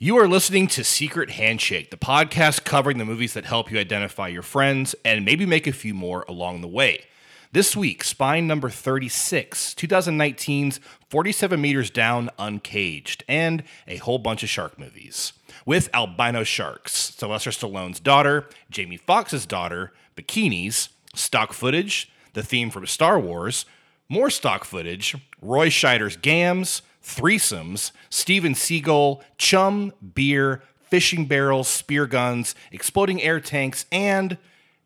You 0.00 0.16
are 0.18 0.28
listening 0.28 0.68
to 0.68 0.84
Secret 0.84 1.30
Handshake, 1.30 1.90
the 1.90 1.96
podcast 1.96 2.62
covering 2.62 2.98
the 2.98 3.04
movies 3.04 3.34
that 3.34 3.46
help 3.46 3.68
you 3.68 3.80
identify 3.80 4.28
your 4.28 4.44
friends 4.44 4.94
and 5.04 5.24
maybe 5.24 5.44
make 5.44 5.66
a 5.66 5.72
few 5.72 5.92
more 5.92 6.24
along 6.28 6.60
the 6.60 6.68
way. 6.68 7.06
This 7.50 7.74
week, 7.74 8.04
spine 8.04 8.46
number 8.46 8.70
36, 8.70 9.74
2019's 9.74 10.78
47 11.10 11.60
Meters 11.60 11.90
Down 11.90 12.30
Uncaged, 12.38 13.24
and 13.26 13.64
a 13.88 13.96
whole 13.96 14.18
bunch 14.18 14.44
of 14.44 14.48
shark 14.48 14.78
movies. 14.78 15.32
With 15.66 15.90
albino 15.92 16.44
sharks, 16.44 16.92
Sylvester 17.16 17.50
Stallone's 17.50 17.98
daughter, 17.98 18.48
Jamie 18.70 18.98
Foxx's 18.98 19.46
daughter, 19.46 19.92
bikinis, 20.16 20.90
stock 21.16 21.52
footage, 21.52 22.08
the 22.34 22.44
theme 22.44 22.70
from 22.70 22.86
Star 22.86 23.18
Wars, 23.18 23.66
more 24.08 24.30
stock 24.30 24.64
footage, 24.64 25.16
Roy 25.42 25.70
Scheider's 25.70 26.16
gams, 26.16 26.82
threesomes, 27.02 27.92
Steven 28.10 28.54
Seagal, 28.54 29.20
chum, 29.38 29.92
beer, 30.14 30.62
fishing 30.80 31.26
barrels, 31.26 31.68
spear 31.68 32.06
guns, 32.06 32.54
exploding 32.72 33.22
air 33.22 33.40
tanks, 33.40 33.86
and 33.92 34.38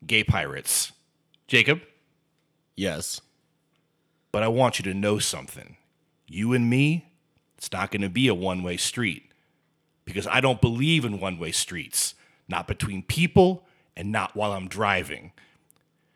gay 0.05 0.23
pirates. 0.23 0.91
Jacob, 1.47 1.81
Yes. 2.75 3.21
but 4.31 4.41
I 4.43 4.47
want 4.47 4.79
you 4.79 4.83
to 4.85 4.93
know 4.93 5.19
something. 5.19 5.77
You 6.27 6.53
and 6.53 6.69
me, 6.69 7.05
it's 7.57 7.71
not 7.71 7.91
going 7.91 8.01
to 8.01 8.09
be 8.09 8.27
a 8.27 8.33
one 8.33 8.63
way 8.63 8.77
street 8.77 9.31
because 10.05 10.25
I 10.27 10.41
don't 10.41 10.59
believe 10.59 11.05
in 11.05 11.19
one 11.19 11.37
way 11.37 11.51
streets, 11.51 12.15
not 12.47 12.67
between 12.67 13.03
people 13.03 13.63
and 13.95 14.11
not 14.11 14.35
while 14.35 14.51
I'm 14.53 14.67
driving. 14.67 15.31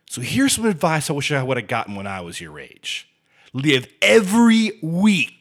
So 0.09 0.21
here's 0.21 0.53
some 0.53 0.65
advice 0.65 1.09
I 1.09 1.13
wish 1.13 1.31
I 1.31 1.43
would 1.43 1.57
have 1.57 1.67
gotten 1.67 1.95
when 1.95 2.07
I 2.07 2.21
was 2.21 2.41
your 2.41 2.59
age 2.59 3.07
live 3.53 3.87
every 4.01 4.71
week 4.81 5.36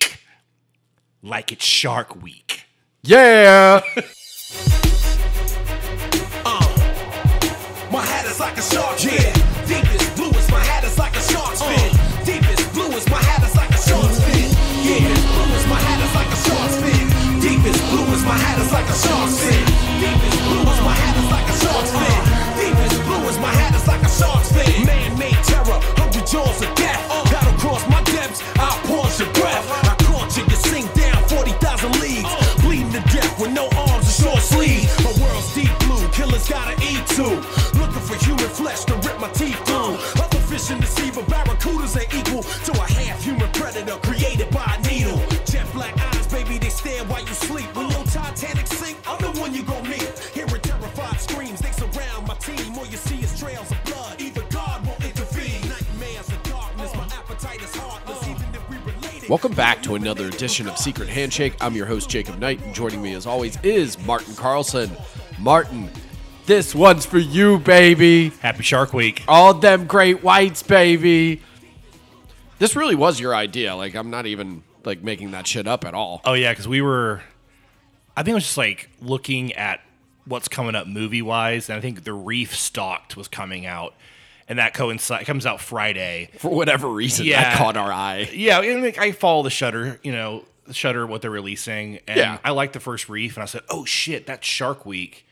like 1.23 1.53
it's 1.53 1.65
Shark 1.65 2.23
Week. 2.23 2.65
Yeah. 3.03 3.81
Uh, 6.45 6.61
my 7.91 8.05
hat 8.05 8.27
is 8.27 8.41
like 8.41 8.57
a 8.57 8.63
shark's 8.63 9.05
fin. 9.05 9.33
Deepest 9.67 10.17
blue 10.17 10.31
is 10.31 10.51
my 10.51 10.61
hat 10.61 10.85
is 10.85 10.99
like 10.99 11.15
a 11.17 11.21
shark's 11.21 11.61
uh. 11.63 11.71
fin. 11.71 11.91
Deepest 12.25 12.73
blue 12.73 12.91
is 12.93 13.09
my 13.09 13.23
hat 13.23 13.43
is 13.47 13.55
like 13.57 13.71
a 13.71 13.79
shark's 13.79 14.21
fin. 14.25 14.51
Yeah, 14.83 15.07
blue 15.35 15.55
is 15.55 15.67
my 15.67 15.79
hat 15.79 16.01
is 16.03 16.15
like 16.15 16.31
a 16.31 16.39
shark's 16.47 16.77
fin. 16.83 17.07
Deepest 17.41 17.81
blue 17.91 18.07
is 18.15 18.23
my 18.25 18.39
hat 18.39 18.59
is 18.61 18.73
like 18.73 18.89
a 18.89 18.95
shark's 18.95 19.39
fin. 19.43 19.65
Deepest 20.01 20.26
gotta 36.49 36.75
eat 36.83 37.05
too. 37.09 37.43
Looking 37.79 38.03
for 38.03 38.17
human 38.25 38.49
flesh 38.49 38.85
to 38.85 38.95
rip 38.95 39.19
my 39.21 39.31
teeth 39.31 39.59
through. 39.67 39.99
Other 40.23 40.41
fish 40.47 40.71
in 40.71 40.81
the 40.81 40.87
sea, 40.87 41.11
but 41.15 41.27
barracudas 41.27 41.99
ain't 41.99 42.13
equal 42.15 42.43
to 42.43 42.73
a 42.73 42.87
half 42.99 43.23
human 43.23 43.51
predator 43.53 43.97
created 44.03 44.51
by 44.51 44.65
a 44.79 44.83
needle. 44.89 45.21
Jet 45.45 45.67
black 45.73 45.97
eyes, 45.99 46.27
baby, 46.29 46.59
they 46.59 46.69
stare 46.69 47.05
while 47.05 47.21
you 47.21 47.35
sleep. 47.35 47.67
When 47.75 47.91
your 47.91 48.05
Titanic 48.05 48.67
sink, 48.67 48.97
I'm 49.07 49.19
the 49.19 49.41
one 49.41 49.55
you 49.55 49.63
gon' 49.63 49.89
meet. 49.89 50.09
Hearing 50.35 50.61
terrified 50.63 51.21
screams, 51.21 51.61
they 51.61 51.73
surround 51.73 52.27
my 52.27 52.35
team. 52.35 52.79
All 52.79 52.87
you 52.87 52.97
see 52.97 53.19
is 53.21 53.39
trails 53.39 53.71
of 53.71 53.83
blood. 53.85 54.21
Either 54.21 54.43
God 54.51 54.87
won't 54.87 55.05
intervene. 55.05 55.61
Nightmares 55.69 56.29
of 56.29 56.43
darkness, 56.45 56.95
my 56.95 57.07
appetite 57.13 57.63
is 57.63 57.75
heartless. 57.75 58.07
Welcome 59.29 59.55
back 59.55 59.83
to 59.83 59.97
another 59.97 60.27
edition 60.29 60.69
of 60.69 60.79
Secret 60.79 61.09
Handshake. 61.09 61.55
I'm 61.61 61.75
your 61.75 61.87
host, 61.87 62.09
Jacob 62.09 62.39
Knight, 62.39 62.63
and 62.63 62.73
joining 62.73 63.03
me 63.03 63.15
as 63.15 63.27
always 63.27 63.59
is 63.65 63.99
Martin 64.07 64.37
Carlson. 64.37 64.89
Martin, 65.41 65.91
this 66.47 66.75
one's 66.75 67.05
for 67.07 67.19
you, 67.19 67.59
baby. 67.59 68.31
Happy 68.41 68.63
Shark 68.63 68.93
Week. 68.93 69.23
All 69.29 69.53
them 69.55 69.87
great 69.87 70.23
whites, 70.23 70.63
baby. 70.63 71.43
This 72.59 72.75
really 72.77 72.95
was 72.95 73.21
your 73.21 73.35
idea. 73.35 73.75
Like, 73.77 73.95
I'm 73.95 74.11
not 74.11 74.27
even 74.27 74.63
like 74.85 75.03
making 75.03 75.33
that 75.33 75.47
shit 75.47 75.67
up 75.67 75.85
at 75.85 75.95
all. 75.95 76.21
Oh 76.25 76.33
yeah, 76.35 76.53
because 76.53 76.69
we 76.69 76.81
were. 76.81 77.23
I 78.17 78.23
think 78.23 78.33
it 78.33 78.35
was 78.37 78.45
just 78.45 78.57
like 78.59 78.89
looking 79.03 79.53
at 79.55 79.81
what's 80.25 80.49
coming 80.49 80.75
up 80.75 80.87
movie 80.87 81.23
wise, 81.23 81.69
and 81.69 81.77
I 81.77 81.81
think 81.81 82.05
the 82.05 82.15
Reef 82.15 82.55
Stalked 82.57 83.17
was 83.17 83.29
coming 83.29 83.67
out, 83.67 83.95
and 84.49 84.59
that 84.59 84.73
coincides 84.73 85.27
comes 85.27 85.45
out 85.45 85.61
Friday. 85.61 86.31
For 86.39 86.51
whatever 86.51 86.89
reason, 86.89 87.27
Yeah. 87.27 87.43
that 87.43 87.59
caught 87.59 87.77
our 87.77 87.93
eye. 87.93 88.31
Yeah, 88.33 88.61
and 88.61 88.83
like, 88.83 88.99
I 88.99 89.13
follow 89.13 89.43
the 89.43 89.51
Shudder, 89.51 90.01
you 90.03 90.13
know, 90.13 90.45
Shudder 90.73 91.07
what 91.07 91.21
they're 91.23 91.31
releasing, 91.31 91.99
and 92.09 92.17
Yeah. 92.17 92.39
I 92.43 92.53
liked 92.53 92.73
the 92.73 92.81
first 92.81 93.09
Reef, 93.11 93.37
and 93.37 93.43
I 93.43 93.47
said, 93.47 93.63
oh 93.69 93.85
shit, 93.85 94.27
that's 94.27 94.47
Shark 94.47 94.87
Week. 94.87 95.26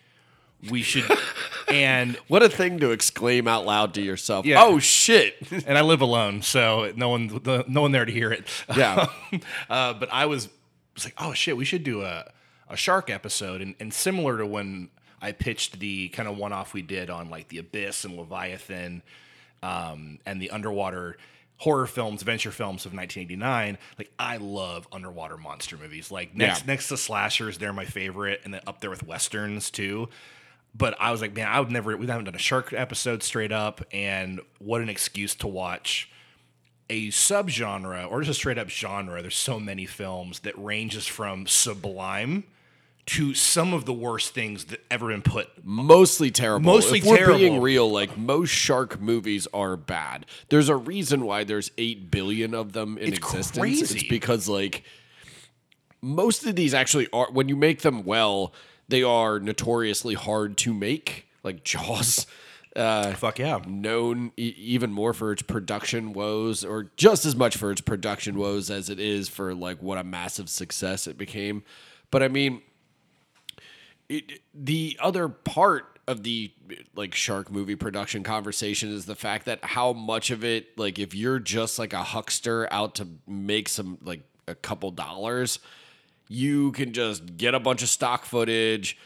We 0.70 0.82
should, 0.82 1.10
and 1.68 2.16
What 2.28 2.42
a 2.42 2.48
thing 2.48 2.78
to 2.80 2.90
exclaim 2.90 3.46
out 3.48 3.64
loud 3.66 3.94
to 3.94 4.02
yourself. 4.02 4.46
Yeah. 4.46 4.62
Oh 4.62 4.78
shit. 4.78 5.36
and 5.66 5.76
I 5.78 5.82
live 5.82 6.00
alone, 6.00 6.42
so 6.42 6.92
no 6.96 7.08
one, 7.08 7.40
no 7.68 7.82
one 7.82 7.92
there 7.92 8.04
to 8.04 8.12
hear 8.12 8.32
it. 8.32 8.46
Yeah. 8.76 9.06
uh, 9.70 9.94
but 9.94 10.08
I 10.12 10.26
was, 10.26 10.48
was 10.94 11.04
like, 11.04 11.14
oh 11.18 11.32
shit, 11.32 11.56
we 11.56 11.64
should 11.64 11.84
do 11.84 12.02
a, 12.02 12.30
a 12.68 12.76
shark 12.76 13.10
episode, 13.10 13.60
and, 13.60 13.74
and 13.80 13.92
similar 13.92 14.38
to 14.38 14.46
when 14.46 14.88
I 15.20 15.32
pitched 15.32 15.78
the 15.80 16.08
kind 16.10 16.28
of 16.28 16.36
one 16.36 16.52
off 16.52 16.74
we 16.74 16.82
did 16.82 17.10
on 17.10 17.30
like 17.30 17.48
the 17.48 17.58
Abyss 17.58 18.04
and 18.04 18.16
Leviathan, 18.16 19.02
um, 19.62 20.18
and 20.26 20.40
the 20.40 20.50
underwater 20.50 21.16
horror 21.58 21.86
films, 21.86 22.20
adventure 22.20 22.50
films 22.50 22.84
of 22.84 22.92
1989. 22.92 23.78
Like 23.96 24.10
I 24.18 24.36
love 24.38 24.86
underwater 24.92 25.36
monster 25.36 25.76
movies. 25.76 26.10
Like 26.10 26.34
next 26.34 26.60
Yeah. 26.60 26.66
next 26.66 26.88
to 26.88 26.96
slashers, 26.96 27.58
they're 27.58 27.72
my 27.72 27.84
favorite, 27.86 28.40
and 28.44 28.52
then 28.52 28.60
up 28.66 28.80
there 28.80 28.90
with 28.90 29.02
westerns 29.06 29.70
too. 29.70 30.08
But 30.76 30.96
I 31.00 31.12
was 31.12 31.20
like, 31.20 31.34
man, 31.34 31.46
I 31.46 31.60
would 31.60 31.70
never. 31.70 31.96
We 31.96 32.06
haven't 32.06 32.24
done 32.24 32.34
a 32.34 32.38
shark 32.38 32.72
episode 32.72 33.22
straight 33.22 33.52
up, 33.52 33.84
and 33.92 34.40
what 34.58 34.80
an 34.80 34.88
excuse 34.88 35.34
to 35.36 35.46
watch 35.46 36.10
a 36.90 37.08
subgenre 37.08 38.10
or 38.10 38.20
just 38.20 38.30
a 38.30 38.34
straight 38.34 38.58
up 38.58 38.68
genre. 38.68 39.22
There's 39.22 39.36
so 39.36 39.58
many 39.60 39.86
films 39.86 40.40
that 40.40 40.52
ranges 40.58 41.06
from 41.06 41.46
sublime 41.46 42.44
to 43.06 43.34
some 43.34 43.72
of 43.74 43.84
the 43.84 43.92
worst 43.92 44.32
things 44.34 44.64
that 44.66 44.80
ever 44.90 45.08
been 45.08 45.20
put. 45.22 45.48
mostly 45.62 46.30
terrible. 46.30 46.64
Mostly 46.72 46.98
if 47.00 47.04
we're 47.04 47.18
terrible. 47.18 47.38
being 47.38 47.60
real, 47.60 47.90
like 47.90 48.16
most 48.16 48.48
shark 48.50 48.98
movies 49.00 49.46
are 49.52 49.76
bad. 49.76 50.24
There's 50.48 50.70
a 50.70 50.76
reason 50.76 51.24
why 51.26 51.44
there's 51.44 51.70
eight 51.78 52.10
billion 52.10 52.54
of 52.54 52.72
them 52.72 52.96
in 52.98 53.08
It's 53.08 53.18
existence. 53.18 53.58
crazy. 53.58 53.98
It's 53.98 54.08
because 54.08 54.48
like 54.48 54.84
most 56.00 56.44
of 56.46 56.56
these 56.56 56.74
actually 56.74 57.08
are 57.12 57.30
when 57.30 57.48
you 57.48 57.56
make 57.56 57.82
them 57.82 58.04
well, 58.04 58.52
they 58.88 59.02
are 59.02 59.38
notoriously 59.40 60.14
hard 60.14 60.56
to 60.58 60.74
make. 60.74 61.28
Like 61.42 61.64
Jaws. 61.64 62.26
Uh, 62.76 63.12
Fuck 63.14 63.38
yeah. 63.38 63.60
known 63.68 64.32
e- 64.36 64.52
even 64.58 64.90
more 64.92 65.12
for 65.12 65.30
its 65.30 65.42
production 65.42 66.12
woes, 66.12 66.64
or 66.64 66.90
just 66.96 67.24
as 67.24 67.36
much 67.36 67.56
for 67.56 67.70
its 67.70 67.80
production 67.80 68.36
woes 68.36 68.68
as 68.68 68.90
it 68.90 68.98
is 68.98 69.28
for 69.28 69.54
like 69.54 69.80
what 69.80 69.96
a 69.96 70.02
massive 70.02 70.48
success 70.48 71.06
it 71.06 71.16
became. 71.16 71.62
But 72.10 72.24
I 72.24 72.26
mean, 72.28 72.62
it, 74.08 74.40
the 74.52 74.98
other 75.00 75.28
part 75.28 76.00
of 76.08 76.24
the 76.24 76.50
like 76.96 77.14
shark 77.14 77.48
movie 77.48 77.76
production 77.76 78.24
conversation 78.24 78.90
is 78.90 79.06
the 79.06 79.14
fact 79.14 79.46
that 79.46 79.64
how 79.64 79.92
much 79.92 80.32
of 80.32 80.44
it, 80.44 80.76
like 80.76 80.98
if 80.98 81.14
you're 81.14 81.38
just 81.38 81.78
like 81.78 81.92
a 81.92 82.02
huckster 82.02 82.66
out 82.72 82.96
to 82.96 83.06
make 83.26 83.68
some 83.68 83.98
like 84.02 84.22
a 84.48 84.54
couple 84.56 84.90
dollars, 84.90 85.60
you 86.28 86.72
can 86.72 86.92
just 86.92 87.36
get 87.36 87.54
a 87.54 87.60
bunch 87.60 87.82
of 87.82 87.88
stock 87.88 88.24
footage, 88.24 88.96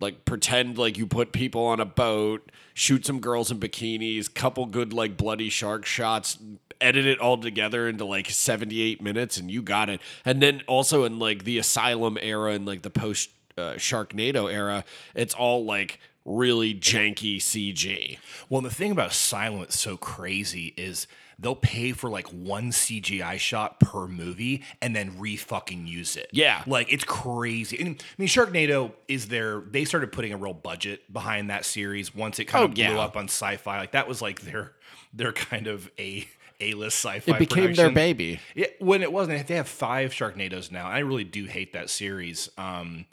like 0.00 0.24
pretend 0.24 0.78
like 0.78 0.96
you 0.96 1.06
put 1.06 1.32
people 1.32 1.64
on 1.64 1.80
a 1.80 1.84
boat, 1.84 2.50
shoot 2.74 3.04
some 3.04 3.20
girls 3.20 3.50
in 3.50 3.58
bikinis, 3.58 4.32
couple 4.32 4.66
good 4.66 4.92
like 4.92 5.16
bloody 5.16 5.48
shark 5.48 5.84
shots, 5.84 6.38
edit 6.80 7.06
it 7.06 7.18
all 7.18 7.36
together 7.36 7.88
into 7.88 8.04
like 8.04 8.30
78 8.30 9.02
minutes 9.02 9.36
and 9.36 9.50
you 9.50 9.62
got 9.62 9.88
it. 9.88 10.00
And 10.24 10.40
then 10.40 10.62
also 10.66 11.04
in 11.04 11.18
like 11.18 11.44
the 11.44 11.58
asylum 11.58 12.18
era 12.20 12.52
and 12.52 12.66
like 12.66 12.82
the 12.82 12.90
post 12.90 13.30
uh, 13.56 13.74
Sharknado 13.74 14.52
era, 14.52 14.84
it's 15.14 15.34
all 15.34 15.64
like 15.64 16.00
really 16.24 16.74
janky 16.74 17.38
CG. 17.38 18.18
Well, 18.48 18.60
the 18.60 18.70
thing 18.70 18.92
about 18.92 19.10
Asylum 19.10 19.60
that's 19.60 19.80
so 19.80 19.96
crazy 19.96 20.74
is 20.76 21.06
they'll 21.38 21.54
pay 21.54 21.92
for 21.92 22.10
like 22.10 22.26
one 22.28 22.70
CGI 22.72 23.38
shot 23.38 23.78
per 23.80 24.06
movie 24.08 24.64
and 24.82 24.94
then 24.96 25.18
re 25.18 25.36
fucking 25.36 25.86
use 25.86 26.16
it. 26.16 26.28
Yeah. 26.32 26.62
Like 26.66 26.92
it's 26.92 27.04
crazy. 27.04 27.78
And, 27.78 27.88
I 28.00 28.04
mean, 28.18 28.28
Sharknado 28.28 28.92
is 29.06 29.28
their, 29.28 29.60
they 29.60 29.84
started 29.84 30.10
putting 30.12 30.32
a 30.32 30.36
real 30.36 30.54
budget 30.54 31.12
behind 31.12 31.50
that 31.50 31.64
series 31.64 32.14
once 32.14 32.38
it 32.38 32.46
kind 32.46 32.62
Oh, 32.62 32.64
of 32.66 32.74
blew 32.74 32.82
yeah. 32.84 32.98
up 32.98 33.16
on 33.16 33.24
sci 33.24 33.56
fi. 33.56 33.78
Like 33.78 33.92
that 33.92 34.08
was 34.08 34.20
like 34.20 34.40
their, 34.42 34.72
their 35.12 35.32
kind 35.32 35.66
of 35.68 35.90
a, 35.98 36.26
A 36.60 36.74
list 36.74 36.98
sci 36.98 37.20
fi. 37.20 37.32
It 37.36 37.38
became 37.38 37.72
their 37.74 37.90
baby. 37.90 38.40
Yeah, 38.56 38.66
when 38.80 39.02
it 39.02 39.12
wasn't, 39.12 39.46
they 39.46 39.54
have 39.54 39.68
five 39.68 40.10
Sharknados 40.12 40.72
now. 40.72 40.88
I 40.88 40.98
really 41.00 41.22
do 41.22 41.44
hate 41.44 41.72
that 41.74 41.88
series. 41.88 42.50
Um, 42.58 43.06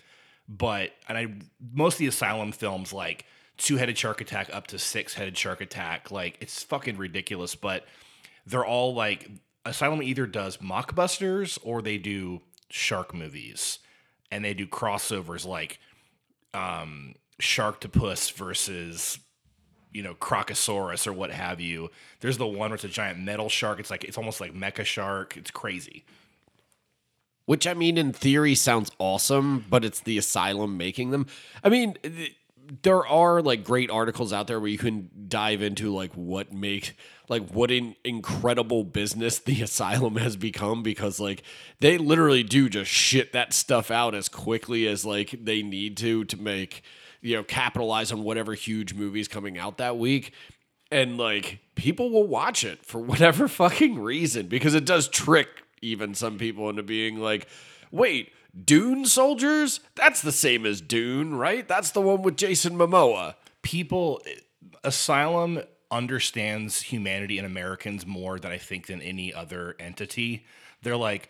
but 0.49 0.91
and 1.07 1.15
I 1.17 1.27
most 1.73 1.93
of 1.95 1.99
the 1.99 2.07
Asylum 2.07 2.51
films 2.51 2.91
like 2.91 3.25
two 3.57 3.77
headed 3.77 3.97
shark 3.99 4.19
attack 4.19 4.49
up 4.51 4.65
to 4.67 4.79
six 4.79 5.13
headed 5.13 5.37
shark 5.37 5.61
attack, 5.61 6.09
like 6.09 6.37
it's 6.41 6.63
fucking 6.63 6.97
ridiculous. 6.97 7.53
But 7.53 7.85
they're 8.45 8.65
all 8.65 8.93
like 8.93 9.29
Asylum 9.65 10.03
either 10.03 10.27
does 10.27 10.57
mockbusters 10.57 11.57
or 11.63 11.81
they 11.81 11.97
do 11.97 12.41
shark 12.69 13.13
movies. 13.13 13.79
and 14.31 14.43
they 14.43 14.53
do 14.53 14.65
crossovers 14.67 15.45
like 15.45 15.79
um, 16.53 17.13
Sharktopus 17.41 18.31
versus 18.33 19.19
you 19.93 20.03
know 20.03 20.13
Crocosaurus 20.15 21.07
or 21.07 21.13
what 21.13 21.31
have 21.31 21.59
you. 21.61 21.89
There's 22.19 22.37
the 22.37 22.47
one 22.47 22.69
where 22.69 22.75
it's 22.75 22.83
a 22.83 22.89
giant 22.89 23.19
metal 23.19 23.49
shark. 23.49 23.79
It's 23.79 23.89
like 23.91 24.03
it's 24.03 24.17
almost 24.17 24.41
like 24.41 24.53
Mecha 24.53 24.83
Shark. 24.85 25.37
It's 25.37 25.51
crazy. 25.51 26.03
Which 27.45 27.67
I 27.67 27.73
mean, 27.75 27.97
in 27.97 28.11
theory, 28.11 28.55
sounds 28.55 28.91
awesome, 28.97 29.65
but 29.69 29.85
it's 29.85 29.99
the 29.99 30.17
asylum 30.17 30.77
making 30.77 31.11
them. 31.11 31.27
I 31.63 31.69
mean, 31.69 31.95
th- 32.01 32.35
there 32.81 33.05
are 33.05 33.41
like 33.41 33.63
great 33.63 33.91
articles 33.91 34.33
out 34.33 34.47
there 34.47 34.59
where 34.59 34.69
you 34.69 34.79
can 34.79 35.09
dive 35.27 35.61
into 35.61 35.93
like 35.93 36.11
what 36.13 36.51
make 36.51 36.97
like 37.29 37.49
what 37.49 37.71
an 37.71 37.95
incredible 38.03 38.83
business 38.83 39.39
the 39.45 39.61
asylum 39.61 40.15
has 40.17 40.35
become 40.35 40.83
because 40.83 41.19
like 41.19 41.43
they 41.79 41.97
literally 41.97 42.43
do 42.43 42.69
just 42.69 42.89
shit 42.89 43.33
that 43.33 43.53
stuff 43.53 43.91
out 43.91 44.15
as 44.15 44.29
quickly 44.29 44.87
as 44.87 45.05
like 45.05 45.35
they 45.43 45.61
need 45.61 45.97
to 45.97 46.23
to 46.25 46.37
make 46.37 46.83
you 47.21 47.35
know 47.35 47.43
capitalize 47.43 48.11
on 48.11 48.23
whatever 48.23 48.53
huge 48.53 48.93
movies 48.93 49.27
coming 49.27 49.57
out 49.57 49.77
that 49.77 49.97
week 49.97 50.31
and 50.91 51.17
like 51.17 51.59
people 51.75 52.09
will 52.09 52.27
watch 52.27 52.63
it 52.63 52.85
for 52.85 52.99
whatever 53.01 53.47
fucking 53.47 53.99
reason 53.99 54.47
because 54.47 54.73
it 54.73 54.85
does 54.85 55.07
trick 55.07 55.47
even 55.81 56.15
some 56.15 56.37
people 56.37 56.69
into 56.69 56.83
being 56.83 57.19
like, 57.19 57.47
wait, 57.91 58.31
Dune 58.63 59.05
soldiers? 59.05 59.79
That's 59.95 60.21
the 60.21 60.31
same 60.31 60.65
as 60.65 60.81
Dune, 60.81 61.35
right? 61.35 61.67
That's 61.67 61.91
the 61.91 62.01
one 62.01 62.21
with 62.21 62.37
Jason 62.37 62.77
Momoa. 62.77 63.35
People, 63.61 64.21
eh, 64.25 64.39
Asylum 64.83 65.61
understands 65.95 66.83
humanity 66.83 67.37
and 67.37 67.47
Americans 67.47 68.05
more 68.05 68.39
than 68.39 68.51
I 68.51 68.57
think 68.57 68.87
than 68.87 69.01
any 69.01 69.33
other 69.33 69.75
entity. 69.79 70.45
They're 70.83 70.97
like, 70.97 71.29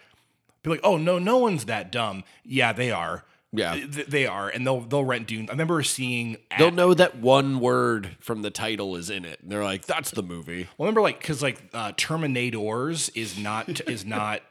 be 0.63 0.71
like, 0.71 0.81
oh 0.83 0.97
no, 0.97 1.19
no 1.19 1.38
one's 1.38 1.65
that 1.65 1.91
dumb. 1.91 2.23
Yeah, 2.44 2.73
they 2.73 2.91
are. 2.91 3.23
Yeah. 3.53 3.75
Th- 3.75 4.07
they 4.07 4.27
are, 4.27 4.50
and 4.50 4.65
they'll 4.65 4.81
they'll 4.81 5.06
rent 5.06 5.27
Dune. 5.27 5.47
I 5.47 5.53
remember 5.53 5.81
seeing. 5.83 6.38
They'll 6.57 6.71
know 6.71 6.94
that 6.94 7.17
one 7.17 7.59
word 7.59 8.17
from 8.19 8.41
the 8.41 8.51
title 8.51 8.95
is 8.97 9.09
in 9.09 9.23
it. 9.23 9.39
And 9.41 9.51
they're 9.51 9.63
like, 9.63 9.85
that's 9.85 10.12
the 10.12 10.23
movie. 10.23 10.67
Well, 10.77 10.88
remember, 10.88 11.01
like, 11.01 11.19
because 11.19 11.41
like 11.41 11.62
uh, 11.73 11.94
Terminators 11.94 13.09
is 13.15 13.38
not 13.38 13.88
is 13.88 14.03
not 14.03 14.41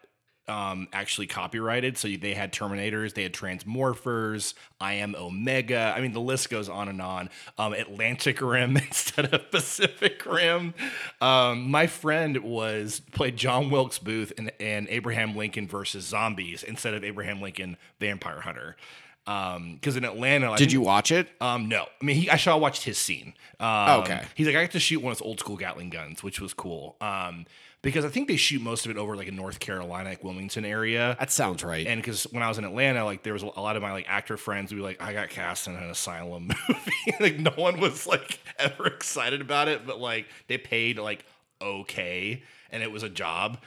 um, 0.47 0.89
actually 0.93 1.27
copyrighted. 1.27 1.97
So 1.97 2.09
they 2.09 2.35
had 2.35 2.53
Terminators, 2.53 3.15
they 3.15 3.23
had 3.23 3.33
Transmorphers, 3.33 4.55
I 4.81 4.95
Am 4.95 5.15
Omega. 5.15 5.95
I 5.97 6.01
mean, 6.01 6.13
the 6.13 6.21
list 6.21 6.51
goes 6.51 6.69
on 6.69 6.89
and 6.89 7.01
on. 7.01 7.31
Um, 7.59 7.73
Atlantic 7.73 8.41
Rim 8.41 8.77
instead 8.77 9.33
of 9.33 9.51
Pacific 9.51 10.25
Rim. 10.27 10.75
Um, 11.21 11.71
my 11.71 11.87
friend 11.87 12.39
was 12.39 13.01
played 13.13 13.37
John 13.37 13.71
Wilkes 13.71 13.99
Booth 13.99 14.33
in, 14.39 14.49
in 14.59 14.87
Abraham 14.91 15.37
Lincoln 15.37 15.67
versus 15.67 16.05
Zombies 16.05 16.63
instead 16.63 16.95
of 16.95 17.05
Abraham 17.05 17.41
Lincoln 17.41 17.77
Vampire 18.01 18.41
Hunter. 18.41 18.77
Because 19.25 19.97
in 19.97 20.05
Atlanta, 20.05 20.53
I 20.53 20.57
Did 20.57 20.71
you 20.71 20.83
watch 20.83 21.11
it? 21.11 21.29
um, 21.41 21.67
no, 21.67 21.87
I 22.01 22.05
mean, 22.05 22.17
he, 22.17 22.29
I 22.31 22.37
saw 22.37 22.59
watched 22.59 22.85
his 22.85 22.99
scene. 22.99 23.33
Um, 23.59 24.03
Okay. 24.03 24.23
He's 24.35 24.47
like, 24.47 24.57
I 24.57 24.63
got 24.65 24.73
to 24.73 24.81
shoot 24.81 25.01
one 25.01 25.13
of 25.13 25.19
those 25.19 25.27
old 25.27 25.41
school 25.41 25.57
Gatling 25.57 25.89
guns, 25.89 26.23
which 26.23 26.41
was 26.41 26.53
cool. 26.53 26.97
Um, 27.01 27.47
because 27.85 28.05
I 28.05 28.09
think 28.09 28.27
they 28.27 28.37
shoot 28.37 28.61
most 28.61 28.85
of 28.85 28.91
it 28.91 28.97
over 28.97 29.15
like 29.15 29.29
in 29.29 29.37
North 29.37 29.61
Carolina, 29.61 30.09
like 30.09 30.25
Wilmington 30.25 30.65
area. 30.65 31.17
That 31.21 31.31
sounds 31.31 31.63
right. 31.63 31.87
And 31.87 32.01
because 32.01 32.25
when 32.25 32.43
I 32.43 32.49
was 32.49 32.59
in 32.59 32.65
Atlanta, 32.65 33.05
like 33.05 33.23
there 33.23 33.33
was 33.33 33.43
a 33.43 33.47
lot 33.47 33.77
of 33.77 33.83
my 33.83 33.93
like 33.93 34.07
actor 34.09 34.37
friends 34.37 34.71
who 34.73 34.79
were 34.79 34.83
like, 34.83 35.01
I 35.01 35.13
got 35.13 35.29
cast 35.29 35.69
in 35.69 35.77
an 35.77 35.91
asylum 35.91 36.49
movie. 36.69 37.17
like 37.21 37.39
no 37.39 37.53
one 37.53 37.79
was 37.79 38.07
like 38.07 38.41
ever 38.59 38.87
excited 38.87 39.41
about 39.41 39.69
it, 39.69 39.87
but 39.87 40.01
like 40.01 40.27
they 40.49 40.59
paid 40.59 40.99
like 40.99 41.25
okay, 41.63 42.43
and 42.71 42.83
it 42.83 42.91
was 42.91 43.03
a 43.05 43.09
job. 43.09 43.59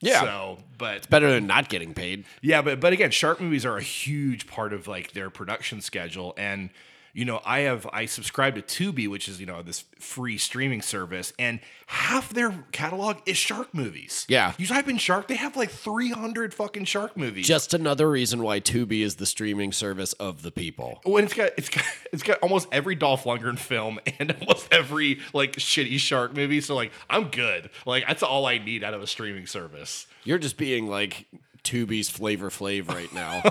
Yeah. 0.00 0.20
So, 0.20 0.58
but 0.76 0.96
it's 0.96 1.06
Better 1.06 1.30
than 1.30 1.46
not 1.46 1.68
getting 1.68 1.94
paid. 1.94 2.24
yeah, 2.42 2.60
but 2.62 2.78
but 2.80 2.92
again, 2.92 3.10
shark 3.10 3.40
movies 3.40 3.64
are 3.64 3.76
a 3.76 3.82
huge 3.82 4.46
part 4.46 4.72
of 4.72 4.86
like 4.86 5.12
their 5.12 5.30
production 5.30 5.80
schedule, 5.80 6.34
and 6.36 6.70
you 7.14 7.24
know, 7.24 7.40
I 7.44 7.60
have 7.60 7.86
I 7.92 8.06
subscribe 8.06 8.56
to 8.56 8.62
Tubi, 8.62 9.08
which 9.08 9.28
is 9.28 9.40
you 9.40 9.46
know 9.46 9.62
this 9.62 9.84
free 10.00 10.36
streaming 10.36 10.82
service, 10.82 11.32
and 11.38 11.60
half 11.86 12.30
their 12.30 12.64
catalog 12.72 13.18
is 13.24 13.36
shark 13.36 13.72
movies. 13.72 14.26
Yeah. 14.28 14.52
you 14.58 14.66
type 14.66 14.88
in 14.88 14.98
shark, 14.98 15.28
they 15.28 15.36
have 15.36 15.56
like 15.56 15.70
three 15.70 16.10
hundred 16.10 16.52
fucking 16.52 16.86
shark 16.86 17.16
movies. 17.16 17.46
Just 17.46 17.72
another 17.72 18.10
reason 18.10 18.42
why 18.42 18.58
Tubi 18.58 19.00
is 19.02 19.14
the 19.14 19.26
streaming 19.26 19.70
service 19.72 20.12
of 20.14 20.42
the 20.42 20.50
people. 20.50 21.00
when 21.04 21.24
it's 21.24 21.34
got 21.34 21.52
it's 21.56 21.68
got 21.68 21.84
it's 22.12 22.24
got 22.24 22.38
almost 22.40 22.66
every 22.72 22.96
Dolph 22.96 23.24
Lundgren 23.24 23.58
film 23.58 24.00
and 24.18 24.34
almost 24.40 24.72
every 24.72 25.20
like 25.32 25.52
shitty 25.52 25.98
shark 26.00 26.34
movie. 26.34 26.60
So 26.60 26.74
like 26.74 26.90
I'm 27.08 27.28
good. 27.28 27.70
Like 27.86 28.06
that's 28.08 28.24
all 28.24 28.44
I 28.46 28.58
need 28.58 28.82
out 28.82 28.92
of 28.92 29.02
a 29.02 29.06
streaming 29.06 29.46
service. 29.46 30.08
You're 30.24 30.38
just 30.38 30.56
being 30.56 30.88
like 30.88 31.26
Tubi's 31.62 32.10
Flavor 32.10 32.50
Flav 32.50 32.88
right 32.88 33.12
now. 33.14 33.42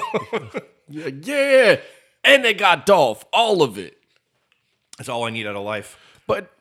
You're 0.90 1.10
yeah, 1.24 1.78
and 2.24 2.44
they 2.44 2.54
got 2.54 2.86
Dolph, 2.86 3.26
all 3.34 3.62
of 3.62 3.78
it. 3.78 3.98
That's 4.98 5.10
all 5.10 5.24
I 5.26 5.30
need 5.32 5.48
out 5.48 5.56
of 5.56 5.64
life. 5.64 5.98
But 6.28 6.52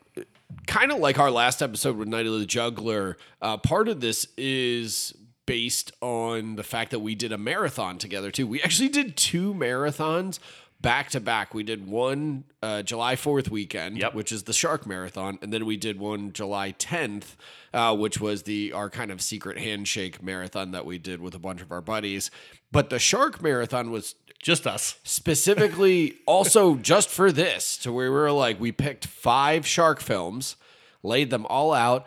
kind 0.67 0.91
of 0.93 0.99
like 0.99 1.19
our 1.19 1.31
last 1.31 1.63
episode 1.63 1.97
with 1.97 2.09
Night 2.09 2.27
of 2.27 2.39
the 2.39 2.47
Juggler, 2.47 3.17
uh, 3.41 3.57
part 3.59 3.89
of 3.89 4.01
this 4.01 4.27
is 4.37 5.15
based 5.47 5.93
on 6.01 6.57
the 6.57 6.63
fact 6.63 6.91
that 6.93 7.01
we 7.01 7.15
did 7.15 7.33
a 7.33 7.39
marathon 7.39 7.99
together 7.99 8.31
too. 8.31 8.47
We 8.47 8.63
actually 8.63 8.89
did 8.89 9.17
two 9.17 9.53
marathons 9.55 10.39
back 10.81 11.11
to 11.11 11.21
back. 11.21 11.53
We 11.55 11.63
did 11.63 11.87
one 11.87 12.45
uh, 12.63 12.83
July 12.83 13.15
4th 13.17 13.51
weekend, 13.51 13.99
Yep. 13.99 14.15
which 14.15 14.33
is 14.33 14.45
the 14.45 14.53
Shark 14.53 14.85
Marathon, 14.87 15.39
and 15.43 15.53
then 15.53 15.65
we 15.65 15.77
did 15.77 15.99
one 15.99 16.33
July 16.33 16.73
10th, 16.73 17.37
uh, 17.73 17.95
which 17.97 18.21
was 18.21 18.43
the 18.45 18.73
our 18.73 18.91
kind 18.91 19.11
of 19.13 19.21
secret 19.23 19.59
handshake 19.59 20.23
marathon 20.23 20.73
that 20.73 20.85
we 20.85 20.99
did 20.99 21.21
with 21.21 21.35
a 21.35 21.39
bunch 21.39 21.61
of 21.63 21.71
our 21.71 21.81
buddies. 21.81 22.31
But 22.73 22.91
the 22.91 22.99
Shark 22.99 23.43
Marathon 23.43 23.91
was 23.91 24.15
Just 24.43 24.67
us. 24.67 24.97
specifically 25.05 26.19
also 26.27 26.75
just 26.75 27.09
for 27.09 27.31
this 27.31 27.77
to 27.79 27.93
where 27.93 28.11
we 28.11 28.17
were 28.19 28.33
like 28.33 28.61
we 28.61 28.73
picked 28.73 29.07
five 29.07 29.65
shark 29.65 30.01
films 30.01 30.57
laid 31.03 31.31
them 31.31 31.47
all 31.47 31.73
out. 31.73 32.07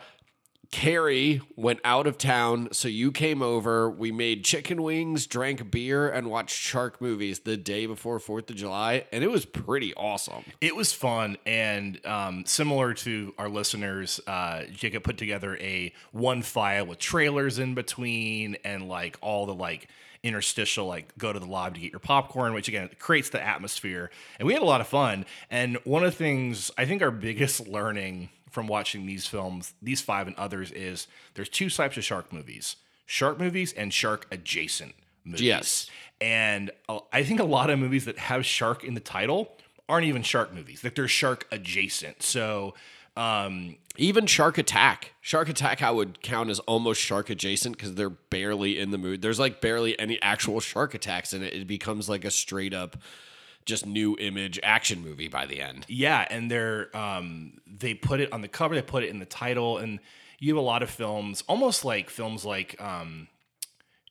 Carrie 0.72 1.40
went 1.54 1.78
out 1.84 2.06
of 2.06 2.18
town 2.18 2.68
so 2.72 2.88
you 2.88 3.12
came 3.12 3.40
over. 3.40 3.88
We 3.88 4.10
made 4.12 4.44
chicken 4.44 4.82
wings 4.82 5.26
drank 5.26 5.70
beer 5.70 6.08
and 6.08 6.28
watched 6.28 6.56
shark 6.56 7.00
movies 7.00 7.40
the 7.40 7.56
day 7.56 7.86
before 7.86 8.18
fourth 8.18 8.50
of 8.50 8.56
july 8.56 9.06
and 9.12 9.22
it 9.24 9.30
was 9.30 9.46
pretty 9.46 9.94
awesome. 9.94 10.44
It 10.60 10.76
was 10.76 10.92
fun, 10.92 11.38
and 11.46 12.04
um, 12.04 12.44
similar 12.46 12.92
to 12.94 13.32
our 13.38 13.48
listeners, 13.48 14.20
uh, 14.26 14.64
Jacob 14.72 15.04
put 15.04 15.16
together 15.16 15.56
a 15.56 15.92
one 16.12 16.42
file 16.42 16.84
with 16.86 16.98
trailers 16.98 17.58
in 17.58 17.74
between, 17.74 18.56
and 18.64 18.88
like 18.88 19.16
all 19.22 19.46
the 19.46 19.54
like 19.54 19.88
interstitial, 20.26 20.86
like 20.86 21.16
go 21.16 21.32
to 21.32 21.38
the 21.38 21.46
lobby 21.46 21.74
to 21.74 21.80
get 21.80 21.92
your 21.92 22.00
popcorn, 22.00 22.52
which 22.52 22.68
again 22.68 22.90
creates 22.98 23.30
the 23.30 23.42
atmosphere. 23.42 24.10
And 24.38 24.46
we 24.46 24.52
had 24.52 24.62
a 24.62 24.66
lot 24.66 24.80
of 24.80 24.88
fun. 24.88 25.24
And 25.50 25.76
one 25.84 26.04
of 26.04 26.10
the 26.10 26.16
things 26.16 26.70
I 26.76 26.84
think 26.84 27.02
our 27.02 27.10
biggest 27.10 27.66
learning 27.68 28.30
from 28.50 28.66
watching 28.66 29.06
these 29.06 29.26
films, 29.26 29.74
these 29.82 30.00
five 30.00 30.26
and 30.26 30.36
others, 30.36 30.70
is 30.72 31.06
there's 31.34 31.48
two 31.48 31.70
types 31.70 31.96
of 31.96 32.04
shark 32.04 32.32
movies: 32.32 32.76
shark 33.06 33.38
movies 33.38 33.72
and 33.72 33.92
shark 33.92 34.26
adjacent 34.30 34.94
movies. 35.24 35.42
Yes. 35.42 35.90
And 36.20 36.70
I 37.12 37.22
think 37.22 37.40
a 37.40 37.44
lot 37.44 37.68
of 37.70 37.78
movies 37.78 38.06
that 38.06 38.18
have 38.18 38.46
shark 38.46 38.82
in 38.84 38.94
the 38.94 39.00
title 39.00 39.52
aren't 39.88 40.06
even 40.06 40.22
shark 40.22 40.52
movies. 40.52 40.82
Like 40.82 40.94
they're 40.94 41.08
shark 41.08 41.46
adjacent. 41.52 42.22
So 42.22 42.74
um, 43.16 43.76
even 43.96 44.26
shark 44.26 44.58
attack 44.58 45.12
shark 45.20 45.48
attack 45.48 45.82
i 45.82 45.90
would 45.90 46.20
count 46.22 46.50
as 46.50 46.58
almost 46.60 47.00
shark 47.00 47.30
adjacent 47.30 47.76
because 47.76 47.94
they're 47.94 48.10
barely 48.10 48.78
in 48.78 48.90
the 48.90 48.98
mood 48.98 49.22
there's 49.22 49.38
like 49.38 49.60
barely 49.60 49.98
any 49.98 50.20
actual 50.20 50.60
shark 50.60 50.92
attacks 50.94 51.32
in 51.32 51.42
it 51.42 51.54
it 51.54 51.66
becomes 51.66 52.08
like 52.08 52.24
a 52.24 52.30
straight 52.30 52.74
up 52.74 52.96
just 53.64 53.84
Nu 53.84 54.16
Image 54.18 54.60
action 54.62 55.02
movie 55.02 55.26
by 55.28 55.44
the 55.44 55.60
end 55.60 55.84
yeah, 55.88 56.24
and 56.30 56.48
they're 56.48 56.96
um, 56.96 57.54
they 57.66 57.94
put 57.94 58.20
it 58.20 58.32
on 58.32 58.40
the 58.40 58.46
cover. 58.48 58.76
They 58.76 58.82
put 58.82 59.02
it 59.02 59.08
in 59.10 59.18
the 59.18 59.26
title, 59.26 59.78
and 59.78 59.98
you 60.38 60.54
have 60.54 60.62
a 60.62 60.64
lot 60.64 60.84
of 60.84 60.88
films, 60.88 61.42
almost 61.48 61.84
like 61.84 62.08
films 62.08 62.44
like 62.44 62.80
um, 62.80 63.26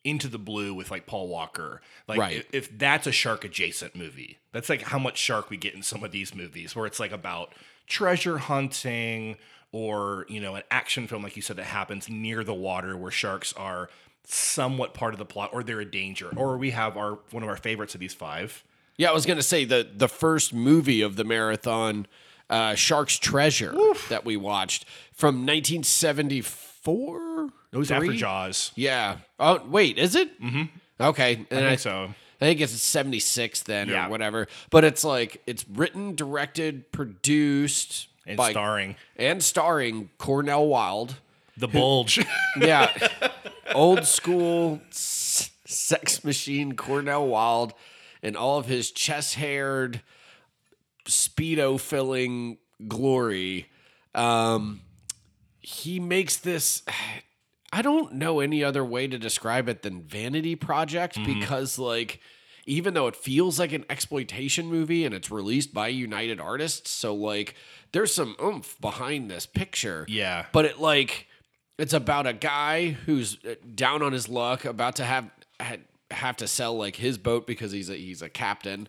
Into 0.04 0.28
the 0.28 0.38
Blue 0.38 0.74
with 0.74 0.92
like 0.92 1.06
Paul 1.08 1.30
Walker. 1.30 1.82
Like 2.06 2.20
Right. 2.20 2.38
if, 2.38 2.48
if 2.52 2.78
that's 2.78 3.08
a 3.08 3.14
shark 3.14 3.46
adjacent 3.46 3.96
movie, 3.96 4.40
that's 4.52 4.68
like 4.68 4.82
how 4.82 5.00
much 5.00 5.18
shark 5.18 5.50
we 5.50 5.56
get 5.56 5.74
in 5.74 5.84
some 5.84 6.04
of 6.04 6.12
these 6.12 6.36
movies, 6.36 6.76
where 6.76 6.86
it's 6.86 7.00
like 7.00 7.14
about 7.14 7.54
treasure 7.88 8.38
hunting 8.38 9.38
or 9.72 10.26
you 10.30 10.40
know 10.40 10.56
an 10.56 10.64
action 10.72 11.08
film 11.08 11.24
like 11.24 11.36
you 11.36 11.42
said 11.42 11.58
that 11.58 11.66
happens 11.66 12.10
near 12.10 12.44
the 12.44 12.54
water 12.54 12.96
where 12.96 13.12
sharks 13.12 13.54
are 13.54 13.90
somewhat 14.24 14.94
part 14.94 15.14
of 15.14 15.20
the 15.20 15.26
plot 15.26 15.50
or 15.54 15.64
they're 15.64 15.82
a 15.82 15.86
danger. 15.86 16.30
Or 16.36 16.58
we 16.58 16.72
have 16.72 16.98
our 16.98 17.20
one 17.32 17.44
of 17.44 17.50
our 17.50 17.58
favorites 17.58 17.94
of 17.94 18.00
these 18.00 18.14
five. 18.14 18.64
Yeah 18.98 19.10
i 19.10 19.14
was 19.14 19.26
gonna 19.26 19.44
say 19.44 19.66
the 19.66 19.88
the 19.96 20.08
first 20.08 20.54
movie 20.54 21.02
of 21.02 21.16
the 21.16 21.24
marathon 21.24 22.08
uh 22.50 22.76
shark's 22.76 23.18
treasure 23.20 23.76
that 24.10 24.24
we 24.24 24.38
watched 24.38 24.86
from 25.12 25.46
1974 25.46 27.50
it 27.72 27.78
was 27.78 27.92
after 27.92 28.14
jaws. 28.14 28.72
Yeah. 28.76 29.18
Oh 29.40 29.64
wait 29.68 29.98
is 29.98 30.16
it? 30.16 30.42
Mm-hmm. 30.42 30.64
okay. 31.02 31.46
And 31.52 31.66
i 31.66 31.70
think 31.70 31.80
so 31.82 32.14
I 32.42 32.46
think 32.46 32.62
it's 32.62 32.74
76 32.82 33.62
then 33.64 33.90
Yeah. 33.90 34.08
or 34.08 34.10
whatever. 34.10 34.48
But 34.70 34.84
it's 34.84 35.04
like 35.04 35.42
it's 35.48 35.66
written, 35.70 36.16
directed, 36.16 36.92
produced 36.92 38.08
and 38.28 38.38
by 38.38 38.52
starring 38.52 38.96
and 39.16 39.42
starring 39.44 40.10
Cornel 40.18 40.68
Wilde. 40.68 41.16
the 41.58 41.68
bulge 41.68 42.20
Yeah. 42.60 42.92
Old 43.74 44.06
school 44.06 44.82
s- 44.90 45.52
sex 45.66 46.24
machine 46.24 46.76
Cornel 46.76 47.28
Wilde 47.28 47.74
and 48.22 48.36
all 48.36 48.58
of 48.58 48.66
his 48.66 48.92
chest 48.92 49.36
haired, 49.36 50.02
speedo 51.06 51.80
filling 51.80 52.58
glory. 52.88 53.68
Um, 54.14 54.82
he 55.62 56.00
makes 56.00 56.38
this. 56.38 56.84
I 57.76 57.82
don't 57.82 58.14
know 58.14 58.40
any 58.40 58.64
other 58.64 58.86
way 58.86 59.06
to 59.06 59.18
describe 59.20 59.68
it 59.68 59.82
than 59.82 60.02
vanity 60.02 60.56
project 60.56 61.20
because, 61.26 61.78
like, 61.78 62.22
even 62.66 62.94
though 62.94 63.08
it 63.08 63.18
feels 63.18 63.60
like 63.60 63.74
an 63.74 63.84
exploitation 63.90 64.68
movie 64.68 65.04
and 65.04 65.14
it's 65.14 65.30
released 65.30 65.74
by 65.74 65.90
United 65.90 66.40
Artists, 66.40 66.90
so 66.90 67.14
like, 67.14 67.54
there's 67.92 68.14
some 68.14 68.38
oomph 68.42 68.80
behind 68.80 69.30
this 69.30 69.46
picture. 69.46 70.06
Yeah. 70.08 70.46
but 70.54 70.64
it 70.64 70.80
like, 70.80 71.28
it's 71.78 71.92
about 71.92 72.26
a 72.26 72.32
guy 72.32 72.92
who's 72.92 73.40
uh, 73.44 73.56
down 73.76 74.02
on 74.02 74.14
his 74.14 74.30
luck, 74.30 74.64
about 74.64 74.96
to 74.96 75.04
have 75.04 75.30
ha- 75.60 75.76
have 76.12 76.38
to 76.38 76.48
sell 76.48 76.78
like 76.78 76.96
his 76.96 77.18
boat 77.18 77.46
because 77.46 77.74
he's 77.74 77.90
a 77.90 77.96
he's 77.96 78.22
a 78.22 78.30
captain, 78.30 78.88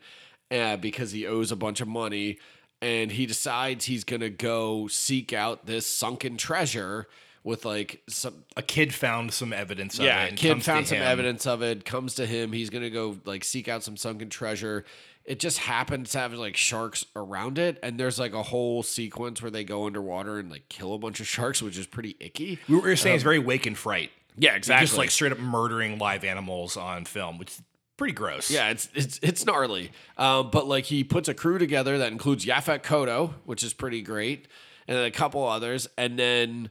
uh, 0.53 0.77
because 0.77 1.11
he 1.11 1.27
owes 1.27 1.51
a 1.51 1.57
bunch 1.57 1.81
of 1.81 1.89
money, 1.89 2.39
and 2.81 3.11
he 3.11 3.27
decides 3.27 3.87
he's 3.87 4.05
gonna 4.05 4.31
go 4.31 4.87
seek 4.87 5.33
out 5.33 5.67
this 5.67 5.89
sunken 5.89 6.37
treasure 6.37 7.09
with 7.47 7.65
like 7.65 8.03
some 8.09 8.43
A 8.57 8.63
kid 8.63 8.93
found 8.93 9.33
some 9.33 9.53
evidence 9.53 10.01
of 10.01 10.05
yeah, 10.05 10.25
it. 10.25 10.31
and 10.31 10.37
kid 10.37 10.49
comes 10.49 10.65
to 10.65 10.71
found 10.73 10.87
some 10.89 10.99
him. 10.99 11.05
evidence 11.05 11.47
of 11.47 11.63
it. 11.63 11.85
Comes 11.85 12.17
to 12.17 12.27
him. 12.27 12.53
He's 12.53 12.71
gonna 12.71 12.91
go 12.91 13.19
like 13.25 13.45
seek 13.45 13.69
out 13.69 13.85
some 13.85 13.97
sunken 13.97 14.29
treasure. 14.29 14.85
It 15.25 15.39
just 15.39 15.59
happens 15.59 16.11
to 16.11 16.19
have 16.19 16.33
like 16.35 16.57
sharks 16.57 17.07
around 17.15 17.59
it, 17.59 17.79
and 17.85 18.01
there's 18.01 18.19
like 18.19 18.35
a 18.35 18.43
whole 18.43 18.83
sequence 18.83 19.41
where 19.41 19.51
they 19.53 19.63
go 19.63 19.87
underwater 19.87 20.41
and 20.41 20.51
like 20.51 20.69
kill 20.69 20.93
a 20.93 20.99
bunch 20.99 21.21
of 21.21 21.29
sharks, 21.29 21.63
which 21.63 21.79
is 21.79 21.87
pretty 21.87 22.17
icky. 22.19 22.59
We 22.69 22.81
were 22.81 22.97
saying 22.97 23.15
it's 23.15 23.25
very 23.25 23.39
Wake 23.39 23.67
in 23.67 23.77
Fright. 23.77 24.11
Yeah, 24.37 24.57
exactly. 24.57 24.85
Just 24.85 24.99
like 24.99 25.13
straight 25.13 25.31
up 25.31 25.39
murdering 25.39 25.99
live 25.99 26.25
animals 26.25 26.77
on 26.77 27.05
film, 27.05 27.39
which 27.39 27.53
is 27.53 27.63
pretty 27.97 28.13
gross. 28.13 28.51
Yeah, 28.51 28.71
it's 28.71 28.89
it's 28.93 29.21
it's 29.23 29.47
gnarly. 29.47 29.93
Um, 30.19 30.51
but 30.51 30.67
like 30.67 30.87
he 30.87 31.05
puts 31.05 31.29
a 31.29 31.35
crew 31.35 31.59
together 31.59 31.99
that 31.99 32.11
includes 32.11 32.45
Yaphet 32.45 32.83
Kotto, 32.83 33.35
which 33.45 33.63
is 33.63 33.73
pretty 33.73 34.03
great, 34.03 34.49
and 34.89 34.99
then 34.99 35.05
a 35.05 35.13
couple 35.13 35.45
others, 35.47 35.89
and 35.97 36.19
then 36.19 36.71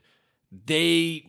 they 0.65 1.25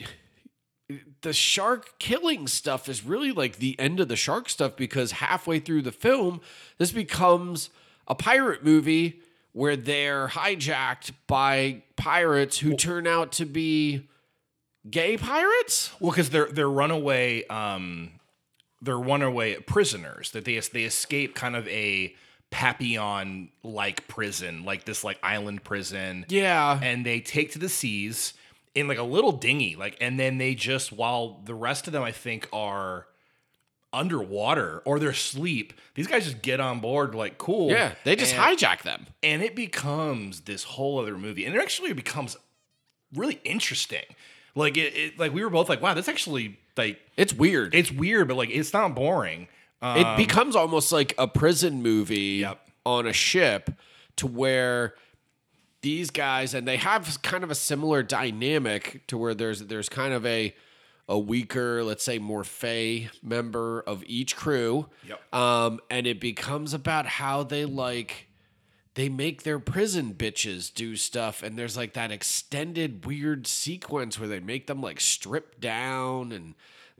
the 1.22 1.32
shark 1.32 1.98
killing 1.98 2.46
stuff 2.46 2.88
is 2.88 3.04
really 3.04 3.32
like 3.32 3.56
the 3.56 3.78
end 3.80 3.98
of 3.98 4.08
the 4.08 4.16
shark 4.16 4.48
stuff 4.48 4.76
because 4.76 5.12
halfway 5.12 5.58
through 5.58 5.82
the 5.82 5.92
film, 5.92 6.40
this 6.78 6.92
becomes 6.92 7.70
a 8.06 8.14
pirate 8.14 8.64
movie 8.64 9.20
where 9.52 9.74
they're 9.74 10.28
hijacked 10.28 11.10
by 11.26 11.82
pirates 11.96 12.58
who 12.58 12.76
turn 12.76 13.06
out 13.06 13.32
to 13.32 13.44
be 13.44 14.06
gay 14.88 15.16
pirates. 15.16 15.90
Well, 15.98 16.12
because 16.12 16.30
they're 16.30 16.46
they're 16.52 16.70
runaway, 16.70 17.46
um, 17.48 18.12
they're 18.80 18.98
runaway 18.98 19.56
prisoners 19.56 20.30
that 20.32 20.44
they 20.44 20.60
they 20.60 20.84
escape 20.84 21.34
kind 21.34 21.56
of 21.56 21.66
a 21.68 22.14
Papillon 22.50 23.50
like 23.64 24.06
prison, 24.06 24.64
like 24.64 24.84
this 24.84 25.02
like 25.02 25.18
island 25.22 25.64
prison. 25.64 26.24
Yeah. 26.28 26.78
and 26.80 27.04
they 27.04 27.20
take 27.20 27.52
to 27.52 27.58
the 27.58 27.68
seas 27.68 28.34
in 28.76 28.86
like 28.86 28.98
a 28.98 29.02
little 29.02 29.32
dinghy, 29.32 29.74
like, 29.74 29.96
and 30.00 30.20
then 30.20 30.38
they 30.38 30.54
just 30.54 30.92
while 30.92 31.40
the 31.44 31.54
rest 31.54 31.86
of 31.88 31.92
them 31.92 32.02
I 32.04 32.12
think 32.12 32.48
are 32.52 33.06
underwater 33.92 34.82
or 34.84 34.98
they're 34.98 35.10
asleep. 35.10 35.72
These 35.94 36.06
guys 36.06 36.24
just 36.24 36.42
get 36.42 36.60
on 36.60 36.80
board, 36.80 37.14
like 37.14 37.38
cool. 37.38 37.70
Yeah, 37.70 37.92
they 38.04 38.16
just 38.16 38.34
And- 38.34 38.58
hijack 38.58 38.82
them. 38.82 39.06
and 39.22 39.42
it 39.42 39.56
becomes 39.56 40.42
this 40.42 40.64
whole 40.64 40.98
other 40.98 41.16
movie 41.16 41.44
and 41.46 41.54
it 41.54 41.60
actually 41.60 41.92
becomes 41.92 42.36
really 43.14 43.40
interesting 43.44 44.04
like 44.54 44.76
it, 44.76 44.94
it 44.94 45.18
like 45.18 45.32
we 45.32 45.42
were 45.44 45.48
both 45.50 45.68
like 45.68 45.80
wow 45.80 45.94
that's 45.94 46.08
actually 46.08 46.58
like 46.76 46.98
It's 47.16 47.32
weird. 47.32 47.74
it's 47.74 47.90
weird 47.92 48.26
but 48.28 48.36
like 48.36 48.50
it's 48.50 48.72
not 48.72 48.94
boring 48.94 49.46
um, 49.80 49.96
it 49.98 50.16
becomes 50.16 50.56
almost 50.56 50.90
like 50.92 51.14
a 51.16 51.28
prison 51.28 51.82
movie 51.82 52.40
Yep. 52.42 52.58
on 52.84 53.06
a 53.06 53.12
ship 53.12 53.70
to 54.16 54.26
where 54.26 54.94
these 55.86 56.10
guys 56.10 56.52
and 56.52 56.66
they 56.66 56.78
have 56.78 57.22
kind 57.22 57.44
of 57.44 57.50
a 57.52 57.54
similar 57.54 58.02
dynamic 58.02 59.06
to 59.06 59.16
where 59.16 59.34
there's 59.34 59.60
there's 59.66 59.88
kind 59.88 60.12
of 60.12 60.26
a 60.26 60.52
a 61.08 61.16
weaker, 61.16 61.84
let's 61.84 62.02
say 62.02 62.18
more 62.18 62.42
fey 62.42 63.08
member 63.22 63.82
of 63.82 64.02
each 64.06 64.34
crew. 64.34 64.88
Yep. 65.06 65.32
Um, 65.32 65.78
and 65.88 66.08
it 66.08 66.18
becomes 66.18 66.74
about 66.74 67.06
how 67.06 67.44
they 67.44 67.64
like 67.64 68.26
they 68.94 69.08
make 69.08 69.44
their 69.44 69.60
prison 69.60 70.12
bitches 70.12 70.74
do 70.74 70.96
stuff 70.96 71.44
and 71.44 71.56
there's 71.56 71.76
like 71.76 71.92
that 71.92 72.10
extended 72.10 73.06
weird 73.06 73.46
sequence 73.46 74.18
where 74.18 74.28
they 74.28 74.40
make 74.40 74.66
them 74.66 74.82
like 74.82 74.98
strip 74.98 75.60
down 75.60 76.32
and 76.32 76.54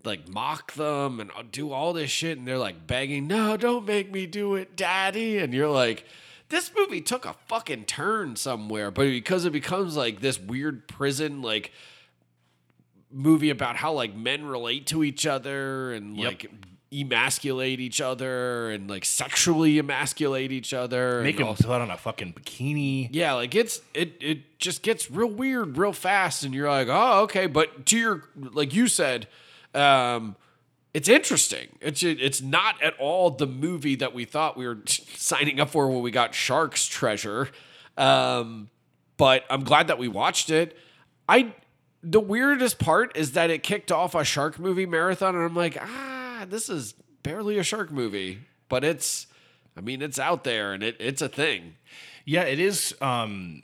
like 0.05 0.29
mock 0.29 0.75
them 0.75 1.19
and 1.19 1.33
do 1.51 1.73
all 1.73 1.93
this 1.93 2.11
shit 2.11 2.39
and 2.39 2.47
they're 2.47 2.59
like 2.59 2.87
begging 2.87 3.27
no 3.27 3.57
don't 3.57 3.87
make 3.87 4.13
me 4.13 4.27
do 4.27 4.55
it 4.55 4.77
daddy 4.77 5.39
and 5.39 5.55
you're 5.55 5.71
like 5.71 6.05
this 6.49 6.71
movie 6.77 7.01
took 7.01 7.25
a 7.25 7.35
fucking 7.49 7.85
turn 7.85 8.37
somewhere 8.37 8.91
but 8.91 9.05
because 9.05 9.45
it 9.45 9.53
becomes 9.53 9.97
like 9.97 10.21
this 10.21 10.39
weird 10.39 10.87
prison 10.89 11.43
like 11.43 11.73
movie 13.11 13.51
about 13.51 13.77
how 13.77 13.93
like 13.93 14.15
men 14.15 14.45
relate 14.45 14.87
to 14.89 15.05
each 15.05 15.27
other 15.27 15.93
and 15.93 16.17
Yep. 16.17 16.27
like 16.27 16.51
emasculate 16.93 17.81
each 17.81 18.01
other 18.01 18.71
and 18.71 18.89
like 18.89 19.05
sexually 19.05 19.79
emasculate 19.79 20.53
each 20.53 20.73
other 20.73 21.21
make 21.23 21.41
all- 21.41 21.55
put 21.55 21.67
on 21.81 21.91
a 21.91 21.97
fucking 21.97 22.33
bikini 22.33 23.09
yeah, 23.13 23.33
like 23.33 23.55
it's 23.55 23.81
it 23.93 24.17
it 24.21 24.59
just 24.59 24.83
gets 24.83 25.11
real 25.11 25.29
weird 25.29 25.77
real 25.77 25.93
fast, 25.93 26.45
and 26.45 26.55
you're 26.55 26.71
like, 26.71 26.89
oh, 26.89 27.23
okay. 27.23 27.47
But 27.47 27.87
to 27.87 27.99
your 27.99 28.25
like 28.37 28.73
you 28.73 28.87
said, 28.89 29.27
um, 29.75 30.37
it's 30.97 31.11
interesting. 31.11 31.69
It's 31.83 32.03
it's 32.03 32.41
not 32.41 32.83
at 32.83 32.95
all 32.99 33.29
the 33.29 33.47
movie 33.47 33.97
that 33.97 34.15
we 34.15 34.25
thought 34.25 34.57
we 34.57 34.67
were 34.67 34.79
signing 34.87 35.61
up 35.61 35.69
for 35.69 35.91
when 35.91 36.01
we 36.01 36.11
got 36.11 36.35
Shark's 36.35 36.87
Treasure. 36.87 37.51
Um, 37.99 38.71
but 39.19 39.45
I'm 39.51 39.63
glad 39.63 39.89
that 39.89 39.99
we 39.99 40.09
watched 40.09 40.49
it. 40.49 40.75
I 41.29 41.53
the 42.03 42.19
weirdest 42.19 42.79
part 42.79 43.15
is 43.15 43.33
that 43.33 43.51
it 43.51 43.63
kicked 43.63 43.93
off 43.93 44.15
a 44.15 44.25
shark 44.25 44.59
movie 44.59 44.87
marathon, 44.87 45.35
and 45.35 45.45
I'm 45.45 45.55
like, 45.55 45.77
ah, 45.79 46.47
this 46.49 46.71
is 46.71 46.95
barely 47.23 47.59
a 47.59 47.63
shark 47.63 47.93
movie, 47.93 48.41
but 48.71 48.83
it's. 48.83 49.27
I 49.77 49.83
mean, 49.83 50.01
it's 50.01 50.19
out 50.19 50.45
there 50.45 50.73
and 50.73 50.83
it, 50.83 50.97
it's 50.99 51.21
a 51.21 51.29
thing. 51.29 51.75
yeah 52.25 52.45
it 52.45 52.59
is 52.59 52.95
um 53.03 53.61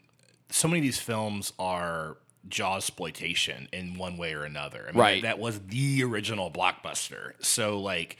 so 0.51 0.69
many 0.69 0.81
of 0.81 0.83
these 0.83 1.01
films 1.01 1.55
are 1.59 2.19
jaws 2.49 2.83
exploitation 2.85 3.69
in 3.73 3.97
one 3.97 4.17
way 4.17 4.35
or 4.35 4.45
another. 4.45 4.85
I 4.89 4.93
mean, 4.93 5.01
Right. 5.01 5.23
that 5.23 5.39
was 5.39 5.61
the 5.61 6.03
original 6.05 6.51
blockbuster. 6.51 7.33
So 7.45 7.79
like 7.81 8.19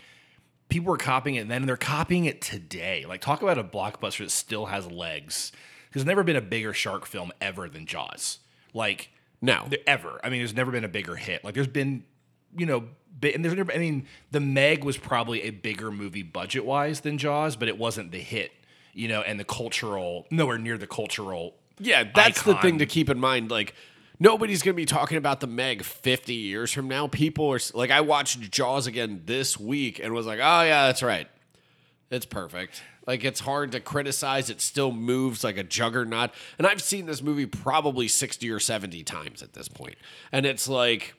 people 0.69 0.91
were 0.91 0.97
copying 0.99 1.37
it 1.37 1.49
then 1.49 1.63
and 1.63 1.69
they're 1.69 1.77
copying 1.77 2.25
it 2.25 2.41
today. 2.41 3.05
Like 3.07 3.21
talk 3.21 3.43
about 3.43 3.59
a 3.59 3.65
blockbuster 3.65 4.19
that 4.25 4.31
still 4.31 4.67
has 4.67 4.87
legs 4.91 5.53
there's 5.93 6.07
never 6.07 6.23
been 6.25 6.37
a 6.37 6.41
bigger 6.41 6.73
shark 6.73 7.05
film 7.05 7.31
ever 7.41 7.69
than 7.69 7.85
jaws. 7.85 8.39
Like 8.73 9.11
No. 9.43 9.69
ever. 9.87 10.21
I 10.25 10.31
mean 10.31 10.41
there's 10.41 10.55
never 10.55 10.71
been 10.71 10.85
a 10.85 10.89
bigger 10.89 11.17
hit. 11.17 11.45
Like 11.45 11.55
there's 11.55 11.67
been 11.67 12.05
you 12.57 12.65
know 12.67 12.85
and 13.23 13.45
there's 13.45 13.55
never 13.57 13.73
i 13.73 13.79
mean 13.79 14.07
the 14.31 14.41
meg 14.41 14.85
was 14.85 14.97
probably 14.99 15.43
a 15.43 15.51
bigger 15.51 15.91
movie 15.91 16.23
budget 16.23 16.65
wise 16.65 17.01
than 17.01 17.19
jaws 17.19 17.57
but 17.57 17.69
it 17.69 17.79
wasn't 17.79 18.11
the 18.11 18.19
hit 18.19 18.51
you 18.95 19.07
know 19.09 19.21
and 19.23 19.39
the 19.39 19.45
cultural 19.45 20.27
nowhere 20.31 20.59
near 20.59 20.77
the 20.77 20.87
cultural 20.87 21.55
Yeah, 21.79 22.05
that's 22.15 22.43
the 22.43 22.55
thing 22.57 22.79
to 22.79 22.87
keep 22.87 23.09
in 23.09 23.19
mind. 23.19 23.51
Like, 23.51 23.75
nobody's 24.23 24.63
going 24.63 24.75
to 24.75 24.77
be 24.77 24.87
talking 24.87 25.19
about 25.19 25.41
the 25.41 25.47
Meg 25.49 25.83
50 25.83 26.33
years 26.33 26.71
from 26.73 26.87
now. 26.87 27.09
People 27.09 27.53
are 27.53 27.59
like, 27.75 27.91
I 27.91 28.03
watched 28.03 28.53
Jaws 28.53 28.87
again 28.87 29.23
this 29.27 29.59
week 29.59 29.99
and 29.99 30.15
was 30.15 30.27
like, 30.27 30.39
oh, 30.39 30.63
yeah, 30.63 30.87
that's 30.87 31.03
right. 31.03 31.27
It's 32.09 32.25
perfect. 32.25 32.83
Like, 33.05 33.25
it's 33.25 33.41
hard 33.41 33.73
to 33.73 33.81
criticize. 33.81 34.49
It 34.49 34.61
still 34.61 34.93
moves 34.93 35.43
like 35.43 35.57
a 35.57 35.65
juggernaut. 35.65 36.31
And 36.57 36.69
I've 36.69 36.81
seen 36.81 37.07
this 37.07 37.21
movie 37.21 37.47
probably 37.47 38.07
60 38.07 38.49
or 38.49 38.61
70 38.61 39.03
times 39.03 39.43
at 39.43 39.55
this 39.55 39.67
point. 39.67 39.97
And 40.31 40.47
it's 40.47 40.69
like, 40.69 41.15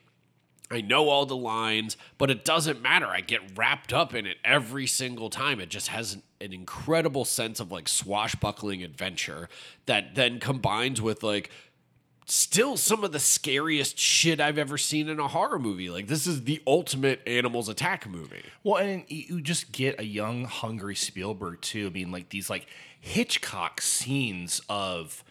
I 0.70 0.80
know 0.80 1.10
all 1.10 1.26
the 1.26 1.36
lines, 1.36 1.98
but 2.16 2.30
it 2.30 2.42
doesn't 2.42 2.80
matter. 2.80 3.06
I 3.06 3.20
get 3.20 3.40
wrapped 3.54 3.92
up 3.92 4.14
in 4.14 4.24
it 4.24 4.38
every 4.42 4.86
single 4.86 5.28
time. 5.28 5.60
It 5.60 5.68
just 5.68 5.88
has 5.88 6.14
an, 6.14 6.22
an 6.40 6.54
incredible 6.54 7.26
sense 7.26 7.60
of 7.60 7.70
like 7.70 7.86
swashbuckling 7.86 8.82
adventure 8.82 9.50
that 9.84 10.14
then 10.14 10.40
combines 10.40 11.02
with 11.02 11.22
like 11.22 11.50
still 12.26 12.76
some 12.76 13.04
of 13.04 13.12
the 13.12 13.18
scariest 13.18 13.98
shit 13.98 14.40
I've 14.40 14.58
ever 14.58 14.78
seen 14.78 15.08
in 15.08 15.20
a 15.20 15.28
horror 15.28 15.58
movie. 15.58 15.90
Like 15.90 16.06
this 16.06 16.26
is 16.26 16.44
the 16.44 16.62
ultimate 16.66 17.20
animals 17.26 17.68
attack 17.68 18.08
movie. 18.08 18.44
Well, 18.62 18.76
and 18.76 19.04
you 19.08 19.40
just 19.40 19.72
get 19.72 20.00
a 20.00 20.04
young, 20.04 20.44
hungry 20.44 20.94
Spielberg 20.94 21.60
too. 21.60 21.86
I 21.86 21.90
mean, 21.90 22.10
like 22.10 22.30
these 22.30 22.48
like 22.48 22.66
Hitchcock 23.00 23.80
scenes 23.80 24.62
of 24.68 25.22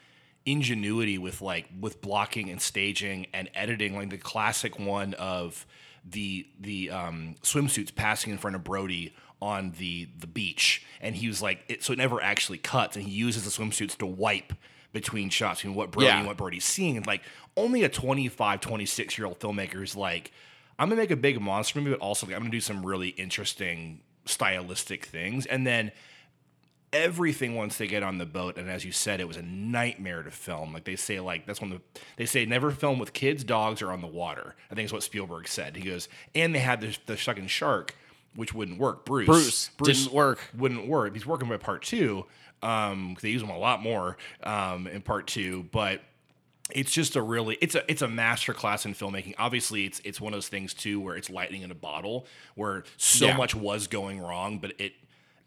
ingenuity 0.45 1.17
with 1.17 1.41
like 1.41 1.67
with 1.79 2.01
blocking 2.01 2.49
and 2.49 2.61
staging 2.61 3.27
and 3.33 3.49
editing, 3.55 3.95
like 3.95 4.09
the 4.09 4.17
classic 4.17 4.79
one 4.79 5.13
of 5.15 5.65
the 6.05 6.47
the 6.59 6.91
um, 6.91 7.35
swimsuits 7.41 7.93
passing 7.93 8.31
in 8.31 8.37
front 8.37 8.55
of 8.55 8.63
Brody 8.63 9.15
on 9.41 9.73
the 9.77 10.07
the 10.19 10.27
beach, 10.27 10.85
and 11.01 11.15
he 11.15 11.27
was 11.27 11.41
like, 11.41 11.63
it, 11.67 11.83
so 11.83 11.93
it 11.93 11.97
never 11.97 12.21
actually 12.21 12.57
cuts, 12.57 12.95
and 12.95 13.05
he 13.05 13.11
uses 13.11 13.43
the 13.43 13.49
swimsuits 13.49 13.97
to 13.97 14.05
wipe 14.05 14.53
between 14.93 15.29
shots 15.29 15.59
between 15.59 15.75
what 15.75 15.91
Brody 15.91 16.07
Yeah. 16.07 16.19
and 16.19 16.27
what 16.27 16.37
Brody's 16.37 16.63
seeing, 16.65 16.95
and 16.95 17.05
like 17.05 17.21
only 17.57 17.83
a 17.83 17.89
25, 17.89 18.61
26 18.61 19.17
year 19.17 19.27
old 19.27 19.39
filmmaker 19.39 19.83
is 19.83 19.95
like. 19.95 20.31
I'm 20.79 20.89
gonna 20.89 20.99
make 20.99 21.11
a 21.11 21.15
big 21.15 21.39
monster 21.39 21.77
movie, 21.79 21.91
but 21.91 21.99
also 21.99 22.25
like, 22.25 22.35
I'm 22.35 22.41
gonna 22.41 22.49
do 22.51 22.59
some 22.59 22.83
really 22.83 23.09
interesting 23.09 23.99
stylistic 24.25 25.05
things, 25.05 25.45
and 25.45 25.67
then 25.67 25.91
everything 26.91 27.55
once 27.55 27.77
they 27.77 27.87
get 27.87 28.03
on 28.03 28.19
the 28.19 28.25
boat 28.25 28.55
and 28.57 28.69
as 28.69 28.85
you 28.85 28.91
said 28.91 29.19
it 29.19 29.27
was 29.27 29.35
a 29.37 29.41
nightmare 29.41 30.21
to 30.21 30.29
film. 30.29 30.73
Like 30.73 30.83
they 30.83 30.95
say 30.95 31.19
like 31.19 31.45
that's 31.47 31.59
when 31.59 31.71
the 31.71 31.81
they 32.17 32.25
say 32.27 32.45
never 32.45 32.69
film 32.71 32.99
with 32.99 33.13
kids 33.13 33.43
dogs 33.43 33.81
or 33.81 33.91
on 33.91 34.01
the 34.01 34.07
water. 34.07 34.55
I 34.71 34.75
think 34.75 34.85
is 34.85 34.93
what 34.93 35.01
spielberg 35.03 35.47
said. 35.47 35.75
He 35.75 35.83
goes 35.83 36.07
and 36.35 36.53
they 36.53 36.59
had 36.59 36.81
the, 36.81 36.95
the 37.07 37.17
fucking 37.17 37.47
shark 37.47 37.95
which 38.35 38.51
wouldn't 38.53 38.79
work. 38.79 39.05
Bruce. 39.05 39.69
Bruce 39.77 40.03
didn't 40.03 40.13
work. 40.13 40.39
wouldn't 40.57 40.87
work. 40.87 41.13
He's 41.13 41.25
working 41.25 41.47
by 41.49 41.57
part 41.57 41.83
two 41.83 42.25
um 42.63 43.15
they 43.21 43.29
use 43.29 43.41
them 43.41 43.49
a 43.51 43.57
lot 43.57 43.81
more 43.81 44.17
um 44.43 44.87
in 44.87 45.01
part 45.01 45.27
two 45.27 45.63
but 45.71 46.01
it's 46.71 46.91
just 46.91 47.15
a 47.17 47.21
really 47.21 47.57
it's 47.61 47.75
a 47.75 47.83
it's 47.91 48.01
a 48.01 48.07
master 48.07 48.53
class 48.53 48.85
in 48.85 48.93
filmmaking. 48.93 49.35
Obviously, 49.37 49.85
it's 49.85 49.99
it's 50.05 50.21
one 50.21 50.31
of 50.33 50.37
those 50.37 50.47
things 50.47 50.73
too 50.73 50.99
where 50.99 51.15
it's 51.17 51.29
lightning 51.29 51.61
in 51.61 51.71
a 51.71 51.75
bottle, 51.75 52.25
where 52.55 52.85
so 52.95 53.27
Yeah. 53.27 53.35
much 53.35 53.53
was 53.53 53.87
going 53.87 54.21
wrong, 54.21 54.59
but 54.59 54.71
it 54.79 54.93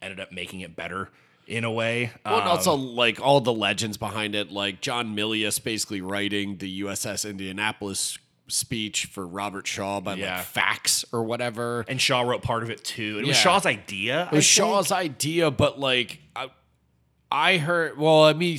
ended 0.03 0.21
up 0.21 0.31
making 0.31 0.61
it 0.61 0.77
better 0.77 1.09
in 1.49 1.65
a 1.65 1.71
way. 1.73 2.11
Well, 2.25 2.35
and 2.41 2.43
Um, 2.45 2.49
also 2.51 2.75
like 2.75 3.19
all 3.19 3.41
the 3.41 3.53
legends 3.53 3.97
behind 3.97 4.35
it, 4.35 4.53
like 4.53 4.83
John 4.83 5.17
Milius 5.17 5.59
basically 5.63 6.03
writing 6.03 6.59
the 6.59 6.83
USS 6.83 7.25
Indianapolis 7.29 8.19
speech 8.49 9.07
for 9.07 9.27
Robert 9.27 9.67
Shaw 9.67 10.01
by 10.01 10.15
Yeah. 10.17 10.37
like 10.37 10.45
fax 10.47 11.05
or 11.13 11.23
whatever. 11.25 11.87
and 11.89 12.01
Shaw 12.01 12.21
wrote 12.21 12.43
part 12.43 12.63
of 12.63 12.69
it 12.71 12.85
too. 12.85 13.19
It 13.21 13.27
was 13.27 13.37
Shaw's 13.39 13.65
idea. 13.65 14.29
It 14.31 14.35
was 14.37 14.45
Shaw's 14.45 14.93
idea, 14.93 15.51
but 15.51 15.81
like 15.81 16.21
I, 16.37 16.51
I 17.31 17.59
heard. 17.59 17.99
Well, 17.99 18.25
I 18.25 18.33
mean, 18.33 18.59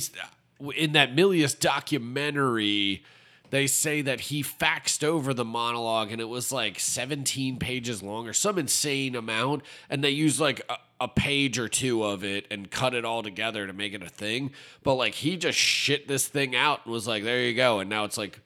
in 0.76 0.92
that 0.92 1.14
Milius 1.14 1.58
documentary, 1.58 3.02
they 3.50 3.66
say 3.66 4.02
that 4.02 4.20
he 4.20 4.42
faxed 4.42 5.02
over 5.02 5.32
the 5.32 5.44
monologue, 5.44 6.12
and 6.12 6.20
it 6.20 6.28
was 6.28 6.52
like 6.52 6.78
17 6.78 7.58
pages 7.58 8.02
long 8.02 8.28
or 8.28 8.32
some 8.32 8.58
insane 8.58 9.14
amount, 9.14 9.62
and 9.88 10.04
they 10.04 10.10
used 10.10 10.40
like 10.40 10.60
a, 10.68 10.76
a 11.00 11.08
page 11.08 11.58
or 11.58 11.68
two 11.68 12.04
of 12.04 12.24
it 12.24 12.46
and 12.50 12.70
cut 12.70 12.94
it 12.94 13.04
all 13.04 13.22
together 13.22 13.66
to 13.66 13.72
make 13.72 13.94
it 13.94 14.02
a 14.02 14.08
thing. 14.08 14.50
But 14.82 14.94
like 14.94 15.14
he 15.14 15.36
just 15.36 15.58
shit 15.58 16.08
this 16.08 16.26
thing 16.28 16.54
out 16.54 16.80
and 16.84 16.92
was 16.92 17.06
like, 17.06 17.24
"There 17.24 17.40
you 17.40 17.54
go," 17.54 17.80
and 17.80 17.88
now 17.88 18.04
it's 18.04 18.18
like 18.18 18.40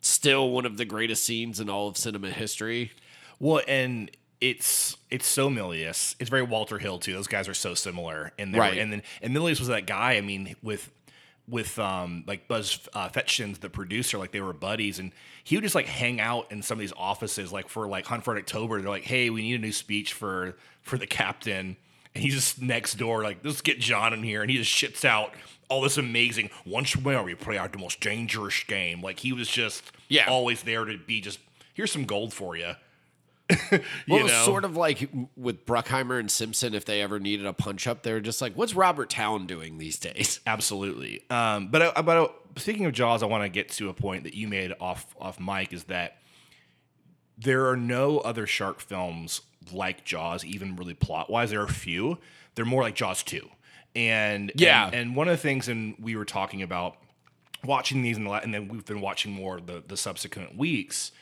still 0.00 0.50
one 0.50 0.66
of 0.66 0.76
the 0.76 0.84
greatest 0.84 1.24
scenes 1.24 1.58
in 1.58 1.68
all 1.68 1.88
of 1.88 1.96
cinema 1.96 2.30
history. 2.30 2.92
Well, 3.40 3.62
and 3.66 4.10
it's 4.40 4.96
it's 5.10 5.26
so 5.26 5.48
Milius. 5.48 6.14
It's 6.18 6.30
very 6.30 6.42
Walter 6.42 6.78
Hill 6.78 6.98
too. 6.98 7.12
Those 7.12 7.26
guys 7.26 7.48
are 7.48 7.54
so 7.54 7.74
similar. 7.74 8.32
And 8.38 8.54
Right. 8.56 8.78
and 8.78 8.92
then 8.92 9.02
and 9.22 9.34
Milius 9.34 9.58
was 9.58 9.68
that 9.68 9.86
guy. 9.86 10.14
I 10.14 10.20
mean, 10.20 10.54
with 10.62 10.90
with 11.48 11.78
um 11.78 12.24
like 12.26 12.48
Buzz 12.48 12.80
uh, 12.92 13.08
Feitshans, 13.08 13.60
the 13.60 13.70
producer, 13.70 14.18
like 14.18 14.32
they 14.32 14.40
were 14.40 14.52
buddies, 14.52 14.98
and 14.98 15.12
he 15.44 15.56
would 15.56 15.62
just 15.62 15.74
like 15.74 15.86
hang 15.86 16.20
out 16.20 16.50
in 16.50 16.62
some 16.62 16.76
of 16.76 16.80
these 16.80 16.92
offices, 16.96 17.52
like 17.52 17.68
for 17.68 17.86
like 17.86 18.04
Hunt 18.06 18.24
for 18.24 18.36
October. 18.36 18.80
They're 18.80 18.90
like, 18.90 19.04
hey, 19.04 19.30
we 19.30 19.42
need 19.42 19.54
a 19.54 19.62
new 19.62 19.72
speech 19.72 20.12
for 20.12 20.56
for 20.82 20.98
the 20.98 21.06
captain, 21.06 21.76
and 22.14 22.24
he's 22.24 22.34
just 22.34 22.60
next 22.60 22.94
door, 22.94 23.22
like 23.22 23.38
let's 23.44 23.60
get 23.60 23.78
John 23.80 24.12
in 24.12 24.22
here, 24.22 24.42
and 24.42 24.50
he 24.50 24.56
just 24.58 24.70
shits 24.72 25.04
out 25.04 25.34
all 25.68 25.80
this 25.80 25.96
amazing. 25.96 26.50
Once 26.64 26.96
more, 27.00 27.22
we 27.24 27.34
play 27.34 27.58
out 27.58 27.72
the 27.72 27.78
most 27.78 28.00
dangerous 28.00 28.62
game. 28.64 29.00
Like 29.02 29.20
he 29.20 29.32
was 29.32 29.48
just 29.48 29.92
Yeah. 30.08 30.26
always 30.28 30.62
there 30.62 30.84
to 30.84 30.98
be 30.98 31.20
just 31.20 31.38
here's 31.74 31.90
some 31.92 32.04
gold 32.04 32.34
for 32.34 32.56
you. 32.56 32.72
Well, 33.70 33.80
you 34.06 34.16
it 34.18 34.22
was 34.24 34.32
know? 34.32 34.44
sort 34.44 34.64
of 34.64 34.76
like 34.76 35.08
with 35.36 35.64
Bruckheimer 35.66 36.18
and 36.18 36.30
Simpson, 36.30 36.74
if 36.74 36.84
they 36.84 37.00
ever 37.02 37.18
needed 37.20 37.46
a 37.46 37.52
punch 37.52 37.86
up, 37.86 38.02
they 38.02 38.12
were 38.12 38.20
just 38.20 38.40
like, 38.40 38.54
"What's 38.54 38.74
Robert 38.74 39.08
Towne 39.10 39.46
doing 39.46 39.78
these 39.78 39.98
days?" 39.98 40.40
Absolutely. 40.46 41.22
Um, 41.30 41.68
but 41.68 41.96
I, 41.96 42.02
but 42.02 42.16
I, 42.16 42.60
speaking 42.60 42.86
of 42.86 42.92
Jaws, 42.92 43.22
I 43.22 43.26
want 43.26 43.44
to 43.44 43.48
get 43.48 43.68
to 43.72 43.88
a 43.88 43.94
point 43.94 44.24
that 44.24 44.34
you 44.34 44.48
made 44.48 44.72
off 44.80 45.14
off 45.20 45.38
mic 45.38 45.72
is 45.72 45.84
that 45.84 46.16
there 47.38 47.68
are 47.68 47.76
no 47.76 48.18
other 48.18 48.46
shark 48.46 48.80
films 48.80 49.42
like 49.72 50.04
Jaws, 50.04 50.44
even 50.44 50.76
really 50.76 50.94
plot 50.94 51.30
wise. 51.30 51.50
There 51.50 51.60
are 51.60 51.64
a 51.64 51.68
few. 51.68 52.18
They're 52.54 52.64
more 52.64 52.82
like 52.82 52.94
Jaws 52.94 53.22
two, 53.22 53.48
and 53.94 54.50
Yeah. 54.56 54.86
and, 54.86 54.94
and 54.94 55.16
one 55.16 55.28
of 55.28 55.32
the 55.32 55.42
things, 55.42 55.68
and 55.68 55.94
we 56.00 56.16
were 56.16 56.24
talking 56.24 56.62
about 56.62 56.96
watching 57.64 58.02
these, 58.02 58.16
in 58.16 58.24
the, 58.24 58.30
and 58.30 58.52
then 58.54 58.68
we've 58.68 58.84
been 58.84 59.00
watching 59.00 59.32
more 59.32 59.60
the 59.60 59.82
the 59.86 59.96
subsequent 59.96 60.56
weeks, 60.56 61.12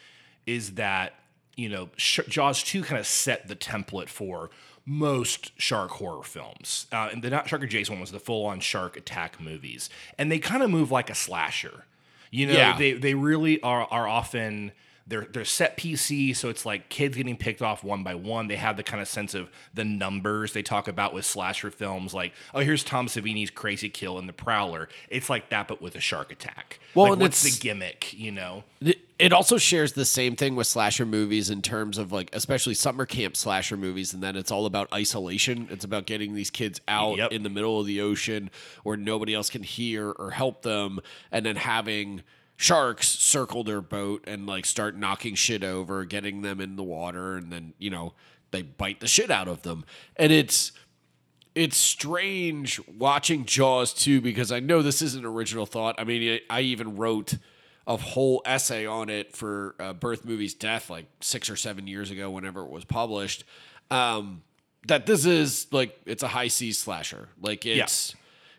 is 0.47 0.75
that 0.75 1.15
you 1.57 1.69
know 1.69 1.89
Sh- 1.97 2.21
Jaws 2.29 2.63
two 2.63 2.83
kind 2.83 2.99
of 2.99 3.07
set 3.07 3.49
the 3.49 3.57
template 3.57 4.09
for 4.09 4.51
most 4.87 5.53
shark 5.61 5.91
horror 5.93 6.23
films. 6.23 6.87
Uh, 6.93 7.09
and 7.13 7.23
the 7.23 7.31
not 7.31 7.49
shark 7.49 7.63
adjacent 7.63 7.95
one 7.97 8.01
was 8.01 8.11
the 8.13 8.21
full 8.21 8.45
on 8.47 8.61
shark 8.61 8.97
attack 8.97 9.41
movies, 9.41 9.89
and 10.19 10.31
they 10.31 10.39
kind 10.39 10.63
of 10.63 10.71
move 10.71 10.91
like 10.91 11.09
a 11.11 11.15
slasher. 11.15 11.85
You 12.31 12.49
know, 12.49 12.53
Yeah. 12.55 12.77
they 12.79 12.93
they 12.93 13.15
really 13.15 13.61
are 13.63 13.87
are 13.91 14.07
often 14.09 14.73
they're 15.07 15.27
they're 15.31 15.45
set 15.45 15.77
PC, 15.77 16.35
so 16.35 16.49
it's 16.49 16.65
like 16.65 16.89
kids 16.89 17.17
getting 17.17 17.37
picked 17.37 17.61
off 17.61 17.85
one 17.85 18.03
by 18.03 18.15
one. 18.15 18.49
They 18.49 18.57
have 18.57 18.77
the 18.77 18.83
kind 18.83 19.03
of 19.03 19.09
sense 19.09 19.35
of 19.35 19.51
the 19.75 19.85
numbers 19.85 20.53
they 20.55 20.63
talk 20.63 20.89
about 20.89 21.13
with 21.13 21.25
slasher 21.27 21.71
films, 21.71 22.15
like 22.15 22.33
oh 22.55 22.61
here's 22.61 22.83
Tom 22.83 23.07
Savini's 23.07 23.51
crazy 23.51 23.89
kill 23.91 24.19
in 24.19 24.27
The 24.27 24.33
Prowler. 24.33 24.89
It's 25.11 25.29
like 25.29 25.51
that, 25.51 25.69
but 25.69 25.83
with 25.83 25.95
a 25.95 26.01
shark 26.01 26.33
attack. 26.33 26.81
Well, 26.95 27.11
like, 27.11 27.19
what's 27.21 27.45
it's- 27.45 27.59
the 27.59 27.63
gimmick? 27.69 28.15
You 28.15 28.33
know, 28.33 28.65
It- 28.81 29.01
It 29.19 29.33
also 29.33 29.59
shares 29.59 29.93
the 29.93 30.05
same 30.05 30.35
thing 30.37 30.57
with 30.57 30.67
slasher 30.67 31.07
movies 31.07 31.49
in 31.49 31.63
terms 31.63 31.99
of 31.99 32.11
like, 32.11 32.31
especially 32.33 32.75
summer 32.75 33.07
camp 33.07 33.37
slasher 33.37 33.77
movies, 33.77 34.13
and 34.15 34.23
then 34.23 34.35
it's 34.37 34.51
all 34.51 34.67
about 34.67 34.93
isolation. 34.93 35.69
It's 35.71 35.85
about 35.85 36.07
getting 36.07 36.35
these 36.35 36.51
kids 36.51 36.81
out 36.89 37.19
Yep. 37.19 37.31
in 37.33 37.43
the 37.45 37.49
middle 37.51 37.79
of 37.79 37.87
the 37.87 38.01
ocean 38.01 38.51
where 38.83 38.97
nobody 38.97 39.33
else 39.35 39.51
can 39.51 39.63
hear 39.63 40.11
or 40.11 40.31
help 40.33 40.63
them, 40.63 40.99
and 41.31 41.45
then 41.47 41.57
having 41.57 42.23
sharks 42.57 43.09
circle 43.09 43.65
their 43.65 43.81
boat 43.81 44.25
and 44.27 44.47
like 44.47 44.67
start 44.67 44.97
knocking 44.97 45.35
shit 45.35 45.65
over, 45.65 46.05
getting 46.05 46.43
them 46.43 46.61
in 46.61 46.77
the 46.77 46.83
water, 46.83 47.37
and 47.37 47.53
then 47.53 47.75
you 47.79 47.91
know 47.91 48.15
they 48.51 48.63
bite 48.63 49.01
the 49.01 49.09
shit 49.09 49.31
out 49.31 49.49
of 49.49 49.63
them, 49.63 49.85
and 50.17 50.33
it's 50.33 50.73
it's 51.55 51.77
strange 51.77 52.81
watching 52.89 53.45
Jaws 53.45 53.93
too 53.93 54.21
because 54.21 54.51
I 54.51 54.61
know 54.61 54.83
this 54.83 55.03
isn't 55.03 55.25
original 55.25 55.67
thought. 55.67 55.95
I 55.99 56.05
mean, 56.05 56.41
I 56.51 56.59
I 56.59 56.61
even 56.63 56.97
wrote 56.97 57.35
a 57.87 57.97
whole 57.97 58.41
essay 58.47 58.87
on 58.87 59.11
it 59.11 59.37
for 59.37 59.75
uh, 59.79 59.93
Birth 59.93 60.25
Movies 60.25 60.55
Death 60.55 60.89
like 60.89 61.07
six 61.21 61.51
or 61.51 61.57
seven 61.57 61.87
years 61.87 62.11
ago, 62.11 62.31
whenever 62.31 62.63
it 62.63 62.71
was 62.71 62.85
published. 62.85 63.45
Um, 63.91 64.43
that 64.87 65.07
this 65.07 65.27
is 65.27 65.67
like 65.71 65.99
it's 66.07 66.23
a 66.23 66.29
high 66.29 66.49
C 66.49 66.73
slasher. 66.73 67.29
Like 67.41 67.67
it's 67.67 68.15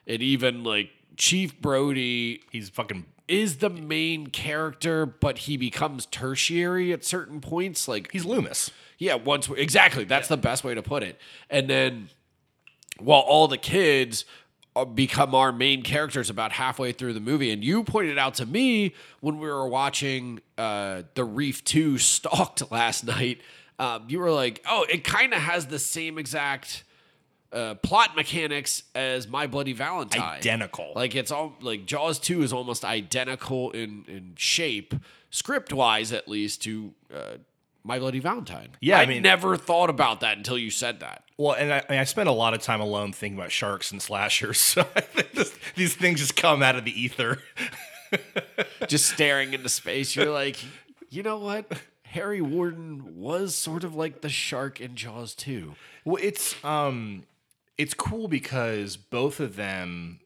it 0.06 0.22
even 0.22 0.64
like 0.64 0.90
Chief 1.18 1.60
Brody 1.60 2.42
he's 2.52 2.70
fucking 2.70 3.06
is 3.28 3.58
the 3.58 3.70
main 3.70 4.28
character, 4.28 5.06
but 5.06 5.40
he 5.40 5.58
becomes 5.58 6.06
tertiary 6.06 6.94
at 6.94 7.04
certain 7.04 7.42
points. 7.42 7.88
Like 7.88 8.12
he's 8.12 8.26
Loomis. 8.26 8.72
yeah, 8.98 9.16
once 9.16 9.50
exactly. 9.50 10.04
That's 10.04 10.28
the 10.28 10.38
best 10.38 10.64
way 10.64 10.76
to 10.76 10.82
put 10.82 11.04
it. 11.04 11.20
And 11.50 11.70
then, 11.70 12.10
while 13.00 13.22
all 13.22 13.48
the 13.48 13.58
kids 13.58 14.26
become 14.94 15.34
our 15.34 15.54
main 15.54 15.82
characters 15.82 16.30
about 16.30 16.52
halfway 16.52 16.92
through 16.92 17.14
the 17.14 17.20
movie, 17.20 17.52
and 17.52 17.64
you 17.64 17.84
pointed 17.84 18.18
out 18.18 18.36
to 18.36 18.46
me 18.46 18.94
when 19.22 19.40
we 19.40 19.48
were 19.48 19.68
watching 19.68 20.42
uh, 20.58 21.04
the 21.14 21.24
Reef 21.24 21.64
Two 21.64 21.98
Stalked 21.98 22.70
last 22.72 23.06
night, 23.06 23.40
um, 23.80 24.06
you 24.08 24.20
were 24.20 24.32
like, 24.32 24.62
"Oh, 24.70 24.86
it 24.90 25.04
kind 25.04 25.34
of 25.34 25.40
has 25.40 25.68
the 25.68 25.80
same 25.80 26.18
exact." 26.18 26.84
Uh, 27.52 27.76
plot 27.76 28.16
mechanics 28.16 28.84
as 28.94 29.28
My 29.28 29.48
Bloody 29.48 29.72
Valentine, 29.72 30.22
Identical. 30.22 30.92
Like 30.94 31.16
it's 31.16 31.32
all 31.32 31.56
like 31.62 31.86
Jaws 31.86 32.20
two 32.20 32.42
is 32.44 32.52
almost 32.52 32.84
identical 32.84 33.72
in 33.72 34.04
in 34.08 34.34
shape, 34.36 34.94
script 35.30 35.72
wise 35.72 36.12
at 36.12 36.28
least 36.28 36.64
to 36.64 36.94
uh, 37.14 37.38
My 37.84 37.98
Bloody 37.98 38.20
Valentine. 38.20 38.70
Yeah, 38.82 39.00
I 39.00 39.04
I 39.04 39.06
mean- 39.06 39.24
never 39.24 39.56
thought 39.56 39.90
about 39.90 40.20
that 40.20 40.38
until 40.38 40.58
you 40.58 40.70
said 40.70 41.00
that. 41.00 41.24
Well, 41.38 41.54
and 41.54 41.74
I, 41.74 41.78
I, 41.78 41.92
mean, 41.92 42.00
I 42.00 42.04
spent 42.06 42.30
a 42.30 42.34
lot 42.34 42.54
of 42.54 42.62
time 42.62 42.82
alone 42.82 43.12
thinking 43.14 43.38
about 43.38 43.52
sharks 43.52 43.92
and 43.92 44.02
slashers, 44.02 44.60
so 44.60 44.82
I 44.96 45.02
think 45.02 45.32
this, 45.34 45.58
these 45.76 45.96
things 45.96 46.20
just 46.20 46.36
come 46.36 46.62
out 46.64 46.76
of 46.76 46.84
the 46.86 47.00
ether. 47.00 47.40
Just 48.88 49.08
staring 49.10 49.54
into 49.54 49.68
space, 49.68 50.16
you're 50.16 50.32
like, 50.32 50.58
you 51.10 51.24
know 51.24 51.38
what? 51.38 51.70
Harry 52.04 52.40
Warden 52.40 53.18
was 53.18 53.56
sort 53.56 53.84
of 53.84 53.96
like 53.96 54.22
the 54.22 54.30
shark 54.30 54.80
in 54.80 54.96
Jaws 54.96 55.34
two. 55.36 55.76
Well, 56.06 56.22
it's 56.22 56.56
um, 56.64 57.24
it's 57.78 57.94
cool 57.94 58.28
because 58.28 58.98
both 58.98 59.40
of 59.40 59.56
them 59.56 60.20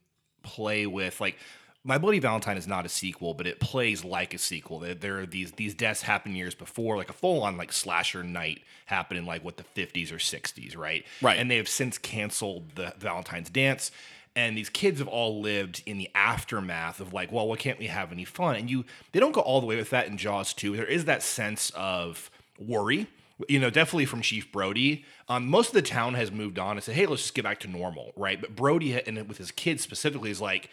play 0.44 0.86
with 0.86 1.20
like 1.20 1.38
My 1.84 1.98
Bloody 1.98 2.20
Valentine 2.20 2.58
is 2.58 2.68
not 2.68 2.86
a 2.86 2.90
sequel, 2.90 3.34
but 3.34 3.48
it 3.48 3.60
plays 3.60 4.04
like 4.04 4.34
a 4.34 4.38
sequel. 4.38 4.80
There, 4.80 4.94
there 4.94 5.20
are 5.20 5.26
these 5.26 5.52
these 5.54 5.74
deaths 5.74 6.02
happen 6.02 6.36
years 6.36 6.56
before, 6.56 6.98
like 6.98 7.10
a 7.10 7.14
full 7.14 7.44
on 7.44 7.58
like 7.58 7.72
slasher 7.72 8.24
night 8.24 8.62
happened 8.86 9.20
in 9.20 9.26
like 9.26 9.44
what 9.44 9.58
the 9.58 9.64
fifties 9.64 10.12
or 10.12 10.20
sixties, 10.20 10.76
right? 10.76 11.06
Right. 11.22 11.40
And 11.40 11.50
they 11.50 11.58
have 11.58 11.70
since 11.70 11.98
canceled 11.98 12.76
the 12.76 12.94
Valentine's 12.98 13.50
dance. 13.50 13.92
And 14.36 14.56
these 14.56 14.70
kids 14.70 15.00
have 15.00 15.08
all 15.08 15.42
lived 15.42 15.82
in 15.86 15.98
the 15.98 16.10
aftermath 16.14 17.02
of 17.02 17.12
like, 17.14 17.32
well, 17.32 17.48
why 17.48 17.58
can't 17.58 17.80
we 17.80 17.88
have 17.88 18.12
any 18.12 18.26
fun? 18.26 18.56
And 18.56 18.70
you, 18.70 18.86
they 19.12 19.20
don't 19.20 19.34
go 19.34 19.42
all 19.42 19.60
the 19.60 19.66
way 19.66 19.76
with 19.76 19.90
that 19.90 20.08
in 20.08 20.18
Jaws 20.18 20.54
2. 20.54 20.78
There 20.78 20.86
is 20.86 21.06
that 21.06 21.24
sense 21.24 21.72
of 21.72 22.30
worry 22.58 23.08
you 23.48 23.60
know, 23.60 23.70
definitely 23.70 24.06
from 24.06 24.22
Chief 24.22 24.52
Brody. 24.52 25.06
Um, 25.28 25.48
most 25.48 25.70
of 25.70 25.74
the 25.74 25.82
town 25.82 26.16
has 26.16 26.32
moved 26.32 26.60
on 26.60 26.78
and 26.78 26.84
said, 26.84 26.96
"Hey, 26.96 27.06
let's 27.06 27.22
just 27.22 27.36
get 27.36 27.44
back 27.44 27.60
to 27.62 27.68
normal," 27.68 28.12
right? 28.16 28.40
But 28.40 28.56
Brody 28.56 29.00
and 29.02 29.28
with 29.28 29.38
his 29.38 29.52
kids 29.52 29.82
specifically 29.82 30.32
is 30.32 30.42
like, 30.42 30.70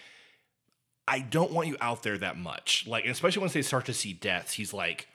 "I 1.06 1.20
don't 1.20 1.52
want 1.52 1.68
you 1.68 1.76
out 1.80 2.02
there 2.02 2.18
that 2.18 2.36
much." 2.36 2.86
Like, 2.86 3.06
especially 3.06 3.40
once 3.40 3.52
they 3.52 3.62
start 3.62 3.86
to 3.86 3.94
see 3.94 4.12
deaths, 4.12 4.54
he's 4.54 4.72
like, 4.72 5.08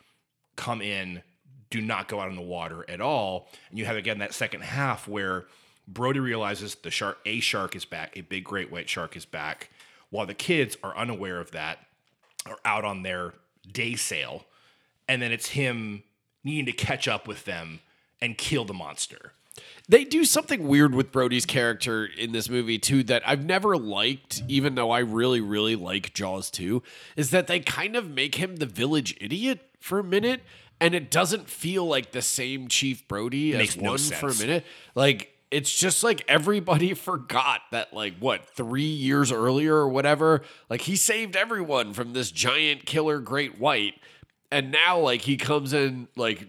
"Come 0.56 0.82
in, 0.82 1.24
do 1.72 1.82
not 1.82 2.08
go 2.08 2.20
out 2.20 2.30
in 2.30 2.36
the 2.36 2.42
water 2.42 2.86
at 2.88 3.02
all. 3.02 3.50
And 3.70 3.80
you 3.80 3.86
have 3.86 3.96
again 3.96 4.20
that 4.20 4.34
second 4.36 4.62
half 4.62 5.08
where 5.08 5.46
Brody 5.88 6.20
realizes 6.20 6.76
the 6.76 6.92
shark, 6.92 7.18
a 7.26 7.40
shark 7.40 7.76
is 7.76 7.86
back, 7.86 8.16
a 8.16 8.22
big 8.22 8.44
great 8.44 8.72
white 8.72 8.88
shark 8.88 9.18
is 9.18 9.26
back, 9.26 9.70
while 10.10 10.28
the 10.28 10.36
kids 10.36 10.78
are 10.84 10.96
unaware 10.96 11.40
of 11.40 11.52
that, 11.52 11.80
are 12.46 12.60
out 12.64 12.86
on 12.86 13.04
their 13.04 13.34
day 13.70 13.96
sail, 13.96 14.46
and 15.08 15.22
then 15.22 15.32
it's 15.32 15.50
him 15.50 16.04
needing 16.44 16.66
to 16.66 16.72
catch 16.72 17.08
up 17.08 17.28
with 17.28 17.46
them 17.46 17.80
and 18.22 18.38
kill 18.38 18.66
the 18.66 18.74
monster. 18.74 19.34
They 19.90 20.06
do 20.06 20.24
something 20.24 20.68
weird 20.68 20.96
with 20.96 21.12
Brody's 21.12 21.46
character 21.46 22.06
in 22.06 22.32
this 22.32 22.50
movie 22.50 22.80
too 22.80 23.04
that 23.04 23.28
I've 23.28 23.44
never 23.44 23.76
liked, 23.78 24.44
even 24.48 24.76
though 24.76 24.92
I 24.92 25.00
really, 25.00 25.42
really 25.42 25.76
like 25.76 26.14
Jaws 26.14 26.50
2, 26.52 26.82
is 27.18 27.32
that 27.32 27.48
they 27.48 27.60
kind 27.60 27.96
of 27.96 28.10
make 28.10 28.36
him 28.36 28.58
the 28.58 28.66
village 28.66 29.18
idiot 29.20 29.60
for 29.80 30.00
a 30.00 30.04
minute, 30.04 30.42
and 30.80 30.96
it 30.96 31.12
doesn't 31.12 31.50
feel 31.50 31.86
like 31.86 32.12
the 32.12 32.22
same 32.22 32.68
Chief 32.70 33.06
Brody 33.08 33.54
as 33.56 33.76
no 33.76 33.92
one 33.92 34.00
for 34.00 34.30
a 34.30 34.36
minute. 34.36 34.66
Like 34.96 35.36
it's 35.52 35.74
just 35.78 36.04
like 36.04 36.24
everybody 36.28 36.94
forgot 36.96 37.62
that 37.72 37.94
like 37.94 38.18
what 38.20 38.46
three 38.46 38.84
years 38.84 39.32
earlier 39.32 39.76
or 39.76 39.90
whatever, 39.90 40.42
like 40.70 40.82
he 40.82 40.96
saved 40.96 41.36
everyone 41.36 41.94
from 41.94 42.14
this 42.14 42.32
giant 42.32 42.86
killer 42.86 43.20
great 43.20 43.60
white, 43.60 43.96
and 44.52 44.72
now 44.72 45.00
like 45.00 45.22
he 45.22 45.38
comes 45.38 45.74
in 45.74 46.08
like 46.16 46.46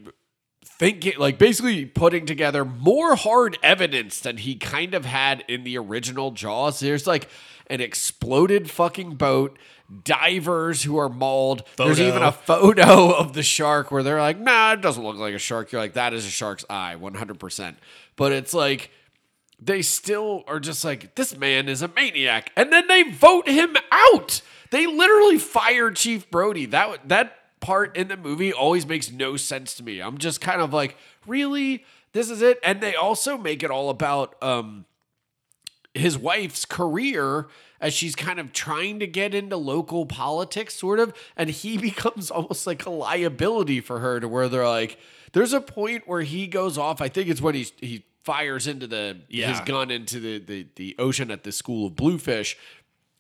thinking 0.65 1.15
like 1.19 1.38
basically 1.38 1.87
putting 1.87 2.27
together 2.27 2.65
more 2.65 3.15
hard 3.15 3.59
evidence 3.62 4.21
than 4.21 4.38
he 4.38 4.55
kind 4.55 4.95
of 4.95 5.05
had 5.05 5.45
in 5.49 5.65
the 5.65 5.79
original 5.79 6.31
Jaws. 6.31 6.81
There's 6.81 7.07
like 7.07 7.29
an 7.69 7.81
exploded 7.81 8.71
fucking 8.71 9.15
boat, 9.15 9.59
divers 10.05 10.83
who 10.83 10.99
are 10.99 11.09
mauled. 11.09 11.65
There's 11.77 12.01
even 12.01 12.23
a 12.23 12.33
photo 12.33 13.11
of 13.17 13.33
the 13.33 13.43
shark 13.43 13.91
where 13.91 14.03
they're 14.03 14.21
like, 14.21 14.38
nah, 14.38 14.73
it 14.73 14.81
doesn't 14.81 15.03
look 15.03 15.17
like 15.17 15.35
a 15.35 15.38
shark. 15.38 15.73
You're 15.73 15.81
like, 15.81 15.95
that 15.95 16.12
is 16.12 16.27
a 16.27 16.31
shark's 16.31 16.65
eye, 16.69 16.97
100%. 16.99 17.77
But 18.17 18.33
it's 18.33 18.53
like, 18.53 18.91
they 19.61 19.81
still 19.83 20.43
are 20.49 20.59
just 20.59 20.85
like, 20.85 21.15
this 21.15 21.37
man 21.37 21.69
is 21.69 21.83
a 21.83 21.88
maniac. 21.88 22.51
And 22.57 22.73
then 22.73 22.88
they 22.88 23.05
vote 23.05 23.49
him 23.49 23.77
out. 23.91 24.43
They 24.71 24.87
literally 24.87 25.38
fired 25.38 25.97
Chief 25.97 26.31
Brody. 26.31 26.67
That 26.67 27.09
that 27.09 27.37
part 27.62 27.96
in 27.96 28.09
the 28.09 28.18
movie 28.18 28.53
always 28.53 28.85
makes 28.87 29.11
no 29.11 29.38
sense 29.38 29.72
to 29.75 29.83
me. 29.83 30.01
I'm 30.01 30.18
just 30.18 30.42
kind 30.42 30.61
of 30.61 30.75
like, 30.75 30.98
really? 31.27 31.87
This 32.12 32.29
is 32.29 32.42
it? 32.42 32.59
And 32.62 32.83
they 32.83 32.94
also 32.94 33.38
make 33.38 33.62
it 33.62 33.70
all 33.70 33.88
about 33.88 34.35
um 34.42 34.85
his 35.94 36.18
wife's 36.18 36.64
career 36.64 37.46
as 37.81 37.92
she's 37.92 38.14
kind 38.14 38.38
of 38.38 38.53
trying 38.53 38.98
to 39.01 39.07
get 39.07 39.35
into 39.35 39.57
local 39.57 40.07
politics, 40.07 40.75
sort 40.75 40.98
of, 40.98 41.12
and 41.37 41.51
he 41.51 41.77
becomes 41.90 42.31
almost 42.31 42.66
like 42.66 42.85
a 42.87 42.90
liability 42.90 43.81
for 43.81 43.98
her 44.01 44.20
to 44.20 44.29
where 44.29 44.48
they're 44.48 44.68
like, 44.68 44.98
there's 45.33 45.53
a 45.53 45.61
point 45.61 46.07
where 46.07 46.22
he 46.22 46.46
goes 46.46 46.77
off. 46.77 47.01
I 47.01 47.09
think 47.09 47.29
it's 47.29 47.40
when 47.40 47.55
he's 47.55 47.72
he 47.79 48.05
fires 48.22 48.66
into 48.66 48.87
the 48.87 49.18
his 49.48 49.61
gun 49.61 49.90
into 49.90 50.20
the, 50.20 50.38
the 50.38 50.66
the 50.77 50.94
ocean 50.98 51.31
at 51.31 51.44
the 51.44 51.53
school 51.53 51.87
of 51.87 51.96
bluefish, 51.96 52.57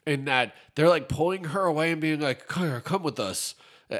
and 0.06 0.26
that 0.26 0.54
they're 0.74 0.88
like 0.88 1.08
pulling 1.08 1.44
her 1.44 1.64
away 1.64 1.92
and 1.92 2.00
being 2.00 2.20
like, 2.20 2.48
come, 2.48 2.80
come 2.82 3.02
with 3.02 3.18
us, 3.18 3.54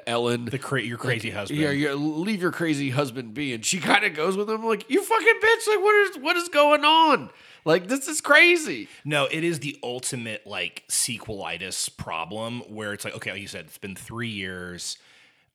Ellen. 0.07 0.47
The 0.47 0.59
cra- 0.59 0.83
your 0.83 0.99
crazy 0.99 1.31
husband. 1.31 1.61
Yeah, 1.61 1.71
yeah, 1.71 1.93
leave 1.95 2.41
your 2.43 2.53
crazy 2.53 2.91
husband 2.91 3.35
be. 3.35 3.53
And 3.53 3.65
she 3.65 3.79
kind 3.79 4.05
of 4.05 4.15
goes 4.15 4.37
with 4.37 4.49
him 4.51 4.65
like, 4.65 4.89
you 4.89 5.03
fucking 5.03 5.41
bitch, 5.43 5.69
like 5.69 5.83
what 5.83 5.95
is 6.11 6.19
what 6.19 6.37
is 6.37 6.49
going 6.49 6.85
on? 6.85 7.31
Like 7.65 7.89
this 7.89 8.09
is 8.09 8.21
crazy. 8.21 8.89
No, 9.05 9.27
it 9.31 9.45
is 9.45 9.61
the 9.61 9.79
ultimate 9.83 10.47
like 10.47 10.85
sequelitis 10.89 11.97
problem 11.97 12.61
where 12.69 12.93
it's 12.93 13.05
like, 13.05 13.15
okay, 13.17 13.33
like 13.33 13.41
you 13.41 13.49
said, 13.49 13.67
it's 13.67 13.79
been 13.79 13.95
three 13.97 14.29
years. 14.31 14.99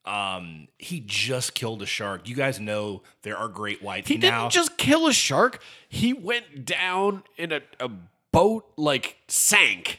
Um, 0.04 0.68
he 0.78 1.00
just 1.00 1.54
killed 1.54 1.82
a 1.82 1.86
shark. 1.86 2.26
You 2.28 2.34
guys 2.34 2.58
know 2.58 3.02
there 3.22 3.36
are 3.36 3.48
great 3.48 3.82
whites 3.82 4.08
He 4.08 4.16
now. 4.16 4.42
didn't 4.42 4.52
just 4.52 4.78
kill 4.78 5.06
a 5.06 5.12
shark. 5.12 5.60
He 5.88 6.14
went 6.14 6.64
down 6.64 7.24
in 7.36 7.52
a, 7.52 7.60
a 7.78 7.90
boat, 8.32 8.64
like 8.76 9.16
sank, 9.28 9.98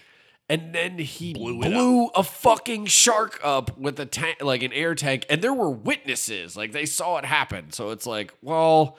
and 0.50 0.74
then 0.74 0.98
he 0.98 1.34
blew, 1.34 1.62
it 1.62 2.12
a 2.16 2.24
fucking 2.24 2.88
shark 2.88 3.40
up 3.44 3.78
with 3.78 4.00
a 4.00 4.06
tank, 4.06 4.38
like 4.42 4.64
an 4.64 4.74
air 4.74 4.96
tank. 4.96 5.26
And 5.30 5.44
there 5.44 5.54
were 5.54 5.70
witnesses, 5.70 6.58
like 6.58 6.72
they 6.72 6.88
saw 6.88 7.18
it 7.18 7.26
happen. 7.26 7.72
So 7.72 7.92
it's 7.92 8.08
like, 8.08 8.34
well, 8.42 8.98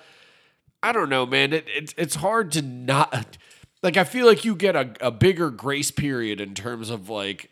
I 0.83 0.93
don't 0.93 1.09
know, 1.09 1.27
man. 1.27 1.53
It, 1.53 1.67
it 1.69 1.95
it's 1.97 2.15
hard 2.15 2.53
to 2.53 2.63
not 2.63 3.37
like. 3.83 3.97
I 3.97 4.05
feel 4.05 4.27
like 4.27 4.45
you 4.45 4.55
get 4.55 4.77
a, 4.77 4.95
a 5.01 5.11
bigger 5.11 5.51
grace 5.51 5.91
period 5.91 6.41
in 6.41 6.55
terms 6.55 6.89
of 6.89 7.11
like 7.11 7.51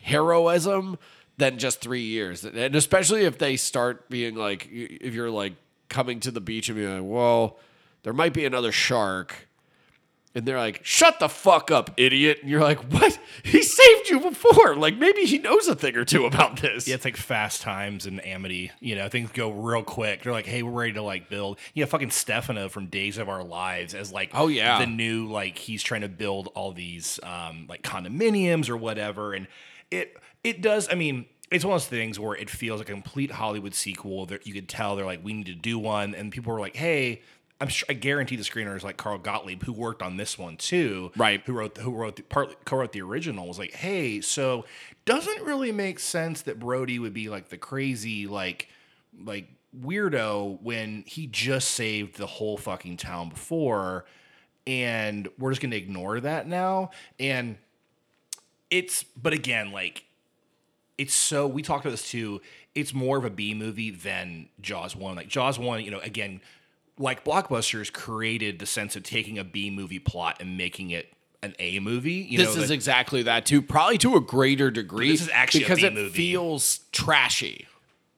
heroism 0.00 0.98
than 1.38 1.58
just 1.58 1.80
three 1.80 2.02
years. 2.02 2.44
And 2.44 2.76
especially 2.76 3.24
if 3.24 3.38
they 3.38 3.56
start 3.56 4.08
being 4.08 4.34
like, 4.34 4.68
if 4.70 5.14
you're 5.14 5.30
like 5.30 5.54
coming 5.88 6.20
to 6.20 6.30
the 6.30 6.40
beach 6.40 6.68
and 6.68 6.78
being 6.78 6.92
like, 6.92 7.10
well, 7.10 7.58
there 8.02 8.12
might 8.12 8.34
be 8.34 8.44
another 8.44 8.70
shark. 8.70 9.48
And 10.36 10.44
they're 10.44 10.58
like, 10.58 10.80
shut 10.84 11.20
the 11.20 11.28
fuck 11.28 11.70
up, 11.70 11.92
idiot. 11.96 12.38
And 12.42 12.50
you're 12.50 12.60
like, 12.60 12.80
what? 12.92 13.16
He 13.44 13.62
saved 13.62 14.08
you 14.08 14.18
before. 14.18 14.74
Like, 14.74 14.96
maybe 14.98 15.22
he 15.26 15.38
knows 15.38 15.68
a 15.68 15.76
thing 15.76 15.96
or 15.96 16.04
two 16.04 16.26
about 16.26 16.60
this. 16.60 16.88
Yeah, 16.88 16.96
it's 16.96 17.04
like 17.04 17.16
Fast 17.16 17.62
Times 17.62 18.04
and 18.04 18.24
Amity. 18.26 18.72
You 18.80 18.96
know, 18.96 19.08
things 19.08 19.30
go 19.30 19.50
real 19.52 19.84
quick. 19.84 20.22
They're 20.24 20.32
like, 20.32 20.46
"Hey, 20.46 20.64
we're 20.64 20.72
ready 20.72 20.94
to 20.94 21.02
like 21.02 21.28
build." 21.28 21.58
You 21.74 21.84
know, 21.84 21.88
fucking 21.88 22.10
Stefano 22.10 22.68
from 22.68 22.86
Days 22.86 23.16
of 23.18 23.28
Our 23.28 23.44
Lives 23.44 23.94
as 23.94 24.10
like, 24.10 24.30
Oh, 24.34 24.48
yeah. 24.48 24.80
the 24.80 24.86
new 24.86 25.26
like 25.30 25.56
he's 25.56 25.82
trying 25.84 26.00
to 26.00 26.08
build 26.08 26.48
all 26.56 26.72
these 26.72 27.20
um 27.22 27.66
like 27.68 27.82
condominiums 27.82 28.68
or 28.68 28.76
whatever, 28.76 29.34
and 29.34 29.46
it 29.92 30.16
it 30.42 30.60
does. 30.62 30.88
I 30.90 30.96
mean, 30.96 31.26
it's 31.52 31.64
one 31.64 31.74
of 31.76 31.80
those 31.82 31.88
things 31.88 32.18
where 32.18 32.34
it 32.36 32.50
feels 32.50 32.80
like 32.80 32.88
a 32.88 32.92
complete 32.92 33.30
Hollywood 33.30 33.74
sequel. 33.74 34.26
That 34.26 34.46
you 34.48 34.52
could 34.54 34.68
tell 34.68 34.96
they're 34.96 35.06
like, 35.06 35.22
we 35.24 35.32
need 35.32 35.46
to 35.46 35.54
do 35.54 35.78
one, 35.78 36.12
and 36.16 36.32
people 36.32 36.52
were 36.52 36.60
like, 36.60 36.74
"Hey." 36.74 37.22
I'm 37.60 37.68
sure 37.68 37.86
I 37.88 37.92
guarantee 37.92 38.36
the 38.36 38.42
screenwriters 38.42 38.82
like 38.82 38.96
Carl 38.96 39.18
Gottlieb, 39.18 39.62
who 39.62 39.72
worked 39.72 40.02
on 40.02 40.16
this 40.16 40.38
one 40.38 40.56
too, 40.56 41.12
Right. 41.16 41.40
Who 41.46 41.52
wrote 41.52 41.78
who 41.78 41.92
wrote 41.92 42.16
the, 42.16 42.22
partly 42.22 42.56
co-wrote 42.64 42.92
the 42.92 43.02
original, 43.02 43.46
was 43.46 43.58
like, 43.58 43.72
hey, 43.72 44.20
so 44.20 44.64
doesn't 45.04 45.42
really 45.42 45.72
make 45.72 45.98
sense 46.00 46.42
that 46.42 46.58
Brody 46.58 46.98
would 46.98 47.14
be 47.14 47.28
like 47.28 47.48
the 47.48 47.58
crazy 47.58 48.26
like 48.26 48.68
like 49.24 49.48
weirdo 49.78 50.60
when 50.62 51.04
he 51.06 51.26
just 51.26 51.70
saved 51.72 52.16
the 52.16 52.26
whole 52.26 52.56
fucking 52.56 52.96
town 52.96 53.28
before, 53.28 54.04
and 54.66 55.28
we're 55.38 55.50
just 55.50 55.62
gonna 55.62 55.76
ignore 55.76 56.20
that 56.20 56.46
now. 56.48 56.90
And 57.20 57.56
it's 58.70 59.04
but 59.04 59.32
again 59.32 59.70
like 59.70 60.04
it's 60.98 61.14
so 61.14 61.46
we 61.46 61.62
talked 61.62 61.84
about 61.84 61.92
this 61.92 62.08
too. 62.10 62.40
It's 62.74 62.92
more 62.92 63.16
of 63.16 63.24
a 63.24 63.30
B 63.30 63.54
movie 63.54 63.90
than 63.90 64.48
Jaws 64.60 64.96
one. 64.96 65.16
Like 65.16 65.28
Jaws 65.28 65.58
one, 65.58 65.84
you 65.84 65.90
know, 65.90 66.00
again, 66.00 66.40
like 66.98 67.24
blockbusters 67.24 67.92
created 67.92 68.58
the 68.58 68.66
sense 68.66 68.96
of 68.96 69.02
taking 69.02 69.38
a 69.38 69.44
B 69.44 69.70
movie 69.70 69.98
plot 69.98 70.36
and 70.40 70.56
making 70.56 70.90
it 70.90 71.12
an 71.42 71.54
A 71.58 71.78
movie. 71.80 72.12
You 72.28 72.38
this 72.38 72.54
know, 72.56 72.62
is 72.62 72.68
that- 72.68 72.74
exactly 72.74 73.22
that 73.24 73.46
too, 73.46 73.60
probably 73.62 73.98
to 73.98 74.16
a 74.16 74.20
greater 74.20 74.70
degree. 74.70 75.10
This 75.10 75.22
is 75.22 75.30
actually 75.32 75.60
because 75.60 75.82
it 75.82 75.92
movie. 75.94 76.10
feels 76.10 76.80
trashy. 76.92 77.66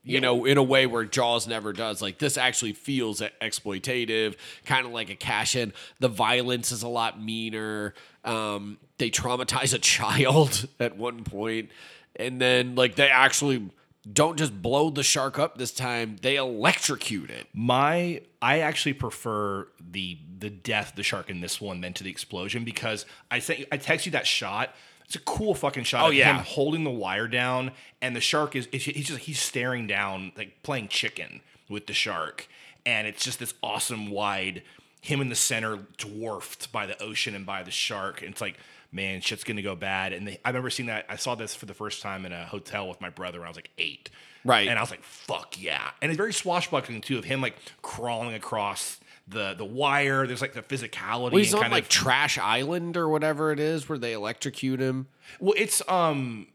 You 0.09 0.21
know, 0.21 0.45
in 0.45 0.57
a 0.57 0.63
way 0.63 0.87
where 0.87 1.05
Jaws 1.05 1.49
never 1.49 1.73
does. 1.73 2.01
Like 2.01 2.19
this 2.19 2.39
actually 2.39 2.75
feels 2.75 3.21
exploitative, 3.43 4.37
kind 4.65 4.87
of 4.87 4.93
like 4.93 5.11
a 5.11 5.17
cash 5.17 5.57
in. 5.57 5.73
The 5.99 6.07
violence 6.07 6.71
is 6.71 6.85
a 6.85 6.89
lot 6.89 7.21
meaner. 7.21 7.93
Um, 8.25 8.79
they 8.99 9.11
traumatize 9.11 9.75
a 9.75 9.79
child 9.81 10.69
at 10.79 10.97
one 10.97 11.25
point, 11.25 11.71
and 12.15 12.41
then 12.41 12.77
like 12.77 12.95
they 12.95 13.09
actually 13.09 13.69
don't 14.11 14.37
just 14.39 14.61
blow 14.63 14.91
the 14.91 15.03
shark 15.03 15.39
up 15.39 15.59
this 15.59 15.73
time; 15.73 16.17
they 16.23 16.37
electrocute 16.37 17.31
it. 17.31 17.47
My 17.53 18.23
I 18.41 18.61
actually 18.61 18.93
prefer 18.95 19.69
the 19.81 20.19
the 20.39 20.51
death 20.51 20.91
of 20.91 20.97
the 20.97 21.03
shark 21.03 21.31
in 21.31 21.41
this 21.41 21.61
one 21.61 21.81
than 21.81 21.93
to 21.95 22.05
the 22.05 22.11
explosion 22.11 22.65
because 22.65 23.07
I 23.31 23.39
sent 23.41 23.61
you, 23.61 23.67
I 23.73 23.77
text 23.79 24.07
you 24.07 24.13
that 24.13 24.27
shot. 24.27 24.75
It's 25.07 25.15
a 25.15 25.21
cool 25.21 25.55
fucking 25.55 25.85
shot 25.85 26.03
Oh, 26.05 26.09
of 26.09 26.15
yeah. 26.15 26.37
him 26.37 26.45
holding 26.45 26.83
the 26.83 26.91
wire 26.91 27.29
down 27.29 27.71
and 28.03 28.17
the 28.17 28.21
shark 28.21 28.57
is 28.57 28.67
it's- 28.73 28.83
he's 28.85 29.07
just 29.07 29.21
he's 29.21 29.41
staring 29.41 29.87
down 29.87 30.33
like 30.37 30.63
playing 30.65 30.89
chicken 30.89 31.43
with 31.69 31.87
the 31.87 31.93
shark 31.93 32.49
and 32.85 33.07
it's 33.07 33.25
just 33.25 33.39
this 33.39 33.55
awesome 33.63 34.11
wide 34.11 34.63
him 35.01 35.21
in 35.21 35.29
the 35.29 35.37
center 35.37 35.79
dwarfed 35.97 36.73
by 36.73 36.87
the 36.87 37.01
ocean 37.01 37.37
and 37.37 37.47
by 37.47 37.63
the 37.63 37.71
shark 37.71 38.21
and 38.21 38.33
it's 38.33 38.41
like 38.41 38.59
man 38.93 39.21
shit's 39.21 39.45
gonna 39.45 39.63
go 39.63 39.75
bad 39.77 40.13
and 40.13 40.27
they, 40.29 40.39
I 40.45 40.49
remember 40.51 40.71
seeing 40.71 40.87
that 40.87 41.07
I 41.09 41.17
saw 41.17 41.35
this 41.35 41.55
for 41.55 41.67
the 41.67 41.75
first 41.75 42.03
time 42.03 42.25
in 42.25 42.33
a 42.33 42.47
hotel 42.47 42.89
with 42.89 43.01
my 43.01 43.11
brother 43.11 43.39
when 43.41 43.47
I 43.47 43.51
was 43.51 43.57
like 43.57 43.71
eight 43.79 44.11
Right. 44.45 44.69
and 44.69 44.79
I 44.79 44.83
was 44.83 44.93
like, 44.93 45.03
fuck 45.03 45.61
yeah. 45.61 45.91
And 46.01 46.11
it's 46.11 46.17
very 46.17 46.33
swashbuckling 46.33 47.01
too 47.01 47.19
of 47.19 47.25
him 47.25 47.41
like 47.41 47.57
crawling 47.83 48.33
across 48.35 49.01
the 49.27 49.55
the 49.55 49.65
wire. 49.65 50.25
There's 50.25 50.41
like 50.41 50.53
the 50.55 50.63
physicality. 50.63 51.33
Well, 51.33 51.37
he's 51.39 51.49
and 51.53 51.57
on 51.57 51.63
kind 51.63 51.73
like 51.73 51.83
of, 51.85 51.89
Trash 51.89 52.39
Island 52.39 52.97
or 52.97 53.09
whatever 53.09 53.51
it 53.51 53.59
is, 53.59 53.89
where 53.89 53.99
they 53.99 54.13
electrocute 54.13 54.79
him. 54.79 55.09
well, 55.41 55.55
it's 55.57 55.83
um 55.89 56.47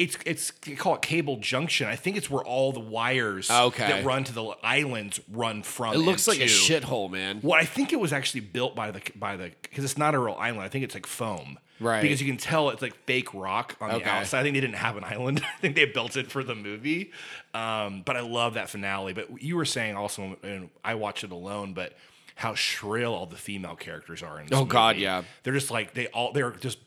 it's 0.00 0.16
it's 0.24 0.50
they 0.62 0.74
call 0.74 0.94
it 0.94 1.02
cable 1.02 1.36
junction. 1.36 1.86
I 1.86 1.96
think 1.96 2.16
it's 2.16 2.30
where 2.30 2.42
all 2.42 2.72
the 2.72 2.80
wires 2.80 3.50
Okay. 3.50 3.86
that 3.86 4.04
run 4.04 4.24
to 4.24 4.32
the 4.32 4.44
islands 4.62 5.20
run 5.30 5.62
from. 5.62 5.94
It 5.94 5.98
looks 5.98 6.26
like 6.26 6.38
a 6.40 6.44
shithole, 6.44 7.10
man. 7.10 7.40
Well, 7.42 7.60
I 7.60 7.64
think 7.64 7.92
it 7.92 8.00
was 8.00 8.12
actually 8.12 8.40
built 8.40 8.74
by 8.74 8.90
the 8.90 9.02
by 9.14 9.36
the 9.36 9.50
because 9.62 9.84
it's 9.84 9.98
not 9.98 10.14
a 10.14 10.18
real 10.18 10.36
island. 10.38 10.62
I 10.62 10.68
think 10.68 10.84
it's 10.84 10.94
like 10.94 11.06
foam. 11.06 11.58
Right. 11.78 12.02
Because 12.02 12.20
you 12.20 12.26
can 12.26 12.36
tell 12.36 12.68
it's 12.70 12.82
like 12.82 12.94
fake 13.06 13.32
rock 13.32 13.74
on 13.80 13.88
the 13.88 14.06
outside. 14.06 14.40
I 14.40 14.42
think 14.42 14.54
they 14.54 14.60
didn't 14.60 14.76
have 14.76 14.96
an 14.98 15.04
island. 15.04 15.42
I 15.56 15.60
think 15.60 15.76
they 15.76 15.86
built 15.86 16.16
it 16.16 16.30
for 16.30 16.44
the 16.44 16.54
movie. 16.54 17.10
Um, 17.54 18.02
but 18.04 18.16
I 18.18 18.20
love 18.20 18.54
that 18.54 18.68
finale. 18.68 19.14
But 19.14 19.42
you 19.42 19.56
were 19.56 19.64
saying 19.64 19.96
also, 19.96 20.36
and 20.42 20.68
I 20.84 20.94
watched 20.96 21.24
it 21.24 21.32
alone, 21.32 21.72
but 21.72 21.94
how 22.34 22.54
shrill 22.54 23.14
all 23.14 23.24
the 23.26 23.36
female 23.36 23.76
characters 23.76 24.22
are 24.22 24.38
in 24.40 24.46
this 24.46 24.58
Oh, 24.58 24.64
God, 24.66 24.96
yeah. 24.98 25.22
They're 25.42 25.54
just 25.54 25.70
like 25.70 25.94
they 25.94 26.06
all 26.08 26.32
they're 26.32 26.50
just 26.52 26.78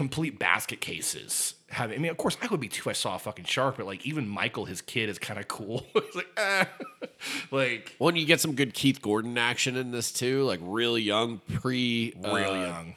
complete 0.00 0.38
basket 0.38 0.80
cases. 0.80 1.56
Having, 1.68 1.98
I 1.98 2.00
mean, 2.00 2.10
of 2.10 2.16
course, 2.16 2.38
I 2.40 2.46
would 2.46 2.58
be 2.58 2.68
too. 2.68 2.80
If 2.80 2.86
I 2.86 2.92
saw 2.94 3.16
a 3.16 3.18
fucking 3.18 3.44
shark, 3.44 3.76
but 3.76 3.84
like 3.84 4.06
even 4.06 4.26
Michael, 4.26 4.64
his 4.64 4.80
kid, 4.80 5.10
is 5.10 5.18
kind 5.18 5.38
of 5.38 5.46
cool. 5.46 5.86
it's 5.94 6.16
like, 6.16 6.28
ah. 6.38 6.66
like 7.50 7.96
Well, 7.98 8.08
and 8.08 8.16
you 8.16 8.24
get 8.24 8.40
some 8.40 8.54
good 8.54 8.72
Keith 8.72 9.02
Gordon 9.02 9.36
action 9.36 9.76
in 9.76 9.90
this 9.90 10.10
too, 10.10 10.44
like 10.44 10.58
really 10.62 11.02
young, 11.02 11.42
pre 11.52 12.14
real 12.16 12.34
uh, 12.34 12.66
young. 12.66 12.94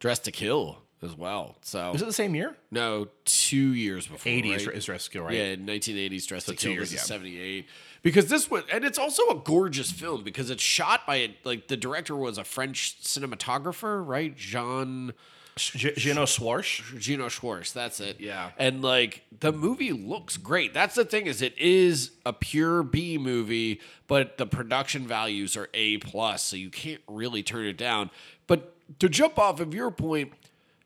dressed 0.00 0.24
to 0.24 0.32
Kill 0.32 0.78
as 1.00 1.16
well. 1.16 1.58
So 1.62 1.92
is 1.94 2.02
it 2.02 2.06
the 2.06 2.12
same 2.12 2.34
year? 2.34 2.56
no, 2.72 3.06
two 3.24 3.72
years 3.74 4.08
before. 4.08 4.32
Eighties 4.32 4.66
right? 4.66 4.74
is 4.76 4.88
Rescue, 4.88 5.22
right? 5.22 5.34
Yeah, 5.34 5.54
1980s 5.54 6.26
Dress 6.26 6.44
to 6.46 6.56
two 6.56 6.56
Kill. 6.56 6.72
years, 6.72 6.90
This 6.90 7.04
is 7.04 7.08
yeah. 7.08 7.14
78. 7.18 7.68
Because 8.02 8.26
this 8.26 8.50
was, 8.50 8.64
and 8.72 8.84
it's 8.84 8.98
also 8.98 9.22
a 9.28 9.36
gorgeous 9.36 9.92
film 9.92 10.24
because 10.24 10.50
it's 10.50 10.62
shot 10.62 11.06
by 11.06 11.36
like 11.44 11.68
the 11.68 11.76
director 11.76 12.16
was 12.16 12.36
a 12.36 12.42
French 12.42 13.00
cinematographer, 13.00 14.04
right? 14.04 14.36
Jean. 14.36 15.12
G- 15.56 15.92
Gino 15.96 16.24
Swarsh. 16.24 16.98
Jeannot 16.98 17.30
Szwarc, 17.30 17.72
that's 17.72 18.00
it. 18.00 18.20
Yeah. 18.20 18.50
And 18.58 18.82
like 18.82 19.22
the 19.40 19.52
movie 19.52 19.92
looks 19.92 20.36
great. 20.36 20.72
That's 20.72 20.94
the 20.94 21.04
thing 21.04 21.26
is 21.26 21.42
it 21.42 21.56
is 21.58 22.12
a 22.24 22.32
pure 22.32 22.82
B 22.82 23.18
movie, 23.18 23.80
but 24.06 24.38
the 24.38 24.46
production 24.46 25.06
values 25.06 25.56
are 25.56 25.68
A 25.74 25.98
plus, 25.98 26.42
so 26.42 26.56
you 26.56 26.70
can't 26.70 27.02
really 27.06 27.42
turn 27.42 27.66
it 27.66 27.76
down. 27.76 28.10
But 28.46 28.74
to 29.00 29.08
jump 29.08 29.38
off 29.38 29.60
of 29.60 29.74
your 29.74 29.90
point, 29.90 30.32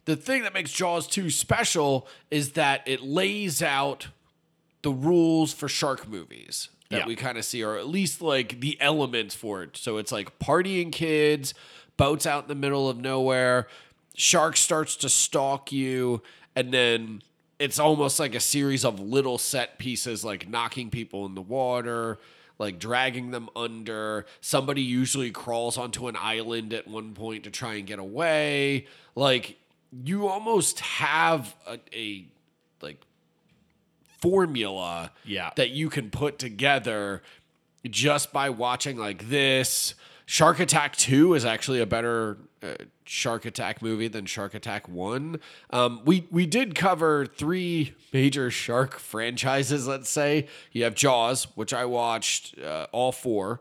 the 0.04 0.16
thing 0.16 0.42
that 0.42 0.54
makes 0.54 0.72
Jaws 0.72 1.06
2 1.06 1.30
special 1.30 2.06
is 2.30 2.52
that 2.52 2.82
it 2.86 3.02
lays 3.02 3.62
out 3.62 4.08
the 4.82 4.90
rules 4.92 5.52
for 5.52 5.68
shark 5.68 6.08
movies 6.08 6.68
that 6.90 7.00
Yeah. 7.00 7.06
we 7.06 7.16
kind 7.16 7.36
of 7.38 7.44
see, 7.44 7.64
or 7.64 7.76
at 7.76 7.88
least 7.88 8.20
like 8.22 8.60
the 8.60 8.80
elements 8.80 9.34
for 9.34 9.62
it. 9.64 9.76
So 9.76 9.96
it's 9.96 10.12
like 10.12 10.38
partying 10.38 10.92
kids, 10.92 11.54
boats 11.96 12.26
out 12.26 12.44
in 12.44 12.48
the 12.48 12.54
middle 12.54 12.88
of 12.88 12.98
nowhere, 12.98 13.66
shark 14.16 14.56
starts 14.56 14.96
to 14.96 15.08
stalk 15.08 15.70
you, 15.70 16.22
and 16.56 16.72
then 16.74 17.22
it's 17.60 17.78
almost 17.78 18.18
like 18.18 18.34
a 18.34 18.40
series 18.40 18.84
of 18.84 18.98
little 18.98 19.38
set 19.38 19.78
pieces, 19.78 20.24
like 20.24 20.48
knocking 20.48 20.90
people 20.90 21.24
in 21.26 21.34
the 21.34 21.42
water. 21.42 22.18
Like 22.58 22.78
dragging 22.78 23.32
them 23.32 23.50
under. 23.54 24.24
Somebody 24.40 24.80
usually 24.80 25.30
crawls 25.30 25.76
onto 25.76 26.08
an 26.08 26.16
island 26.18 26.72
at 26.72 26.88
one 26.88 27.12
point 27.12 27.44
to 27.44 27.50
try 27.50 27.74
and 27.74 27.86
get 27.86 27.98
away. 27.98 28.86
Like 29.14 29.58
you 29.92 30.26
almost 30.26 30.80
have 30.80 31.54
a, 31.68 31.78
a 31.94 32.26
like 32.80 33.02
formula 34.20 35.12
Yeah. 35.24 35.50
that 35.56 35.70
you 35.70 35.90
can 35.90 36.10
put 36.10 36.38
together 36.38 37.22
just 37.88 38.32
by 38.32 38.50
watching 38.50 38.96
like 38.96 39.28
this. 39.28 39.94
Shark 40.24 40.58
Attack 40.58 40.96
2 40.96 41.34
is 41.34 41.44
actually 41.44 41.80
a 41.82 41.86
better 41.86 42.38
uh, 42.62 42.74
Shark 43.06 43.44
Attack 43.44 43.82
movie 43.82 44.08
than 44.08 44.26
Shark 44.26 44.54
Attack 44.54 44.88
1. 44.88 45.40
Um, 45.70 46.02
we, 46.04 46.26
we 46.30 46.46
did 46.46 46.74
cover 46.74 47.26
three 47.26 47.94
major 48.12 48.50
shark 48.50 48.98
franchises, 48.98 49.86
let's 49.86 50.10
say. 50.10 50.48
You 50.72 50.84
have 50.84 50.94
Jaws, 50.94 51.44
which 51.54 51.72
I 51.72 51.84
watched 51.84 52.58
uh, 52.58 52.86
all 52.92 53.12
four. 53.12 53.60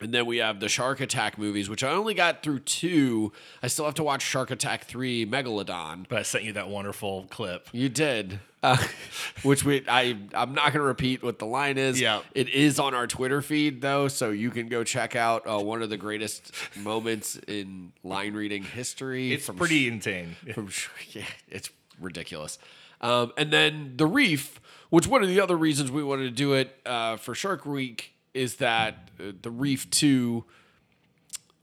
And 0.00 0.14
then 0.14 0.24
we 0.24 0.38
have 0.38 0.60
the 0.60 0.68
Shark 0.68 1.00
Attack 1.00 1.36
movies, 1.36 1.68
which 1.68 1.84
I 1.84 1.90
only 1.90 2.14
got 2.14 2.42
through 2.42 2.60
two. 2.60 3.32
I 3.62 3.66
still 3.66 3.84
have 3.84 3.94
to 3.96 4.02
watch 4.02 4.22
Shark 4.22 4.50
Attack 4.50 4.84
3 4.84 5.26
Megalodon. 5.26 6.06
But 6.08 6.18
I 6.18 6.22
sent 6.22 6.44
you 6.44 6.54
that 6.54 6.68
wonderful 6.70 7.26
clip. 7.28 7.68
You 7.72 7.90
did, 7.90 8.40
uh, 8.62 8.78
which 9.42 9.62
we 9.62 9.84
I 9.86 10.16
I'm 10.32 10.54
not 10.54 10.72
going 10.72 10.80
to 10.80 10.82
repeat 10.82 11.22
what 11.22 11.38
the 11.38 11.44
line 11.44 11.76
is. 11.76 12.00
Yeah. 12.00 12.22
it 12.34 12.48
is 12.48 12.78
on 12.78 12.94
our 12.94 13.06
Twitter 13.06 13.42
feed 13.42 13.82
though, 13.82 14.08
so 14.08 14.30
you 14.30 14.50
can 14.50 14.68
go 14.68 14.84
check 14.84 15.16
out 15.16 15.46
uh, 15.46 15.58
one 15.58 15.82
of 15.82 15.90
the 15.90 15.98
greatest 15.98 16.50
moments 16.78 17.36
in 17.46 17.92
line 18.02 18.32
reading 18.32 18.62
history. 18.62 19.34
It's 19.34 19.48
pretty 19.50 19.86
insane. 19.86 20.36
from 20.54 20.68
sh- 20.68 20.88
yeah, 21.10 21.24
it's 21.48 21.68
ridiculous. 22.00 22.58
Um, 23.02 23.32
and 23.36 23.52
then 23.52 23.94
the 23.96 24.06
reef, 24.06 24.60
which 24.88 25.06
one 25.06 25.22
of 25.22 25.28
the 25.28 25.40
other 25.40 25.56
reasons 25.56 25.90
we 25.90 26.02
wanted 26.02 26.24
to 26.24 26.30
do 26.30 26.54
it 26.54 26.74
uh, 26.86 27.16
for 27.18 27.34
Shark 27.34 27.66
Week 27.66 28.14
is 28.34 28.56
that 28.56 29.10
uh, 29.18 29.32
the 29.42 29.50
Reef 29.50 29.88
Two, 29.90 30.44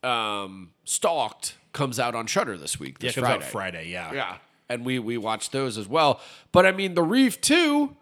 um, 0.03 0.71
Stalked 0.85 1.55
comes 1.73 1.99
out 1.99 2.15
on 2.15 2.27
Shudder 2.27 2.57
this 2.57 2.79
week. 2.79 2.97
Yeah, 2.99 3.07
This 3.09 3.17
it 3.17 3.21
comes 3.21 3.27
Friday. 3.29 3.45
out 3.45 3.51
Friday. 3.51 3.89
Yeah. 3.89 4.13
Yeah. 4.13 4.37
And 4.69 4.85
we 4.85 4.99
we 4.99 5.17
watched 5.17 5.51
those 5.51 5.77
as 5.77 5.87
well. 5.87 6.19
But 6.51 6.65
I 6.65 6.71
mean, 6.71 6.93
The 6.93 7.03
Reef 7.03 7.39
2, 7.41 7.95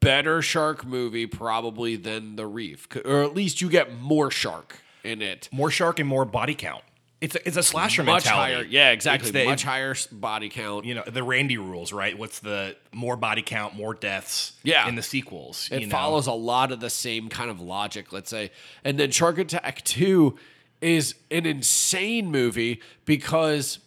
better 0.00 0.40
shark 0.40 0.86
movie 0.86 1.26
probably 1.26 1.96
than 1.96 2.36
The 2.36 2.46
Reef. 2.46 2.88
Or 3.04 3.22
at 3.22 3.34
least 3.34 3.60
you 3.60 3.68
get 3.68 3.98
more 4.00 4.30
shark 4.30 4.78
in 5.04 5.20
it. 5.22 5.48
More 5.52 5.70
shark 5.70 5.98
and 5.98 6.08
more 6.08 6.24
body 6.24 6.54
count. 6.54 6.82
It's 7.20 7.34
a, 7.34 7.48
it's 7.48 7.56
a 7.56 7.62
slasher 7.62 8.02
Much 8.04 8.24
mentality. 8.26 8.52
higher. 8.54 8.64
Yeah, 8.64 8.90
exactly. 8.90 9.30
The- 9.30 9.46
Much 9.46 9.62
higher 9.62 9.94
body 10.12 10.50
count. 10.50 10.84
You 10.84 10.96
know 10.96 11.02
the 11.06 11.22
Randy 11.22 11.56
rules, 11.56 11.92
right? 11.92 12.16
What's 12.16 12.40
the 12.40 12.76
more 12.92 13.16
body 13.16 13.42
count, 13.42 13.74
more 13.74 13.94
deaths? 13.94 14.52
Yeah. 14.62 14.86
in 14.86 14.96
the 14.96 15.02
sequels. 15.02 15.68
It 15.72 15.80
you 15.80 15.86
know? 15.86 15.92
follows 15.92 16.26
a 16.26 16.32
lot 16.32 16.72
of 16.72 16.80
the 16.80 16.90
same 16.90 17.28
kind 17.28 17.50
of 17.50 17.60
logic, 17.60 18.12
let's 18.12 18.28
say. 18.28 18.50
And 18.84 18.98
then 18.98 19.10
Shark 19.10 19.38
Attack 19.38 19.82
2 19.84 20.36
is 20.82 21.14
an 21.30 21.46
insane 21.46 22.30
movie 22.30 22.82
because, 23.06 23.78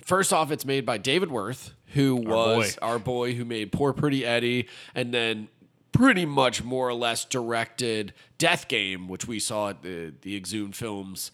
first 0.00 0.32
off, 0.32 0.50
it's 0.50 0.64
made 0.64 0.84
by 0.84 0.98
David 0.98 1.30
Worth, 1.30 1.72
who 1.94 2.16
was 2.16 2.74
boy. 2.74 2.86
our 2.86 2.98
boy 2.98 3.34
who 3.34 3.44
made 3.44 3.70
Poor 3.70 3.92
Pretty 3.92 4.26
Eddie, 4.26 4.68
and 4.94 5.14
then 5.14 5.46
pretty 5.92 6.26
much 6.26 6.64
more 6.64 6.88
or 6.88 6.94
less 6.94 7.24
directed 7.24 8.12
Death 8.38 8.66
Game, 8.66 9.06
which 9.06 9.28
we 9.28 9.38
saw 9.38 9.68
at 9.68 9.82
the, 9.82 10.12
the 10.22 10.36
Exhumed 10.36 10.74
Films 10.74 11.30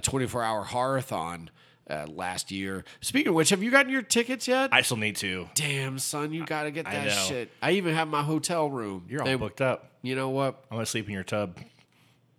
24 0.00 0.42
hour 0.42 0.64
horror-thon. 0.64 1.50
Uh, 1.86 2.06
last 2.08 2.50
year. 2.50 2.82
Speaking 3.02 3.28
of 3.28 3.34
which, 3.34 3.50
have 3.50 3.62
you 3.62 3.70
gotten 3.70 3.92
your 3.92 4.00
tickets 4.00 4.48
yet? 4.48 4.70
I 4.72 4.80
still 4.80 4.96
need 4.96 5.16
to. 5.16 5.50
Damn, 5.54 5.98
son, 5.98 6.32
you 6.32 6.46
gotta 6.46 6.70
get 6.70 6.86
I 6.86 6.92
that 6.94 7.04
know. 7.08 7.24
shit. 7.28 7.50
I 7.60 7.72
even 7.72 7.94
have 7.94 8.08
my 8.08 8.22
hotel 8.22 8.70
room. 8.70 9.04
You're 9.06 9.20
all 9.20 9.26
They- 9.26 9.34
booked 9.34 9.60
up. 9.60 9.90
You 10.00 10.14
know 10.14 10.30
what? 10.30 10.64
I'm 10.70 10.78
gonna 10.78 10.86
sleep 10.86 11.08
in 11.08 11.12
your 11.12 11.24
tub. 11.24 11.58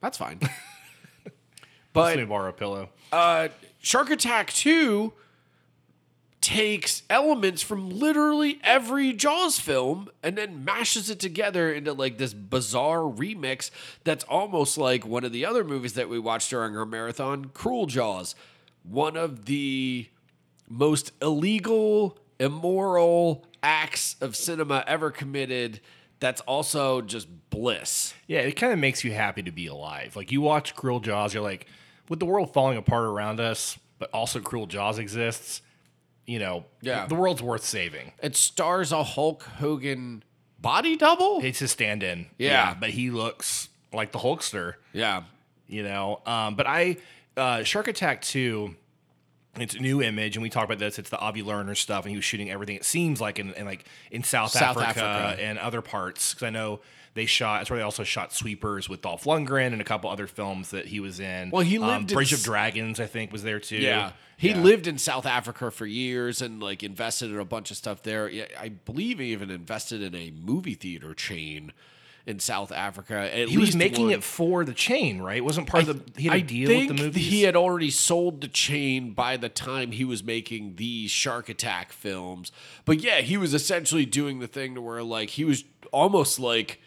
That's 0.01 0.17
fine. 0.17 0.39
But 1.93 2.05
Let 2.07 2.17
me 2.17 2.25
borrow 2.25 2.49
a 2.49 2.53
pillow. 2.53 2.89
uh, 3.11 3.47
Shark 3.79 4.09
Attack 4.09 4.51
2 4.51 5.13
takes 6.45 7.01
elements 7.09 7.63
from 7.63 7.89
literally 7.89 8.59
every 8.63 9.11
Jaws 9.13 9.59
film 9.59 10.09
and 10.21 10.37
then 10.37 10.63
mashes 10.63 11.09
it 11.09 11.19
together 11.19 11.73
into 11.73 11.91
like 11.91 12.19
this 12.19 12.35
bizarre 12.35 12.99
remix 12.99 13.71
that's 14.03 14.23
almost 14.25 14.77
like 14.77 15.07
one 15.07 15.23
of 15.23 15.31
the 15.31 15.43
other 15.43 15.63
movies 15.63 15.93
that 15.93 16.07
we 16.07 16.19
watched 16.19 16.51
during 16.51 16.77
our 16.77 16.85
marathon, 16.85 17.45
Cruel 17.45 17.87
Jaws. 17.87 18.35
One 18.83 19.17
of 19.17 19.45
the 19.45 20.07
most 20.69 21.13
illegal, 21.19 22.19
immoral 22.39 23.43
acts 23.63 24.15
of 24.21 24.35
cinema 24.35 24.83
ever 24.85 25.09
committed 25.09 25.79
that's 26.19 26.41
also 26.41 27.01
just 27.01 27.27
bliss. 27.49 28.13
Yeah, 28.27 28.41
it 28.41 28.51
kind 28.51 28.71
of 28.71 28.77
makes 28.77 29.03
you 29.03 29.11
happy 29.13 29.41
to 29.41 29.51
be 29.51 29.65
alive. 29.65 30.15
Like 30.15 30.31
you 30.31 30.41
watch 30.41 30.75
Cruel 30.75 30.99
Jaws, 30.99 31.33
you're 31.33 31.41
like, 31.41 31.65
with 32.07 32.19
the 32.19 32.25
world 32.27 32.53
falling 32.53 32.77
apart 32.77 33.05
around 33.05 33.39
us, 33.39 33.79
but 33.97 34.11
also 34.13 34.39
Cruel 34.39 34.67
Jaws 34.67 34.99
exists. 34.99 35.63
You 36.25 36.39
know, 36.39 36.65
Yeah. 36.81 37.05
the 37.07 37.15
world's 37.15 37.41
worth 37.41 37.63
saving. 37.63 38.11
It 38.21 38.35
stars 38.35 38.91
a 38.91 39.03
Hulk 39.03 39.43
Hogan 39.43 40.23
body 40.59 40.95
double. 40.97 41.39
It's 41.43 41.59
his 41.59 41.71
stand-in. 41.71 42.27
Yeah. 42.37 42.73
but 42.79 42.89
he 42.91 43.11
looks 43.11 43.69
like 43.93 44.11
the 44.11 44.19
Hulkster. 44.19 44.73
Yeah. 44.93 45.23
you 45.67 45.83
know. 45.83 46.21
Um, 46.25 46.55
but 46.55 46.65
I 46.67 46.97
uh, 47.37 47.63
Shark 47.63 47.87
Attack 47.87 48.21
two. 48.21 48.75
It's 49.57 49.73
a 49.73 49.79
Nu 49.79 50.01
Image, 50.01 50.35
and 50.35 50.43
we 50.43 50.49
talked 50.49 50.65
about 50.65 50.79
this. 50.79 50.99
It's 50.99 51.09
the 51.09 51.17
Avi 51.19 51.41
Lerner 51.41 51.77
stuff, 51.77 52.03
and 52.03 52.09
he 52.11 52.17
was 52.17 52.25
shooting 52.25 52.51
everything. 52.51 52.75
It 52.75 52.83
seems 52.83 53.21
like 53.21 53.39
in, 53.39 53.53
in 53.53 53.65
like 53.65 53.85
in 54.11 54.21
South, 54.23 54.51
South 54.51 54.77
Africa, 54.77 55.05
Africa. 55.05 55.41
and 55.41 55.57
other 55.59 55.81
parts, 55.81 56.33
because 56.33 56.45
I 56.45 56.49
know 56.49 56.81
they 57.15 57.25
shot. 57.25 57.61
That's 57.61 57.69
where 57.71 57.79
they 57.79 57.83
also 57.83 58.03
shot 58.03 58.31
Sweepers 58.33 58.87
with 58.87 59.01
Dolph 59.01 59.23
Lundgren 59.23 59.67
and 59.73 59.81
a 59.81 59.83
couple 59.83 60.09
other 60.11 60.27
films 60.27 60.69
that 60.71 60.85
he 60.87 60.99
was 60.99 61.19
in. 61.19 61.49
Well, 61.49 61.63
he 61.63 61.77
um, 61.79 61.87
lived 61.87 62.11
in 62.11 62.15
Bridge 62.15 62.33
of 62.33 62.43
Dragons, 62.43 62.99
I 62.99 63.07
think, 63.07 63.31
was 63.31 63.41
there 63.41 63.59
too. 63.59 63.77
Yeah. 63.77 64.11
He 64.37 64.49
Yeah. 64.49 64.59
lived 64.61 64.85
in 64.85 64.97
South 64.97 65.25
Africa 65.25 65.71
for 65.71 65.85
years 65.85 66.41
and 66.41 66.61
like 66.61 66.83
invested 66.83 67.31
in 67.31 67.39
a 67.39 67.45
bunch 67.45 67.71
of 67.71 67.77
stuff 67.77 68.03
there. 68.03 68.29
I 68.59 68.69
believe 68.69 69.19
he 69.19 69.31
even 69.31 69.49
invested 69.49 70.01
in 70.01 70.13
a 70.13 70.31
movie 70.31 70.73
theater 70.75 71.13
chain 71.13 71.71
in 72.25 72.39
South 72.39 72.71
Africa. 72.71 73.13
At 73.33 73.47
He 73.47 73.57
was 73.57 73.75
making 73.77 74.05
one. 74.07 74.13
it 74.15 74.23
for 74.23 74.65
the 74.65 74.73
chain, 74.73 75.21
right? 75.21 75.37
It 75.37 75.45
wasn't 75.45 75.67
part 75.67 75.87
of 75.87 76.13
the. 76.13 76.21
He 76.21 76.27
had 76.27 76.33
a 76.33 76.37
I 76.37 76.41
deal 76.41 76.67
think 76.67 76.89
with 76.89 76.97
the 76.97 77.03
movies. 77.05 77.27
he 77.27 77.43
had 77.43 77.55
already 77.55 77.91
sold 77.91 78.41
the 78.41 78.47
chain 78.49 79.11
by 79.13 79.37
the 79.37 79.47
time 79.47 79.91
he 79.91 80.03
was 80.03 80.21
making 80.23 80.75
these 80.75 81.11
Shark 81.11 81.47
Attack 81.47 81.93
films. 81.93 82.51
But 82.83 82.99
yeah, 83.01 83.21
he 83.21 83.37
was 83.37 83.53
essentially 83.53 84.05
doing 84.05 84.39
the 84.39 84.47
thing 84.47 84.75
to 84.75 84.81
where 84.81 85.01
like 85.03 85.29
he 85.29 85.45
was 85.45 85.63
almost 85.93 86.39
like 86.39 86.81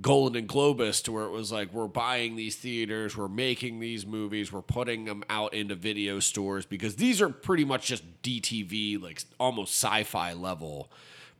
Golan 0.00 0.36
and 0.36 0.48
Globus 0.48 1.02
to 1.04 1.12
where 1.12 1.24
it 1.24 1.30
was 1.30 1.50
like 1.50 1.72
we're 1.72 1.88
buying 1.88 2.36
these 2.36 2.54
theaters, 2.56 3.16
we're 3.16 3.26
making 3.28 3.80
these 3.80 4.06
movies, 4.06 4.52
we're 4.52 4.62
putting 4.62 5.04
them 5.06 5.24
out 5.28 5.54
into 5.54 5.74
video 5.74 6.20
stores 6.20 6.64
because 6.66 6.96
these 6.96 7.20
are 7.20 7.28
pretty 7.28 7.64
much 7.64 7.86
just 7.86 8.04
DTV, 8.22 9.02
like 9.02 9.22
almost 9.40 9.74
sci-fi 9.74 10.32
level 10.34 10.90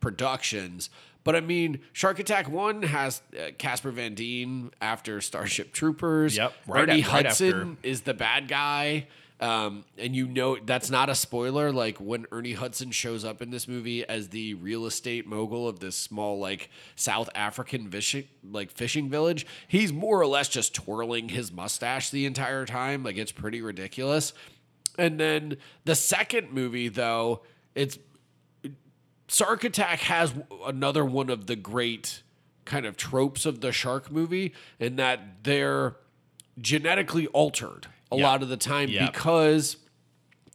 productions. 0.01 0.89
But 1.23 1.35
I 1.35 1.41
mean, 1.41 1.79
Shark 1.93 2.19
Attack 2.19 2.49
One 2.49 2.81
has 2.83 3.21
uh, 3.37 3.51
Casper 3.57 3.91
Van 3.91 4.13
Dien 4.15 4.71
after 4.81 5.21
Starship 5.21 5.73
Troopers. 5.73 6.35
Yep, 6.37 6.53
right 6.67 6.89
Ernie 6.89 7.01
af- 7.01 7.13
right 7.13 7.25
Hudson 7.25 7.47
after. 7.71 7.87
is 7.87 8.01
the 8.01 8.13
bad 8.13 8.47
guy. 8.47 9.07
Um, 9.41 9.85
and 9.97 10.13
you 10.13 10.27
know 10.27 10.57
that's 10.57 10.89
not 10.89 11.09
a 11.09 11.15
spoiler. 11.15 11.71
Like 11.71 11.97
when 11.97 12.25
Ernie 12.31 12.53
Hudson 12.53 12.91
shows 12.91 13.23
up 13.23 13.41
in 13.41 13.51
this 13.51 13.67
movie 13.67 14.05
as 14.07 14.29
the 14.29 14.55
real 14.55 14.85
estate 14.85 15.25
mogul 15.25 15.67
of 15.67 15.79
this 15.79 15.95
small 15.95 16.39
like 16.39 16.69
South 16.95 17.29
African 17.33 17.89
fishing 17.89 18.27
like 18.43 18.69
fishing 18.69 19.09
village, 19.09 19.45
he's 19.67 19.93
more 19.93 20.19
or 20.19 20.27
less 20.27 20.49
just 20.49 20.73
twirling 20.73 21.29
his 21.29 21.53
mustache 21.53 22.09
the 22.09 22.25
entire 22.25 22.65
time. 22.65 23.03
Like 23.03 23.17
it's 23.17 23.31
pretty 23.31 23.61
ridiculous. 23.61 24.33
And 24.97 25.17
then 25.17 25.55
the 25.85 25.95
second 25.95 26.51
movie, 26.51 26.89
though, 26.89 27.41
it's 27.73 27.97
Shark 29.29 29.63
Attack 29.63 30.01
has 30.01 30.33
another 30.65 31.05
one 31.05 31.29
of 31.29 31.47
the 31.47 31.55
great 31.55 32.23
kind 32.65 32.85
of 32.85 32.97
tropes 32.97 33.45
of 33.45 33.61
the 33.61 33.71
shark 33.71 34.11
movie 34.11 34.53
in 34.77 34.97
that 34.97 35.43
they're 35.43 35.95
genetically 36.59 37.27
altered 37.27 37.87
a 38.11 38.15
Yep. 38.17 38.23
lot 38.23 38.41
of 38.43 38.49
the 38.49 38.57
time 38.57 38.89
Yep. 38.89 39.13
because 39.13 39.77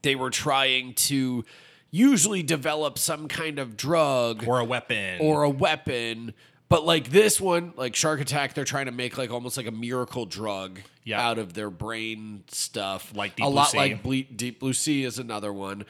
they 0.03 0.15
were 0.15 0.31
trying 0.31 0.95
to 0.95 1.45
usually 1.91 2.43
develop 2.43 2.99
some 2.99 3.29
kind 3.29 3.59
of 3.59 3.77
drug 3.77 4.47
or 4.47 4.59
a 4.59 4.65
weapon 4.65 5.19
or 5.21 5.45
a 5.45 5.51
weapon. 5.51 6.35
But 6.69 6.85
like 6.85 7.11
this 7.11 7.41
one, 7.41 7.73
like 7.77 7.95
Shark 7.95 8.21
Attack, 8.21 8.55
they're 8.55 8.65
trying 8.65 8.87
to 8.87 8.93
make 8.93 9.17
like 9.17 9.31
almost 9.31 9.57
like 9.57 9.67
a 9.67 9.71
miracle 9.71 10.27
drug 10.27 10.81
Yeah. 11.05 11.25
out 11.25 11.39
of 11.39 11.53
their 11.55 11.71
brain 11.71 12.43
stuff. 12.49 13.13
Like 13.15 13.37
Deep 13.37 13.47
a 13.47 13.49
lot 13.49 13.69
Sea. 13.69 13.77
like 13.79 14.03
Ble- 14.03 14.25
Deep 14.35 14.59
Blue 14.61 14.73
Sea 14.73 15.05
is 15.05 15.19
another 15.19 15.53
one. 15.53 15.85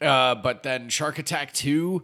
Uh, 0.00 0.34
but 0.34 0.62
then 0.64 0.88
Shark 0.88 1.18
Attack 1.18 1.52
2, 1.52 2.02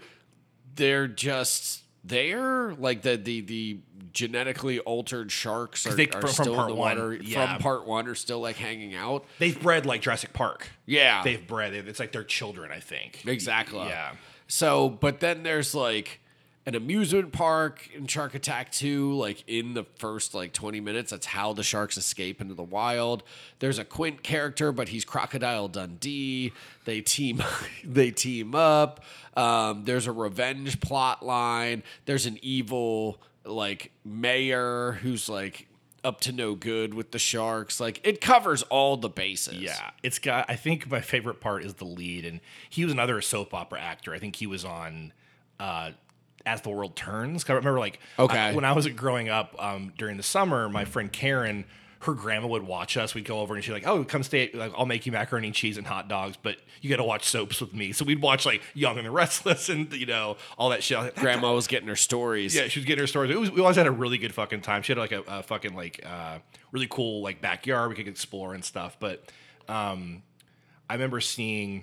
they're 0.75 1.09
just 1.09 1.83
there. 2.09 2.75
Like 2.75 3.03
the 3.03 3.16
the 3.16 3.40
the 3.40 3.79
genetically 4.12 4.81
altered 4.81 5.31
sharks 5.31 5.87
are, 5.87 5.95
they- 5.95 6.09
are 6.09 6.12
from- 6.12 6.21
from 6.23 6.31
still 6.31 6.55
part 6.55 6.71
in 6.71 6.75
the 6.77 6.81
one, 6.81 6.97
water. 6.99 7.14
yeah. 7.14 7.55
From 7.55 7.62
part 7.62 7.87
one 7.87 8.09
are 8.09 8.14
still 8.14 8.40
like 8.40 8.57
hanging 8.57 8.95
out. 8.95 9.25
they've 9.38 9.61
bred 9.61 9.85
like 9.85 10.01
Jurassic 10.01 10.33
Park. 10.33 10.71
Yeah. 10.87 11.23
They've 11.23 11.47
bred. 11.47 11.75
It's 11.75 12.01
like 12.01 12.12
their 12.12 12.25
children, 12.25 12.71
I 12.73 12.81
think. 12.81 13.25
Exactly. 13.27 13.81
Yeah. 13.87 14.12
So, 14.49 14.88
but 14.88 15.21
then 15.21 15.42
there's 15.42 15.75
like 15.75 16.21
an 16.66 16.74
amusement 16.74 17.33
park 17.33 17.88
in 17.94 18.09
Shark 18.09 18.35
Attack 18.35 18.72
2, 18.72 19.14
like 19.14 19.44
in 19.46 19.74
the 19.74 19.85
first 19.98 20.35
like 20.35 20.52
20 20.52 20.81
minutes. 20.81 21.12
That's 21.12 21.26
how 21.26 21.52
the 21.52 21.62
sharks 21.62 21.96
escape 21.96 22.40
into 22.40 22.55
the 22.55 22.64
wild. 22.64 23.22
There's 23.61 23.79
a 23.79 23.85
Quint 23.85 24.24
character, 24.24 24.72
but 24.72 24.88
he's 24.88 25.05
Crocodile 25.05 25.68
Dundee. 25.68 26.52
They 26.85 27.00
team 27.00 27.42
they 27.85 28.11
team 28.11 28.55
up. 28.57 29.05
Um, 29.37 29.85
there's 29.85 30.09
a 30.09 30.12
revenge 30.12 30.81
plot 30.81 31.24
line. 31.24 31.85
There's 32.05 32.26
an 32.26 32.38
evil 32.42 33.20
like 33.44 33.92
mayor 34.05 34.98
who's 35.02 35.29
like 35.29 35.68
up 36.02 36.20
to 36.22 36.33
no 36.33 36.57
good 36.57 36.94
with 36.94 37.12
the 37.12 37.18
sharks. 37.20 37.79
Like 37.79 38.00
it 38.02 38.20
covers 38.20 38.62
all 38.64 38.96
the 38.96 39.09
bases. 39.09 39.55
Yeah, 39.55 39.90
it's 40.02 40.18
got. 40.18 40.46
I 40.48 40.57
think 40.57 40.90
my 40.90 41.00
favorite 41.00 41.40
part 41.40 41.64
is 41.64 41.74
the 41.74 41.85
lead, 41.85 42.24
and 42.24 42.40
he 42.68 42.83
was 42.83 42.92
another 42.92 43.20
soap 43.20 43.55
opera 43.55 43.81
actor. 43.81 44.12
I 44.12 44.18
think 44.18 44.35
he 44.35 44.48
was 44.48 44.64
on 44.64 45.12
uh, 45.61 45.92
As 46.46 46.62
the 46.62 46.70
World 46.70 46.96
Turns. 46.96 47.44
'Cause 47.44 47.50
I 47.50 47.54
remember, 47.56 47.78
like, 47.80 47.98
Okay. 48.18 48.38
I- 48.38 48.52
when 48.54 48.64
I 48.64 48.72
was 48.72 48.87
growing 48.88 49.28
up 49.28 49.54
um, 49.62 49.92
during 49.98 50.16
the 50.16 50.22
summer, 50.22 50.68
my 50.68 50.85
friend 50.87 51.12
Karen, 51.12 51.64
her 52.00 52.12
grandma 52.14 52.46
would 52.46 52.62
watch 52.62 52.96
us. 52.96 53.14
We'd 53.14 53.24
go 53.24 53.40
over, 53.40 53.54
and 53.56 53.64
she's 53.64 53.72
like, 53.72 53.87
"Oh, 53.87 54.04
come 54.04 54.22
stay. 54.22 54.50
Like, 54.54 54.70
I'll 54.76 54.87
make 54.87 55.06
you 55.06 55.12
macaroni 55.12 55.48
and 55.48 55.56
cheese 55.56 55.76
and 55.76 55.87
hot 55.87 56.09
dogs, 56.09 56.37
but 56.40 56.59
you 56.80 56.88
got 56.90 56.96
to 56.98 57.04
watch 57.04 57.24
soaps 57.24 57.61
with 57.61 57.74
me." 57.74 57.90
So 57.92 58.04
we'd 58.04 58.20
watch 58.22 58.46
like 58.46 58.62
Young 58.74 58.96
and 58.98 59.06
the 59.06 59.11
Restless, 59.11 59.68
and 59.70 59.92
you 59.92 60.06
know 60.06 60.37
all 60.56 60.68
that 60.68 60.85
shit. 60.85 60.98
Like, 60.98 61.14
"That 61.16 61.20
Grandma 61.20 61.52
was 61.54 61.66
getting 61.66 61.88
her 61.88 61.96
stories. 61.96 62.54
yeah, 62.54 62.68
she 62.68 62.78
was 62.78 62.85
getting 62.87 63.02
her 63.02 63.06
stories. 63.09 63.35
Was, 63.35 63.50
we 63.50 63.61
always 63.61 63.76
had 63.76 63.87
a 63.88 63.90
really 63.90 64.18
good 64.18 64.35
fucking 64.35 64.61
time. 64.61 64.82
She 64.82 64.92
had 64.92 64.98
like 64.98 65.11
a, 65.12 65.22
a 65.26 65.42
fucking 65.42 65.74
like 65.74 66.00
uh, 66.06 66.38
really 66.70 66.87
cool 66.88 67.22
like 67.22 67.40
backyard 67.40 67.88
we 67.88 67.96
could 67.96 68.06
explore 68.09 68.54
and 68.54 68.64
stuff. 68.64 68.96
But 69.00 69.24
um, 69.68 70.22
I 70.88 70.94
remember 70.94 71.20
seeing 71.20 71.82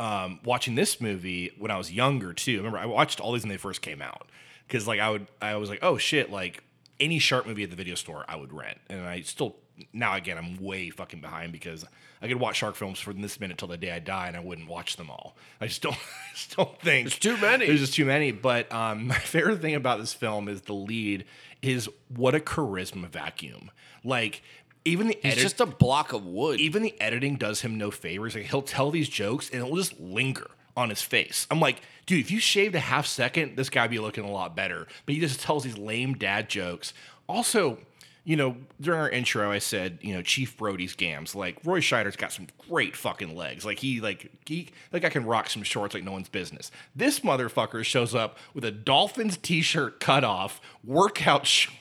um, 0.00 0.40
watching 0.44 0.74
this 0.74 1.00
movie 1.00 1.52
when 1.58 1.70
I 1.70 1.78
was 1.78 1.92
younger 1.92 2.32
too. 2.32 2.54
I 2.54 2.56
remember 2.58 2.78
I 2.78 2.86
watched 2.86 3.20
all 3.20 3.32
these 3.32 3.42
when 3.42 3.50
they 3.50 3.56
first 3.56 3.82
came 3.82 4.00
out 4.00 4.28
because 4.66 4.86
like 4.86 5.00
I 5.00 5.10
would 5.10 5.26
I 5.42 5.56
was 5.56 5.68
like 5.68 5.80
oh 5.82 5.98
shit 5.98 6.30
like 6.30 6.62
any 7.00 7.18
shark 7.18 7.46
movie 7.46 7.62
at 7.62 7.70
the 7.70 7.76
video 7.76 7.94
store 7.94 8.24
I 8.28 8.36
would 8.36 8.52
rent 8.52 8.78
and 8.88 9.02
I 9.02 9.22
still 9.22 9.56
now 9.92 10.14
again 10.14 10.38
I'm 10.38 10.56
way 10.62 10.90
fucking 10.90 11.20
behind 11.20 11.52
because 11.52 11.84
I 12.20 12.26
could 12.26 12.40
watch 12.40 12.56
shark 12.56 12.74
films 12.74 12.98
from 12.98 13.20
this 13.20 13.38
minute 13.38 13.58
till 13.58 13.68
the 13.68 13.76
day 13.76 13.92
I 13.92 14.00
die 14.00 14.26
and 14.28 14.36
I 14.36 14.40
wouldn't 14.40 14.68
watch 14.68 14.96
them 14.96 15.10
all. 15.10 15.36
I 15.60 15.66
just 15.66 15.82
don't 15.82 15.94
I 16.30 16.34
just 16.34 16.56
don't 16.56 16.80
think 16.80 17.08
There's 17.08 17.18
too 17.18 17.36
many. 17.36 17.66
There's 17.66 17.80
just 17.80 17.94
too 17.94 18.04
many. 18.04 18.32
But 18.32 18.72
um, 18.72 19.06
my 19.08 19.18
favorite 19.18 19.60
thing 19.60 19.74
about 19.74 19.98
this 19.98 20.12
film 20.12 20.48
is 20.48 20.62
the 20.62 20.74
lead 20.74 21.24
is 21.62 21.88
what 22.08 22.34
a 22.34 22.40
charisma 22.40 23.08
vacuum. 23.08 23.70
Like 24.04 24.42
even 24.84 25.08
the 25.08 25.18
He's 25.22 25.32
edit- 25.32 25.42
just 25.42 25.60
a 25.60 25.66
block 25.66 26.12
of 26.12 26.24
wood. 26.24 26.60
even 26.60 26.82
the 26.82 26.98
editing 27.00 27.36
does 27.36 27.60
him 27.62 27.76
no 27.78 27.90
favors. 27.90 28.34
Like 28.34 28.46
he'll 28.46 28.62
tell 28.62 28.90
these 28.90 29.08
jokes 29.08 29.50
and 29.50 29.60
it'll 29.62 29.76
just 29.76 29.98
linger 30.00 30.50
on 30.76 30.90
his 30.90 31.02
face. 31.02 31.46
I'm 31.50 31.60
like, 31.60 31.80
dude, 32.06 32.20
if 32.20 32.30
you 32.30 32.38
shaved 32.40 32.74
a 32.74 32.80
half 32.80 33.06
second, 33.06 33.56
this 33.56 33.68
guy 33.68 33.82
would 33.82 33.90
be 33.90 33.98
looking 33.98 34.24
a 34.24 34.30
lot 34.30 34.54
better. 34.54 34.86
But 35.06 35.14
he 35.14 35.20
just 35.20 35.40
tells 35.40 35.64
these 35.64 35.76
lame 35.76 36.14
dad 36.14 36.48
jokes. 36.48 36.94
Also, 37.28 37.78
you 38.24 38.36
know, 38.36 38.56
during 38.80 39.00
our 39.00 39.08
intro, 39.08 39.50
I 39.50 39.58
said, 39.58 39.98
you 40.02 40.14
know, 40.14 40.20
Chief 40.22 40.56
Brody's 40.56 40.94
gams. 40.94 41.34
Like 41.34 41.58
Roy 41.64 41.80
Scheider's 41.80 42.14
got 42.14 42.30
some 42.30 42.46
great 42.68 42.94
fucking 42.94 43.34
legs. 43.34 43.64
Like 43.64 43.78
he, 43.78 44.00
like 44.00 44.30
he, 44.46 44.68
like 44.92 45.04
I 45.04 45.08
can 45.08 45.24
rock 45.24 45.48
some 45.48 45.62
shorts 45.62 45.94
like 45.94 46.04
no 46.04 46.12
one's 46.12 46.28
business. 46.28 46.70
This 46.94 47.20
motherfucker 47.20 47.82
shows 47.84 48.14
up 48.14 48.36
with 48.54 48.64
a 48.66 48.70
Dolphins 48.70 49.36
t-shirt 49.38 49.98
cut 49.98 50.24
off, 50.24 50.60
workout 50.84 51.46
shorts, 51.46 51.77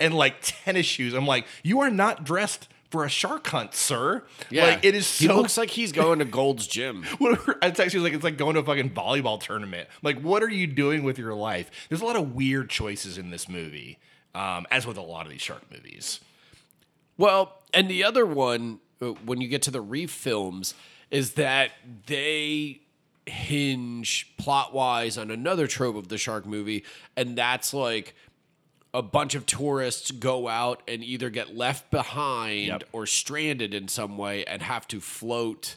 and 0.00 0.14
like 0.14 0.36
tennis 0.42 0.86
shoes. 0.86 1.14
I'm 1.14 1.26
like, 1.26 1.46
you 1.62 1.80
are 1.80 1.90
not 1.90 2.24
dressed 2.24 2.68
for 2.90 3.04
a 3.04 3.08
shark 3.08 3.46
hunt, 3.46 3.74
sir. 3.74 4.22
yeah, 4.50 4.66
like 4.66 4.84
it 4.84 4.94
is 4.94 5.18
He 5.18 5.26
looks 5.26 5.56
like 5.56 5.70
he's 5.70 5.92
going 5.92 6.18
to 6.18 6.26
Gold's 6.26 6.66
Gym. 6.66 7.04
whatever. 7.18 7.58
I 7.62 7.70
text 7.70 7.94
you 7.94 8.02
like 8.02 8.12
it's 8.12 8.22
like 8.22 8.36
going 8.36 8.54
to 8.54 8.60
a 8.60 8.64
fucking 8.64 8.90
volleyball 8.90 9.40
tournament. 9.40 9.88
Like, 10.02 10.20
what 10.20 10.42
are 10.42 10.50
you 10.50 10.66
doing 10.66 11.02
with 11.02 11.18
your 11.18 11.34
life? 11.34 11.70
There's 11.88 12.02
a 12.02 12.04
lot 12.04 12.16
of 12.16 12.34
weird 12.34 12.68
choices 12.68 13.16
in 13.16 13.30
this 13.30 13.48
movie, 13.48 13.98
um, 14.34 14.66
as 14.70 14.86
with 14.86 14.98
a 14.98 15.02
lot 15.02 15.24
of 15.24 15.32
these 15.32 15.40
shark 15.40 15.62
movies. 15.72 16.20
Well, 17.16 17.62
and 17.72 17.88
the 17.88 18.04
other 18.04 18.26
one, 18.26 18.80
uh, 19.00 19.06
when 19.24 19.40
you 19.40 19.48
get 19.48 19.62
to 19.62 19.70
the 19.70 19.80
Reef 19.80 20.10
films, 20.10 20.74
is 21.10 21.32
that 21.34 21.70
they 22.06 22.80
hinge 23.24 24.32
plot 24.36 24.74
wise 24.74 25.16
on 25.16 25.30
another 25.30 25.66
trope 25.66 25.96
of 25.96 26.08
the 26.08 26.18
shark 26.18 26.44
movie, 26.44 26.84
and 27.16 27.38
that's 27.38 27.72
like 27.72 28.14
a 28.94 29.02
bunch 29.02 29.34
of 29.34 29.46
tourists 29.46 30.10
go 30.10 30.48
out 30.48 30.82
and 30.86 31.02
either 31.02 31.30
get 31.30 31.56
left 31.56 31.90
behind 31.90 32.66
Yep. 32.66 32.84
or 32.92 33.06
stranded 33.06 33.72
in 33.74 33.88
some 33.88 34.18
way 34.18 34.44
and 34.44 34.60
have 34.62 34.86
to 34.88 35.00
float 35.00 35.76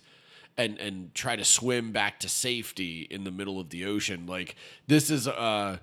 and 0.58 0.78
and 0.80 1.14
try 1.14 1.36
to 1.36 1.44
swim 1.46 1.92
back 1.92 2.20
to 2.22 2.30
safety 2.30 3.08
in 3.10 3.24
the 3.24 3.32
middle 3.32 3.60
of 3.60 3.70
the 3.70 3.86
ocean. 3.86 4.26
Like 4.26 4.56
this 4.88 5.10
is 5.10 5.28
uh 5.28 5.78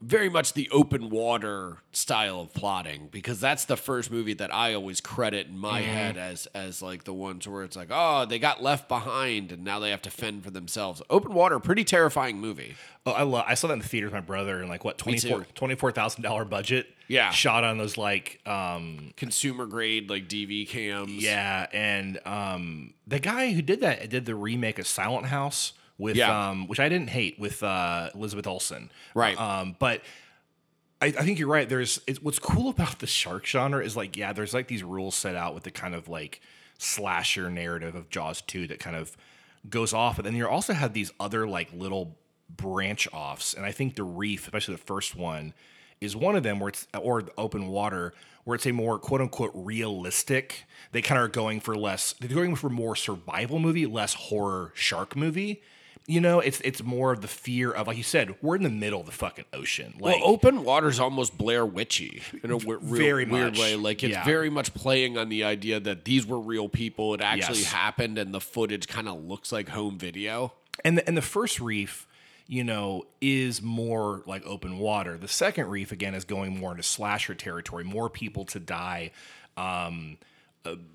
very 0.00 0.28
much 0.28 0.52
the 0.52 0.68
open 0.70 1.10
water 1.10 1.78
style 1.92 2.40
of 2.40 2.54
plotting 2.54 3.08
because 3.10 3.40
that's 3.40 3.64
the 3.64 3.76
first 3.76 4.10
movie 4.12 4.34
that 4.34 4.54
I 4.54 4.74
always 4.74 5.00
credit 5.00 5.48
in 5.48 5.58
my 5.58 5.80
head 5.80 6.16
as 6.16 6.46
as 6.54 6.80
like 6.80 7.02
the 7.04 7.12
ones 7.12 7.48
where 7.48 7.64
it's 7.64 7.76
like 7.76 7.88
oh 7.90 8.24
they 8.24 8.38
got 8.38 8.62
left 8.62 8.88
behind 8.88 9.50
and 9.50 9.64
now 9.64 9.80
they 9.80 9.90
have 9.90 10.02
to 10.02 10.10
fend 10.10 10.44
for 10.44 10.50
themselves. 10.50 11.02
Open 11.10 11.34
water, 11.34 11.58
pretty 11.58 11.82
terrifying 11.84 12.38
movie. 12.38 12.76
Oh, 13.06 13.12
I 13.12 13.22
love. 13.22 13.44
I 13.48 13.54
saw 13.54 13.68
that 13.68 13.72
in 13.74 13.78
the 13.78 13.88
theater 13.88 14.06
with 14.08 14.12
my 14.14 14.20
brother, 14.20 14.60
and 14.60 14.68
like 14.68 14.84
what 14.84 15.04
Me 15.06 15.18
too. 15.18 15.44
24 15.56 15.92
$24,000 15.92 16.48
budget. 16.50 16.86
Yeah. 17.08 17.30
shot 17.30 17.64
on 17.64 17.78
those 17.78 17.96
like 17.96 18.38
um 18.46 19.12
Consumer 19.16 19.64
grade 19.66 20.10
like 20.10 20.28
DV 20.28 20.68
cams. 20.68 21.10
yeah, 21.10 21.66
and 21.72 22.20
um 22.26 22.92
the 23.06 23.18
guy 23.18 23.52
who 23.52 23.62
did 23.62 23.80
that 23.80 24.08
did 24.10 24.26
the 24.26 24.34
remake 24.34 24.78
of 24.78 24.86
Silent 24.86 25.26
House 25.26 25.72
with 25.98 26.16
Yeah. 26.16 26.50
um 26.50 26.66
which 26.68 26.80
I 26.80 26.88
didn't 26.88 27.10
hate 27.10 27.38
with 27.38 27.62
uh 27.62 28.10
Elizabeth 28.14 28.46
Olsen. 28.46 28.90
Right. 29.14 29.38
Um, 29.38 29.76
but 29.78 30.02
I, 31.00 31.06
I 31.06 31.10
think 31.10 31.38
you're 31.38 31.48
right. 31.48 31.68
There's 31.68 32.00
it's, 32.06 32.22
what's 32.22 32.38
cool 32.38 32.68
about 32.70 32.98
the 33.00 33.06
shark 33.06 33.44
genre 33.46 33.84
is 33.84 33.96
like 33.96 34.16
yeah, 34.16 34.32
there's 34.32 34.54
like 34.54 34.68
these 34.68 34.82
rules 34.82 35.14
set 35.14 35.34
out 35.36 35.54
with 35.54 35.64
the 35.64 35.70
kind 35.70 35.94
of 35.94 36.08
like 36.08 36.40
slasher 36.78 37.50
narrative 37.50 37.94
of 37.94 38.08
Jaws 38.10 38.40
two 38.42 38.66
that 38.68 38.78
kind 38.80 38.96
of 38.96 39.16
goes 39.68 39.92
off, 39.92 40.16
but 40.16 40.24
then 40.24 40.34
you 40.36 40.46
also 40.48 40.72
have 40.72 40.92
these 40.92 41.12
other 41.18 41.46
like 41.46 41.68
little 41.72 42.16
branch 42.48 43.06
offs, 43.12 43.52
and 43.54 43.66
I 43.66 43.72
think 43.72 43.96
the 43.96 44.04
Reef, 44.04 44.44
especially 44.44 44.74
the 44.74 44.82
first 44.82 45.14
one, 45.16 45.52
is 46.00 46.16
one 46.16 46.36
of 46.36 46.42
them 46.44 46.60
where 46.60 46.68
it's 46.68 46.86
or 46.98 47.24
open 47.36 47.66
water 47.68 48.14
where 48.44 48.54
it's 48.54 48.66
a 48.66 48.72
more 48.72 48.98
quote 48.98 49.20
unquote 49.20 49.50
realistic. 49.54 50.64
They 50.92 51.02
kind 51.02 51.18
of 51.18 51.24
are 51.26 51.28
going 51.28 51.60
for 51.60 51.76
less. 51.76 52.14
They're 52.20 52.34
going 52.34 52.54
for 52.56 52.70
more 52.70 52.96
survival 52.96 53.58
movie, 53.58 53.84
less 53.86 54.14
horror 54.14 54.72
shark 54.74 55.14
movie. 55.16 55.60
You 56.10 56.22
know, 56.22 56.40
it's 56.40 56.60
it's 56.62 56.82
more 56.82 57.12
of 57.12 57.20
the 57.20 57.28
fear 57.28 57.70
of, 57.70 57.86
like 57.86 57.98
you 57.98 58.02
said, 58.02 58.34
we're 58.40 58.56
in 58.56 58.62
the 58.62 58.70
middle 58.70 59.00
of 59.00 59.04
the 59.06 59.12
fucking 59.12 59.44
ocean. 59.52 59.92
Like, 60.00 60.16
well, 60.16 60.24
open 60.30 60.64
water's 60.64 60.98
almost 60.98 61.36
Blair 61.36 61.66
Witchy 61.66 62.22
in 62.42 62.50
a 62.50 62.58
w- 62.58 62.78
real, 62.82 63.02
Very 63.02 63.24
weird 63.26 63.52
much, 63.52 63.58
way. 63.60 63.76
Like 63.76 64.02
it's 64.02 64.14
yeah. 64.14 64.24
very 64.24 64.48
much 64.48 64.72
playing 64.72 65.18
on 65.18 65.28
the 65.28 65.44
idea 65.44 65.78
that 65.80 66.06
these 66.06 66.24
were 66.26 66.40
real 66.40 66.66
people. 66.68 67.12
It 67.12 67.20
actually 67.20 67.58
Yes. 67.58 67.72
happened, 67.72 68.16
and 68.16 68.32
the 68.32 68.40
footage 68.40 68.88
kind 68.88 69.06
of 69.06 69.22
looks 69.22 69.52
like 69.52 69.68
home 69.68 69.98
video. 69.98 70.54
and 70.82 70.96
the, 70.96 71.06
and 71.06 71.14
the 71.14 71.20
first 71.22 71.60
reef, 71.60 72.06
you 72.46 72.64
know, 72.64 73.04
is 73.20 73.60
more 73.60 74.22
like 74.24 74.42
open 74.46 74.78
water. 74.78 75.18
The 75.18 75.28
second 75.28 75.66
reef 75.68 75.92
again 75.92 76.14
is 76.14 76.24
going 76.24 76.58
more 76.58 76.70
into 76.70 76.84
slasher 76.84 77.34
territory. 77.34 77.84
More 77.84 78.08
people 78.08 78.46
to 78.46 78.58
die. 78.58 79.10
Um, 79.58 80.16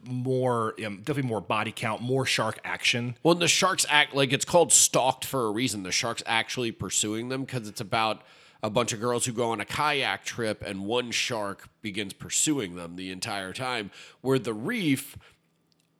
more 0.05 0.75
um, 0.85 0.97
definitely 0.97 1.29
more 1.29 1.41
body 1.41 1.73
count, 1.75 2.01
more 2.01 2.25
shark 2.25 2.59
action. 2.63 3.17
Well, 3.23 3.33
and 3.33 3.41
the 3.41 3.47
sharks 3.47 3.85
act 3.89 4.13
like 4.13 4.33
it's 4.33 4.45
called 4.45 4.71
stalked 4.71 5.25
for 5.25 5.45
a 5.45 5.51
reason. 5.51 5.83
The 5.83 5.91
sharks 5.91 6.23
actually 6.25 6.71
pursuing 6.71 7.29
them 7.29 7.43
because 7.43 7.67
it's 7.67 7.81
about 7.81 8.21
a 8.61 8.69
bunch 8.69 8.93
of 8.93 8.99
girls 9.01 9.25
who 9.25 9.33
go 9.33 9.51
on 9.51 9.59
a 9.59 9.65
kayak 9.65 10.23
trip 10.23 10.63
and 10.65 10.85
one 10.85 11.11
shark 11.11 11.67
begins 11.81 12.13
pursuing 12.13 12.75
them 12.75 12.95
the 12.95 13.11
entire 13.11 13.53
time. 13.53 13.91
Where 14.21 14.39
the 14.39 14.53
reef 14.53 15.17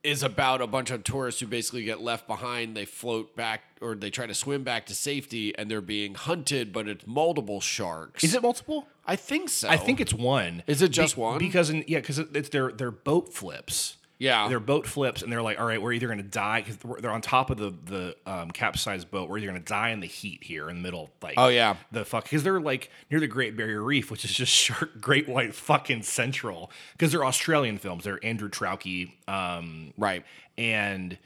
is 0.04 0.22
about 0.22 0.62
a 0.62 0.68
bunch 0.68 0.92
of 0.92 1.04
tourists 1.04 1.40
who 1.40 1.48
basically 1.48 1.84
get 1.84 2.02
left 2.02 2.28
behind. 2.28 2.76
They 2.76 2.86
float 2.86 3.36
back 3.36 3.62
or 3.82 3.96
they 3.96 4.10
try 4.10 4.26
to 4.26 4.34
swim 4.34 4.64
back 4.64 4.86
to 4.88 4.96
safety 4.96 5.58
and 5.58 5.72
they're 5.72 5.82
being 5.82 6.16
hunted, 6.16 6.74
but 6.74 6.88
it's 6.90 7.08
multiple 7.08 7.62
sharks. 7.62 8.24
Is 8.24 8.36
it 8.36 8.42
multiple? 8.42 8.88
I 9.06 9.16
think 9.16 9.50
so. 9.50 9.68
I 9.70 9.78
think 9.78 10.00
it's 10.00 10.14
one. 10.14 10.64
Is 10.68 10.82
it 10.82 10.90
just 10.90 11.18
one? 11.18 11.38
Because 11.38 11.70
in, 11.70 11.84
yeah, 11.88 12.00
because 12.00 12.20
it's 12.20 12.50
their 12.50 12.72
their 12.72 12.92
boat 12.92 13.34
flips. 13.34 13.98
Yeah. 14.20 14.48
their 14.48 14.62
boat 14.62 14.88
flips, 14.88 15.22
and 15.22 15.30
they're 15.30 15.42
like, 15.42 15.60
"All 15.60 15.66
right, 15.66 15.82
we're 15.82 15.92
either 15.92 16.08
going 16.08 16.20
to 16.20 16.24
die 16.24 16.62
because 16.62 16.78
they're 17.02 17.12
on 17.12 17.20
top 17.20 17.50
of 17.50 17.58
the 17.58 17.74
the 17.84 18.16
um, 18.26 18.52
capsized 18.52 19.12
boat. 19.12 19.28
We're 19.30 19.40
either 19.40 19.48
going 19.48 19.60
to 19.62 19.68
die 19.68 19.90
in 19.90 20.00
the 20.00 20.08
heat 20.08 20.42
here 20.46 20.70
in 20.70 20.78
the 20.78 20.82
middle, 20.82 21.10
like 21.22 21.34
Oh, 21.36 21.50
yeah. 21.50 21.76
the 21.92 22.06
fuck 22.06 22.24
because 22.24 22.42
they're 22.44 22.62
like 22.62 22.90
near 23.12 23.20
the 23.20 23.28
Great 23.28 23.58
Barrier 23.58 23.82
Reef, 23.82 24.10
which 24.10 24.24
is 24.24 24.32
just 24.32 24.52
shark 24.54 25.02
Great 25.02 25.28
White 25.28 25.54
fucking 25.54 26.04
Central 26.04 26.72
because 26.94 27.12
they're 27.12 27.26
Australian 27.26 27.78
films. 27.80 28.06
They're 28.06 28.24
Andrew 28.24 28.48
Traucki, 28.50 29.12
um, 29.28 29.92
Right. 29.98 30.24
and 30.58 31.18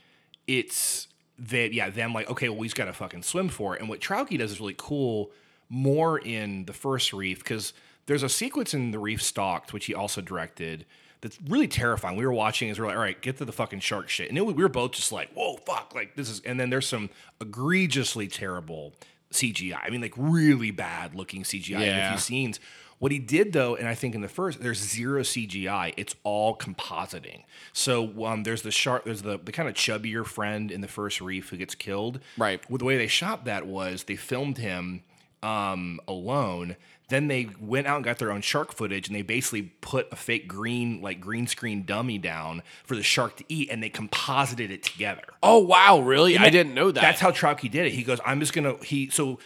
it's 0.48 1.08
that 1.38 1.74
yeah 1.74 1.90
them 1.92 2.14
like 2.14 2.28
okay 2.32 2.50
well 2.50 2.58
we've 2.58 2.74
gotta 2.74 2.94
fucking 2.94 3.22
swim 3.22 3.48
for 3.50 3.76
it 3.76 3.80
and 3.82 3.88
what 3.90 4.00
Traucki 4.00 4.40
does 4.40 4.52
is 4.54 4.60
really 4.60 4.74
cool 4.76 5.30
more 5.70 6.20
in 6.20 6.66
the 6.66 6.74
first 6.74 7.14
reef 7.14 7.40
because 7.40 7.74
there's 8.06 8.24
a 8.24 8.30
sequence 8.30 8.74
in 8.74 8.92
the 8.92 9.00
reef 9.00 9.22
stalked 9.22 9.74
which 9.74 9.86
he 9.86 9.94
also 9.94 10.22
directed 10.22 10.86
that's 11.22 11.38
really 11.48 11.68
terrifying 11.68 12.16
we 12.16 12.26
were 12.26 12.34
watching 12.34 12.70
as 12.70 12.80
we're 12.80 12.86
like 12.86 12.96
all 12.96 13.02
right 13.02 13.22
get 13.22 13.38
to 13.38 13.46
the 13.46 13.52
fucking 13.52 13.80
shark 13.80 14.10
shit 14.10 14.30
and 14.30 14.38
it, 14.38 14.46
we 14.46 14.54
were 14.54 14.70
both 14.70 14.92
just 14.92 15.12
like 15.12 15.32
whoa 15.34 15.56
fuck 15.58 15.94
like 15.94 16.16
this 16.16 16.30
is 16.30 16.42
and 16.42 16.60
then 16.60 16.70
there's 16.70 16.88
some 16.88 17.10
egregiously 17.42 18.28
terrible 18.28 18.94
CGI 19.32 19.80
I 19.84 19.90
mean 19.90 20.02
like 20.02 20.14
really 20.16 20.72
bad 20.72 21.16
looking 21.16 21.44
CGI 21.44 21.82
in 21.82 22.00
a 22.00 22.10
few 22.10 22.18
scenes 22.18 22.60
what 23.00 23.12
he 23.12 23.20
did 23.20 23.54
though, 23.54 23.76
and 23.76 23.88
I 23.88 23.94
think 23.94 24.16
in 24.16 24.22
the 24.22 24.28
first, 24.28 24.60
there's 24.62 24.80
zero 24.80 25.22
CGI. 25.22 25.94
It's 25.98 26.16
all 26.24 26.58
compositing. 26.58 27.44
So 27.72 28.26
um, 28.26 28.44
there's 28.44 28.64
the 28.64 28.72
shark, 28.72 29.06
there's 29.06 29.22
the 29.22 29.38
the 29.38 29.52
kind 29.52 29.70
of 29.70 29.76
chubbier 29.76 30.26
friend 30.26 30.72
in 30.72 30.82
the 30.82 30.88
first 30.88 31.22
reef 31.22 31.50
who 31.50 31.58
gets 31.58 31.76
killed. 31.76 32.20
Right. 32.38 32.68
Well, 32.70 32.80
the 32.80 32.86
way 32.86 32.98
they 32.98 33.08
shot 33.08 33.46
that 33.46 33.68
was 33.68 34.06
they 34.06 34.16
filmed 34.16 34.58
him 34.58 35.04
um, 35.44 36.00
alone. 36.08 36.76
Then 37.10 37.30
they 37.30 37.50
went 37.62 37.88
out 37.88 37.98
and 37.98 38.06
got 38.06 38.18
their 38.18 38.32
own 38.32 38.42
shark 38.42 38.74
footage, 38.74 39.08
and 39.08 39.16
they 39.16 39.22
basically 39.22 39.64
put 39.80 40.12
a 40.12 40.18
fake 40.18 40.48
green, 40.48 41.02
like 41.02 41.22
green 41.22 41.48
screen 41.48 41.86
dummy 41.86 42.18
down 42.18 42.64
for 42.84 42.96
the 42.96 43.04
shark 43.04 43.38
to 43.38 43.46
eat, 43.48 43.70
and 43.70 43.82
they 43.82 43.90
composited 43.90 44.72
it 44.72 44.84
together. 44.84 45.24
Oh 45.42 45.60
wow, 45.60 46.00
really? 46.00 46.38
I 46.38 46.50
didn't 46.50 46.74
know 46.74 46.92
that. 46.92 47.02
That's 47.02 47.22
how 47.22 47.32
Traucki 47.32 47.72
did 47.72 47.86
it. 47.86 47.94
He 47.94 48.04
goes, 48.04 48.20
I'm 48.26 48.42
just 48.42 48.54
gonna 48.54 48.76
he 48.84 49.10
so 49.10 49.40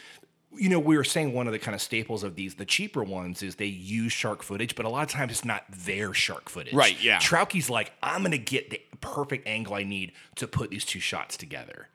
you 0.53 0.69
know, 0.69 0.79
we 0.79 0.97
were 0.97 1.03
saying 1.03 1.33
one 1.33 1.47
of 1.47 1.53
the 1.53 1.59
kind 1.59 1.75
of 1.75 1.81
staples 1.81 2.23
of 2.23 2.35
these, 2.35 2.55
the 2.55 2.65
cheaper 2.65 3.03
ones, 3.03 3.41
is 3.41 3.55
they 3.55 3.65
use 3.65 4.11
shark 4.11 4.43
footage, 4.43 4.75
but 4.75 4.85
a 4.85 4.89
lot 4.89 5.03
of 5.03 5.09
times 5.09 5.31
it's 5.31 5.45
not 5.45 5.63
their 5.69 6.13
shark 6.13 6.49
footage. 6.49 6.73
Right, 6.73 7.01
yeah. 7.01 7.19
Traucki's 7.19 7.69
like, 7.69 7.93
I'm 8.03 8.21
gonna 8.23 8.37
get 8.37 8.69
the 8.69 8.81
perfect 8.99 9.47
angle 9.47 9.75
I 9.75 9.83
need 9.83 10.11
to 10.35 10.47
put 10.47 10.69
these 10.69 10.85
two 10.85 10.99
shots 10.99 11.37
together. 11.37 11.87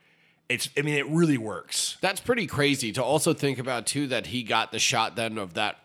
It's, 0.49 0.69
I 0.79 0.83
mean, 0.83 0.95
it 0.95 1.07
really 1.09 1.39
works. 1.39 1.97
That's 2.01 2.21
pretty 2.21 2.47
crazy 2.47 2.93
to 2.93 3.03
also 3.03 3.35
think 3.35 3.59
about 3.59 3.87
too 3.87 4.07
that 4.09 4.29
he 4.29 4.43
got 4.43 4.71
the 4.73 4.79
shot 4.79 5.17
then 5.17 5.39
of 5.39 5.55
that. 5.55 5.79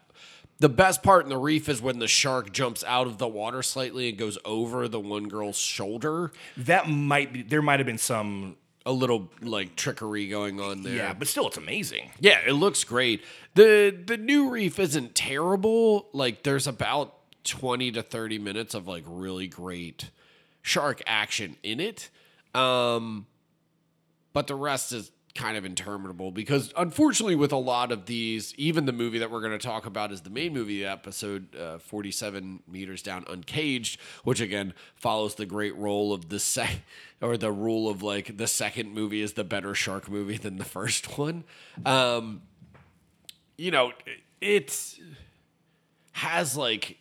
The 0.59 0.69
best 0.69 1.01
part 1.01 1.23
in 1.23 1.29
the 1.29 1.37
reef 1.39 1.67
is 1.67 1.81
when 1.81 1.97
the 1.97 2.07
shark 2.07 2.51
jumps 2.51 2.83
out 2.85 3.07
of 3.07 3.17
the 3.17 3.27
water 3.27 3.63
slightly 3.63 4.09
and 4.09 4.17
goes 4.17 4.37
over 4.45 4.87
the 4.87 4.99
one 4.99 5.27
girl's 5.27 5.57
shoulder. 5.57 6.31
That 6.55 6.87
might 6.87 7.33
be, 7.33 7.41
there 7.41 7.63
might 7.63 7.79
have 7.79 7.87
been 7.87 7.97
some, 7.97 8.57
A 8.85 8.91
little 8.91 9.31
like 9.41 9.75
trickery 9.75 10.27
going 10.27 10.59
on 10.61 10.83
there. 10.83 10.95
yeah, 10.95 11.13
but 11.13 11.27
still, 11.27 11.47
it's 11.47 11.57
amazing. 11.57 12.11
Yeah, 12.19 12.39
it 12.45 12.53
looks 12.53 12.83
great. 12.83 13.23
The 13.55 13.89
the 14.05 14.17
new 14.17 14.51
reef 14.51 14.77
isn't 14.77 15.15
terrible. 15.15 16.09
Like 16.13 16.43
there's 16.43 16.67
about 16.67 17.15
20 17.43 17.91
to 17.93 18.03
30 18.03 18.37
minutes 18.37 18.75
of 18.75 18.87
like 18.87 19.03
really 19.07 19.47
great 19.47 20.11
shark 20.61 21.01
action 21.07 21.57
in 21.63 21.79
it. 21.79 22.09
Um 22.53 23.25
but 24.33 24.47
the 24.47 24.55
rest 24.55 24.91
is 24.91 25.11
kind 25.33 25.55
of 25.55 25.63
interminable 25.63 26.31
because 26.31 26.73
unfortunately 26.75 27.35
with 27.35 27.51
a 27.53 27.57
lot 27.57 27.91
of 27.91 28.05
these 28.05 28.53
even 28.55 28.85
the 28.85 28.91
movie 28.91 29.19
that 29.19 29.31
we're 29.31 29.39
going 29.39 29.57
to 29.57 29.65
talk 29.65 29.85
about 29.85 30.11
is 30.11 30.21
the 30.21 30.29
main 30.29 30.53
movie 30.53 30.85
episode 30.85 31.55
uh, 31.55 31.77
47 31.79 32.61
meters 32.67 33.01
down 33.01 33.23
uncaged 33.29 33.99
which 34.23 34.41
again 34.41 34.73
follows 34.95 35.35
the 35.35 35.45
great 35.45 35.75
role 35.77 36.11
of 36.11 36.27
the 36.29 36.39
sec 36.39 36.81
or 37.21 37.37
the 37.37 37.51
rule 37.51 37.87
of 37.87 38.03
like 38.03 38.35
the 38.35 38.47
second 38.47 38.93
movie 38.93 39.21
is 39.21 39.33
the 39.33 39.43
better 39.43 39.73
shark 39.73 40.09
movie 40.09 40.37
than 40.37 40.57
the 40.57 40.65
first 40.65 41.17
one. 41.17 41.43
Um 41.85 42.41
you 43.57 43.71
know 43.71 43.93
it 44.41 44.99
has 46.13 46.57
like 46.57 46.97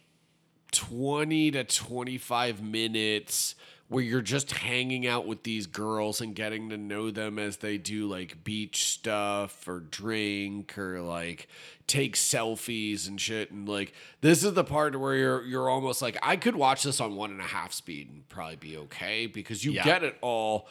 20 0.73 1.51
to 1.53 1.65
25 1.65 2.63
minutes 2.63 3.57
where 3.91 4.03
you're 4.03 4.23
just 4.23 4.53
hanging 4.53 5.07
out 5.07 5.27
with 5.27 5.43
these 5.43 5.67
girls 5.67 6.21
and 6.23 6.35
getting 6.35 6.71
to 6.71 6.79
know 6.79 7.11
them 7.11 7.39
as 7.39 7.59
they 7.59 7.77
do 7.77 8.07
like 8.09 8.43
beach 8.45 8.85
stuff 8.87 9.69
or 9.69 9.81
drink 9.81 10.79
or 10.79 11.03
like 11.03 11.49
take 11.87 12.15
selfies 12.17 13.07
and 13.09 13.21
shit 13.21 13.51
and 13.51 13.69
like 13.69 13.93
this 14.21 14.45
is 14.45 14.53
the 14.55 14.65
part 14.65 14.99
where 14.99 15.17
you're 15.17 15.43
you're 15.45 15.69
almost 15.69 16.01
like 16.01 16.17
I 16.23 16.37
could 16.37 16.55
watch 16.57 16.85
this 16.85 17.01
on 17.01 17.17
one 17.17 17.31
and 17.33 17.41
a 17.41 17.45
half 17.45 17.73
speed 17.73 18.09
and 18.11 18.29
probably 18.29 18.57
be 18.57 18.77
okay 18.79 19.27
because 19.27 19.65
you 19.65 19.73
Yeah. 19.73 19.85
get 19.85 20.05
it 20.05 20.17
all 20.23 20.69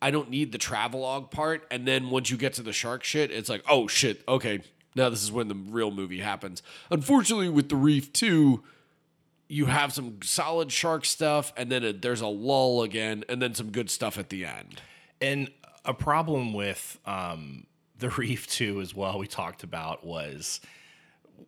I 0.00 0.12
don't 0.12 0.30
need 0.30 0.52
the 0.52 0.58
travelogue 0.58 1.32
part. 1.32 1.66
And 1.72 1.84
then 1.84 2.10
once 2.10 2.30
you 2.30 2.36
get 2.36 2.52
to 2.52 2.62
the 2.62 2.72
shark 2.72 3.02
shit, 3.02 3.32
it's 3.32 3.48
like, 3.48 3.64
oh 3.68 3.88
shit, 3.88 4.22
okay, 4.28 4.60
now 4.94 5.08
this 5.08 5.24
is 5.24 5.32
when 5.32 5.48
the 5.48 5.56
real 5.56 5.90
movie 5.90 6.20
happens. 6.20 6.62
Unfortunately, 6.88 7.48
with 7.48 7.68
the 7.68 7.74
Reef 7.74 8.12
2, 8.12 8.62
you 9.48 9.66
have 9.66 9.92
some 9.92 10.18
solid 10.22 10.70
shark 10.70 11.04
stuff, 11.04 11.52
and 11.56 11.70
then 11.72 11.82
it, 11.84 12.02
there's 12.02 12.20
a 12.20 12.26
lull 12.26 12.82
again, 12.82 13.24
and 13.28 13.40
then 13.40 13.54
some 13.54 13.70
good 13.70 13.90
stuff 13.90 14.18
at 14.18 14.28
the 14.28 14.44
end. 14.44 14.80
And 15.20 15.50
a 15.84 15.94
problem 15.94 16.52
with 16.52 16.98
um, 17.06 17.66
the 17.98 18.10
Reef 18.16 18.46
too, 18.46 18.80
as 18.80 18.94
well, 18.94 19.18
we 19.18 19.26
talked 19.26 19.62
about 19.62 20.04
was 20.04 20.60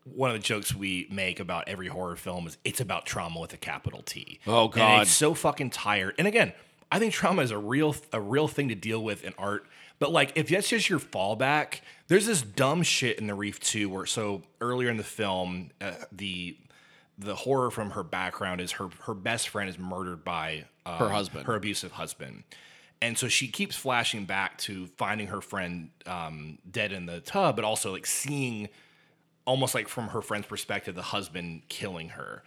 one 0.04 0.30
of 0.30 0.34
the 0.36 0.42
jokes 0.42 0.74
we 0.74 1.06
make 1.10 1.40
about 1.40 1.68
every 1.68 1.88
horror 1.88 2.16
film 2.16 2.46
is 2.46 2.56
it's 2.64 2.80
about 2.80 3.04
trauma 3.06 3.40
with 3.40 3.52
a 3.52 3.56
capital 3.56 4.02
T. 4.02 4.38
Oh, 4.46 4.64
And 4.64 4.72
God. 4.74 5.02
it's 5.02 5.10
so 5.10 5.34
fucking 5.34 5.70
tired. 5.70 6.14
And 6.18 6.26
again, 6.26 6.52
I 6.92 6.98
think 6.98 7.12
trauma 7.12 7.42
is 7.42 7.50
a 7.50 7.58
real 7.58 7.94
a 8.12 8.20
real 8.20 8.48
thing 8.48 8.68
to 8.68 8.74
deal 8.74 9.02
with 9.02 9.24
in 9.24 9.34
art. 9.36 9.66
But 9.98 10.12
like, 10.12 10.32
if 10.36 10.48
that's 10.48 10.68
just 10.68 10.88
your 10.88 10.98
fallback, 11.00 11.80
there's 12.08 12.24
this 12.26 12.40
dumb 12.40 12.82
shit 12.82 13.18
in 13.18 13.26
the 13.26 13.34
Reef 13.34 13.60
too. 13.60 13.90
Where 13.90 14.06
so 14.06 14.42
earlier 14.60 14.88
in 14.88 14.96
the 14.96 15.04
film, 15.04 15.70
uh, 15.80 15.92
the 16.10 16.56
the 17.20 17.34
horror 17.34 17.70
from 17.70 17.90
her 17.90 18.02
background 18.02 18.60
is 18.60 18.72
her 18.72 18.88
her 19.06 19.14
best 19.14 19.48
friend 19.48 19.68
is 19.68 19.78
murdered 19.78 20.24
by 20.24 20.64
um, 20.86 20.94
Her 20.98 21.08
husband. 21.10 21.46
her 21.46 21.54
abusive 21.54 21.92
husband. 21.92 22.44
And 23.02 23.16
so 23.16 23.28
she 23.28 23.48
keeps 23.48 23.76
flashing 23.76 24.24
back 24.26 24.58
to 24.58 24.86
finding 24.98 25.28
her 25.28 25.40
friend 25.40 25.90
um, 26.06 26.58
dead 26.70 26.92
in 26.92 27.06
the 27.06 27.20
tub, 27.20 27.56
but 27.56 27.64
also 27.64 27.92
like 27.92 28.06
seeing 28.06 28.68
almost 29.46 29.74
like 29.74 29.88
from 29.88 30.08
her 30.08 30.20
friend's 30.20 30.46
perspective, 30.46 30.94
the 30.94 31.02
husband 31.02 31.62
killing 31.68 32.10
her. 32.10 32.42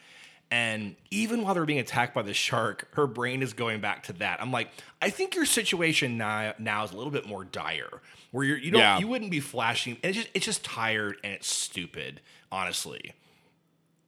And 0.52 0.96
even 1.10 1.42
while 1.42 1.56
they're 1.56 1.66
being 1.66 1.80
attacked 1.80 2.14
by 2.14 2.22
the 2.22 2.34
shark, 2.36 2.88
her 2.94 3.08
brain 3.08 3.42
is 3.42 3.54
going 3.54 3.82
back 3.82 4.04
to 4.04 4.14
that. 4.14 4.40
I'm 4.40 4.52
like, 4.52 4.70
I 5.02 5.10
think 5.10 5.34
your 5.34 5.46
situation 5.46 6.18
now, 6.20 6.54
now 6.60 6.84
is 6.84 6.92
a 6.92 6.96
little 6.98 7.12
bit 7.12 7.26
more 7.26 7.44
dire, 7.44 7.90
where 8.30 8.46
you're 8.46 8.58
you 8.58 8.70
don't 8.70 8.80
Yeah. 8.82 9.00
you 9.00 9.08
wouldn't 9.08 9.32
be 9.32 9.40
flashing. 9.40 9.98
It's 10.04 10.16
just 10.16 10.30
it's 10.36 10.46
just 10.46 10.64
tired 10.64 11.18
and 11.24 11.34
it's 11.34 11.48
stupid, 11.52 12.22
honestly. 12.52 13.14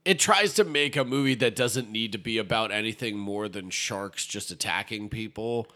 It 0.05 0.19
tries 0.19 0.53
to 0.53 0.63
make 0.63 0.95
a 0.95 1.03
movie 1.03 1.35
that 1.35 1.55
doesn't 1.55 1.89
need 1.89 2.11
to 2.11 2.19
be 2.19 2.37
about 2.37 2.71
anything 2.71 3.17
more 3.17 3.49
than 3.49 3.71
sharks 3.71 4.25
just 4.25 4.51
attacking 4.51 5.09
people, 5.09 5.67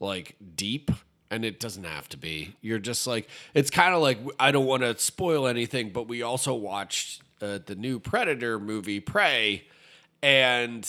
like 0.00 0.36
deep. 0.54 0.90
And 1.28 1.44
it 1.44 1.58
doesn't 1.58 1.84
have 1.84 2.08
to 2.10 2.16
be. 2.16 2.54
You're 2.60 2.78
just 2.78 3.04
like, 3.04 3.28
it's 3.52 3.70
kind 3.70 3.94
of 3.94 4.00
like, 4.00 4.18
I 4.38 4.52
don't 4.52 4.66
want 4.66 4.82
to 4.82 4.96
spoil 4.96 5.48
anything, 5.48 5.90
but 5.90 6.06
we 6.06 6.22
also 6.22 6.54
watched 6.54 7.20
uh, 7.42 7.58
the 7.64 7.74
new 7.74 7.98
Predator 7.98 8.60
movie, 8.60 9.00
Prey, 9.00 9.64
and 10.22 10.88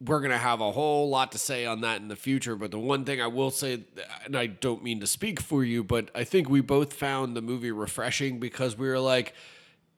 we're 0.00 0.20
gonna 0.20 0.38
have 0.38 0.60
a 0.60 0.72
whole 0.72 1.08
lot 1.08 1.32
to 1.32 1.38
say 1.38 1.64
on 1.64 1.80
that 1.82 2.00
in 2.00 2.08
the 2.08 2.16
future. 2.16 2.56
But 2.56 2.70
the 2.72 2.78
one 2.78 3.04
thing 3.04 3.20
I 3.20 3.26
will 3.28 3.50
say, 3.50 3.84
and 4.24 4.36
I 4.36 4.46
don't 4.46 4.82
mean 4.82 5.00
to 5.00 5.06
speak 5.06 5.40
for 5.40 5.64
you, 5.64 5.82
but 5.82 6.10
I 6.14 6.24
think 6.24 6.48
we 6.48 6.60
both 6.60 6.92
found 6.92 7.36
the 7.36 7.42
movie 7.42 7.72
refreshing 7.72 8.38
because 8.38 8.76
we 8.76 8.88
were 8.88 9.00
like, 9.00 9.32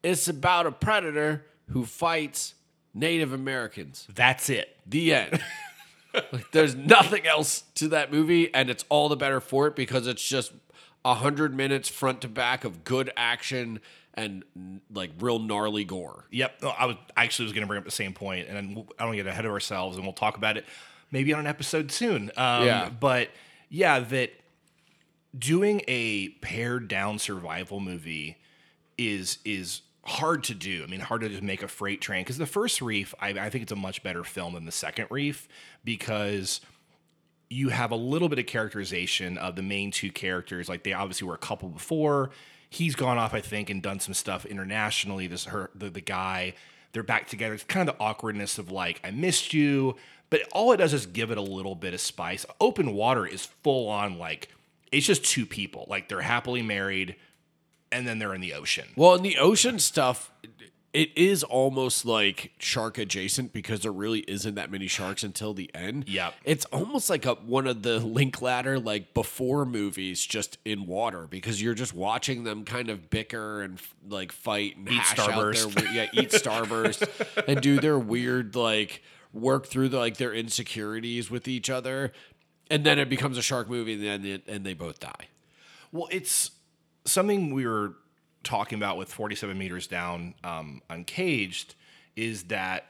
it's 0.02 0.28
about 0.28 0.66
a 0.66 0.72
predator 0.72 1.44
who 1.70 1.84
fights 1.84 2.54
Native 2.94 3.32
Americans. 3.32 4.06
That's 4.14 4.48
it. 4.48 4.76
The 4.86 5.14
end. 5.14 5.42
like, 6.32 6.50
there's 6.52 6.74
nothing 6.74 7.26
else 7.26 7.62
to 7.76 7.88
that 7.88 8.12
movie, 8.12 8.52
and 8.54 8.68
it's 8.70 8.84
all 8.88 9.08
the 9.08 9.16
better 9.16 9.40
for 9.40 9.66
it 9.66 9.76
because 9.76 10.06
it's 10.06 10.26
just 10.26 10.52
a 11.04 11.14
hundred 11.14 11.54
minutes 11.54 11.88
front 11.88 12.20
to 12.22 12.28
back 12.28 12.64
of 12.64 12.84
good 12.84 13.10
action 13.16 13.80
and 14.14 14.44
like 14.92 15.10
real 15.20 15.38
gnarly 15.38 15.84
gore. 15.84 16.26
Yep. 16.30 16.62
No, 16.62 16.68
I 16.70 16.86
was 16.86 16.96
I 17.16 17.24
actually 17.24 17.44
was 17.44 17.52
going 17.52 17.62
to 17.62 17.68
bring 17.68 17.78
up 17.78 17.84
the 17.84 17.90
same 17.90 18.12
point, 18.12 18.48
and 18.48 18.56
then 18.56 18.84
I 18.98 19.04
don't 19.06 19.14
get 19.14 19.26
ahead 19.26 19.44
of 19.44 19.52
ourselves, 19.52 19.96
and 19.96 20.04
we'll 20.04 20.12
talk 20.12 20.36
about 20.36 20.56
it 20.56 20.64
maybe 21.10 21.32
on 21.32 21.40
an 21.40 21.46
episode 21.46 21.90
soon. 21.90 22.30
Um, 22.36 22.66
Yeah. 22.66 22.88
But 22.88 23.30
yeah, 23.68 24.00
that 24.00 24.32
doing 25.38 25.82
a 25.86 26.30
pared 26.40 26.88
down 26.88 27.18
survival 27.18 27.80
movie 27.80 28.38
is 28.98 29.38
is 29.44 29.82
hard 30.10 30.44
to 30.44 30.54
do. 30.54 30.82
I 30.82 30.86
mean, 30.86 31.00
hard 31.00 31.20
to 31.22 31.28
just 31.28 31.42
make 31.42 31.62
a 31.62 31.68
freight 31.68 32.00
train 32.00 32.22
because 32.22 32.38
the 32.38 32.46
first 32.46 32.82
Reef, 32.82 33.14
I, 33.20 33.28
I 33.30 33.50
think 33.50 33.62
it's 33.62 33.72
a 33.72 33.76
much 33.76 34.02
better 34.02 34.24
film 34.24 34.54
than 34.54 34.64
the 34.64 34.72
second 34.72 35.06
Reef 35.10 35.48
because 35.84 36.60
you 37.48 37.68
have 37.70 37.90
a 37.90 37.96
little 37.96 38.28
bit 38.28 38.38
of 38.38 38.46
characterization 38.46 39.38
of 39.38 39.56
the 39.56 39.62
main 39.62 39.90
two 39.90 40.10
characters. 40.10 40.68
Like 40.68 40.84
they 40.84 40.92
obviously 40.92 41.26
were 41.26 41.34
a 41.34 41.38
couple 41.38 41.68
before. 41.68 42.30
He's 42.68 42.94
gone 42.94 43.18
off, 43.18 43.34
I 43.34 43.40
think, 43.40 43.70
and 43.70 43.82
done 43.82 44.00
some 44.00 44.14
stuff 44.14 44.44
internationally. 44.44 45.26
This 45.26 45.46
her 45.46 45.70
the, 45.74 45.90
the 45.90 46.00
guy, 46.00 46.54
they're 46.92 47.02
back 47.02 47.26
together. 47.26 47.54
It's 47.54 47.64
kind 47.64 47.88
of 47.88 47.96
the 47.96 48.02
awkwardness 48.02 48.58
of 48.58 48.70
like, 48.70 49.00
I 49.04 49.10
missed 49.10 49.54
you. 49.54 49.96
But 50.28 50.42
all 50.52 50.72
it 50.72 50.76
does 50.76 50.94
is 50.94 51.06
give 51.06 51.32
it 51.32 51.38
a 51.38 51.42
little 51.42 51.74
bit 51.74 51.92
of 51.92 52.00
spice. 52.00 52.46
Open 52.60 52.94
water 52.94 53.26
is 53.26 53.46
full 53.46 53.88
on 53.88 54.18
like 54.18 54.48
it's 54.92 55.06
just 55.06 55.24
two 55.24 55.46
people. 55.46 55.86
Like 55.88 56.08
they're 56.08 56.20
happily 56.20 56.62
married 56.62 57.16
and 57.92 58.06
then 58.06 58.18
they're 58.18 58.34
in 58.34 58.40
the 58.40 58.54
ocean. 58.54 58.88
Well, 58.96 59.14
in 59.14 59.22
the 59.22 59.38
ocean 59.38 59.78
stuff, 59.78 60.30
it 60.92 61.16
is 61.16 61.44
almost 61.44 62.04
like 62.04 62.52
shark 62.58 62.98
adjacent 62.98 63.52
because 63.52 63.80
there 63.80 63.92
really 63.92 64.20
isn't 64.20 64.56
that 64.56 64.70
many 64.72 64.88
sharks 64.88 65.22
until 65.22 65.54
the 65.54 65.70
end. 65.74 66.08
Yep. 66.08 66.34
It's 66.44 66.64
almost 66.66 67.08
like 67.08 67.26
a, 67.26 67.34
one 67.34 67.66
of 67.68 67.82
the 67.82 68.00
Linklater 68.00 68.78
like 68.78 69.14
before 69.14 69.64
movies 69.64 70.24
just 70.24 70.58
in 70.64 70.86
water 70.86 71.28
because 71.28 71.62
you're 71.62 71.74
just 71.74 71.94
watching 71.94 72.42
them 72.42 72.64
kind 72.64 72.90
of 72.90 73.08
bicker 73.08 73.62
and 73.62 73.80
like 74.08 74.32
fight 74.32 74.76
and 74.76 74.88
Eat 74.88 74.94
hash 74.94 75.16
Starburst. 75.16 75.66
out 75.66 75.74
their 75.74 75.92
yeah 75.92 76.06
eat 76.12 76.30
starburst 76.30 77.44
and 77.48 77.60
do 77.60 77.78
their 77.78 77.98
weird 77.98 78.56
like 78.56 79.02
work 79.32 79.66
through 79.66 79.90
the, 79.90 79.98
like 79.98 80.16
their 80.16 80.34
insecurities 80.34 81.30
with 81.30 81.46
each 81.46 81.70
other. 81.70 82.12
And 82.68 82.84
then 82.84 82.98
it 82.98 83.08
becomes 83.08 83.36
a 83.36 83.42
shark 83.42 83.68
movie, 83.68 83.94
and 83.94 84.02
then 84.04 84.24
it, 84.24 84.42
and 84.46 84.64
they 84.64 84.74
both 84.74 85.00
die. 85.00 85.28
Well, 85.90 86.06
it's 86.12 86.52
something 87.04 87.52
we 87.54 87.66
were 87.66 87.94
talking 88.42 88.78
about 88.78 88.96
with 88.96 89.12
47 89.12 89.56
meters 89.58 89.86
down 89.86 90.34
um, 90.44 90.80
uncaged 90.88 91.74
is 92.16 92.44
that 92.44 92.86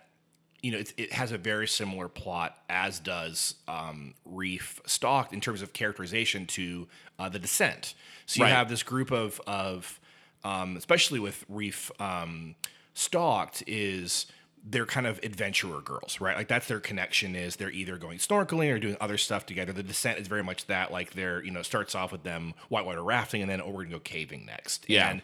you 0.62 0.70
know 0.72 0.78
it, 0.78 0.92
it 0.96 1.12
has 1.12 1.32
a 1.32 1.38
very 1.38 1.66
similar 1.66 2.08
plot 2.08 2.56
as 2.68 3.00
does 3.00 3.54
um, 3.66 4.14
reef 4.24 4.80
stalked 4.86 5.32
in 5.32 5.40
terms 5.40 5.62
of 5.62 5.72
characterization 5.72 6.46
to 6.46 6.86
uh, 7.18 7.28
the 7.28 7.38
descent 7.38 7.94
so 8.26 8.38
you 8.40 8.44
Right. 8.44 8.52
have 8.54 8.68
this 8.68 8.82
group 8.82 9.10
of 9.10 9.40
of 9.46 9.98
um, 10.44 10.76
especially 10.76 11.18
with 11.18 11.44
reef 11.48 11.90
um, 12.00 12.54
stalked 12.94 13.62
is 13.66 14.26
they're 14.62 14.86
kind 14.86 15.06
of 15.06 15.18
adventurer 15.22 15.80
girls, 15.80 16.20
right? 16.20 16.36
Like 16.36 16.48
that's 16.48 16.66
their 16.68 16.80
connection 16.80 17.34
is 17.34 17.56
they're 17.56 17.70
either 17.70 17.96
going 17.96 18.18
snorkeling 18.18 18.70
or 18.72 18.78
doing 18.78 18.96
other 19.00 19.16
stuff 19.16 19.46
together. 19.46 19.72
The 19.72 19.82
descent 19.82 20.18
is 20.18 20.28
very 20.28 20.44
much 20.44 20.66
that, 20.66 20.92
like 20.92 21.12
they're, 21.14 21.42
you 21.42 21.50
know, 21.50 21.62
starts 21.62 21.94
off 21.94 22.12
with 22.12 22.22
them 22.24 22.52
whitewater 22.68 23.02
rafting 23.02 23.40
and 23.40 23.50
then, 23.50 23.60
oh, 23.62 23.70
we're 23.70 23.84
gonna 23.84 23.94
go 23.96 24.00
caving 24.00 24.44
next. 24.46 24.84
Yeah. 24.88 25.10
And 25.10 25.22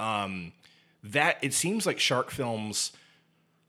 um 0.00 0.52
that 1.04 1.36
it 1.42 1.52
seems 1.54 1.86
like 1.86 1.98
shark 2.00 2.30
films 2.30 2.92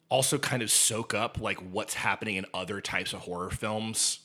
also 0.10 0.38
kind 0.38 0.64
of 0.64 0.72
soak 0.72 1.14
up 1.14 1.40
like 1.40 1.58
what's 1.60 1.94
happening 1.94 2.36
in 2.36 2.46
other 2.54 2.82
types 2.82 3.14
of 3.14 3.20
horror 3.20 3.50
films 3.52 4.20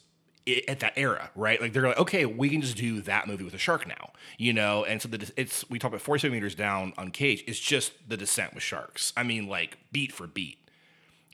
i- 0.49 0.63
at 0.69 0.81
that 0.81 0.95
era, 0.97 1.31
right? 1.35 1.61
Like 1.61 1.73
they're 1.73 1.87
like, 1.87 1.99
okay, 1.99 2.25
we 2.25 2.49
can 2.49 2.61
just 2.63 2.77
do 2.77 3.01
that 3.03 3.27
movie 3.27 3.45
with 3.45 3.53
a 3.55 3.59
shark 3.59 3.87
now, 3.87 4.13
you 4.39 4.53
know. 4.53 4.85
And 4.85 5.03
so 5.03 5.09
the 5.09 5.31
it's 5.37 5.69
we 5.69 5.79
talk 5.79 5.91
about 5.91 6.01
forty 6.01 6.21
seven 6.21 6.35
meters 6.37 6.55
down 6.55 6.95
on 6.97 7.11
Cage. 7.11 7.45
It's 7.47 7.59
just 7.59 7.93
the 8.09 8.17
descent 8.17 8.55
with 8.55 8.63
sharks. 8.63 9.13
I 9.17 9.23
mean, 9.23 9.49
like 9.49 9.77
beat 9.93 10.13
for 10.13 10.27
beat. 10.27 10.59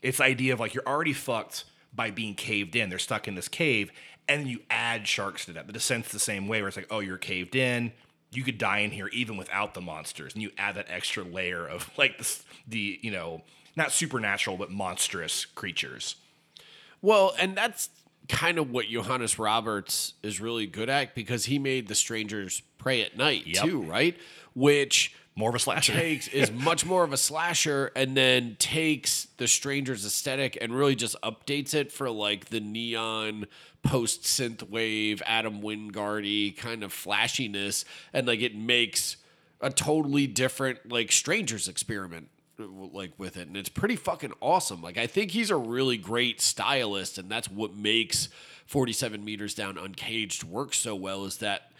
It's 0.01 0.17
the 0.17 0.23
idea 0.23 0.53
of 0.53 0.59
like 0.59 0.73
you're 0.73 0.87
already 0.87 1.13
fucked 1.13 1.65
by 1.93 2.11
being 2.11 2.35
caved 2.35 2.75
in. 2.75 2.89
They're 2.89 2.99
stuck 2.99 3.27
in 3.27 3.35
this 3.35 3.47
cave, 3.47 3.91
and 4.27 4.41
then 4.41 4.47
you 4.47 4.59
add 4.69 5.07
sharks 5.07 5.45
to 5.45 5.53
that. 5.53 5.67
The 5.67 5.73
descent's 5.73 6.11
the 6.11 6.19
same 6.19 6.47
way, 6.47 6.61
where 6.61 6.67
it's 6.67 6.77
like, 6.77 6.87
oh, 6.89 6.99
you're 6.99 7.17
caved 7.17 7.55
in. 7.55 7.91
You 8.31 8.43
could 8.43 8.57
die 8.57 8.79
in 8.79 8.91
here 8.91 9.07
even 9.09 9.35
without 9.35 9.73
the 9.73 9.81
monsters, 9.81 10.33
and 10.33 10.41
you 10.41 10.51
add 10.57 10.75
that 10.75 10.87
extra 10.89 11.23
layer 11.23 11.67
of 11.67 11.89
like 11.97 12.17
the 12.17 12.37
the 12.67 12.99
you 13.01 13.11
know 13.11 13.41
not 13.75 13.91
supernatural 13.91 14.57
but 14.57 14.71
monstrous 14.71 15.45
creatures. 15.45 16.15
Well, 17.01 17.33
and 17.39 17.55
that's 17.57 17.89
kind 18.29 18.57
of 18.59 18.69
what 18.71 18.87
Johannes 18.87 19.39
Roberts 19.39 20.13
is 20.23 20.39
really 20.39 20.67
good 20.67 20.89
at 20.89 21.15
because 21.15 21.45
he 21.45 21.57
made 21.59 21.87
The 21.87 21.95
Strangers 21.95 22.61
Prey 22.77 23.01
at 23.01 23.17
Night 23.17 23.47
Yep. 23.47 23.63
too, 23.65 23.81
right? 23.81 24.15
Which 24.53 25.13
More 25.35 25.49
of 25.49 25.55
a 25.55 25.59
slasher. 25.59 25.93
takes 25.93 26.27
is 26.27 26.51
much 26.53 26.85
more 26.85 27.03
of 27.03 27.13
a 27.13 27.17
slasher 27.17 27.91
and 27.95 28.15
then 28.17 28.57
takes 28.59 29.27
the 29.37 29.47
Strangers 29.47 30.05
aesthetic 30.05 30.57
and 30.59 30.75
really 30.75 30.95
just 30.95 31.15
updates 31.21 31.73
it 31.73 31.91
for 31.91 32.09
like 32.09 32.45
the 32.45 32.59
neon 32.59 33.45
post 33.81 34.23
synth 34.23 34.69
wave 34.69 35.21
Adam 35.25 35.61
Wingardy 35.61 36.55
kind 36.55 36.83
of 36.83 36.91
flashiness. 36.91 37.85
And 38.13 38.27
like 38.27 38.41
it 38.41 38.55
makes 38.55 39.17
a 39.61 39.69
totally 39.69 40.27
different 40.27 40.91
like 40.91 41.11
Strangers 41.11 41.67
experiment 41.67 42.29
like 42.57 43.13
with 43.17 43.37
it. 43.37 43.47
And 43.47 43.55
it's 43.55 43.69
pretty 43.69 43.95
fucking 43.95 44.33
awesome. 44.41 44.81
Like 44.81 44.97
i 44.97 45.07
think 45.07 45.31
he's 45.31 45.49
a 45.49 45.55
really 45.55 45.97
great 45.97 46.41
stylist. 46.41 47.17
And 47.17 47.29
that's 47.29 47.49
what 47.49 47.73
makes 47.75 48.27
47 48.65 49.23
meters 49.23 49.53
down 49.53 49.77
uncaged 49.77 50.43
work 50.43 50.73
so 50.73 50.95
well 50.95 51.25
is 51.25 51.37
that 51.37 51.71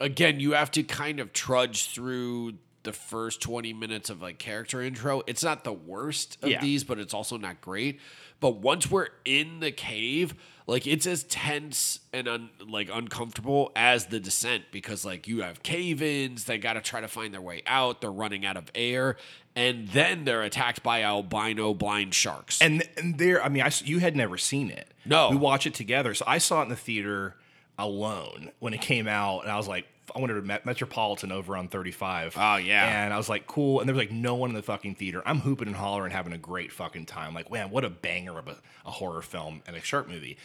again 0.00 0.40
you 0.40 0.52
have 0.52 0.68
to 0.72 0.82
kind 0.82 1.20
of 1.20 1.32
trudge 1.32 1.90
through 1.90 2.54
the 2.84 2.92
first 2.92 3.40
20 3.42 3.72
minutes 3.72 4.10
of 4.10 4.22
like 4.22 4.38
character 4.38 4.80
intro 4.80 5.22
it's 5.26 5.42
not 5.42 5.64
the 5.64 5.72
worst 5.72 6.38
of 6.42 6.50
Yeah. 6.50 6.60
these 6.60 6.84
but 6.84 6.98
it's 6.98 7.12
also 7.14 7.36
not 7.36 7.60
great 7.60 7.98
but 8.40 8.56
once 8.58 8.90
we're 8.90 9.08
in 9.24 9.60
the 9.60 9.72
cave 9.72 10.34
like 10.66 10.86
it's 10.86 11.06
as 11.06 11.24
tense 11.24 12.00
and 12.12 12.28
un, 12.28 12.50
like 12.66 12.88
uncomfortable 12.92 13.72
as 13.74 14.06
the 14.06 14.20
descent 14.20 14.64
because 14.70 15.04
like 15.04 15.26
you 15.26 15.42
have 15.42 15.62
cave-ins 15.62 16.44
they 16.44 16.58
got 16.58 16.74
to 16.74 16.80
try 16.80 17.00
to 17.00 17.08
find 17.08 17.34
their 17.34 17.40
way 17.42 17.62
out 17.66 18.00
they're 18.00 18.12
running 18.12 18.44
out 18.46 18.56
of 18.56 18.70
air 18.74 19.16
and 19.56 19.88
then 19.88 20.24
they're 20.24 20.42
attacked 20.42 20.82
by 20.82 21.02
albino 21.02 21.72
blind 21.74 22.14
sharks 22.14 22.60
and 22.60 22.82
and 22.98 23.18
there 23.18 23.42
i 23.42 23.48
mean 23.48 23.62
I 23.62 23.70
you 23.84 23.98
had 24.00 24.14
never 24.16 24.36
seen 24.38 24.70
it 24.70 24.88
No. 25.06 25.30
we 25.30 25.36
watch 25.36 25.66
it 25.66 25.74
together 25.74 26.12
so 26.14 26.24
i 26.28 26.38
saw 26.38 26.60
it 26.60 26.64
in 26.64 26.68
the 26.68 26.76
theater 26.76 27.34
alone 27.78 28.50
when 28.60 28.72
it 28.74 28.80
came 28.80 29.08
out 29.08 29.40
and 29.40 29.50
i 29.50 29.56
was 29.56 29.66
like 29.68 29.86
i 30.14 30.18
went 30.18 30.28
to 30.32 30.40
Met- 30.42 30.66
metropolitan 30.66 31.32
over 31.32 31.56
on 31.56 31.68
35 31.68 32.36
Oh, 32.38 32.56
yeah. 32.56 33.04
and 33.04 33.12
i 33.12 33.16
was 33.16 33.28
like 33.28 33.46
cool 33.46 33.80
and 33.80 33.88
there 33.88 33.94
was 33.94 34.02
like 34.02 34.12
no 34.12 34.34
one 34.34 34.50
in 34.50 34.56
the 34.56 34.62
fucking 34.62 34.94
theater 34.96 35.22
i'm 35.26 35.40
hooping 35.40 35.66
and 35.68 35.76
hollering 35.76 36.10
having 36.12 36.32
a 36.32 36.38
great 36.38 36.72
fucking 36.72 37.06
time 37.06 37.34
like 37.34 37.50
man 37.50 37.70
what 37.70 37.84
a 37.84 37.90
banger 37.90 38.38
of 38.38 38.48
a, 38.48 38.56
a 38.86 38.90
horror 38.90 39.22
film 39.22 39.62
and 39.66 39.76
a 39.76 39.80
shark 39.80 40.08
movie 40.08 40.36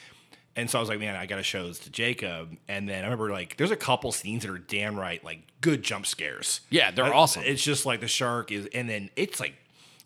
and 0.55 0.70
so 0.70 0.78
I 0.78 0.82
was 0.82 0.89
like, 0.89 0.99
man, 0.99 1.16
I 1.16 1.26
got 1.26 1.38
to 1.38 1.43
show 1.43 1.68
this 1.68 1.80
to 1.82 1.91
Jacob. 1.91 2.57
And 2.68 2.89
then 2.89 3.01
I 3.01 3.03
remember 3.03 3.30
like, 3.30 3.55
there's 3.55 3.72
a 3.72 3.78
couple 3.78 4.12
scenes 4.12 4.41
that 4.43 4.51
are 4.51 4.57
damn 4.57 4.99
right, 4.99 5.24
like 5.24 5.41
good 5.62 5.84
jump 5.84 6.05
scares. 6.05 6.62
Yeah, 6.70 6.91
they're 6.91 7.05
I- 7.05 7.12
awesome. 7.14 7.43
It's 7.45 7.64
just 7.64 7.86
like 7.86 8.01
the 8.01 8.10
shark 8.10 8.51
is, 8.51 8.68
and 8.74 8.89
then 8.89 9.10
it's 9.16 9.39
like 9.39 9.53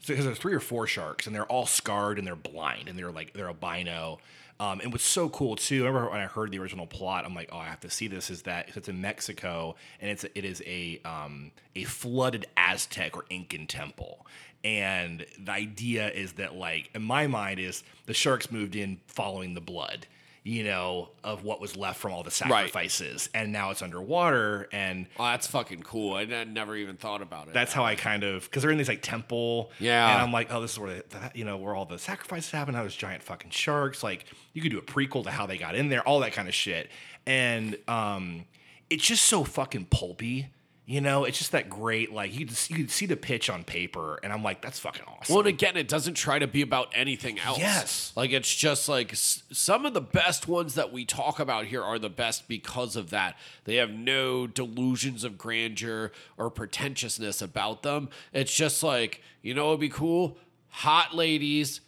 because 0.05 0.25
there's 0.25 0.37
three 0.37 0.53
or 0.53 0.59
four 0.59 0.85
sharks, 0.85 1.25
and 1.25 1.35
they're 1.35 1.45
all 1.45 1.65
scarred 1.65 2.19
and 2.19 2.27
they're 2.27 2.35
blind 2.35 2.87
and 2.87 2.99
they're 2.99 3.09
like 3.11 3.33
they're 3.33 3.47
albino. 3.47 4.19
Um, 4.63 4.79
and 4.79 4.93
what's 4.93 5.03
so 5.03 5.27
cool 5.27 5.57
too, 5.57 5.83
I 5.83 5.87
remember 5.87 6.11
when 6.11 6.21
I 6.21 6.25
heard 6.25 6.51
the 6.51 6.59
original 6.59 6.87
plot, 6.87 7.25
I'm 7.25 7.35
like, 7.35 7.49
oh, 7.51 7.57
I 7.57 7.65
have 7.65 7.81
to 7.81 7.89
see 7.89 8.07
this. 8.07 8.29
Is 8.29 8.43
that 8.43 8.69
it's 8.75 8.87
in 8.87 9.01
Mexico 9.01 9.75
and 9.99 10.09
it's 10.09 10.23
it 10.23 10.45
is 10.45 10.63
a 10.65 11.01
um, 11.03 11.51
a 11.75 11.83
flooded 11.83 12.45
Aztec 12.55 13.17
or 13.17 13.25
Incan 13.29 13.67
temple. 13.67 14.25
And 14.63 15.25
the 15.37 15.51
idea 15.51 16.09
is 16.11 16.33
that 16.33 16.55
like 16.55 16.89
in 16.95 17.01
my 17.01 17.27
mind 17.27 17.59
is 17.59 17.83
the 18.05 18.13
sharks 18.13 18.51
moved 18.51 18.77
in 18.77 19.01
following 19.07 19.53
the 19.53 19.59
blood, 19.59 20.07
you 20.43 20.63
know, 20.63 21.09
of 21.23 21.43
what 21.43 21.61
was 21.61 21.77
left 21.77 21.99
from 21.99 22.11
all 22.11 22.23
the 22.23 22.31
sacrifices, 22.31 23.29
and 23.33 23.51
now 23.51 23.71
it's 23.71 23.81
underwater 23.81 24.67
and 24.71 25.07
oh 25.17 25.23
that's 25.23 25.47
fucking 25.47 25.81
cool 25.83 26.15
i 26.15 26.23
n- 26.23 26.53
never 26.53 26.75
even 26.75 26.97
thought 26.97 27.21
about 27.21 27.47
it 27.47 27.53
that's 27.53 27.71
how 27.71 27.83
I 27.85 27.95
kind 27.95 28.23
of 28.23 28.43
because 28.43 28.61
they're 28.63 28.71
in 28.71 28.77
this 28.77 28.87
like 28.87 29.01
temple. 29.01 29.71
Yeah. 29.79 30.11
And 30.13 30.21
I'm 30.21 30.31
like, 30.31 30.51
oh, 30.51 30.61
this 30.61 30.73
is 30.73 30.79
where 30.79 31.01
the, 31.07 31.31
you 31.33 31.45
know 31.45 31.57
where 31.57 31.75
all 31.75 31.85
the 31.85 31.99
sacrifices 31.99 32.51
happen. 32.51 32.73
How 32.73 32.83
those 32.83 32.95
giant 32.95 33.23
fucking 33.23 33.51
sharks. 33.51 34.03
Like 34.03 34.25
you 34.53 34.61
could 34.61 34.71
do 34.71 34.77
a 34.77 34.81
prequel 34.81 35.23
to 35.23 35.31
how 35.31 35.45
they 35.45 35.57
got 35.57 35.75
in 35.75 35.89
there, 35.89 36.01
all 36.01 36.19
that 36.21 36.33
kind 36.33 36.47
of 36.47 36.53
shit. 36.53 36.89
And 37.25 37.77
um, 37.87 38.45
it's 38.89 39.05
just 39.05 39.25
so 39.25 39.43
fucking 39.43 39.85
pulpy 39.85 40.47
You 40.85 40.99
know, 40.99 41.23
it's 41.23 41.37
just 41.37 41.53
that 41.53 41.69
great. 41.69 42.11
Like 42.11 42.37
you, 42.37 42.45
could- 42.45 42.69
you 42.69 42.75
could 42.75 42.91
see 42.91 43.05
the 43.05 43.15
pitch 43.15 43.49
on 43.49 43.63
paper, 43.63 44.19
and 44.21 44.33
I'm 44.33 44.43
like, 44.43 44.61
that's 44.61 44.79
fucking 44.79 45.03
awesome. 45.07 45.33
Well, 45.33 45.39
and 45.39 45.47
again, 45.47 45.77
it 45.77 45.87
doesn't 45.87 46.15
try 46.15 46.39
to 46.39 46.47
be 46.47 46.61
about 46.61 46.89
anything 46.93 47.39
else. 47.39 47.57
Yes. 47.57 48.11
Like, 48.17 48.31
it's 48.33 48.53
just 48.53 48.89
like 48.89 49.13
s- 49.13 49.43
some 49.49 49.85
of 49.85 49.93
the 49.93 50.01
best 50.01 50.49
ones 50.49 50.75
that 50.75 50.91
we 50.91 51.05
talk 51.05 51.39
about 51.39 51.67
here 51.67 51.81
are 51.81 51.97
the 51.97 52.09
best 52.09 52.49
because 52.49 52.97
of 52.97 53.11
that. 53.11 53.37
They 53.63 53.75
have 53.77 53.91
no 53.91 54.45
delusions 54.45 55.23
of 55.23 55.37
grandeur 55.37 56.11
or 56.37 56.49
pretentiousness 56.49 57.41
about 57.41 57.83
them. 57.83 58.09
It's 58.33 58.53
just 58.53 58.83
like, 58.83 59.21
you 59.41 59.53
know, 59.53 59.69
it'd 59.69 59.79
be 59.79 59.87
cool. 59.89 60.37
Hot 60.67 61.15
ladies 61.15 61.79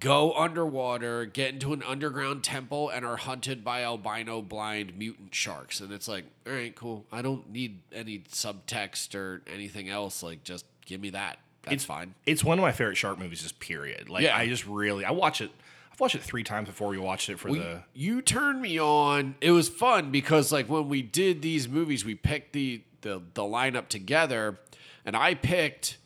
go 0.00 0.32
underwater, 0.34 1.24
get 1.24 1.54
into 1.54 1.72
an 1.72 1.82
underground 1.82 2.44
temple, 2.44 2.88
and 2.90 3.04
are 3.04 3.16
hunted 3.16 3.64
by 3.64 3.82
albino 3.82 4.42
blind 4.42 4.96
mutant 4.98 5.34
sharks. 5.34 5.80
And 5.80 5.92
it's 5.92 6.08
like, 6.08 6.24
all 6.46 6.52
right, 6.52 6.74
cool. 6.74 7.06
I 7.10 7.22
don't 7.22 7.50
need 7.50 7.80
any 7.92 8.20
subtext 8.30 9.14
or 9.14 9.42
anything 9.52 9.88
else. 9.88 10.22
Like, 10.22 10.44
just 10.44 10.64
give 10.86 11.00
me 11.00 11.10
that. 11.10 11.38
That's 11.62 11.84
fine. 11.84 12.14
it's 12.24 12.42
one 12.42 12.58
of 12.58 12.62
my 12.62 12.72
favorite 12.72 12.96
shark 12.96 13.18
movies. 13.18 13.42
Just 13.42 13.60
period. 13.60 14.08
Like 14.08 14.22
Yeah. 14.24 14.36
I 14.36 14.46
just 14.46 14.66
really, 14.66 15.04
I 15.04 15.10
watch 15.10 15.40
it. 15.42 15.50
I've 15.92 16.00
watched 16.00 16.14
it 16.14 16.22
three 16.22 16.42
times 16.44 16.68
before 16.68 16.88
we 16.88 16.96
watched 16.96 17.28
it 17.28 17.38
for 17.38 17.50
Well, 17.50 17.60
the. 17.60 17.82
you 17.92 18.22
turned 18.22 18.62
me 18.62 18.80
on. 18.80 19.34
It 19.42 19.50
was 19.50 19.68
fun 19.68 20.10
because 20.10 20.50
like 20.50 20.68
when 20.68 20.88
we 20.88 21.02
did 21.02 21.42
these 21.42 21.68
movies, 21.68 22.04
we 22.06 22.14
picked 22.14 22.52
the 22.54 22.82
the, 23.02 23.20
the 23.34 23.42
lineup 23.42 23.88
together, 23.88 24.58
and 25.04 25.14
I 25.14 25.34
picked 25.34 25.98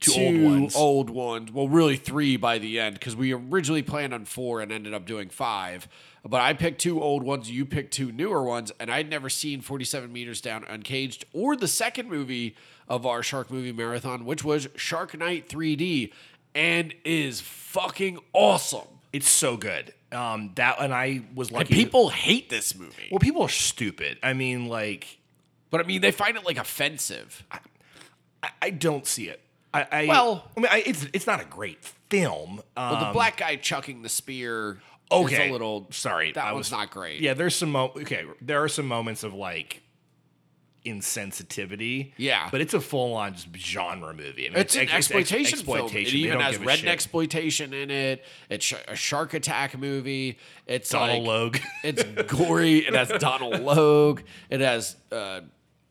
Two 0.00 0.12
two, 0.12 0.20
old 0.20 0.42
ones. 0.60 0.76
old 0.76 1.10
ones. 1.10 1.52
Well, 1.52 1.68
really 1.68 1.96
three 1.96 2.36
by 2.36 2.58
the 2.58 2.78
end 2.78 2.94
because 2.94 3.16
we 3.16 3.32
originally 3.32 3.82
planned 3.82 4.14
on 4.14 4.24
four 4.24 4.60
and 4.60 4.70
ended 4.70 4.94
up 4.94 5.06
doing 5.06 5.28
five. 5.28 5.88
But 6.24 6.40
I 6.40 6.52
picked 6.52 6.80
two 6.80 7.02
old 7.02 7.22
ones. 7.22 7.50
You 7.50 7.64
picked 7.64 7.92
two 7.94 8.12
newer 8.12 8.42
ones, 8.44 8.70
and 8.78 8.90
I'd 8.92 9.08
never 9.10 9.28
seen 9.28 9.60
Forty 9.60 9.84
Seven 9.84 10.12
Meters 10.12 10.40
Down 10.40 10.64
Uncaged 10.68 11.24
or 11.32 11.56
the 11.56 11.68
second 11.68 12.08
movie 12.08 12.54
of 12.88 13.06
our 13.06 13.22
shark 13.22 13.50
movie 13.50 13.72
marathon, 13.72 14.24
which 14.24 14.44
was 14.44 14.68
Shark 14.76 15.16
Night 15.18 15.48
3D, 15.48 16.12
and 16.54 16.94
is 17.04 17.40
fucking 17.40 18.18
awesome. 18.32 18.86
It's 19.12 19.28
so 19.28 19.56
good. 19.56 19.92
Um, 20.12 20.52
that 20.54 20.76
and 20.80 20.94
I 20.94 21.22
was 21.34 21.48
And 21.48 21.58
lucky. 21.58 21.74
people 21.74 22.08
hate 22.10 22.48
this 22.50 22.74
movie. 22.74 23.08
well, 23.10 23.18
people 23.18 23.42
are 23.42 23.48
stupid. 23.48 24.18
I 24.22 24.32
mean, 24.32 24.66
like 24.68 25.18
But 25.70 25.80
I 25.82 25.84
mean, 25.84 26.00
they 26.02 26.10
find 26.12 26.36
it 26.36 26.44
like 26.46 26.56
offensive. 26.58 27.44
I, 27.50 27.58
I 28.62 28.70
don't 28.70 29.06
see 29.06 29.28
it. 29.28 29.40
I, 29.74 29.86
I 29.92 30.06
Well- 30.06 30.50
I 30.56 30.60
mean, 30.60 30.68
I, 30.70 30.82
it's 30.86 31.06
it's 31.12 31.26
not 31.26 31.40
a 31.40 31.44
great 31.44 31.84
film. 32.10 32.60
Um, 32.76 32.90
Well, 32.92 33.06
the 33.06 33.12
black 33.12 33.36
guy 33.36 33.56
chucking 33.56 34.02
the 34.02 34.08
spear 34.08 34.78
okay, 35.12 35.44
is 35.44 35.50
a 35.50 35.52
little. 35.52 35.86
sorry. 35.90 36.32
that 36.32 36.44
I 36.44 36.52
was 36.52 36.70
not 36.70 36.90
great. 36.90 37.20
Yeah, 37.20 37.34
there's 37.34 37.54
some 37.54 37.72
mo- 37.72 37.92
okay. 37.96 38.24
There 38.40 38.62
are 38.62 38.68
some 38.68 38.86
moments 38.86 39.24
of 39.24 39.34
like 39.34 39.82
insensitivity. 40.86 42.12
Yeah. 42.16 42.48
but 42.50 42.60
it's 42.60 42.72
a 42.74 42.80
full 42.80 43.14
on 43.14 43.34
genre 43.56 44.14
movie. 44.14 44.46
I 44.46 44.50
mean, 44.50 44.58
It's 44.58 44.74
an 44.74 44.82
ex- 44.88 45.10
ex- 45.10 45.10
exploitation, 45.12 45.58
film. 45.64 45.88
It 45.96 46.14
even 46.14 46.40
has 46.40 46.58
red 46.58 46.84
exploitation 46.84 47.74
in 47.74 47.90
it. 47.90 48.24
It's 48.48 48.64
sh- 48.64 48.74
a 48.86 48.96
shark 48.96 49.34
attack 49.34 49.76
movie. 49.78 50.38
It's 50.66 50.88
Donald 50.88 51.18
like, 51.20 51.26
Logue. 51.26 51.56
It's 51.84 52.02
gory. 52.32 52.78
It 52.78 52.94
has 52.94 53.08
Donal 53.20 53.50
Logue. 53.58 54.20
It 54.50 54.60
has 54.60 54.96
uh, 55.12 55.40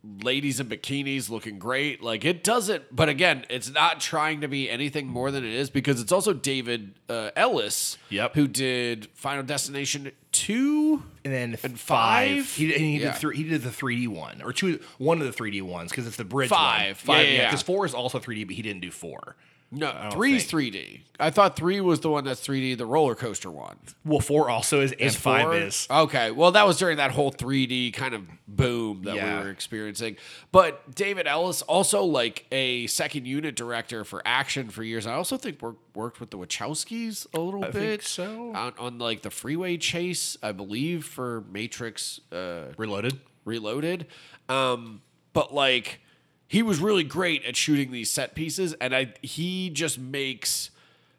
ladies 0.03 0.59
in 0.59 0.67
bikinis 0.67 1.29
looking 1.29 1.59
great. 1.59 2.01
Like 2.01 2.23
it 2.25 2.43
doesn't. 2.43 2.83
But 2.95 3.09
again, 3.09 3.45
it's 3.49 3.69
not 3.69 3.99
trying 3.99 4.41
to 4.41 4.47
be 4.47 4.69
anything 4.69 5.07
more 5.07 5.31
than 5.31 5.43
it 5.43 5.53
is 5.53 5.69
because 5.69 5.99
it's 6.01 6.11
also 6.11 6.33
David 6.33 6.93
uh, 7.09 7.31
Ellis. 7.35 7.97
Yep. 8.09 8.35
Who 8.35 8.47
did 8.47 9.07
Final 9.13 9.43
Destination 9.43 10.11
two? 10.31 11.03
and 11.25 11.33
then 11.33 11.49
And 11.63 11.79
five. 11.79 12.45
five? 12.45 12.53
He, 12.55 12.73
and 12.73 12.81
he 12.81 12.97
Yeah. 12.99 13.11
did 13.11 13.15
three, 13.19 13.35
he 13.37 13.43
did 13.43 13.61
the 13.63 13.69
3D 13.69 14.07
one 14.07 14.41
or 14.41 14.53
two, 14.53 14.79
one 14.97 15.19
of 15.21 15.25
the 15.27 15.33
3D 15.33 15.61
ones 15.61 15.91
because 15.91 16.07
it's 16.07 16.15
the 16.17 16.23
bridge 16.23 16.49
Five. 16.49 17.05
one. 17.05 17.15
Five, 17.17 17.25
Yeah, 17.25 17.31
yeah, 17.31 17.37
yeah. 17.41 17.45
Because 17.49 17.63
four 17.63 17.85
is 17.85 17.93
also 17.93 18.19
3D, 18.19 18.45
but 18.45 18.55
he 18.55 18.61
didn't 18.61 18.81
do 18.81 18.91
four. 18.91 19.35
No, 19.69 20.09
three's 20.13 20.49
3D. 20.49 21.01
I 21.19 21.29
thought 21.29 21.57
three 21.57 21.81
was 21.81 21.99
the 21.99 22.09
one 22.09 22.23
that's 22.23 22.39
3D, 22.45 22.77
the 22.77 22.85
roller 22.85 23.15
coaster 23.15 23.51
one. 23.51 23.75
Well, 24.05 24.21
four 24.21 24.49
also 24.49 24.79
is, 24.79 24.93
and 24.93 25.01
Is 25.01 25.15
five 25.17 25.43
four? 25.47 25.55
is. 25.57 25.87
Okay, 25.91 26.31
well, 26.31 26.51
that 26.51 26.65
was 26.65 26.77
during 26.77 26.97
that 26.97 27.11
whole 27.11 27.31
3D 27.33 27.91
kind 27.93 28.13
of 28.13 28.29
boom 28.47 29.03
that 29.03 29.15
Yeah. 29.15 29.39
we 29.39 29.43
were 29.45 29.49
experiencing. 29.51 30.15
But 30.53 30.95
David 30.95 31.27
Ellis, 31.27 31.63
also 31.63 32.03
like 32.03 32.45
a 32.51 32.87
second 32.87 33.25
unit 33.27 33.57
director 33.57 34.05
for 34.05 34.21
action 34.25 34.69
for 34.69 34.83
years. 34.83 35.05
I 35.05 35.13
also 35.15 35.35
think 35.35 35.61
work, 35.61 35.75
worked 35.93 36.21
with 36.21 36.29
the 36.29 36.37
Wachowskis 36.37 37.27
a 37.33 37.39
little 37.41 37.65
I 37.65 37.71
bit. 37.71 37.73
think 37.73 38.01
so. 38.03 38.53
On, 38.55 38.73
on 38.79 38.99
like 38.99 39.21
the 39.23 39.31
freeway 39.31 39.75
chase, 39.75 40.37
I 40.41 40.53
believe, 40.53 41.03
for 41.03 41.43
Matrix 41.51 42.21
uh, 42.31 42.71
Reloaded. 42.77 43.19
Reloaded. 43.43 44.05
Um, 44.47 45.01
but 45.33 45.53
like 45.53 45.99
he 46.47 46.61
was 46.63 46.79
really 46.79 47.03
great 47.03 47.43
at 47.45 47.55
shooting 47.55 47.91
these 47.91 48.09
set 48.09 48.35
pieces, 48.35 48.73
and 48.79 48.95
I 48.95 49.13
he 49.21 49.69
just 49.69 49.99
makes 49.99 50.69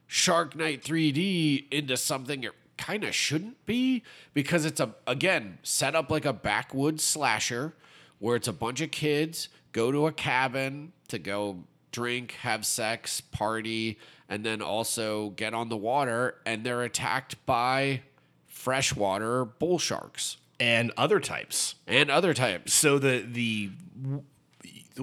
Shark 0.06 0.56
Night 0.56 0.82
3D 0.82 1.66
into 1.70 1.96
something 1.96 2.44
it 2.44 2.52
kind 2.76 3.02
of 3.04 3.14
shouldn't 3.14 3.64
be 3.66 4.02
because 4.34 4.64
it's 4.64 4.80
a 4.80 4.94
again 5.06 5.58
set 5.62 5.94
up 5.94 6.10
like 6.10 6.24
a 6.24 6.32
backwoods 6.32 7.02
slasher 7.02 7.74
where 8.20 8.36
it's 8.36 8.48
a 8.48 8.52
bunch 8.52 8.80
of 8.80 8.90
kids 8.90 9.48
go 9.72 9.92
to 9.92 10.06
a 10.06 10.12
cabin 10.12 10.92
to 11.08 11.18
go 11.18 11.64
drink, 11.92 12.32
have 12.42 12.64
sex, 12.66 13.20
party, 13.20 13.98
and 14.28 14.44
then 14.44 14.60
also 14.62 15.30
get 15.30 15.54
on 15.54 15.68
the 15.68 15.76
water, 15.76 16.36
and 16.46 16.64
they're 16.64 16.82
attacked 16.82 17.34
by 17.46 18.02
freshwater 18.46 19.44
bull 19.44 19.78
sharks 19.78 20.36
And 20.60 20.92
other 20.96 21.20
types. 21.20 21.76
and 21.86 22.10
other 22.10 22.34
types. 22.34 22.72
so 22.74 22.98
the 22.98 23.24
the 23.30 23.70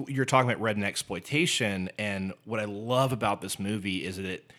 you're 0.08 0.24
talking 0.24 0.50
about 0.50 0.60
red 0.60 0.76
and 0.76 0.84
exploitation 0.84 1.88
and 1.98 2.32
what 2.44 2.60
i 2.60 2.64
love 2.64 3.12
about 3.12 3.40
this 3.40 3.58
movie 3.58 4.04
is 4.04 4.16
that 4.16 4.26
it 4.26 4.52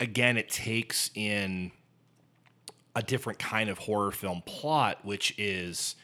again 0.00 0.36
it 0.36 0.48
takes 0.48 1.10
in 1.14 1.70
a 2.94 3.02
different 3.02 3.38
kind 3.38 3.68
of 3.68 3.78
horror 3.78 4.10
film 4.10 4.42
plot 4.46 4.98
which 5.04 5.34
is 5.38 5.96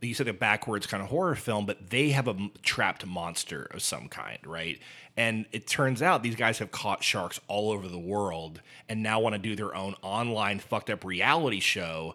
you 0.00 0.14
said 0.14 0.26
a 0.28 0.32
backwards 0.32 0.86
kind 0.86 1.02
of 1.02 1.08
horror 1.08 1.34
film 1.34 1.66
but 1.66 1.90
they 1.90 2.10
have 2.10 2.28
a 2.28 2.36
trapped 2.62 3.06
monster 3.06 3.68
of 3.70 3.82
some 3.82 4.08
kind 4.08 4.38
right? 4.44 4.80
And 5.16 5.46
it 5.52 5.66
turns 5.66 6.00
out 6.00 6.22
these 6.22 6.36
guys 6.36 6.58
have 6.58 6.70
caught 6.70 7.04
sharks 7.04 7.38
all 7.46 7.70
over 7.70 7.86
the 7.86 7.98
world 7.98 8.60
and 8.88 9.02
now 9.02 9.20
want 9.20 9.34
to 9.34 9.38
do 9.38 9.54
their 9.54 9.74
own 9.74 9.94
online 10.02 10.58
fucked 10.58 10.90
up 10.90 11.04
reality 11.04 11.60
show 11.60 12.14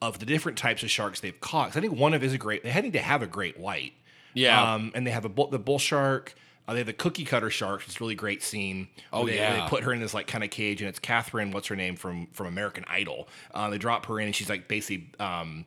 of 0.00 0.18
the 0.18 0.26
different 0.26 0.56
types 0.56 0.82
of 0.82 0.90
sharks 0.90 1.20
they've 1.20 1.40
caught. 1.40 1.76
I 1.76 1.80
think 1.80 1.94
one 1.94 2.14
of 2.14 2.24
is 2.24 2.32
a 2.32 2.38
great 2.38 2.62
they 2.62 2.80
need 2.80 2.94
to 2.94 3.00
have 3.00 3.22
a 3.22 3.26
great 3.26 3.58
white 3.58 3.92
Yeah. 4.34 4.74
um, 4.74 4.92
and 4.94 5.06
they 5.06 5.10
have 5.10 5.24
a 5.24 5.28
bull, 5.28 5.48
the 5.48 5.58
bull 5.58 5.78
shark. 5.78 6.34
Uh, 6.66 6.72
they 6.74 6.80
have 6.80 6.86
the 6.86 6.92
cookie 6.92 7.24
cutter 7.24 7.48
shark. 7.48 7.82
It's 7.86 7.96
a 7.96 8.00
really 8.00 8.14
great 8.14 8.42
scene. 8.42 8.88
Oh, 9.10 9.26
they, 9.26 9.36
yeah. 9.36 9.62
they 9.64 9.68
put 9.70 9.84
her 9.84 9.92
in 9.92 10.00
this 10.00 10.12
like 10.12 10.26
kind 10.26 10.44
of 10.44 10.50
cage, 10.50 10.82
and 10.82 10.88
it's 10.88 10.98
Catherine. 10.98 11.50
What's 11.50 11.68
her 11.68 11.76
name 11.76 11.96
from 11.96 12.26
from 12.32 12.46
American 12.46 12.84
Idol? 12.88 13.26
Uh, 13.54 13.70
they 13.70 13.78
drop 13.78 14.04
her 14.06 14.20
in, 14.20 14.26
and 14.26 14.36
she's 14.36 14.50
like 14.50 14.68
basically 14.68 15.10
um, 15.18 15.64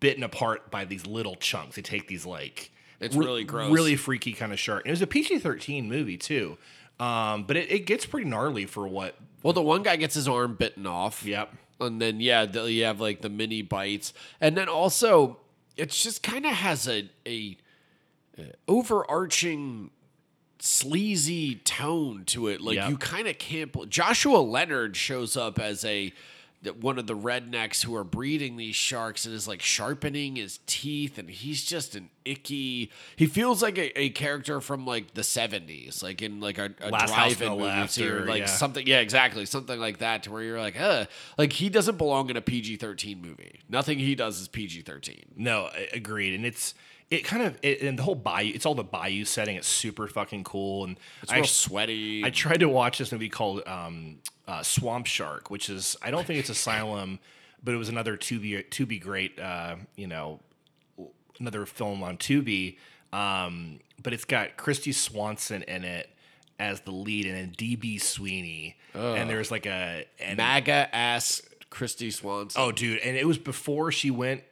bitten 0.00 0.22
apart 0.22 0.70
by 0.70 0.84
these 0.86 1.06
little 1.06 1.34
chunks. 1.36 1.76
They 1.76 1.82
take 1.82 2.08
these 2.08 2.24
like 2.24 2.70
It's 2.98 3.14
re- 3.14 3.26
really 3.26 3.44
gross. 3.44 3.70
really 3.70 3.94
freaky 3.94 4.32
kind 4.32 4.52
of 4.52 4.58
shark. 4.58 4.84
And 4.84 4.88
it 4.88 4.92
was 4.92 5.02
a 5.02 5.06
PG 5.06 5.38
thirteen 5.40 5.88
movie 5.90 6.16
too, 6.16 6.56
um, 6.98 7.44
but 7.44 7.58
it, 7.58 7.70
it 7.70 7.80
gets 7.80 8.06
pretty 8.06 8.26
gnarly 8.28 8.64
for 8.64 8.88
what. 8.88 9.16
Well, 9.42 9.52
the 9.52 9.60
one 9.60 9.82
guy 9.82 9.96
gets 9.96 10.14
his 10.14 10.28
arm 10.28 10.54
bitten 10.54 10.86
off. 10.86 11.24
Yep. 11.24 11.52
And 11.80 12.00
then 12.00 12.20
yeah, 12.20 12.44
you 12.44 12.84
have 12.84 13.00
like 13.02 13.20
the 13.20 13.28
mini 13.28 13.60
bites, 13.60 14.14
and 14.40 14.56
then 14.56 14.68
also 14.70 15.38
it's 15.76 16.02
just 16.02 16.22
kind 16.22 16.46
of 16.46 16.52
has 16.52 16.88
a 16.88 17.10
a 17.26 17.58
uh, 18.38 18.42
overarching 18.68 19.90
sleazy 20.58 21.56
tone 21.56 22.24
to 22.26 22.48
it. 22.48 22.60
Like 22.60 22.76
Yep. 22.76 22.90
you 22.90 22.96
kind 22.98 23.28
of 23.28 23.38
can't. 23.38 23.88
Joshua 23.88 24.38
Leonard 24.38 24.96
shows 24.96 25.36
up 25.36 25.58
as 25.58 25.84
a 25.84 26.12
one 26.80 26.96
of 26.96 27.08
the 27.08 27.16
rednecks 27.16 27.82
who 27.82 27.92
are 27.96 28.04
breeding 28.04 28.56
these 28.56 28.76
sharks 28.76 29.24
and 29.26 29.34
is 29.34 29.48
like 29.48 29.60
sharpening 29.60 30.36
his 30.36 30.60
teeth 30.66 31.18
and 31.18 31.28
he's 31.28 31.64
just 31.64 31.96
an 31.96 32.08
icky 32.24 32.88
he 33.16 33.26
feels 33.26 33.60
like 33.62 33.76
a, 33.78 33.98
a 34.00 34.10
character 34.10 34.60
from 34.60 34.86
like 34.86 35.12
the 35.14 35.22
70s 35.22 36.04
like 36.04 36.22
in 36.22 36.38
like 36.38 36.58
a, 36.58 36.66
a 36.80 36.90
drive-in 36.90 37.58
movie 37.58 38.08
or 38.08 38.22
or- 38.22 38.26
like 38.26 38.42
yeah. 38.42 38.46
something 38.46 38.86
yeah 38.86 39.00
exactly 39.00 39.44
something 39.44 39.80
like 39.80 39.98
that 39.98 40.22
to 40.22 40.30
where 40.30 40.40
you're 40.44 40.60
like 40.60 40.80
uh 40.80 41.04
like 41.36 41.52
he 41.52 41.68
doesn't 41.68 41.98
belong 41.98 42.30
in 42.30 42.36
a 42.36 42.40
pg-13 42.40 43.20
movie 43.20 43.58
nothing 43.68 43.98
he 43.98 44.14
does 44.14 44.40
is 44.40 44.46
pg-13 44.46 45.18
No, 45.34 45.68
agreed. 45.92 46.32
And 46.32 46.46
it's 46.46 46.74
it 47.12 47.24
kind 47.24 47.42
of 47.42 47.58
it, 47.62 47.82
and 47.82 47.98
the 47.98 48.02
whole 48.02 48.14
bayou. 48.14 48.52
It's 48.54 48.64
all 48.64 48.74
the 48.74 48.82
bayou 48.82 49.26
setting. 49.26 49.56
It's 49.56 49.68
super 49.68 50.08
fucking 50.08 50.44
cool. 50.44 50.84
And 50.84 50.98
it's 51.22 51.30
I 51.30 51.36
real 51.36 51.44
sweaty 51.44 52.24
I 52.24 52.30
tried 52.30 52.60
to 52.60 52.68
watch 52.70 52.96
this 52.96 53.12
movie 53.12 53.28
called 53.28 53.62
um, 53.66 54.18
uh, 54.48 54.62
Swamp 54.62 55.06
Shark, 55.06 55.50
which 55.50 55.68
is 55.68 55.94
I 56.00 56.10
don't 56.10 56.26
think 56.26 56.38
it's 56.38 56.48
Asylum, 56.48 57.18
but 57.62 57.74
it 57.74 57.76
was 57.76 57.90
another 57.90 58.16
to 58.16 58.40
be 58.40 58.62
to 58.62 58.86
be 58.86 58.98
great, 58.98 59.38
uh, 59.38 59.76
you 59.94 60.06
know, 60.06 60.40
another 61.38 61.66
film 61.66 62.02
on 62.02 62.16
Tubi. 62.16 62.78
Um, 63.12 63.80
but 64.02 64.14
it's 64.14 64.24
got 64.24 64.56
Kristy 64.56 64.94
Swanson 64.94 65.62
in 65.64 65.84
it 65.84 66.08
as 66.58 66.80
the 66.80 66.92
lead, 66.92 67.26
and 67.26 67.36
then 67.36 67.50
DB 67.50 68.00
Sweeney, 68.00 68.78
and 68.94 69.28
there's 69.28 69.50
like 69.50 69.66
a 69.66 70.06
and 70.18 70.38
maga 70.38 70.88
ass 70.94 71.42
kristy 71.70 72.12
swanson 72.12 72.60
oh 72.60 72.70
dude, 72.70 72.98
and 72.98 73.16
it 73.16 73.26
was 73.26 73.38
before 73.38 73.90
she 73.90 74.10
went 74.10 74.42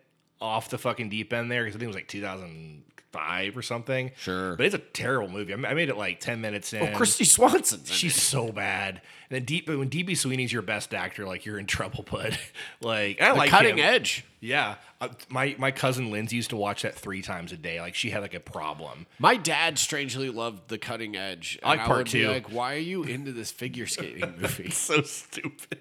off 0.40 0.70
the 0.70 0.78
fucking 0.78 1.08
deep 1.10 1.32
end 1.32 1.50
there 1.50 1.62
because 1.64 1.76
I 1.76 1.78
think 1.78 1.84
it 1.84 1.88
was 1.88 1.96
like 1.96 2.08
2005 2.08 3.56
or 3.56 3.62
something. 3.62 4.10
Sure. 4.18 4.56
but 4.56 4.66
it's 4.66 4.74
a 4.74 4.78
terrible 4.78 5.28
movie. 5.28 5.52
I 5.52 5.56
I 5.56 5.74
made 5.74 5.88
it 5.88 5.96
like 5.96 6.20
10 6.20 6.40
minutes 6.40 6.72
in. 6.72 6.82
Oh, 6.82 6.86
Kristy 6.98 7.26
Swanson. 7.26 7.82
She's 7.84 8.14
so 8.20 8.50
bad. 8.52 9.02
And 9.28 9.36
then 9.36 9.44
deep 9.44 9.68
when 9.68 9.88
DB 9.90 10.16
Sweeney's 10.16 10.52
your 10.52 10.62
best 10.62 10.92
actor, 10.94 11.24
like 11.26 11.46
you're 11.46 11.58
in 11.58 11.66
trouble, 11.66 12.04
bud. 12.10 12.36
like 12.80 13.20
I 13.20 13.32
The 13.32 13.38
like 13.38 13.50
cutting 13.50 13.78
him. 13.78 13.84
edge. 13.84 14.24
Yeah, 14.40 14.76
uh, 15.02 15.08
my 15.28 15.54
my 15.58 15.70
cousin 15.70 16.10
Lindsay 16.10 16.36
used 16.36 16.50
to 16.50 16.56
watch 16.56 16.82
that 16.82 16.94
three 16.94 17.20
times 17.22 17.52
a 17.52 17.56
day. 17.58 17.80
Like 17.80 17.94
she 17.94 18.08
had 18.10 18.22
like 18.22 18.32
a 18.34 18.40
problem. 18.40 19.06
My 19.18 19.36
dad 19.36 19.78
strangely 19.78 20.30
loved 20.30 20.68
the 20.68 20.78
cutting 20.78 21.14
edge. 21.14 21.58
I 21.62 21.70
like 21.76 21.80
part 21.80 21.98
would 21.98 22.04
be 22.06 22.10
two. 22.22 22.28
Like, 22.28 22.50
why 22.50 22.74
are 22.74 22.78
you 22.78 23.02
into 23.04 23.32
this 23.32 23.50
figure 23.52 23.86
skating 23.86 24.34
movie? 24.40 24.70
so 24.70 25.02
stupid. 25.02 25.78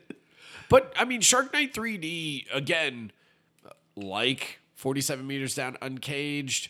But 0.68 0.94
I 0.98 1.06
mean, 1.06 1.22
Shark 1.22 1.54
Night 1.54 1.74
3D 1.74 2.48
again, 2.54 3.12
like 4.02 4.60
47 4.76 5.26
meters 5.26 5.56
down, 5.56 5.78
uncaged. 5.82 6.70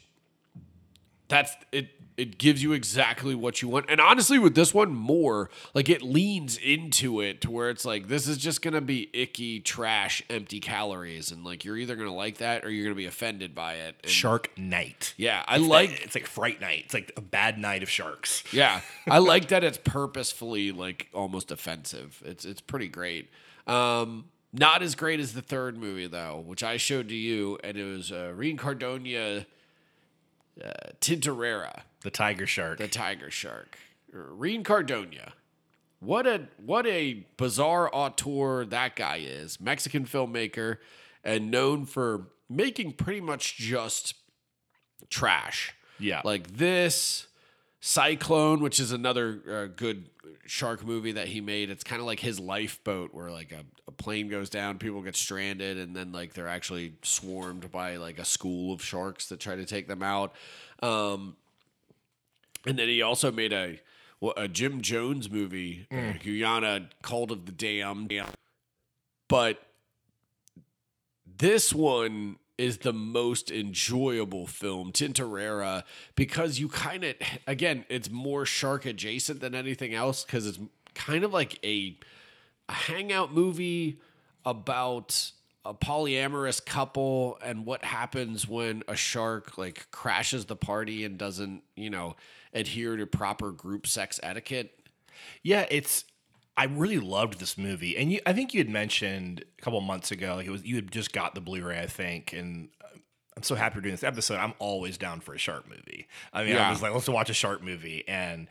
That's 1.27 1.53
it. 1.71 1.89
It 2.17 2.37
gives 2.37 2.61
you 2.61 2.73
exactly 2.73 3.33
what 3.33 3.61
you 3.61 3.69
want, 3.69 3.85
and 3.87 4.01
honestly, 4.01 4.37
with 4.39 4.53
this 4.53 4.73
one, 4.73 4.93
more 4.93 5.49
like 5.73 5.87
it 5.87 6.01
leans 6.01 6.57
into 6.57 7.21
it 7.21 7.39
to 7.41 7.51
where 7.51 7.69
it's 7.69 7.85
like 7.85 8.09
this 8.09 8.27
is 8.27 8.37
just 8.37 8.61
gonna 8.61 8.81
be 8.81 9.09
icky 9.13 9.61
trash, 9.61 10.21
empty 10.29 10.59
calories, 10.59 11.31
and 11.31 11.45
like 11.45 11.63
you're 11.63 11.77
either 11.77 11.95
gonna 11.95 12.13
like 12.13 12.39
that 12.39 12.65
or 12.65 12.71
you're 12.71 12.83
gonna 12.83 12.95
be 12.95 13.05
offended 13.05 13.55
by 13.55 13.75
it. 13.75 13.95
And 14.03 14.11
Shark 14.11 14.49
Night. 14.57 15.13
yeah, 15.15 15.45
I 15.47 15.59
It's 15.59 15.67
like 15.67 15.91
like 15.91 16.03
it's 16.03 16.15
like 16.15 16.25
Fright 16.25 16.59
Night. 16.59 16.81
It's 16.85 16.93
like 16.93 17.13
a 17.15 17.21
bad 17.21 17.57
night 17.57 17.83
of 17.83 17.89
sharks. 17.89 18.43
Yeah, 18.51 18.81
I 19.07 19.17
like 19.19 19.47
that 19.49 19.63
it's 19.63 19.77
purposefully 19.81 20.73
like 20.73 21.07
almost 21.13 21.51
offensive. 21.51 22.21
It's 22.25 22.43
it's 22.43 22.59
pretty 22.59 22.89
great. 22.89 23.29
Um, 23.65 24.25
not 24.51 24.81
as 24.81 24.95
great 24.95 25.19
as 25.19 25.33
the 25.33 25.41
third 25.41 25.77
movie 25.77 26.07
though, 26.07 26.43
which 26.45 26.63
I 26.63 26.77
showed 26.77 27.09
to 27.09 27.15
you, 27.15 27.57
and 27.63 27.77
it 27.77 27.83
was 27.85 28.11
uh, 28.11 28.33
René 28.35 28.57
Cardona, 28.57 29.45
uh, 30.63 30.69
Tintorera, 31.01 31.81
The 32.01 32.11
tiger 32.11 32.47
shark. 32.47 32.77
the 32.77 32.87
tiger 32.87 33.31
shark. 33.31 33.77
René 34.13 34.63
Cardona. 34.65 35.33
What 35.99 36.25
a 36.25 36.47
what 36.57 36.87
a 36.87 37.25
bizarre 37.37 37.89
auteur 37.93 38.65
that 38.65 38.95
guy 38.95 39.17
is. 39.17 39.59
Mexican 39.59 40.05
filmmaker 40.05 40.77
and 41.23 41.51
known 41.51 41.85
for 41.85 42.27
making 42.49 42.93
pretty 42.93 43.19
much 43.21 43.57
just 43.57 44.15
trash. 45.09 45.75
Yeah. 45.99 46.21
Like 46.23 46.55
this 46.57 47.27
Cyclone, 47.81 48.61
which 48.61 48.79
is 48.79 48.91
another 48.91 49.41
uh, 49.49 49.65
good 49.75 50.09
shark 50.45 50.85
movie 50.85 51.11
that 51.13 51.27
he 51.27 51.41
made. 51.41 51.69
It's 51.69 51.83
kind 51.83 51.99
of 51.99 52.05
like 52.05 52.19
his 52.21 52.39
lifeboat 52.39 53.13
where 53.13 53.29
like 53.29 53.51
a 53.51 53.63
plane 53.99 54.29
goes 54.29 54.49
down, 54.49 54.79
people 54.79 55.01
get 55.01 55.15
stranded 55.15 55.77
and 55.77 55.95
then 55.95 56.11
like 56.11 56.33
they're 56.33 56.47
actually 56.47 56.93
swarmed 57.03 57.71
by 57.71 57.97
like 57.97 58.17
a 58.17 58.25
school 58.25 58.73
of 58.73 58.83
sharks 58.83 59.27
that 59.27 59.39
try 59.39 59.55
to 59.55 59.65
take 59.65 59.87
them 59.87 60.01
out. 60.01 60.33
Um 60.81 61.35
and 62.65 62.79
then 62.79 62.87
he 62.87 63.01
also 63.01 63.31
made 63.31 63.53
a 63.53 63.79
well, 64.19 64.33
a 64.35 64.47
Jim 64.47 64.81
Jones 64.81 65.31
movie, 65.31 65.87
uh, 65.91 66.13
Guyana 66.23 66.89
Cult 67.01 67.31
of 67.31 67.45
the 67.45 67.51
Damned. 67.51 68.11
But 69.27 69.61
this 71.37 71.73
one 71.73 72.37
is 72.57 72.79
the 72.79 72.91
most 72.91 73.49
enjoyable 73.49 74.45
film, 74.45 74.91
Tintorera, 74.91 75.83
because 76.15 76.59
you 76.59 76.67
kind 76.67 77.05
of, 77.05 77.15
again, 77.47 77.85
it's 77.87 78.09
more 78.09 78.45
shark 78.45 78.85
adjacent 78.85 79.39
than 79.39 79.55
anything 79.55 79.93
else 79.93 80.25
because 80.25 80.45
it's 80.45 80.59
kind 80.93 81.23
of 81.23 81.31
like 81.31 81.57
a, 81.63 81.95
a 82.69 82.73
hangout 82.73 83.33
movie 83.33 83.99
about 84.45 85.31
a 85.65 85.73
polyamorous 85.73 86.63
couple 86.63 87.37
and 87.43 87.65
what 87.65 87.83
happens 87.83 88.47
when 88.47 88.83
a 88.87 88.95
shark 88.95 89.57
like 89.57 89.91
crashes 89.91 90.45
the 90.45 90.55
party 90.55 91.03
and 91.03 91.17
doesn't, 91.17 91.63
you 91.75 91.89
know, 91.89 92.15
adhere 92.53 92.95
to 92.95 93.05
proper 93.05 93.51
group 93.51 93.85
sex 93.85 94.19
etiquette. 94.23 94.79
Yeah, 95.43 95.65
it's. 95.69 96.05
I 96.55 96.65
really 96.65 96.99
loved 96.99 97.39
this 97.39 97.57
movie, 97.57 97.95
and 97.97 98.11
you, 98.11 98.19
I 98.25 98.33
think 98.33 98.53
you 98.53 98.59
had 98.59 98.69
mentioned 98.69 99.45
a 99.57 99.61
couple 99.61 99.79
months 99.79 100.11
ago, 100.11 100.35
like 100.35 100.45
it 100.45 100.49
was 100.51 100.63
you 100.65 100.75
had 100.75 100.91
just 100.91 101.13
got 101.13 101.33
the 101.33 101.39
Blu-ray, 101.39 101.79
I 101.79 101.87
think, 101.87 102.33
and 102.33 102.67
uh, 102.83 102.97
I'm 103.37 103.43
so 103.43 103.55
happy 103.55 103.75
we're 103.77 103.81
doing 103.81 103.93
this 103.93 104.03
episode. 104.03 104.35
I'm 104.35 104.53
always 104.59 104.97
down 104.97 105.21
for 105.21 105.33
a 105.33 105.37
shark 105.37 105.69
movie. 105.69 106.07
I 106.33 106.43
mean, 106.43 106.55
Yeah. 106.55 106.67
I 106.67 106.71
was 106.71 106.81
like, 106.81 106.93
let's 106.93 107.07
watch 107.07 107.29
a 107.29 107.33
shark 107.33 107.63
movie, 107.63 108.03
and 108.09 108.49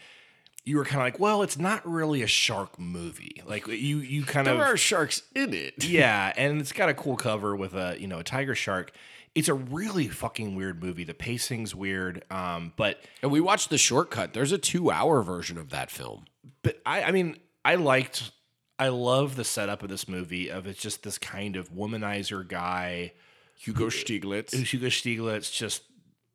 you 0.65 0.77
were 0.77 0.85
kind 0.85 0.97
of 0.97 1.03
like, 1.05 1.19
well, 1.19 1.43
it's 1.43 1.59
not 1.59 1.87
really 1.89 2.23
a 2.23 2.27
shark 2.27 2.79
movie. 2.79 3.43
Like 3.47 3.67
you, 3.69 3.99
you 3.99 4.25
kind 4.25 4.47
There 4.47 4.55
of 4.55 4.61
there 4.61 4.75
are 4.75 4.77
sharks 4.77 5.23
in 5.35 5.55
it. 5.55 5.85
yeah, 5.89 6.33
and 6.37 6.61
it's 6.61 6.73
got 6.73 6.89
a 6.89 6.95
cool 6.95 7.17
cover 7.17 7.57
with 7.57 7.75
a 7.75 7.97
you 7.99 8.07
know 8.07 8.19
a 8.19 8.25
tiger 8.25 8.55
shark. 8.55 8.93
It's 9.35 9.49
a 9.49 9.55
really 9.55 10.09
fucking 10.09 10.57
weird 10.57 10.83
movie. 10.83 11.05
The 11.05 11.15
pacing's 11.15 11.75
weird, 11.75 12.25
um, 12.31 12.73
but 12.77 13.01
And 13.23 13.31
we 13.31 13.41
watched 13.41 13.71
the 13.71 13.79
shortcut. 13.79 14.33
There's 14.33 14.53
a 14.53 14.59
two 14.59 14.91
hour 14.91 15.23
version 15.23 15.59
of 15.59 15.71
that 15.71 15.91
film. 15.91 16.25
but 16.63 16.81
I, 16.85 17.05
I 17.05 17.13
mean, 17.13 17.37
I 17.65 17.77
liked, 17.77 18.33
I 18.79 18.89
love 18.89 19.37
the 19.37 19.45
setup 19.45 19.83
of 19.83 19.91
this 19.91 20.09
movie. 20.09 20.51
Of 20.51 20.67
it's 20.67 20.81
just 20.81 21.03
this 21.03 21.19
kind 21.19 21.57
of 21.57 21.73
womanizer 21.73 22.47
guy, 22.47 23.13
Hugo 23.59 23.87
Stieglitz, 23.91 24.55
Hugo 24.55 24.89
Stieglitz, 24.89 25.53
just 25.53 25.83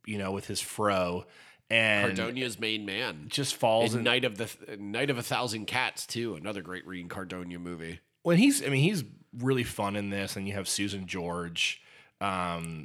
you 0.06 0.18
know 0.18 0.32
with 0.32 0.48
his 0.48 0.62
fro, 0.62 1.26
and 1.74 2.18
Cardona's 2.18 2.60
main 2.60 2.86
man. 2.86 3.26
just 3.30 3.56
falls 3.56 3.96
in. 3.96 4.04
Night 4.04 4.26
of 4.26 4.38
the 4.38 4.50
Night 4.78 5.10
of 5.10 5.18
a 5.18 5.24
Thousand 5.24 5.66
Cats 5.66 6.06
too, 6.06 6.36
another 6.36 6.62
great 6.62 6.88
René 6.88 7.10
Cardona 7.10 7.58
movie. 7.58 8.00
When 8.22 8.38
he's, 8.38 8.64
I 8.64 8.70
mean, 8.70 8.84
he's 8.84 9.04
really 9.38 9.64
fun 9.64 9.96
in 9.96 10.10
this, 10.10 10.36
and 10.36 10.48
you 10.48 10.54
have 10.54 10.68
Susan 10.68 11.08
George, 11.08 11.82
um, 12.22 12.84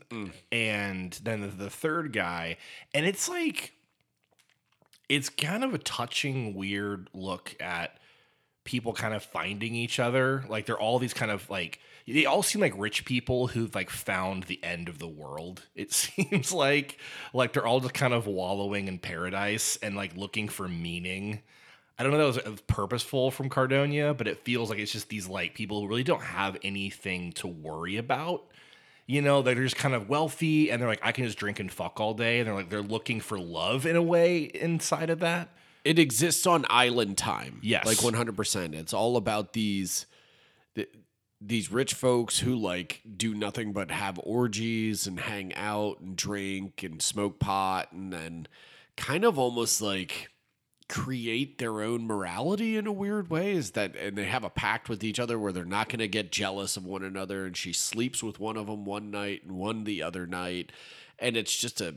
and 0.51 1.13
then 1.23 1.43
the, 1.43 1.49
the 1.49 1.71
third 1.71 2.13
guy, 2.13 2.57
and 2.95 3.07
it's 3.07 3.29
like, 3.29 3.75
it's 5.09 5.29
kind 5.29 5.63
of 5.65 5.75
a 5.75 5.79
touching, 5.79 6.55
weird 6.55 7.09
look 7.13 7.55
at 7.61 7.99
people 8.65 8.93
kind 8.93 9.15
of 9.15 9.23
finding 9.23 9.75
each 9.75 9.99
other. 9.99 10.45
Like 10.49 10.67
they're 10.67 10.79
all 10.79 10.99
these 10.99 11.15
kind 11.15 11.31
of 11.31 11.49
like 11.49 11.81
they 12.13 12.27
all 12.27 12.43
seem 12.43 12.61
like 12.61 12.75
rich 12.77 13.05
people 13.05 13.49
who've 13.49 13.75
like 13.75 13.91
found 13.91 14.45
the 14.45 14.63
end 14.63 14.89
of 14.89 14.99
the 14.99 15.09
world. 15.09 15.63
It 15.75 15.93
seems 15.93 16.53
like 16.53 16.99
like 17.33 17.53
they're 17.53 17.67
all 17.67 17.81
just 17.81 17.95
kind 17.95 18.15
of 18.15 18.27
wallowing 18.27 18.89
in 18.89 18.99
paradise 18.99 19.79
and 19.83 19.97
like 19.97 20.17
looking 20.17 20.49
for 20.49 20.69
meaning. 20.69 21.43
I 21.99 22.05
don't 22.05 22.13
know 22.13 22.29
if 22.29 22.37
that 22.37 22.47
was 22.47 22.61
uh, 22.61 22.63
purposeful 22.69 23.33
from 23.33 23.49
Cardona, 23.49 24.15
but 24.15 24.29
it 24.29 24.45
feels 24.45 24.71
like 24.71 24.79
it's 24.79 24.93
just 24.93 25.09
these 25.09 25.29
like 25.29 25.55
people 25.55 25.81
who 25.81 25.89
really 25.89 26.05
don't 26.05 26.23
have 26.23 26.57
anything 26.63 27.33
to 27.33 27.49
worry 27.49 27.97
about. 27.97 28.45
You 29.07 29.21
know, 29.23 29.43
they're 29.43 29.55
just 29.55 29.77
kind 29.77 29.95
of 29.95 30.09
wealthy 30.09 30.71
and 30.71 30.81
they're 30.81 30.89
like, 30.89 31.01
I 31.03 31.13
can 31.13 31.25
just 31.25 31.39
drink 31.39 31.59
and 31.59 31.73
fuck 31.73 31.99
all 31.99 32.15
day. 32.15 32.39
And 32.39 32.47
they're 32.47 32.55
like, 32.55 32.69
they're 32.69 32.83
looking 32.83 33.21
for 33.21 33.39
love 33.39 33.85
in 33.85 33.97
a 33.97 34.03
way 34.03 34.43
inside 34.45 35.11
of 35.11 35.21
that. 35.21 35.49
It 35.85 35.99
exists 35.99 36.47
on 36.47 36.67
island 36.69 37.19
time. 37.19 37.59
Yes. 37.63 37.87
like 37.87 38.03
one 38.03 38.15
hundred 38.15 38.37
percent. 38.37 38.75
It's 38.75 38.93
all 38.93 39.17
about 39.17 39.55
these 39.55 40.05
th- 40.05 40.18
these 41.41 41.71
rich 41.71 41.95
folks 41.95 42.41
who 42.41 42.57
like 42.57 43.01
do 43.17 43.35
nothing 43.35 43.73
but 43.73 43.91
have 43.91 44.19
orgies 44.25 45.07
and 45.07 45.21
hang 45.21 45.55
out 45.55 46.01
and 46.01 46.17
drink 46.17 46.83
and 46.83 47.01
smoke 47.01 47.39
pot 47.39 47.93
and 47.93 48.13
then 48.13 48.49
kind 48.97 49.25
of 49.25 49.39
almost 49.39 49.81
like 49.81 50.31
create 50.89 51.59
their 51.59 51.83
own 51.83 52.07
morality 52.07 52.77
in 52.77 52.87
a 52.87 52.93
weird 52.93 53.29
way 53.29 53.53
is 53.53 53.73
that 53.73 53.95
and 53.97 54.17
they 54.17 54.25
have 54.25 54.43
a 54.43 54.51
pact 54.51 54.89
with 54.89 55.05
each 55.05 55.21
other 55.21 55.39
where 55.39 55.53
they're 55.53 55.65
not 55.65 55.89
going 55.89 55.99
to 55.99 56.09
get 56.09 56.33
jealous 56.33 56.77
of 56.77 56.85
one 56.85 57.05
another 57.05 57.45
and 57.45 57.57
she 57.57 57.73
sleeps 57.73 58.23
with 58.23 58.41
one 58.41 58.57
of 58.57 58.67
them 58.67 58.85
one 58.85 59.11
night 59.11 59.43
and 59.45 59.53
one 59.53 59.85
the 59.85 60.03
other 60.03 60.27
night. 60.27 60.73
And 61.19 61.37
it's 61.37 61.55
just 61.55 61.81
a 61.81 61.97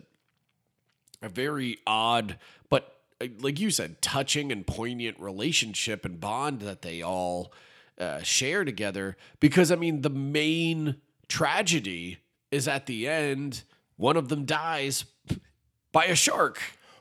a 1.23 1.29
very 1.29 1.77
odd 1.85 2.37
but 2.69 3.01
uh, 3.21 3.27
like 3.39 3.59
you 3.59 3.69
said 3.69 4.01
touching 4.01 4.51
and 4.51 4.65
poignant 4.65 5.19
relationship 5.19 6.03
and 6.03 6.19
bond 6.19 6.61
that 6.61 6.81
they 6.81 7.01
all 7.01 7.53
uh, 8.01 8.21
share 8.23 8.65
together 8.65 9.15
because 9.39 9.71
i 9.71 9.75
mean 9.75 10.01
the 10.01 10.09
main 10.09 10.95
tragedy 11.29 12.17
is 12.51 12.67
at 12.67 12.85
the 12.87 13.07
end 13.07 13.63
one 13.97 14.17
of 14.17 14.27
them 14.29 14.43
dies 14.45 15.05
by 15.93 16.05
a 16.05 16.15
shark 16.15 16.59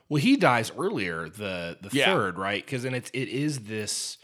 Well, 0.09 0.21
he 0.21 0.35
dies 0.35 0.71
earlier, 0.77 1.29
the 1.29 1.77
the 1.81 1.89
Yeah. 1.93 2.13
third, 2.13 2.37
right? 2.37 2.63
Because 2.65 2.83
then 2.83 2.93
it's 2.93 3.09
it 3.13 3.29
is 3.29 3.59
this. 3.59 4.17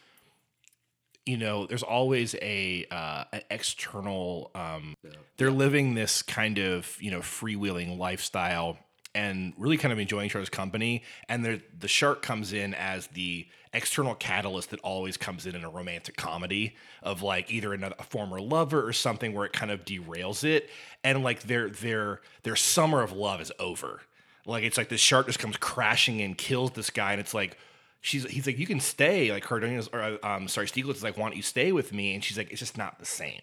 You 1.26 1.38
know, 1.38 1.66
there's 1.66 1.84
always 1.84 2.36
a 2.36 2.86
uh, 2.92 3.24
an 3.34 3.42
external. 3.50 4.52
Um, 4.56 4.96
They're 5.38 5.52
living 5.52 5.96
this 5.96 6.22
kind 6.22 6.58
of 6.58 6.96
you 7.02 7.10
know 7.12 7.20
freewheeling 7.20 7.98
lifestyle 7.98 8.78
and 9.16 9.54
really 9.58 9.78
kind 9.78 9.92
of 9.92 10.00
enjoying 10.00 10.26
each 10.28 10.36
other's 10.36 10.50
company. 10.50 11.04
And 11.28 11.44
there, 11.44 11.60
the 11.80 11.88
shark 11.88 12.22
comes 12.22 12.54
in 12.54 12.74
as 12.74 13.08
the 13.08 13.48
external 13.78 14.16
catalyst 14.16 14.72
that 14.72 14.80
always 14.82 15.18
comes 15.18 15.46
in 15.46 15.56
in 15.56 15.64
a 15.64 15.70
romantic 15.70 16.18
comedy 16.18 16.76
of 17.04 17.22
like 17.22 17.52
either 17.52 17.74
another 17.74 17.96
a 18.00 18.04
former 18.04 18.42
lover 18.42 18.86
or 18.86 18.94
something 18.94 19.34
where 19.34 19.46
it 19.46 19.54
kind 19.54 19.72
of 19.72 19.86
derails 19.86 20.44
it. 20.44 20.70
And 21.04 21.24
like 21.24 21.44
their 21.44 21.70
their 21.70 22.22
their 22.44 22.56
summer 22.56 23.02
of 23.04 23.12
love 23.12 23.40
is 23.40 23.52
over. 23.60 24.02
Like 24.46 24.64
it's 24.64 24.78
like 24.78 24.90
the 24.90 24.98
shark 24.98 25.28
just 25.28 25.40
comes 25.40 25.58
crashing 25.58 26.20
in, 26.20 26.34
kills 26.34 26.72
this 26.72 26.90
guy, 26.90 27.12
and 27.12 27.22
it's 27.22 27.34
like 27.34 27.58
she's 28.02 28.24
he's 28.26 28.48
like, 28.48 28.58
you 28.58 28.66
can 28.66 28.80
stay. 28.80 29.32
Like 29.32 29.44
Cardona's 29.44 29.90
or 29.94 30.18
um 30.24 30.48
sorry, 30.48 30.68
Stieglitz 30.68 30.96
is 30.96 31.04
like, 31.04 31.18
why 31.18 31.28
don't 31.28 31.38
you 31.38 31.44
stay 31.44 31.72
with 31.72 31.94
me? 31.94 32.14
And 32.16 32.24
she's 32.24 32.38
like, 32.38 32.50
it's 32.52 32.60
just 32.60 32.78
not 32.78 33.00
the 33.00 33.06
same. 33.06 33.42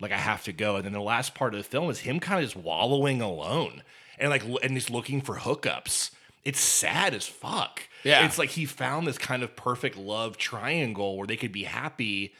like 0.00 0.12
I 0.12 0.18
have 0.18 0.44
to 0.44 0.52
go. 0.52 0.76
And 0.76 0.84
then 0.84 0.92
the 0.92 1.00
last 1.00 1.34
part 1.34 1.54
of 1.54 1.58
the 1.58 1.68
film 1.68 1.90
is 1.90 2.00
him 2.00 2.20
kind 2.20 2.42
of 2.42 2.50
just 2.50 2.64
wallowing 2.64 3.20
alone 3.22 3.82
and 4.18 4.30
like 4.30 4.44
and 4.62 4.72
he's 4.72 4.90
looking 4.90 5.20
for 5.20 5.36
hookups. 5.36 6.10
It's 6.44 6.60
sad 6.60 7.14
as 7.14 7.26
fuck. 7.26 7.82
Yeah. 8.04 8.26
It's 8.26 8.38
like 8.38 8.50
he 8.50 8.64
found 8.64 9.06
this 9.06 9.18
kind 9.18 9.42
of 9.42 9.54
perfect 9.54 9.96
love 9.96 10.36
triangle 10.36 11.16
where 11.16 11.26
they 11.26 11.36
could 11.36 11.52
be 11.52 11.64
happy 11.64 12.34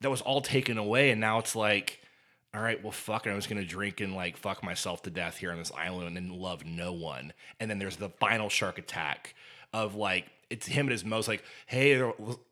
that 0.00 0.10
was 0.10 0.20
all 0.20 0.40
taken 0.42 0.76
away. 0.76 1.10
And 1.10 1.20
now 1.20 1.38
it's 1.38 1.56
like, 1.56 2.00
all 2.54 2.60
right, 2.60 2.82
well, 2.82 2.92
fuck 2.92 3.26
it. 3.26 3.30
I'm 3.30 3.36
just 3.36 3.48
going 3.48 3.62
to 3.62 3.68
drink 3.68 4.00
and 4.00 4.14
like 4.14 4.36
fuck 4.36 4.62
myself 4.62 5.02
to 5.02 5.10
death 5.10 5.38
here 5.38 5.52
on 5.52 5.58
this 5.58 5.72
island 5.72 6.18
and 6.18 6.32
love 6.32 6.64
no 6.66 6.92
one. 6.92 7.32
And 7.60 7.70
then 7.70 7.78
there's 7.78 7.96
the 7.96 8.10
final 8.10 8.48
shark 8.48 8.78
attack 8.78 9.34
of 9.72 9.94
like, 9.94 10.26
it's 10.48 10.66
him 10.66 10.86
at 10.86 10.92
his 10.92 11.04
most 11.04 11.26
like, 11.26 11.42
hey, 11.66 11.96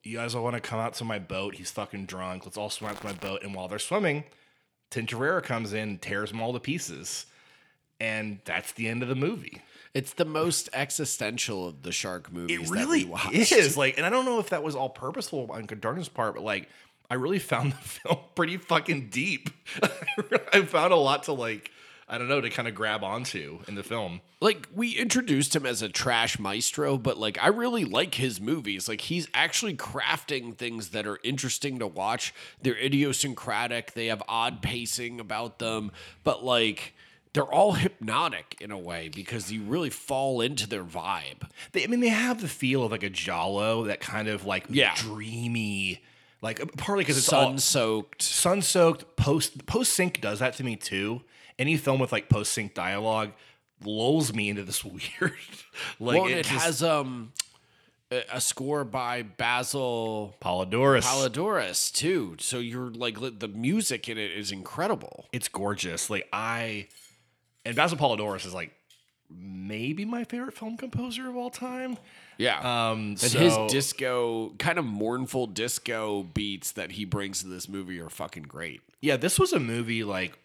you 0.03 0.17
guys 0.17 0.35
all 0.35 0.43
want 0.43 0.57
to 0.57 0.61
come 0.61 0.81
out 0.81 0.95
to 0.95 1.05
my 1.05 1.19
boat? 1.19 1.55
He's 1.55 1.71
fucking 1.71 2.07
drunk. 2.07 2.45
Let's 2.45 2.57
all 2.57 2.71
swim 2.71 2.91
out 2.91 3.01
to 3.01 3.07
my 3.07 3.13
boat. 3.13 3.43
And 3.43 3.55
while 3.55 3.69
they're 3.69 3.79
swimming, 3.79 4.25
Tintorera 4.91 5.43
comes 5.43 5.73
in, 5.73 5.99
tears 5.99 6.31
them 6.31 6.41
all 6.41 6.53
to 6.55 6.61
pieces. 6.61 7.27
And 8.01 8.41
that's 8.45 8.73
the 8.73 8.89
end 8.89 9.03
of 9.03 9.09
the 9.09 9.15
movie. 9.15 9.63
It's 9.95 10.13
the 10.13 10.25
most 10.25 10.69
existential 10.73 11.69
of 11.69 11.83
the 11.83 11.93
shark 11.93 12.33
movies. 12.33 12.59
It 12.59 12.65
that 12.65 12.71
really 12.73 13.05
we 13.05 13.11
watched. 13.11 13.53
is. 13.53 13.77
Like, 13.77 13.97
and 13.97 14.05
I 14.05 14.11
don't 14.11 14.25
know 14.25 14.41
if 14.41 14.51
that 14.51 14.63
was 14.63 14.75
all 14.75 14.91
purposeful 14.91 15.49
on 15.53 15.67
Darden's 15.67 16.09
part, 16.09 16.35
but 16.35 16.43
like, 16.43 16.69
I 17.09 17.15
really 17.15 17.39
found 17.39 17.73
the 17.73 17.77
film 17.83 18.19
pretty 18.35 18.57
fucking 18.57 19.09
deep. 19.11 19.51
I 20.53 20.63
found 20.63 20.93
a 20.93 20.97
lot 20.97 21.25
to 21.25 21.33
like, 21.33 21.71
I 22.09 22.19
don't 22.19 22.29
know, 22.29 22.41
to 22.41 22.51
kind 22.51 22.67
of 22.69 22.75
grab 22.75 23.03
onto 23.05 23.61
in 23.69 23.77
the 23.77 23.83
film. 23.83 24.21
like 24.41 24.69
we 24.75 24.91
introduced 24.91 25.55
him 25.57 25.65
as 25.65 25.81
a 25.81 25.89
trash 25.89 26.39
maestro, 26.39 26.99
but 26.99 27.17
like 27.17 27.39
I 27.43 27.49
really 27.49 27.85
like 27.85 28.17
his 28.17 28.41
movies. 28.41 28.89
Like 28.89 29.01
he's 29.03 29.29
actually 29.33 29.75
crafting 29.75 30.55
things 30.57 30.89
that 30.91 31.07
are 31.07 31.19
interesting 31.23 31.79
to 31.79 31.87
watch. 31.87 32.35
They're 32.61 32.77
idiosyncratic. 32.77 33.95
They 33.95 34.07
have 34.07 34.23
odd 34.29 34.61
pacing 34.61 35.19
about 35.21 35.59
them, 35.61 35.93
but 36.25 36.45
like 36.45 36.95
they're 37.35 37.43
all 37.45 37.73
hypnotic 37.73 38.57
in 38.61 38.71
a 38.71 38.79
way 38.79 39.11
because 39.15 39.53
you 39.53 39.63
really 39.63 39.91
fall 39.91 40.41
into 40.41 40.67
their 40.67 40.85
vibe. 40.85 41.49
They, 41.73 41.85
I 41.85 41.89
mean, 41.89 42.01
they 42.01 42.09
have 42.09 42.41
the 42.41 42.49
feel 42.49 42.83
of 42.85 42.91
like 42.93 43.03
a 43.03 43.11
giallo, 43.11 43.85
that 43.85 44.01
kind 44.01 44.29
of 44.29 44.47
like 44.47 44.65
Yeah. 44.71 44.95
dreamy, 44.97 46.01
like 46.41 46.59
partly 46.77 47.03
because 47.03 47.19
it's 47.19 47.27
sun 47.27 47.59
soaked, 47.59 48.23
sun 48.23 48.63
soaked. 48.63 49.17
Post 49.17 49.67
post 49.67 49.93
sync 49.93 50.21
does 50.21 50.39
that 50.39 50.55
to 50.55 50.65
me 50.65 50.77
too. 50.77 51.23
Any 51.59 51.77
film 51.77 52.01
with 52.01 52.13
like 52.13 52.29
post 52.29 52.53
sync 52.53 52.73
dialogue 52.75 53.33
lulls 53.85 54.33
me 54.33 54.49
into 54.49 54.63
this 54.63 54.85
weird. 54.85 55.01
like 55.21 56.17
Well, 56.19 56.25
and 56.25 56.35
it 56.35 56.47
just- 56.47 56.65
has 56.65 56.83
um 56.83 57.33
a 58.33 58.41
score 58.41 58.85
by 58.85 59.23
Basil 59.23 60.37
Poledouris. 60.41 61.03
Poledouris 61.03 61.93
too. 61.93 62.37
So 62.39 62.59
you're 62.61 62.91
like 62.91 63.17
the 63.41 63.49
music 63.49 64.09
in 64.09 64.19
it 64.19 64.31
is 64.31 64.53
incredible. 64.53 65.27
it's 65.33 65.49
gorgeous. 65.49 66.09
Like 66.11 66.29
I 66.33 66.87
and 67.65 67.75
Basil 67.77 67.97
Poledouris 67.99 68.47
is 68.47 68.55
like 68.55 68.73
maybe 69.31 70.05
my 70.05 70.25
favorite 70.25 70.55
film 70.55 70.77
composer 70.77 71.29
of 71.29 71.37
all 71.37 71.51
time. 71.51 71.97
Yeah. 72.39 72.59
Um, 72.91 73.01
And 73.11 73.19
so, 73.21 73.39
his 73.39 73.57
disco, 73.73 74.51
kind 74.59 74.79
of 74.79 74.85
mournful 74.85 75.47
disco 75.49 76.23
beats 76.25 76.73
that 76.73 76.93
he 76.93 77.05
brings 77.05 77.41
to 77.43 77.49
this 77.49 77.69
movie 77.69 78.01
are 78.01 78.11
fucking 78.11 78.45
great. 78.45 78.81
yeah, 79.01 79.17
this 79.17 79.39
was 79.39 79.53
a 79.53 79.61
movie 79.61 80.05
like 80.05 80.39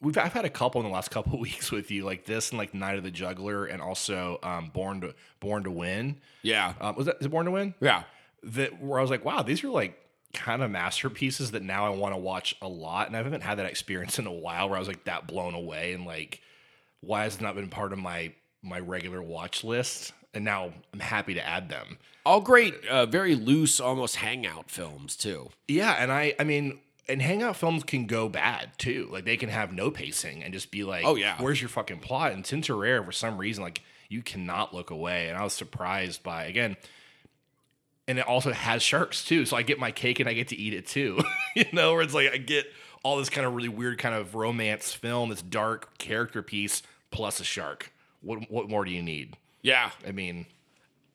we've 0.00 0.18
I've 0.18 0.32
had 0.34 0.44
a 0.44 0.50
couple 0.50 0.80
in 0.82 0.86
the 0.86 0.92
last 0.92 1.10
couple 1.12 1.34
of 1.34 1.40
weeks 1.40 1.70
with 1.72 1.90
you, 1.90 2.04
like 2.04 2.24
this 2.26 2.50
and 2.50 2.58
like 2.58 2.74
Night 2.74 2.96
of 2.98 3.04
the 3.04 3.10
Juggler, 3.10 3.64
and 3.66 3.80
also 3.82 4.38
um, 4.42 4.70
Born 4.72 5.00
to 5.00 5.14
Born 5.40 5.64
to 5.64 5.70
Win. 5.70 6.18
Yeah. 6.42 6.74
Um, 6.80 6.94
was 6.96 7.06
that 7.06 7.16
is 7.20 7.26
it 7.26 7.30
Born 7.30 7.46
to 7.46 7.52
Win? 7.52 7.74
yeah. 7.80 8.04
That 8.42 8.82
where 8.82 8.98
I 8.98 9.02
was 9.02 9.10
like, 9.10 9.24
wow, 9.24 9.42
these 9.42 9.64
are 9.64 9.68
like 9.70 9.98
kind 10.34 10.62
of 10.62 10.70
masterpieces 10.70 11.52
that 11.52 11.62
now 11.62 11.86
I 11.86 11.90
want 11.90 12.14
to 12.14 12.18
watch 12.18 12.54
a 12.60 12.68
lot, 12.68 13.06
and 13.06 13.16
I 13.16 13.22
haven't 13.22 13.42
had 13.42 13.58
that 13.58 13.66
experience 13.66 14.18
in 14.18 14.26
a 14.26 14.32
while 14.32 14.68
where 14.68 14.76
I 14.76 14.78
was 14.80 14.88
like 14.88 15.04
that 15.04 15.26
blown 15.26 15.54
away 15.54 15.92
and 15.94 16.04
like, 16.04 16.40
why 17.00 17.24
has 17.24 17.36
it 17.36 17.40
not 17.40 17.54
been 17.54 17.68
part 17.68 17.92
of 17.92 17.98
my 17.98 18.32
my 18.62 18.80
regular 18.80 19.22
watch 19.22 19.62
list? 19.64 20.12
And 20.32 20.44
now 20.44 20.72
I'm 20.92 21.00
happy 21.00 21.34
to 21.34 21.46
add 21.46 21.68
them. 21.68 21.98
All 22.26 22.40
great, 22.40 22.74
uh, 22.86 23.06
very 23.06 23.34
loose, 23.34 23.78
almost 23.78 24.16
hangout 24.16 24.70
films 24.70 25.16
too. 25.16 25.50
Yeah, 25.68 25.92
and 25.92 26.10
I 26.10 26.34
I 26.40 26.44
mean, 26.44 26.80
and 27.08 27.20
hangout 27.22 27.56
films 27.56 27.84
can 27.84 28.06
go 28.06 28.28
bad 28.28 28.70
too. 28.78 29.08
Like 29.12 29.24
they 29.24 29.36
can 29.36 29.48
have 29.50 29.72
no 29.72 29.90
pacing 29.90 30.42
and 30.42 30.52
just 30.52 30.70
be 30.70 30.82
like, 30.84 31.04
Oh, 31.04 31.14
yeah. 31.16 31.36
where's 31.38 31.60
your 31.60 31.68
fucking 31.68 32.00
plot?" 32.00 32.32
And 32.32 32.42
Tintorera, 32.42 33.04
for 33.04 33.12
some 33.12 33.38
reason, 33.38 33.62
like 33.62 33.82
you 34.08 34.22
cannot 34.22 34.74
look 34.74 34.90
away. 34.90 35.28
And 35.28 35.36
I 35.38 35.44
was 35.44 35.52
surprised 35.52 36.22
by 36.22 36.44
again. 36.46 36.76
And 38.06 38.18
it 38.18 38.26
also 38.26 38.52
has 38.52 38.82
sharks 38.82 39.24
too, 39.24 39.46
so 39.46 39.56
I 39.56 39.62
get 39.62 39.78
my 39.78 39.90
cake 39.90 40.20
and 40.20 40.28
I 40.28 40.34
get 40.34 40.48
to 40.48 40.56
eat 40.56 40.74
it 40.74 40.86
too. 40.86 41.20
you 41.56 41.64
know, 41.72 41.94
where 41.94 42.02
it's 42.02 42.12
like 42.14 42.30
I 42.32 42.36
get 42.36 42.66
all 43.02 43.16
this 43.16 43.30
kind 43.30 43.46
of 43.46 43.54
really 43.54 43.68
weird 43.68 43.98
kind 43.98 44.14
of 44.14 44.34
romance 44.34 44.92
film, 44.92 45.30
this 45.30 45.42
dark 45.42 45.96
character 45.98 46.42
piece 46.42 46.82
plus 47.10 47.40
a 47.40 47.44
shark. 47.44 47.92
What 48.20 48.50
what 48.50 48.68
more 48.68 48.84
do 48.84 48.90
you 48.90 49.02
need? 49.02 49.36
Yeah. 49.62 49.90
I 50.06 50.12
mean, 50.12 50.44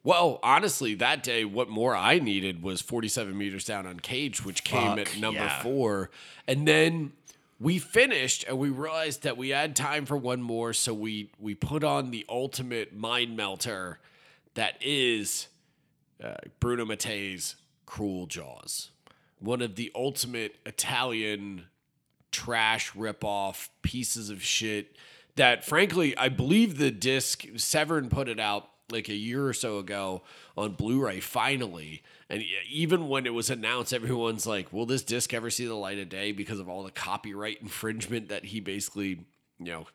Well, 0.03 0.39
honestly, 0.41 0.95
that 0.95 1.21
day, 1.21 1.45
what 1.45 1.69
more 1.69 1.95
I 1.95 2.17
needed 2.17 2.63
was 2.63 2.81
47 2.81 3.37
meters 3.37 3.65
down 3.65 3.85
on 3.85 3.99
Cage, 3.99 4.43
which 4.43 4.63
came 4.63 4.97
Fuck, 4.97 4.99
at 4.99 5.17
number 5.19 5.41
yeah. 5.41 5.61
four. 5.61 6.09
And 6.47 6.67
then 6.67 7.11
we 7.59 7.77
finished 7.77 8.45
and 8.47 8.57
we 8.57 8.69
realized 8.69 9.21
that 9.23 9.37
we 9.37 9.49
had 9.49 9.75
time 9.75 10.05
for 10.05 10.17
one 10.17 10.41
more. 10.41 10.73
So 10.73 10.93
we, 10.93 11.29
we 11.39 11.53
put 11.53 11.83
on 11.83 12.09
the 12.09 12.25
ultimate 12.29 12.95
mind 12.95 13.35
melter 13.37 13.99
that 14.55 14.75
is 14.81 15.47
uh, 16.23 16.35
Bruno 16.59 16.85
Mattei's 16.85 17.55
Cruel 17.85 18.25
Jaws. 18.27 18.91
One 19.39 19.61
of 19.61 19.75
the 19.75 19.91
ultimate 19.95 20.57
Italian 20.65 21.65
trash 22.31 22.91
ripoff 22.91 23.69
pieces 23.81 24.29
of 24.29 24.43
shit 24.43 24.95
that 25.35 25.63
frankly 25.63 26.15
I 26.15 26.29
believe 26.29 26.77
the 26.77 26.91
disc 26.91 27.45
Severin 27.55 28.09
put 28.09 28.29
it 28.29 28.39
out 28.39 28.69
like 28.91 29.09
a 29.09 29.15
year 29.15 29.47
or 29.47 29.53
so 29.53 29.79
ago 29.79 30.21
on 30.55 30.73
Blu-ray 30.73 31.21
finally 31.21 32.03
and 32.29 32.43
even 32.69 33.07
when 33.07 33.25
it 33.25 33.33
was 33.33 33.49
announced 33.49 33.93
everyone's 33.93 34.45
like 34.45 34.71
will 34.71 34.85
this 34.85 35.01
disc 35.01 35.33
ever 35.33 35.49
see 35.49 35.65
the 35.65 35.73
light 35.73 35.97
of 35.97 36.09
day 36.09 36.31
because 36.31 36.59
of 36.59 36.69
all 36.69 36.83
the 36.83 36.91
copyright 36.91 37.61
infringement 37.61 38.29
that 38.29 38.45
he 38.45 38.59
basically 38.59 39.25
you 39.57 39.71
know 39.71 39.87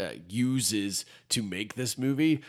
uh, 0.00 0.10
uses 0.28 1.04
to 1.28 1.42
make 1.42 1.74
this 1.74 1.96
movie 1.96 2.40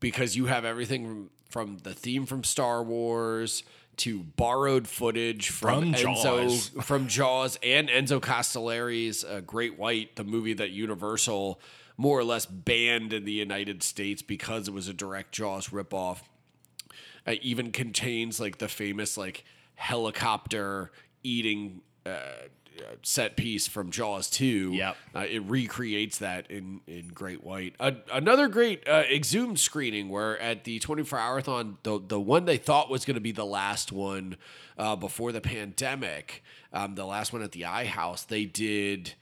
because 0.00 0.36
you 0.36 0.46
have 0.46 0.64
everything 0.64 1.28
from, 1.48 1.78
the 1.78 1.94
theme 1.94 2.26
from 2.26 2.44
Star 2.44 2.82
Wars 2.82 3.62
to 3.98 4.20
borrowed 4.20 4.86
footage 4.86 5.50
from, 5.50 5.92
From 5.92 5.94
Enzo 5.94 6.22
Jaws. 6.22 6.68
from 6.82 7.08
Jaws 7.08 7.58
and 7.62 7.88
Enzo 7.88 8.20
Castellari's 8.20 9.24
uh, 9.24 9.40
Great 9.46 9.78
White, 9.78 10.16
the 10.16 10.24
movie 10.24 10.52
that 10.54 10.70
Universal 10.70 11.60
more 11.96 12.18
or 12.18 12.24
less 12.24 12.44
banned 12.44 13.12
in 13.12 13.24
the 13.24 13.32
United 13.32 13.82
States 13.82 14.20
because 14.20 14.68
it 14.68 14.74
was 14.74 14.88
a 14.88 14.92
direct 14.92 15.32
Jaws 15.32 15.68
ripoff. 15.68 16.18
It 17.26 17.42
even 17.42 17.72
contains 17.72 18.38
like 18.38 18.58
the 18.58 18.68
famous 18.68 19.16
like 19.16 19.44
helicopter 19.74 20.92
eating 21.22 21.80
uh, 22.04 22.48
set 23.02 23.36
piece 23.36 23.66
from 23.66 23.90
Jaws 23.90 24.28
2. 24.30 24.72
Yep. 24.72 24.96
Uh, 25.14 25.18
it 25.20 25.40
recreates 25.40 26.18
that 26.18 26.50
in, 26.50 26.80
in 26.86 27.08
Great 27.08 27.44
White. 27.44 27.74
A 27.80 27.94
another 28.12 28.48
great 28.48 28.86
uh, 28.88 29.04
exhumed 29.10 29.58
screening 29.58 30.08
where 30.08 30.38
at 30.38 30.64
the 30.64 30.78
24 30.78 31.18
hour-thon, 31.18 31.78
the, 31.82 32.00
the 32.06 32.20
one 32.20 32.44
they 32.44 32.56
thought 32.56 32.90
was 32.90 33.04
going 33.04 33.14
to 33.14 33.20
be 33.20 33.32
the 33.32 33.46
last 33.46 33.92
one 33.92 34.36
uh, 34.78 34.96
before 34.96 35.32
the 35.32 35.40
pandemic, 35.40 36.42
um, 36.72 36.94
the 36.94 37.06
last 37.06 37.32
one 37.32 37.42
at 37.42 37.52
the 37.52 37.64
I 37.64 37.86
House, 37.86 38.24
they 38.24 38.44
did 38.44 39.14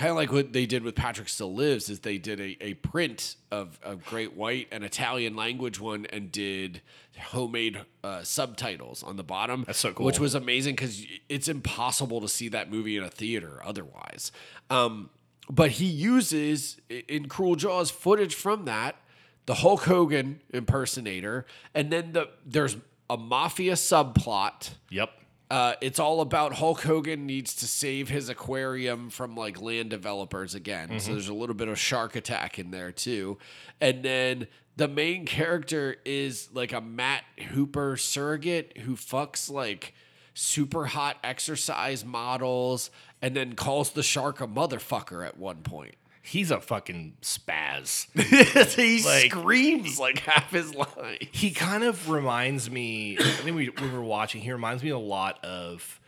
kind 0.00 0.10
of 0.10 0.16
like 0.16 0.32
what 0.32 0.54
they 0.54 0.64
did 0.64 0.82
with 0.82 0.94
Patrick 0.94 1.28
Still 1.28 1.54
Lives 1.54 1.90
is 1.90 2.00
they 2.00 2.16
did 2.16 2.40
a, 2.40 2.56
a 2.62 2.74
print 2.74 3.36
of, 3.50 3.78
of 3.82 4.02
Great 4.06 4.34
White, 4.34 4.68
an 4.72 4.82
Italian 4.82 5.36
language 5.36 5.78
one, 5.78 6.06
and 6.06 6.32
did 6.32 6.80
homemade 7.18 7.82
uh, 8.02 8.22
subtitles 8.22 9.02
on 9.02 9.16
the 9.16 9.22
bottom. 9.22 9.64
That's 9.66 9.78
so 9.78 9.92
cool. 9.92 10.06
Which 10.06 10.18
was 10.18 10.34
amazing 10.34 10.76
because 10.76 11.04
it's 11.28 11.48
impossible 11.48 12.22
to 12.22 12.28
see 12.28 12.48
that 12.48 12.70
movie 12.70 12.96
in 12.96 13.04
a 13.04 13.10
theater 13.10 13.60
otherwise. 13.62 14.32
Um, 14.70 15.10
but 15.50 15.72
he 15.72 15.84
uses 15.84 16.80
in 16.88 17.28
Cruel 17.28 17.56
Jaws 17.56 17.90
footage 17.90 18.34
from 18.34 18.64
that, 18.64 18.96
the 19.44 19.56
Hulk 19.56 19.82
Hogan 19.82 20.40
impersonator, 20.48 21.44
and 21.74 21.92
then 21.92 22.12
the 22.12 22.30
there's 22.46 22.78
a 23.10 23.18
mafia 23.18 23.74
subplot. 23.74 24.70
yep. 24.88 25.10
Uh, 25.50 25.74
it's 25.80 25.98
all 25.98 26.20
about 26.20 26.52
Hulk 26.54 26.82
Hogan 26.82 27.26
needs 27.26 27.54
to 27.56 27.66
save 27.66 28.08
his 28.08 28.28
aquarium 28.28 29.10
from 29.10 29.34
like 29.34 29.60
land 29.60 29.90
developers 29.90 30.54
again. 30.54 31.00
So 31.00 31.10
there's 31.10 31.28
a 31.28 31.34
little 31.34 31.56
bit 31.56 31.66
of 31.66 31.76
shark 31.76 32.14
attack 32.14 32.58
in 32.60 32.70
there 32.70 32.92
too. 32.92 33.36
And 33.80 34.04
then 34.04 34.46
the 34.76 34.86
main 34.86 35.26
character 35.26 35.96
is 36.04 36.50
like 36.52 36.72
a 36.72 36.80
Matt 36.80 37.24
Hooper 37.50 37.96
surrogate 37.96 38.78
who 38.78 38.94
fucks 38.94 39.50
like 39.50 39.92
super 40.34 40.86
hot 40.86 41.16
exercise 41.24 42.04
models 42.04 42.90
and 43.20 43.34
then 43.36 43.54
calls 43.54 43.90
the 43.90 44.04
shark 44.04 44.40
a 44.40 44.46
motherfucker 44.46 45.26
at 45.26 45.36
one 45.36 45.62
point. 45.62 45.96
He's 46.22 46.50
a 46.50 46.60
fucking 46.60 47.16
spaz. 47.22 48.06
he 48.76 49.02
Like- 49.04 49.30
screams 49.30 49.98
like 49.98 50.18
half 50.20 50.50
his 50.50 50.74
line. 50.74 51.16
he 51.32 51.50
kind 51.50 51.82
of 51.82 52.10
reminds 52.10 52.70
me. 52.70 53.16
I 53.18 53.22
think 53.22 53.56
we, 53.56 53.70
we 53.70 53.90
were 53.90 54.02
watching. 54.02 54.40
He 54.42 54.52
reminds 54.52 54.82
me 54.82 54.90
a 54.90 54.98
lot 54.98 55.42
of 55.44 55.98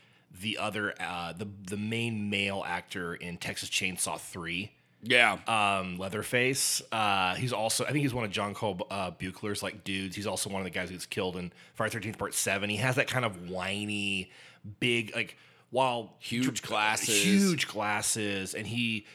the 0.40 0.58
other 0.58 0.94
uh, 1.00 1.32
the 1.32 1.46
the 1.66 1.76
main 1.76 2.28
male 2.30 2.62
actor 2.66 3.14
in 3.14 3.36
Texas 3.38 3.70
Chainsaw 3.70 4.18
Three 4.20 4.72
Yeah. 5.02 5.38
um, 5.48 5.96
Leatherface. 5.98 6.82
Uh, 6.92 7.34
he's 7.36 7.52
also, 7.52 7.84
I 7.84 7.92
think 7.92 8.02
he's 8.02 8.12
one 8.14 8.24
of 8.24 8.30
John 8.30 8.52
Carl 8.54 8.86
uh, 8.90 9.12
Buechler's 9.12 9.62
like 9.62 9.82
dudes. 9.84 10.14
He's 10.14 10.26
also 10.26 10.50
one 10.50 10.60
of 10.60 10.64
the 10.64 10.70
guys 10.70 10.90
who's 10.90 11.06
killed 11.06 11.36
in 11.36 11.52
Friday 11.74 11.92
Thirteenth 11.92 12.18
Part 12.18 12.34
Seven. 12.34 12.68
He 12.68 12.76
has 12.76 12.96
that 12.96 13.08
kind 13.08 13.24
of 13.24 13.48
whiny, 13.50 14.30
big, 14.78 15.14
like 15.16 15.36
while 15.70 16.12
Huge 16.18 16.60
glasses. 16.62 17.22
huge 17.22 17.66
glasses, 17.66 18.54
and 18.54 18.66
he. 18.66 19.06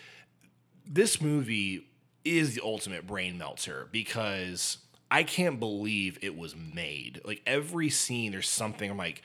This 0.90 1.22
movie 1.22 1.88
is 2.24 2.56
the 2.56 2.62
ultimate 2.64 3.06
brain 3.08 3.38
melter 3.38 3.88
because 3.92 4.78
I 5.10 5.24
can't 5.24 5.60
believe 5.60 6.18
it 6.22 6.38
was 6.38 6.56
made. 6.56 7.22
Like 7.26 7.42
every 7.46 7.90
scene, 7.90 8.32
there's 8.32 8.50
something 8.50 8.90
I'm 8.90 8.98
like. 8.98 9.22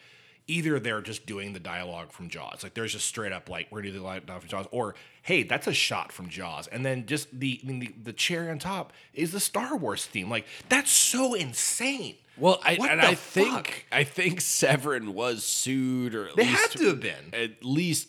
Either 0.49 0.81
they're 0.81 1.01
just 1.01 1.25
doing 1.25 1.53
the 1.53 1.61
dialogue 1.61 2.11
from 2.11 2.29
Jaws, 2.29 2.65
like 2.65 2.75
there's 2.75 2.93
just 2.93 3.07
straight 3.07 3.31
up 3.33 3.49
like 3.49 3.69
we're 3.71 3.81
doing 3.81 3.95
the 3.95 4.01
dialogue 4.01 4.41
from 4.41 4.49
Jaws, 4.49 4.67
or 4.73 4.97
hey, 5.23 5.45
that's 5.45 5.69
a 5.69 5.73
shot 5.73 6.11
from 6.11 6.29
Jaws, 6.29 6.67
and 6.67 6.85
then 6.85 7.07
just 7.07 7.29
the 7.39 7.61
I 7.63 7.67
mean, 7.67 7.79
the, 7.79 7.95
the 8.03 8.13
cherry 8.13 8.51
on 8.51 8.59
top 8.59 8.93
is 9.15 9.31
the 9.31 9.39
Star 9.39 9.77
Wars 9.77 10.05
theme. 10.05 10.29
Like 10.29 10.45
that's 10.69 10.91
so 10.91 11.35
insane. 11.35 12.17
well, 12.37 12.59
I, 12.65 12.75
What 12.75 12.91
and 12.91 13.01
I 13.01 13.15
think? 13.15 13.87
I 13.93 14.03
think 14.03 14.41
Severin 14.41 15.15
was 15.15 15.45
sued, 15.45 16.13
or 16.17 16.27
at 16.31 16.37
They 16.37 16.43
least 16.45 16.61
had 16.61 16.71
to 16.81 16.87
have 16.89 17.01
been. 17.01 17.33
at 17.33 17.65
least 17.65 18.09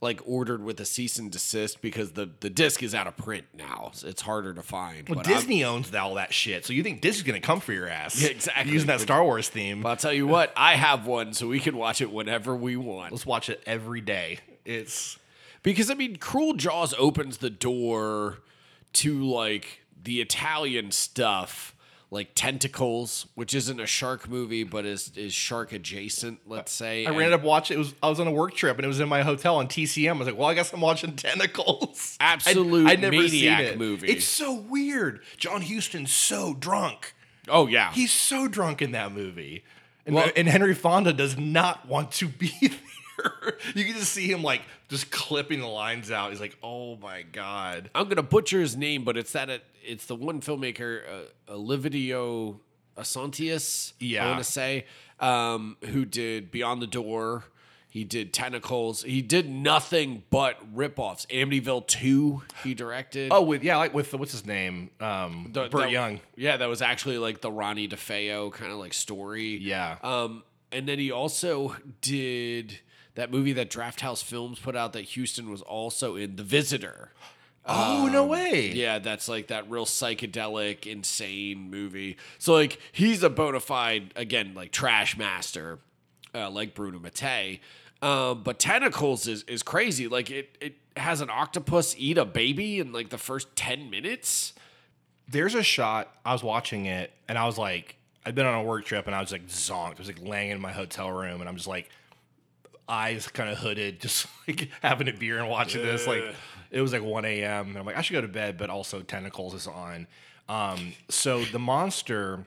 like 0.00 0.20
ordered 0.26 0.62
with 0.62 0.78
a 0.80 0.84
cease 0.84 1.18
and 1.18 1.30
desist 1.32 1.80
because 1.80 2.12
the 2.12 2.28
the 2.40 2.50
disc 2.50 2.82
is 2.82 2.94
out 2.94 3.06
of 3.06 3.16
print 3.16 3.44
now. 3.54 3.90
So 3.94 4.08
it's 4.08 4.22
harder 4.22 4.52
to 4.54 4.62
find. 4.62 5.08
Well, 5.08 5.16
But 5.18 5.26
I'm- 5.28 5.36
Disney 5.36 5.64
owns 5.64 5.94
all 5.94 6.14
that 6.14 6.34
shit, 6.34 6.64
so 6.66 6.72
you 6.72 6.82
think 6.82 7.00
Disney's 7.00 7.22
gonna 7.22 7.40
come 7.40 7.60
for 7.60 7.72
your 7.72 7.88
ass? 7.88 8.20
Yeah, 8.22 8.28
exactly. 8.28 8.72
Using 8.72 8.88
that 8.88 9.00
Star 9.00 9.22
Wars 9.24 9.48
theme. 9.48 9.82
But 9.82 9.88
I'll 9.90 9.96
tell 9.96 10.12
you 10.12 10.26
what, 10.26 10.52
I 10.56 10.74
have 10.76 11.06
one, 11.06 11.32
so 11.32 11.48
we 11.48 11.60
can 11.60 11.76
watch 11.76 12.00
it 12.00 12.10
whenever 12.10 12.54
we 12.54 12.76
want. 12.76 13.12
Let's 13.12 13.26
watch 13.26 13.48
it 13.48 13.62
every 13.66 14.00
day. 14.00 14.38
It's 14.64 15.18
Because 15.62 15.90
I 15.90 15.94
mean, 15.94 16.16
Cruel 16.16 16.54
Jaws 16.54 16.94
opens 16.98 17.38
the 17.38 17.50
door 17.50 18.38
to 18.94 19.22
like 19.24 19.82
the 20.02 20.20
Italian 20.20 20.90
stuff, 20.92 21.74
like 22.16 22.30
Tentacles, 22.34 23.26
which 23.36 23.54
isn't 23.54 23.78
a 23.78 23.86
shark 23.86 24.28
movie 24.28 24.64
but 24.64 24.84
is 24.84 25.12
is 25.14 25.32
shark 25.32 25.72
adjacent. 25.72 26.40
Let's 26.46 26.72
say. 26.72 27.06
I 27.06 27.10
And 27.10 27.18
ran 27.18 27.32
up 27.32 27.42
watching. 27.42 27.76
It 27.76 27.78
was 27.78 27.94
I 28.02 28.08
was 28.08 28.18
on 28.18 28.26
a 28.26 28.32
work 28.32 28.54
trip 28.54 28.76
and 28.76 28.84
it 28.84 28.88
was 28.88 28.98
in 28.98 29.08
my 29.08 29.22
hotel 29.22 29.56
on 29.56 29.68
TCM. 29.68 30.08
I 30.08 30.18
was 30.18 30.26
like, 30.26 30.36
well, 30.36 30.48
I 30.48 30.54
guess 30.54 30.72
I'm 30.72 30.80
watching 30.80 31.14
Tentacles. 31.14 32.16
Absolute 32.18 32.86
I'd, 32.88 32.92
I'd 32.94 33.00
never 33.00 33.12
maniac 33.16 33.30
seen 33.30 33.66
it. 33.66 33.78
movie. 33.78 34.08
It's 34.08 34.24
so 34.24 34.52
weird. 34.54 35.20
John 35.36 35.62
Huston's 35.62 36.12
so 36.12 36.54
drunk. 36.54 37.14
Oh 37.48 37.68
yeah, 37.68 37.92
He's 37.92 38.10
so 38.10 38.48
drunk 38.48 38.82
in 38.82 38.90
that 38.92 39.12
movie. 39.12 39.62
And, 40.04 40.14
Well- 40.16 40.30
and 40.36 40.48
Henry 40.48 40.74
Fonda 40.74 41.12
does 41.12 41.36
not 41.38 41.86
want 41.86 42.10
to 42.12 42.26
be 42.28 42.52
there. 42.60 42.70
You 43.74 43.84
can 43.84 43.94
just 43.94 44.12
see 44.12 44.30
him 44.30 44.42
like 44.42 44.62
just 44.88 45.10
clipping 45.10 45.60
the 45.60 45.66
lines 45.66 46.10
out. 46.10 46.30
He's 46.30 46.40
like, 46.40 46.56
oh 46.62 46.96
my 46.96 47.22
god. 47.22 47.90
I'm 47.94 48.08
gonna 48.08 48.22
butcher 48.22 48.60
his 48.60 48.76
name, 48.76 49.04
but 49.04 49.16
it's 49.16 49.32
that 49.32 49.62
it's 49.84 50.06
the 50.06 50.14
one 50.14 50.40
filmmaker, 50.40 51.02
uh, 51.48 51.52
Olividio 51.52 52.60
Yeah, 53.98 54.24
I 54.24 54.30
want 54.30 54.38
to 54.44 54.50
say, 54.50 54.86
um, 55.20 55.76
who 55.86 56.04
did 56.04 56.50
Beyond 56.50 56.82
the 56.82 56.86
Door. 56.86 57.44
He 57.88 58.04
did 58.04 58.34
Tentacles. 58.34 59.02
He 59.04 59.22
did 59.22 59.48
nothing 59.48 60.22
but 60.28 60.74
ripoffs. 60.76 61.26
Amityville 61.28 61.86
Two. 61.86 62.42
He 62.62 62.74
directed. 62.74 63.28
Oh, 63.32 63.40
with 63.42 63.64
yeah, 63.64 63.78
like 63.78 63.94
with 63.94 64.12
what's 64.12 64.32
his 64.32 64.44
name? 64.44 64.90
Um, 65.00 65.48
The- 65.52 65.68
Burt 65.68 65.82
that- 65.82 65.90
Young. 65.90 66.20
Yeah, 66.36 66.58
that 66.58 66.68
was 66.68 66.82
actually 66.82 67.16
like 67.18 67.40
the 67.40 67.50
Ronnie 67.50 67.88
DeFeo 67.88 68.52
kind 68.52 68.70
of 68.70 68.78
like 68.78 68.92
story. 68.92 69.56
Yeah. 69.56 69.96
Um, 70.02 70.42
and 70.70 70.86
then 70.86 70.98
he 70.98 71.10
also 71.10 71.74
did 72.02 72.78
that 73.16 73.30
movie 73.30 73.52
that 73.54 73.68
Draft 73.68 74.00
House 74.00 74.22
Films 74.22 74.58
put 74.58 74.76
out 74.76 74.92
that 74.94 75.14
Huston 75.14 75.50
was 75.50 75.60
also 75.62 76.16
in, 76.16 76.36
The 76.36 76.42
Visitor. 76.44 77.10
oh 77.66 78.08
no 78.10 78.24
way. 78.24 78.70
Yeah, 78.72 79.00
that's 79.00 79.28
like 79.28 79.48
that 79.48 79.68
real 79.68 79.84
psychedelic, 79.86 80.86
insane 80.86 81.68
movie. 81.70 82.16
So 82.38 82.52
like 82.52 82.78
he's 82.92 83.22
a 83.22 83.28
bona 83.30 83.60
fide 83.60 84.12
again 84.16 84.54
like 84.54 84.70
trash 84.70 85.18
master, 85.18 85.80
uh, 86.34 86.48
like 86.50 86.74
Bruno 86.74 86.98
Mattei. 87.00 87.60
Um, 88.02 88.42
but 88.42 88.58
Tentacles 88.58 89.26
is 89.26 89.42
is 89.44 89.62
crazy. 89.62 90.06
Like 90.06 90.30
it 90.30 90.56
it 90.60 90.76
has 90.96 91.20
an 91.20 91.28
octopus 91.30 91.94
eat 91.98 92.18
a 92.18 92.24
baby 92.24 92.78
in 92.78 92.92
like 92.92 93.08
the 93.08 93.18
first 93.18 93.54
ten 93.56 93.90
minutes. 93.90 94.52
There's 95.28 95.54
a 95.56 95.62
shot. 95.62 96.14
I 96.24 96.32
was 96.32 96.44
watching 96.44 96.86
it, 96.86 97.10
and 97.26 97.36
I 97.36 97.46
was 97.46 97.58
like, 97.58 97.96
I'd 98.24 98.36
been 98.36 98.46
on 98.46 98.54
a 98.54 98.62
work 98.62 98.84
trip, 98.84 99.06
and 99.06 99.16
I 99.16 99.20
was 99.20 99.32
like 99.32 99.48
zonked. 99.48 99.96
I 99.96 99.98
was 99.98 100.06
like 100.06 100.22
laying 100.22 100.50
in 100.50 100.60
my 100.60 100.70
hotel 100.72 101.10
room, 101.10 101.40
and 101.40 101.48
I'm 101.48 101.56
just 101.56 101.66
like, 101.66 101.90
eyes 102.88 103.28
kind 103.28 103.50
of 103.50 103.58
hooded, 103.58 104.00
just 104.00 104.26
like 104.46 104.70
having 104.82 105.08
a 105.08 105.12
beer 105.12 105.38
and 105.38 105.48
watching 105.48 105.82
this. 105.82 106.06
Like, 106.06 106.24
it 106.70 106.80
was 106.80 106.92
like 106.92 107.02
1 107.02 107.24
a.m. 107.24 107.68
And 107.68 107.78
I'm 107.78 107.86
like, 107.86 107.96
I 107.96 108.02
should 108.02 108.14
go 108.14 108.20
to 108.20 108.28
bed, 108.28 108.56
but 108.58 108.70
also 108.70 109.00
Tentacles 109.02 109.54
is 109.54 109.66
on. 109.66 110.06
Um, 110.48 110.92
so 111.08 111.44
the 111.44 111.58
monster, 111.58 112.44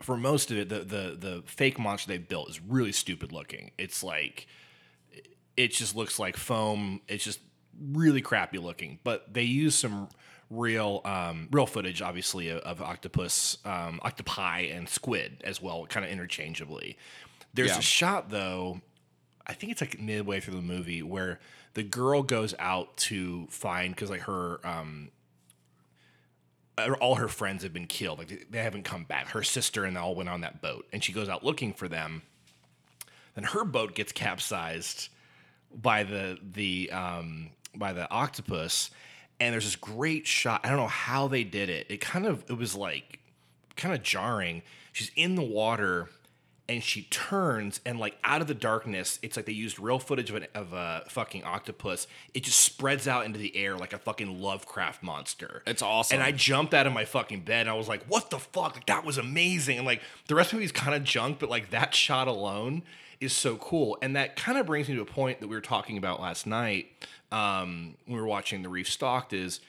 for 0.00 0.16
most 0.16 0.50
of 0.50 0.56
it, 0.58 0.68
the 0.68 0.80
the 0.80 1.16
the 1.18 1.42
fake 1.46 1.78
monster 1.78 2.08
they 2.08 2.18
built 2.18 2.48
is 2.48 2.60
really 2.60 2.92
stupid 2.92 3.32
looking. 3.32 3.70
It's 3.78 4.02
like 4.02 4.46
it 5.56 5.68
just 5.72 5.94
looks 5.94 6.18
like 6.18 6.36
foam. 6.36 7.00
It's 7.08 7.24
just 7.24 7.40
really 7.92 8.22
crappy 8.22 8.58
looking. 8.58 8.98
But 9.04 9.32
they 9.34 9.42
use 9.42 9.74
some 9.74 10.08
real 10.50 11.00
um, 11.04 11.48
real 11.50 11.66
footage, 11.66 12.00
obviously, 12.02 12.48
of, 12.48 12.60
of 12.60 12.80
octopus, 12.82 13.58
um, 13.64 14.00
octopi, 14.02 14.60
and 14.60 14.88
squid 14.88 15.42
as 15.44 15.60
well, 15.60 15.86
kind 15.86 16.06
of 16.06 16.10
interchangeably. 16.12 16.96
There's 17.52 17.70
Yeah. 17.70 17.78
a 17.78 17.82
shot 17.82 18.30
though. 18.30 18.80
I 19.46 19.52
think 19.52 19.72
it's 19.72 19.80
like 19.80 20.00
midway 20.00 20.40
through 20.40 20.54
the 20.54 20.62
movie 20.62 21.02
where 21.02 21.38
the 21.74 21.82
girl 21.82 22.22
goes 22.22 22.54
out 22.58 22.96
to 22.96 23.46
find 23.50 23.94
because 23.94 24.10
like 24.10 24.22
her 24.22 24.60
um, 24.64 25.10
uh, 26.78 26.92
all 27.00 27.16
her 27.16 27.28
friends 27.28 27.62
have 27.62 27.72
been 27.72 27.86
killed. 27.86 28.18
Like 28.18 28.50
they- 28.50 28.58
haven't 28.58 28.84
come 28.84 29.04
back. 29.04 29.28
Her 29.28 29.42
sister 29.42 29.84
and 29.84 29.96
they 29.96 30.00
all 30.00 30.14
went 30.14 30.28
on 30.28 30.40
that 30.40 30.60
boat, 30.62 30.86
and 30.92 31.02
she 31.02 31.12
goes 31.12 31.28
out 31.28 31.44
looking 31.44 31.72
for 31.72 31.88
them. 31.88 32.22
Then 33.34 33.44
her 33.44 33.64
boat 33.64 33.94
gets 33.94 34.12
capsized 34.12 35.08
by 35.74 36.04
the 36.04 36.38
the 36.42 36.90
um, 36.92 37.50
by 37.74 37.92
the 37.92 38.10
octopus, 38.10 38.90
and 39.40 39.52
there's 39.52 39.64
this 39.64 39.76
great 39.76 40.26
shot. 40.26 40.60
I 40.64 40.68
don't 40.68 40.78
know 40.78 40.86
how 40.86 41.28
they 41.28 41.44
did 41.44 41.68
it. 41.68 41.86
It 41.90 42.00
kind 42.00 42.26
of 42.26 42.44
it 42.48 42.56
was 42.56 42.74
like 42.74 43.20
kind 43.76 43.94
of 43.94 44.02
jarring. 44.02 44.62
She's 44.92 45.10
in 45.16 45.34
the 45.34 45.42
water 45.42 46.08
and 46.68 46.82
she 46.82 47.02
turns 47.02 47.80
and 47.84 47.98
like 47.98 48.16
out 48.24 48.40
of 48.40 48.46
the 48.46 48.54
darkness, 48.54 49.18
it's 49.22 49.36
like 49.36 49.44
they 49.44 49.52
used 49.52 49.78
real 49.78 49.98
footage 49.98 50.30
of, 50.30 50.36
an, 50.36 50.46
of 50.54 50.72
a 50.72 51.04
fucking 51.08 51.44
octopus. 51.44 52.06
It 52.32 52.44
just 52.44 52.60
spreads 52.60 53.06
out 53.06 53.26
into 53.26 53.38
the 53.38 53.54
air 53.54 53.76
like 53.76 53.92
a 53.92 53.98
fucking 53.98 54.40
Lovecraft 54.40 55.02
monster. 55.02 55.62
It's 55.66 55.82
awesome. 55.82 56.16
And 56.16 56.24
I 56.24 56.32
jumped 56.32 56.72
out 56.72 56.86
of 56.86 56.92
my 56.92 57.04
fucking 57.04 57.40
bed 57.40 57.62
and 57.62 57.70
I 57.70 57.74
was 57.74 57.88
like, 57.88 58.04
what 58.06 58.30
the 58.30 58.38
fuck? 58.38 58.74
Like, 58.74 58.86
that 58.86 59.04
was 59.04 59.18
amazing. 59.18 59.76
And 59.76 59.86
like 59.86 60.00
the 60.26 60.34
rest 60.34 60.48
of 60.48 60.50
the 60.52 60.56
movie's 60.56 60.72
kind 60.72 60.94
of 60.94 61.04
junk, 61.04 61.38
but 61.38 61.50
like 61.50 61.70
that 61.70 61.94
shot 61.94 62.28
alone 62.28 62.82
is 63.20 63.34
so 63.34 63.56
cool. 63.56 63.98
And 64.00 64.16
that 64.16 64.36
kind 64.36 64.56
of 64.56 64.64
brings 64.66 64.88
me 64.88 64.94
to 64.94 65.02
a 65.02 65.06
point 65.06 65.40
that 65.40 65.48
we 65.48 65.56
were 65.56 65.60
talking 65.60 65.98
about 65.98 66.20
last 66.20 66.46
night 66.46 66.86
um, 67.30 67.96
when 68.06 68.16
we 68.16 68.20
were 68.20 68.26
watching 68.26 68.62
The 68.62 68.68
Reef 68.70 68.88
Stalked 68.88 69.34
is 69.34 69.60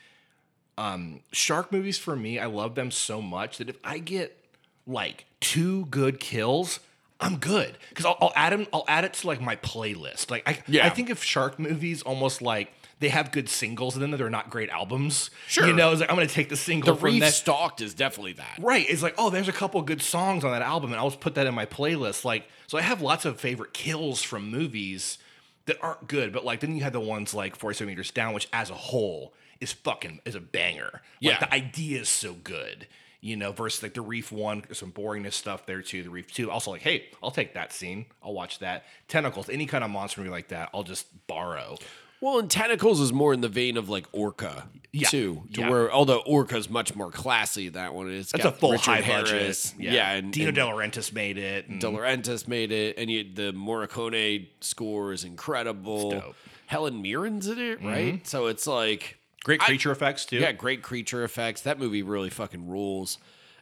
um, 0.77 1.21
shark 1.31 1.71
movies 1.71 1.97
for 1.97 2.15
me, 2.15 2.39
I 2.39 2.45
love 2.45 2.75
them 2.75 2.91
so 2.91 3.21
much 3.21 3.57
that 3.57 3.69
if 3.69 3.77
I 3.83 3.97
get 3.97 4.44
like 4.87 5.25
two 5.39 5.85
good 5.87 6.19
kills, 6.19 6.79
I'm 7.19 7.37
good 7.37 7.77
because 7.89 8.05
I'll, 8.05 8.17
I'll 8.21 8.33
add 8.35 8.53
them. 8.53 8.67
I'll 8.73 8.85
add 8.87 9.03
it 9.05 9.13
to 9.13 9.27
like 9.27 9.41
my 9.41 9.55
playlist. 9.57 10.29
Like 10.31 10.47
I, 10.47 10.59
Yeah. 10.67 10.85
I 10.85 10.89
think 10.89 11.09
of 11.09 11.23
shark 11.23 11.59
movies 11.59 12.01
almost 12.01 12.41
like 12.41 12.71
they 12.99 13.09
have 13.09 13.31
good 13.31 13.49
singles, 13.49 13.95
and 13.95 14.01
then 14.03 14.11
they're 14.17 14.29
not 14.29 14.49
great 14.49 14.69
albums. 14.69 15.29
Sure. 15.47 15.67
you 15.67 15.73
know, 15.73 15.91
it's 15.91 16.01
like 16.01 16.09
I'm 16.09 16.15
gonna 16.15 16.27
take 16.27 16.49
the 16.49 16.55
single 16.57 16.93
The 16.93 16.99
from 16.99 17.19
that. 17.19 17.33
Stalked 17.33 17.81
is 17.81 17.93
definitely 17.93 18.33
that. 18.33 18.59
Right. 18.61 18.85
It's 18.89 19.01
like, 19.03 19.15
oh, 19.17 19.29
there's 19.29 19.47
a 19.49 19.53
couple 19.53 19.81
good 19.81 20.01
songs 20.01 20.43
on 20.43 20.51
that 20.51 20.61
album, 20.61 20.91
and 20.91 20.99
I'll 20.99 21.09
just 21.09 21.19
put 21.21 21.35
that 21.35 21.45
in 21.47 21.53
my 21.55 21.65
playlist. 21.65 22.23
Like, 22.25 22.47
so 22.67 22.77
I 22.77 22.81
have 22.81 23.01
lots 23.01 23.25
of 23.25 23.39
favorite 23.39 23.73
kills 23.73 24.21
from 24.21 24.49
movies 24.49 25.17
that 25.65 25.77
aren't 25.81 26.07
good, 26.07 26.31
but 26.31 26.45
like 26.45 26.59
then 26.59 26.75
you 26.75 26.83
have 26.83 26.93
the 26.93 26.99
ones 26.99 27.33
like 27.33 27.55
47 27.55 27.89
meters 27.91 28.11
down, 28.11 28.33
which 28.33 28.47
as 28.53 28.69
a 28.69 28.75
whole 28.75 29.33
is 29.59 29.71
fucking 29.73 30.19
is 30.25 30.35
a 30.35 30.39
banger. 30.41 30.89
Like 30.93 31.01
Yeah. 31.19 31.39
the 31.39 31.53
idea 31.53 32.01
is 32.01 32.09
so 32.09 32.33
good. 32.33 32.87
You 33.25 33.35
know, 33.35 33.51
versus 33.51 33.81
like 33.81 33.95
the 33.95 34.01
Reef 34.01 34.31
One, 34.31 34.61
there's 34.67 34.77
some 34.77 34.91
boringness 34.91 35.33
stuff 35.33 35.65
there 35.65 35.81
too. 35.81 36.03
The 36.03 36.11
Reef 36.11 36.31
Two, 36.31 36.51
also 36.51 36.69
like, 36.69 36.83
hey, 36.83 37.05
I'll 37.23 37.31
take 37.31 37.55
that 37.55 37.73
scene. 37.73 38.05
I'll 38.21 38.35
watch 38.35 38.59
that. 38.59 38.83
Tentacles, 39.07 39.49
any 39.49 39.65
kind 39.65 39.83
of 39.83 39.89
monster 39.89 40.21
movie 40.21 40.29
like 40.29 40.49
that, 40.49 40.69
I'll 40.75 40.83
just 40.83 41.07
borrow. 41.25 41.77
Well, 42.21 42.37
and 42.37 42.51
Tentacles 42.51 42.99
is 43.01 43.11
more 43.11 43.33
in 43.33 43.41
the 43.41 43.49
vein 43.49 43.77
of 43.77 43.89
like 43.89 44.05
Orca 44.11 44.67
Yeah. 44.91 45.07
too, 45.07 45.41
to 45.53 45.61
Yeah. 45.61 45.69
where 45.71 45.91
although 45.91 46.19
Orca 46.19 46.55
is 46.55 46.69
much 46.69 46.95
more 46.95 47.09
classy, 47.09 47.69
that 47.69 47.95
one 47.95 48.11
is. 48.11 48.29
That's 48.29 48.45
a 48.45 48.51
full 48.51 48.77
high 48.77 49.01
budget. 49.01 49.73
Yeah, 49.79 50.11
and, 50.11 50.31
Dino 50.31 50.49
and 50.49 50.55
De 50.55 50.61
Laurentiis 50.61 51.11
made 51.11 51.39
it. 51.39 51.67
and- 51.67 51.81
De 51.81 51.87
Laurentiis 51.87 52.47
made 52.47 52.71
it, 52.71 52.95
and 52.99 53.09
you, 53.09 53.23
the 53.23 53.51
Morricone 53.53 54.49
score 54.61 55.13
is 55.13 55.23
incredible. 55.23 56.35
Helen 56.67 57.01
Mirren's 57.01 57.47
in 57.47 57.57
it, 57.57 57.79
mm-hmm. 57.79 57.87
right? 57.87 58.27
So 58.27 58.45
it's 58.47 58.67
like 58.67 59.17
Great 59.45 59.61
I- 59.61 59.67
creature 59.67 59.91
effects 59.91 60.25
too. 60.25 60.37
Yeah, 60.39 60.51
great 60.51 60.81
creature 60.81 61.23
effects. 61.23 61.61
That 61.61 61.79
movie 61.79 62.01
really 62.03 62.29
fucking 62.29 62.67
rules. 62.67 63.19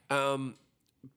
Um, 0.10 0.56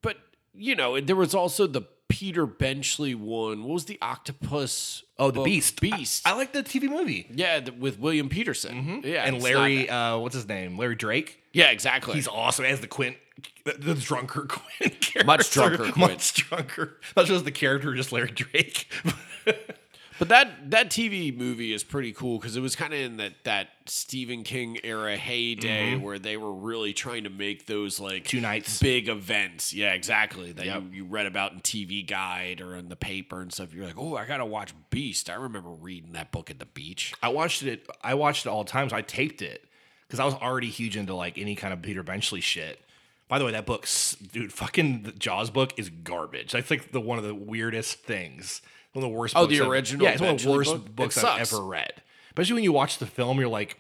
but 0.02 0.18
you 0.54 0.74
know, 0.74 1.00
there 1.00 1.16
was 1.16 1.34
also 1.34 1.66
the 1.66 1.82
Peter 2.08 2.46
Benchley 2.46 3.14
one. 3.14 3.62
What 3.64 3.74
was 3.74 3.84
the 3.86 3.98
octopus? 4.02 5.02
Oh, 5.18 5.30
the? 5.30 5.42
Beast. 5.42 5.80
Beast. 5.80 6.26
I, 6.26 6.32
I 6.32 6.34
like 6.34 6.52
the 6.52 6.62
TV 6.62 6.88
movie. 6.90 7.26
yeah, 7.32 7.60
th- 7.60 7.78
with 7.78 7.98
William 7.98 8.28
Petersen. 8.28 9.02
Yeah, 9.04 9.24
and 9.24 9.40
Larry, 9.42 9.88
uh, 9.88 10.18
what's 10.18 10.34
his 10.34 10.46
name? 10.48 10.76
Larry 10.78 10.94
Drake. 10.96 11.40
yeah, 11.52 11.70
exactly. 11.70 12.14
He's 12.14 12.28
awesome 12.28 12.64
as 12.64 12.80
the 12.80 12.86
Quint, 12.86 13.16
the, 13.64 13.72
the 13.72 13.94
drunker 13.94 14.46
Quint 14.48 15.00
character. 15.00 15.24
Much 15.24 15.50
drunker 15.52 15.92
Quint. 15.92 15.96
Much 15.96 16.34
drunker. 16.34 16.98
Not 17.16 17.26
just 17.26 17.44
the 17.44 17.52
character, 17.52 17.94
just 17.94 18.12
Larry 18.12 18.30
Drake. 18.32 18.88
But 20.18 20.28
that 20.28 20.70
that 20.70 20.90
TV 20.90 21.36
movie 21.36 21.72
is 21.74 21.84
pretty 21.84 22.12
cool 22.12 22.38
because 22.38 22.56
it 22.56 22.60
was 22.60 22.74
kind 22.74 22.94
of 22.94 23.00
in 23.00 23.16
that 23.18 23.32
that 23.44 23.68
Stephen 23.84 24.44
King 24.44 24.78
era 24.82 25.16
heyday 25.16 25.96
where 25.96 26.18
they 26.18 26.36
were 26.36 26.52
really 26.54 26.92
trying 26.92 27.24
to 27.24 27.30
make 27.30 27.66
those 27.66 28.00
like 28.00 28.24
Mm-hmm. 28.24 28.28
Two 28.36 28.40
nights. 28.40 28.78
big 28.80 29.08
events. 29.08 29.74
Yeah, 29.74 29.92
exactly. 29.92 30.52
That 30.52 30.66
Yep. 30.66 30.82
you, 30.84 30.88
you 30.98 31.04
read 31.04 31.26
about 31.26 31.52
in 31.52 31.60
TV 31.60 32.06
Guide 32.06 32.60
or 32.60 32.74
in 32.76 32.88
the 32.88 32.96
paper 32.96 33.40
and 33.42 33.52
stuff. 33.52 33.74
You're 33.74 33.84
like, 33.86 33.98
oh, 33.98 34.16
I 34.16 34.24
gotta 34.26 34.46
watch 34.46 34.72
Beast. 34.90 35.28
I 35.28 35.34
remember 35.34 35.68
reading 35.70 36.12
that 36.12 36.32
book 36.32 36.50
at 36.50 36.58
the 36.58 36.66
beach. 36.66 37.12
I 37.22 37.28
watched 37.28 37.62
it. 37.62 37.86
I 38.02 38.14
watched 38.14 38.46
it 38.46 38.48
all 38.48 38.64
the 38.64 38.70
time. 38.70 38.88
So 38.88 38.96
I 38.96 39.02
taped 39.02 39.42
it 39.42 39.64
because 40.06 40.18
I 40.20 40.24
was 40.24 40.34
already 40.34 40.68
huge 40.70 40.96
into 40.96 41.14
like 41.14 41.36
any 41.36 41.54
kind 41.56 41.74
of 41.74 41.82
Peter 41.82 42.02
Benchley 42.02 42.40
shit. 42.40 42.80
By 43.28 43.38
the 43.40 43.44
way, 43.44 43.50
that 43.52 43.66
book, 43.66 43.88
dude, 44.32 44.52
fucking 44.52 45.02
the 45.02 45.12
Jaws 45.12 45.50
book 45.50 45.72
is 45.76 45.90
garbage. 45.90 46.52
That's 46.52 46.70
like 46.70 46.92
the 46.92 47.00
one 47.00 47.18
of 47.18 47.24
the 47.24 47.34
weirdest 47.34 47.98
things. 47.98 48.62
One 48.97 49.05
of 49.05 49.11
the 49.11 49.16
worst. 49.16 49.36
Oh, 49.36 49.42
books 49.47 49.51
the 49.59 49.61
I've- 49.62 49.70
original 49.70 50.05
Yeah, 50.07 50.12
it's 50.12 50.20
one 50.20 50.34
of 50.34 50.42
the 50.42 50.51
worst 50.51 50.72
book? 50.72 50.86
It 50.86 50.97
books 50.97 51.18
I've 51.18 51.22
sucks. 51.22 51.53
ever 51.53 51.62
read. 51.64 51.92
Especially 52.30 52.55
when 52.55 52.64
you 52.64 52.72
watch 52.72 52.99
the 52.99 53.07
film, 53.07 53.38
you're 53.38 53.49
like, 53.49 53.78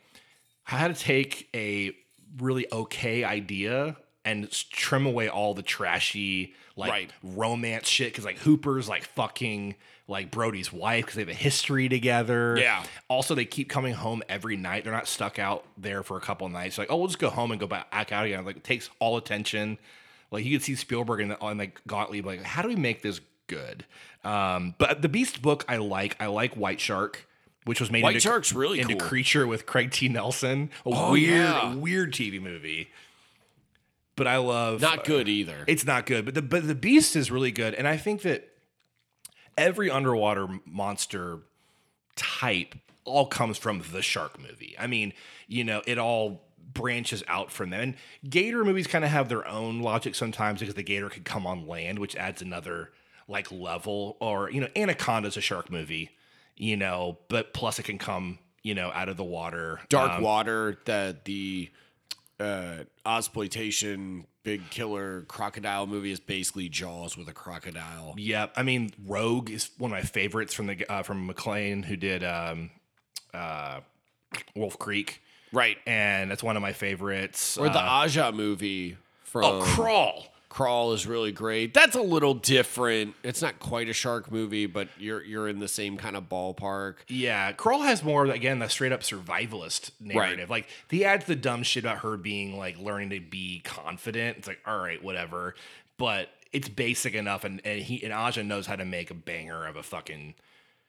how 0.64 0.88
to 0.88 0.94
take 0.94 1.48
a 1.54 1.92
really 2.38 2.66
okay 2.72 3.24
idea 3.24 3.96
and 4.24 4.46
s- 4.46 4.64
trim 4.70 5.06
away 5.06 5.28
all 5.28 5.54
the 5.54 5.62
trashy 5.62 6.54
like 6.74 6.90
Right. 6.90 7.10
romance 7.22 7.88
shit 7.88 8.12
because 8.12 8.24
like 8.24 8.38
Hooper's 8.38 8.88
like 8.88 9.04
fucking 9.04 9.76
like 10.08 10.30
Brody's 10.30 10.72
wife 10.72 11.04
because 11.06 11.14
they 11.16 11.22
have 11.22 11.28
a 11.28 11.34
history 11.34 11.88
together. 11.88 12.56
Yeah. 12.58 12.84
Also, 13.08 13.34
they 13.34 13.44
keep 13.44 13.68
coming 13.68 13.94
home 13.94 14.22
every 14.28 14.56
night. 14.56 14.84
They're 14.84 14.92
not 14.92 15.08
stuck 15.08 15.38
out 15.38 15.64
there 15.78 16.02
for 16.02 16.16
a 16.16 16.20
couple 16.20 16.48
nights. 16.48 16.76
Like, 16.78 16.88
oh, 16.90 16.96
we'll 16.96 17.06
just 17.08 17.18
go 17.18 17.30
home 17.30 17.50
and 17.50 17.58
go 17.58 17.66
back 17.66 18.12
out 18.12 18.24
again. 18.26 18.44
Like, 18.44 18.56
it 18.58 18.64
takes 18.64 18.88
all 19.00 19.16
attention. 19.16 19.78
Like, 20.30 20.44
you 20.44 20.56
could 20.58 20.64
see 20.64 20.74
Spielberg 20.76 21.20
and 21.20 21.36
on 21.40 21.58
like 21.58 21.80
Gottlieb, 21.86 22.26
like, 22.26 22.42
how 22.42 22.62
do 22.62 22.68
we 22.68 22.76
make 22.76 23.02
this 23.02 23.20
good? 23.46 23.84
Um, 24.24 24.74
but 24.78 25.02
the 25.02 25.08
Beast 25.08 25.42
book, 25.42 25.64
I 25.68 25.76
like. 25.76 26.16
I 26.20 26.26
like 26.26 26.54
White 26.54 26.80
Shark, 26.80 27.26
which 27.64 27.80
was 27.80 27.90
made 27.90 28.02
White 28.02 28.16
into, 28.16 28.28
Shark's 28.28 28.52
really 28.52 28.80
into 28.80 28.96
cool. 28.96 29.08
Creature 29.08 29.46
with 29.46 29.66
Craig 29.66 29.90
T. 29.92 30.08
Nelson. 30.08 30.70
A 30.84 30.90
Oh, 30.92 31.12
weird, 31.12 31.30
yeah. 31.30 31.74
weird 31.74 32.12
TV 32.12 32.40
movie. 32.40 32.88
But 34.16 34.26
I 34.26 34.38
love 34.38 34.80
Not 34.80 35.04
good 35.04 35.28
either. 35.28 35.64
it's 35.66 35.84
not 35.84 36.06
good, 36.06 36.24
but 36.24 36.34
the 36.34 36.40
but 36.42 36.66
the 36.66 36.74
Beast 36.74 37.16
is 37.16 37.30
really 37.30 37.50
good, 37.52 37.74
and 37.74 37.86
I 37.86 37.98
think 37.98 38.22
that 38.22 38.48
every 39.58 39.90
underwater 39.90 40.48
monster 40.64 41.40
type 42.16 42.74
all 43.04 43.26
comes 43.26 43.58
from 43.58 43.82
the 43.92 44.02
shark 44.02 44.40
movie. 44.40 44.74
I 44.78 44.86
mean, 44.86 45.12
you 45.46 45.64
know, 45.64 45.82
it 45.86 45.98
all 45.98 46.42
branches 46.72 47.22
out 47.28 47.52
from 47.52 47.70
them. 47.70 47.80
And 47.80 47.94
gator 48.28 48.64
movies 48.64 48.86
kind 48.86 49.04
of 49.04 49.10
have 49.10 49.28
their 49.28 49.46
own 49.46 49.80
logic 49.80 50.14
sometimes 50.14 50.60
because 50.60 50.74
the 50.74 50.82
gator 50.82 51.08
could 51.08 51.24
come 51.24 51.46
on 51.46 51.66
land, 51.66 51.98
which 51.98 52.16
adds 52.16 52.42
another 52.42 52.90
like 53.28 53.50
level. 53.52 54.16
Or 54.20 54.50
you 54.50 54.60
know, 54.60 54.68
Anaconda's 54.76 55.36
a 55.36 55.40
shark 55.40 55.70
movie, 55.70 56.10
you 56.56 56.76
know, 56.76 57.18
but 57.28 57.52
plus 57.52 57.78
it 57.78 57.84
can 57.84 57.98
come 57.98 58.38
you 58.62 58.74
know 58.74 58.90
out 58.94 59.08
of 59.08 59.16
the 59.16 59.24
water. 59.24 59.80
Dark 59.88 60.12
Um, 60.12 60.22
Water, 60.22 60.78
the 60.84 61.16
the 61.24 61.70
uh 62.38 62.84
Ozploitation 63.04 64.24
big 64.42 64.68
killer 64.70 65.22
crocodile 65.22 65.86
movie 65.86 66.12
is 66.12 66.20
basically 66.20 66.68
Jaws 66.68 67.16
with 67.16 67.28
a 67.28 67.32
crocodile. 67.32 68.14
Yeah, 68.16 68.46
I 68.56 68.62
mean, 68.62 68.92
Rogue 69.04 69.50
is 69.50 69.70
one 69.78 69.90
of 69.90 69.96
my 69.96 70.02
favorites 70.02 70.54
from 70.54 70.66
the 70.68 70.86
uh, 70.92 71.02
from 71.02 71.26
McLean 71.26 71.82
who 71.82 71.96
did 71.96 72.22
um, 72.22 72.70
uh, 73.34 73.80
Wolf 74.54 74.78
Creek, 74.78 75.20
Right. 75.52 75.78
and 75.86 76.30
that's 76.30 76.42
one 76.44 76.56
of 76.56 76.62
my 76.62 76.72
favorites. 76.72 77.58
Or 77.58 77.68
the 77.68 77.78
uh, 77.80 78.04
Aja 78.06 78.30
movie 78.32 78.96
from 79.24 79.44
oh, 79.44 79.62
Crawl. 79.62 80.26
Crawl 80.48 80.92
is 80.92 81.06
really 81.06 81.32
great. 81.32 81.74
That's 81.74 81.96
a 81.96 82.02
little 82.02 82.34
different. 82.34 83.14
It's 83.22 83.42
not 83.42 83.58
quite 83.58 83.88
a 83.88 83.92
shark 83.92 84.30
movie, 84.30 84.66
but 84.66 84.88
you're 84.98 85.22
you're 85.22 85.48
in 85.48 85.58
the 85.58 85.68
same 85.68 85.96
kind 85.96 86.16
of 86.16 86.28
ballpark. 86.28 86.96
Yeah, 87.08 87.52
Crawl 87.52 87.82
has 87.82 88.02
more 88.02 88.26
again 88.26 88.60
the 88.60 88.68
straight 88.68 88.92
up 88.92 89.00
survivalist 89.00 89.90
narrative. 90.00 90.48
Like 90.48 90.68
he 90.88 91.04
adds 91.04 91.24
the 91.24 91.36
dumb 91.36 91.62
shit 91.62 91.84
about 91.84 91.98
her 91.98 92.16
being 92.16 92.56
like 92.56 92.78
learning 92.78 93.10
to 93.10 93.20
be 93.20 93.60
confident. 93.64 94.38
It's 94.38 94.48
like 94.48 94.60
all 94.66 94.78
right, 94.78 95.02
whatever, 95.02 95.54
but 95.98 96.28
it's 96.52 96.68
basic 96.68 97.14
enough, 97.14 97.44
and, 97.44 97.60
and 97.64 97.82
he 97.82 98.02
and 98.02 98.12
Aja 98.12 98.42
knows 98.42 98.66
how 98.66 98.76
to 98.76 98.84
make 98.84 99.10
a 99.10 99.14
banger 99.14 99.66
of 99.66 99.76
a 99.76 99.82
fucking 99.82 100.34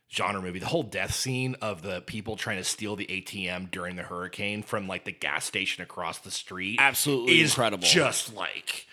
genre 0.10 0.42
movie. 0.42 0.60
The 0.60 0.68
whole 0.68 0.84
death 0.84 1.14
scene 1.14 1.56
of 1.62 1.82
the 1.82 2.02
people 2.02 2.36
trying 2.36 2.58
to 2.58 2.64
steal 2.64 2.96
the 2.96 3.06
ATM 3.08 3.72
during 3.72 3.96
the 3.96 4.04
hurricane 4.04 4.64
from 4.64 4.88
like 4.88 5.04
the 5.04 5.12
gas 5.12 5.46
station 5.46 5.84
across 5.84 6.20
the 6.20 6.32
street, 6.32 6.78
Absolutely 6.80 7.42
is 7.42 7.52
incredible. 7.52 7.88
Just 7.88 8.34
like. 8.36 8.88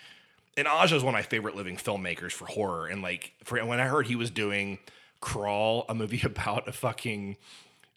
And 0.57 0.67
Aja 0.67 0.95
is 0.95 1.03
one 1.03 1.13
of 1.13 1.17
my 1.17 1.23
favorite 1.23 1.55
living 1.55 1.77
filmmakers 1.77 2.31
for 2.31 2.45
horror. 2.45 2.87
And 2.87 3.01
like, 3.01 3.33
for 3.43 3.63
when 3.65 3.79
I 3.79 3.87
heard 3.87 4.07
he 4.07 4.15
was 4.15 4.31
doing 4.31 4.79
Crawl, 5.19 5.85
a 5.89 5.95
movie 5.95 6.21
about 6.25 6.67
a 6.67 6.71
fucking 6.71 7.37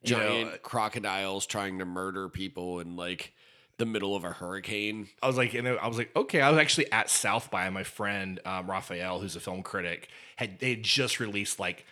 you 0.02 0.16
know, 0.16 0.20
Giant 0.20 0.62
crocodiles 0.62 1.46
trying 1.46 1.78
to 1.78 1.84
murder 1.84 2.28
people 2.28 2.80
in 2.80 2.96
like 2.96 3.32
the 3.78 3.86
middle 3.86 4.14
of 4.14 4.24
a 4.24 4.30
hurricane. 4.30 5.08
I 5.22 5.26
was 5.26 5.36
like, 5.36 5.54
and 5.54 5.66
I 5.66 5.86
was 5.86 5.98
like, 5.98 6.14
okay. 6.14 6.40
I 6.40 6.50
was 6.50 6.58
actually 6.58 6.90
at 6.92 7.08
South 7.10 7.50
by 7.50 7.70
my 7.70 7.84
friend 7.84 8.40
um, 8.44 8.70
Raphael, 8.70 9.20
who's 9.20 9.36
a 9.36 9.40
film 9.40 9.62
critic. 9.62 10.08
Had 10.36 10.58
they 10.58 10.70
had 10.70 10.82
just 10.82 11.20
released 11.20 11.58
like 11.58 11.86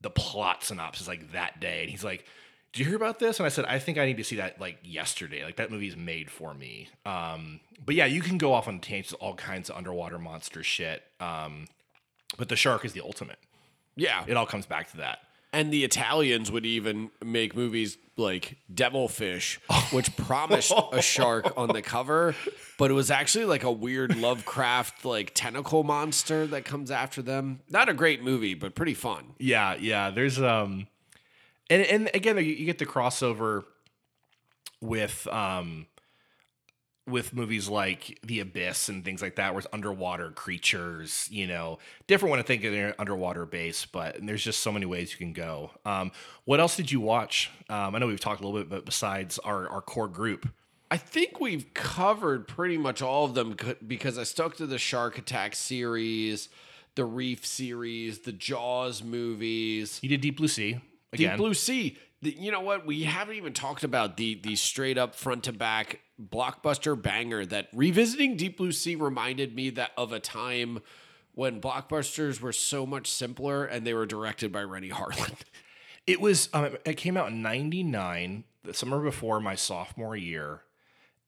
the 0.00 0.10
plot 0.10 0.62
synopsis 0.62 1.08
like 1.08 1.32
that 1.32 1.60
day, 1.60 1.82
and 1.82 1.90
he's 1.90 2.04
like, 2.04 2.26
"Did 2.72 2.80
you 2.80 2.86
hear 2.86 2.96
about 2.96 3.18
this?" 3.18 3.38
And 3.38 3.46
I 3.46 3.50
said, 3.50 3.64
"I 3.66 3.78
think 3.78 3.98
I 3.98 4.06
need 4.06 4.16
to 4.16 4.24
see 4.24 4.36
that 4.36 4.60
like 4.60 4.78
yesterday. 4.82 5.44
Like 5.44 5.56
that 5.56 5.70
movie's 5.70 5.96
made 5.96 6.30
for 6.30 6.54
me." 6.54 6.88
Um, 7.06 7.60
but 7.84 7.94
yeah, 7.94 8.06
you 8.06 8.20
can 8.20 8.38
go 8.38 8.52
off 8.52 8.68
on 8.68 8.80
tangents, 8.80 9.12
all 9.14 9.34
kinds 9.34 9.70
of 9.70 9.76
underwater 9.76 10.18
monster 10.18 10.62
shit. 10.62 11.02
Um, 11.20 11.66
but 12.38 12.48
the 12.48 12.56
shark 12.56 12.84
is 12.84 12.92
the 12.92 13.02
ultimate. 13.02 13.38
Yeah. 13.96 14.24
It 14.26 14.36
all 14.36 14.46
comes 14.46 14.66
back 14.66 14.90
to 14.92 14.98
that. 14.98 15.20
And 15.54 15.70
the 15.70 15.84
Italians 15.84 16.50
would 16.50 16.64
even 16.64 17.10
make 17.22 17.54
movies 17.54 17.98
like 18.16 18.56
Devilfish, 18.72 19.60
which 19.90 20.16
promised 20.16 20.72
a 20.92 21.02
shark 21.02 21.52
on 21.58 21.68
the 21.68 21.82
cover, 21.82 22.34
but 22.78 22.90
it 22.90 22.94
was 22.94 23.10
actually 23.10 23.44
like 23.44 23.62
a 23.62 23.70
weird 23.70 24.16
Lovecraft 24.16 25.04
like 25.04 25.32
tentacle 25.34 25.84
monster 25.84 26.46
that 26.46 26.64
comes 26.64 26.90
after 26.90 27.20
them. 27.20 27.60
Not 27.68 27.90
a 27.90 27.94
great 27.94 28.22
movie, 28.22 28.54
but 28.54 28.74
pretty 28.74 28.94
fun. 28.94 29.34
Yeah, 29.38 29.74
yeah. 29.78 30.10
There's 30.10 30.40
um, 30.40 30.86
and 31.72 31.82
and 31.86 32.10
again, 32.14 32.36
you, 32.36 32.66
get 32.66 32.78
the 32.78 32.86
crossover 32.86 33.64
with 34.80 35.26
um, 35.28 35.86
with 37.06 37.34
movies 37.34 37.68
like 37.68 38.18
The 38.22 38.40
Abyss 38.40 38.88
and 38.88 39.04
things 39.04 39.22
like 39.22 39.36
that, 39.36 39.52
where 39.52 39.60
it's 39.60 39.68
underwater 39.72 40.30
creatures. 40.30 41.28
You 41.30 41.46
know, 41.46 41.78
different 42.06 42.30
when 42.30 42.40
I 42.40 42.42
think 42.42 42.64
of 42.64 42.74
an 42.74 42.94
underwater 42.98 43.46
base, 43.46 43.86
but 43.86 44.18
there's 44.20 44.44
just 44.44 44.60
so 44.60 44.70
many 44.70 44.86
ways 44.86 45.12
you 45.12 45.18
can 45.18 45.32
go. 45.32 45.70
Um, 45.86 46.12
what 46.44 46.60
else 46.60 46.76
did 46.76 46.92
you 46.92 47.00
watch? 47.00 47.50
Um, 47.70 47.94
I 47.94 47.98
know 47.98 48.06
we've 48.06 48.20
talked 48.20 48.42
a 48.42 48.44
little 48.46 48.60
bit, 48.60 48.68
but 48.68 48.84
besides 48.84 49.38
our 49.38 49.68
our 49.68 49.80
core 49.80 50.08
group, 50.08 50.48
I 50.90 50.98
think 50.98 51.40
we've 51.40 51.72
covered 51.72 52.46
pretty 52.46 52.76
much 52.76 53.00
all 53.00 53.24
of 53.24 53.34
them 53.34 53.56
because 53.86 54.18
I 54.18 54.24
stuck 54.24 54.56
to 54.56 54.66
the 54.66 54.78
Shark 54.78 55.16
Attack 55.16 55.54
series, 55.54 56.50
the 56.96 57.06
Reef 57.06 57.46
series, 57.46 58.20
the 58.20 58.32
Jaws 58.32 59.02
movies. 59.02 60.00
you 60.02 60.10
did 60.10 60.20
Deep 60.20 60.36
Blue 60.36 60.48
Sea 60.48 60.80
again. 61.12 61.30
Deep 61.30 61.38
Blue 61.38 61.54
Sea. 61.54 61.96
The- 62.22 62.36
you 62.38 62.50
know 62.52 62.60
what? 62.60 62.86
We 62.86 63.02
haven't 63.04 63.36
even 63.36 63.52
talked 63.52 63.84
about 63.84 64.16
the 64.16 64.34
the 64.34 64.56
straight 64.56 64.98
up 64.98 65.14
front 65.14 65.44
to 65.44 65.52
back 65.52 66.00
blockbuster 66.20 67.00
banger 67.00 67.44
that 67.46 67.68
revisiting 67.72 68.36
Deep 68.36 68.56
Blue 68.58 68.72
Sea 68.72 68.94
reminded 68.94 69.54
me 69.54 69.70
that 69.70 69.90
of 69.96 70.12
a 70.12 70.20
time 70.20 70.80
when 71.34 71.60
blockbusters 71.60 72.40
were 72.40 72.52
so 72.52 72.84
much 72.86 73.10
simpler 73.10 73.64
and 73.64 73.86
they 73.86 73.94
were 73.94 74.06
directed 74.06 74.52
by 74.52 74.62
Renny 74.62 74.90
Harlin. 74.90 75.34
It 76.04 76.20
was. 76.20 76.48
Um, 76.52 76.76
it 76.84 76.94
came 76.96 77.16
out 77.16 77.28
in 77.28 77.42
'99, 77.42 78.42
the 78.64 78.74
summer 78.74 78.98
before 79.00 79.38
my 79.38 79.54
sophomore 79.54 80.16
year, 80.16 80.62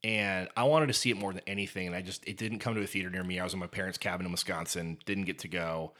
and 0.02 0.48
I 0.56 0.64
wanted 0.64 0.88
to 0.88 0.92
see 0.92 1.10
it 1.10 1.16
more 1.16 1.32
than 1.32 1.42
anything. 1.46 1.86
And 1.86 1.94
I 1.94 2.02
just 2.02 2.26
it 2.26 2.36
didn't 2.36 2.59
come 2.59 2.74
to 2.74 2.82
a 2.82 2.86
theater 2.88 3.09
near 3.09 3.22
me. 3.22 3.38
I 3.38 3.44
was 3.44 3.54
in 3.54 3.60
my 3.60 3.68
parents' 3.68 3.98
cabin 3.98 4.26
in 4.26 4.32
Wisconsin. 4.32 4.98
Didn't 5.06 5.26
get 5.26 5.38
to 5.38 5.48
go. 5.48 5.92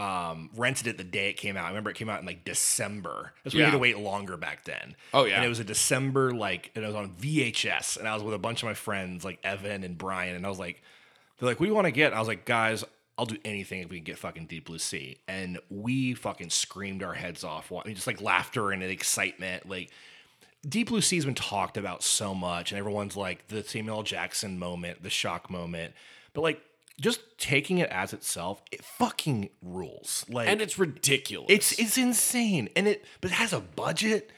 Um, 0.00 0.48
rented 0.56 0.86
it 0.86 0.96
the 0.96 1.04
day 1.04 1.28
it 1.28 1.34
came 1.34 1.58
out. 1.58 1.66
I 1.66 1.68
remember 1.68 1.90
it 1.90 1.96
came 1.96 2.08
out 2.08 2.20
in 2.20 2.26
like 2.26 2.42
December. 2.42 3.34
That's 3.44 3.54
you 3.54 3.62
had 3.62 3.72
to 3.72 3.78
wait 3.78 3.98
longer 3.98 4.38
back 4.38 4.64
then. 4.64 4.96
Oh, 5.12 5.26
yeah. 5.26 5.36
And 5.36 5.44
it 5.44 5.48
was 5.48 5.58
a 5.58 5.64
December 5.64 6.30
like, 6.30 6.70
and 6.74 6.82
it 6.82 6.86
was 6.86 6.96
on 6.96 7.10
VHS. 7.10 7.98
And 7.98 8.08
I 8.08 8.14
was 8.14 8.22
with 8.22 8.32
a 8.32 8.38
bunch 8.38 8.62
of 8.62 8.66
my 8.66 8.72
friends 8.72 9.26
like 9.26 9.40
Evan 9.44 9.84
and 9.84 9.98
Brian, 9.98 10.36
and 10.36 10.46
I 10.46 10.48
was 10.48 10.58
like, 10.58 10.82
they're 11.38 11.48
like, 11.48 11.60
"What 11.60 11.66
do 11.66 11.70
you 11.70 11.74
want 11.74 11.86
to 11.86 11.90
get?" 11.90 12.14
I 12.14 12.18
was 12.18 12.28
like, 12.28 12.46
"Guys, 12.46 12.82
I'll 13.18 13.26
do 13.26 13.36
anything 13.44 13.80
if 13.80 13.90
we 13.90 13.96
can 13.96 14.04
get 14.04 14.16
fucking 14.16 14.46
Deep 14.46 14.66
Blue 14.66 14.78
Sea." 14.78 15.18
And 15.28 15.58
we 15.68 16.14
fucking 16.14 16.48
screamed 16.48 17.02
our 17.02 17.14
heads 17.14 17.44
off. 17.44 17.70
I 17.70 17.82
mean, 17.84 17.94
just 17.94 18.06
like 18.06 18.22
laughter 18.22 18.70
and 18.70 18.82
excitement. 18.82 19.68
Like 19.68 19.90
Deep 20.66 20.88
Blue 20.88 21.02
Sea 21.02 21.16
has 21.16 21.24
been 21.26 21.34
talked 21.34 21.76
about 21.76 22.02
so 22.02 22.34
much, 22.34 22.72
and 22.72 22.78
everyone's 22.78 23.16
like 23.16 23.48
the 23.48 23.62
Samuel 23.64 23.98
L. 23.98 24.02
Jackson 24.02 24.58
moment, 24.58 25.02
the 25.02 25.10
shock 25.10 25.50
moment. 25.50 25.94
But 26.32 26.42
like 26.42 26.62
just 27.00 27.20
taking 27.38 27.78
it 27.78 27.88
as 27.90 28.12
itself, 28.12 28.62
it 28.70 28.84
fucking 28.84 29.50
rules. 29.62 30.24
Like 30.28 30.48
and 30.48 30.60
it's 30.60 30.78
ridiculous. 30.78 31.46
it's 31.48 31.72
it's 31.78 31.98
insane, 31.98 32.68
and 32.76 32.86
it 32.86 33.04
but 33.20 33.30
it 33.30 33.34
has 33.34 33.52
a 33.52 33.60
budget. 33.60 34.30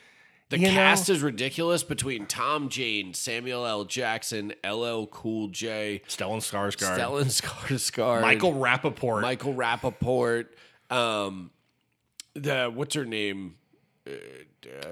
the 0.49 0.59
you 0.59 0.69
cast 0.69 1.09
know? 1.09 1.15
is 1.15 1.23
ridiculous 1.23 1.83
between 1.83 2.27
Tom 2.27 2.69
Jane, 2.69 3.15
Samuel 3.15 3.67
L. 3.67 3.85
Jackson, 3.85 4.55
LL 4.65 5.07
Cool 5.07 5.49
J, 5.49 6.03
Stellan 6.09 6.39
Skarsgård, 6.39 6.99
Stellan 6.99 7.27
Skarsgård, 7.27 8.23
Michael 8.23 8.55
Rapaport, 8.55 9.23
Michael 9.23 9.55
Rapaport, 9.55 10.47
um, 10.91 11.51
the 12.35 12.71
what's 12.73 12.95
her 12.95 13.05
name, 13.05 13.57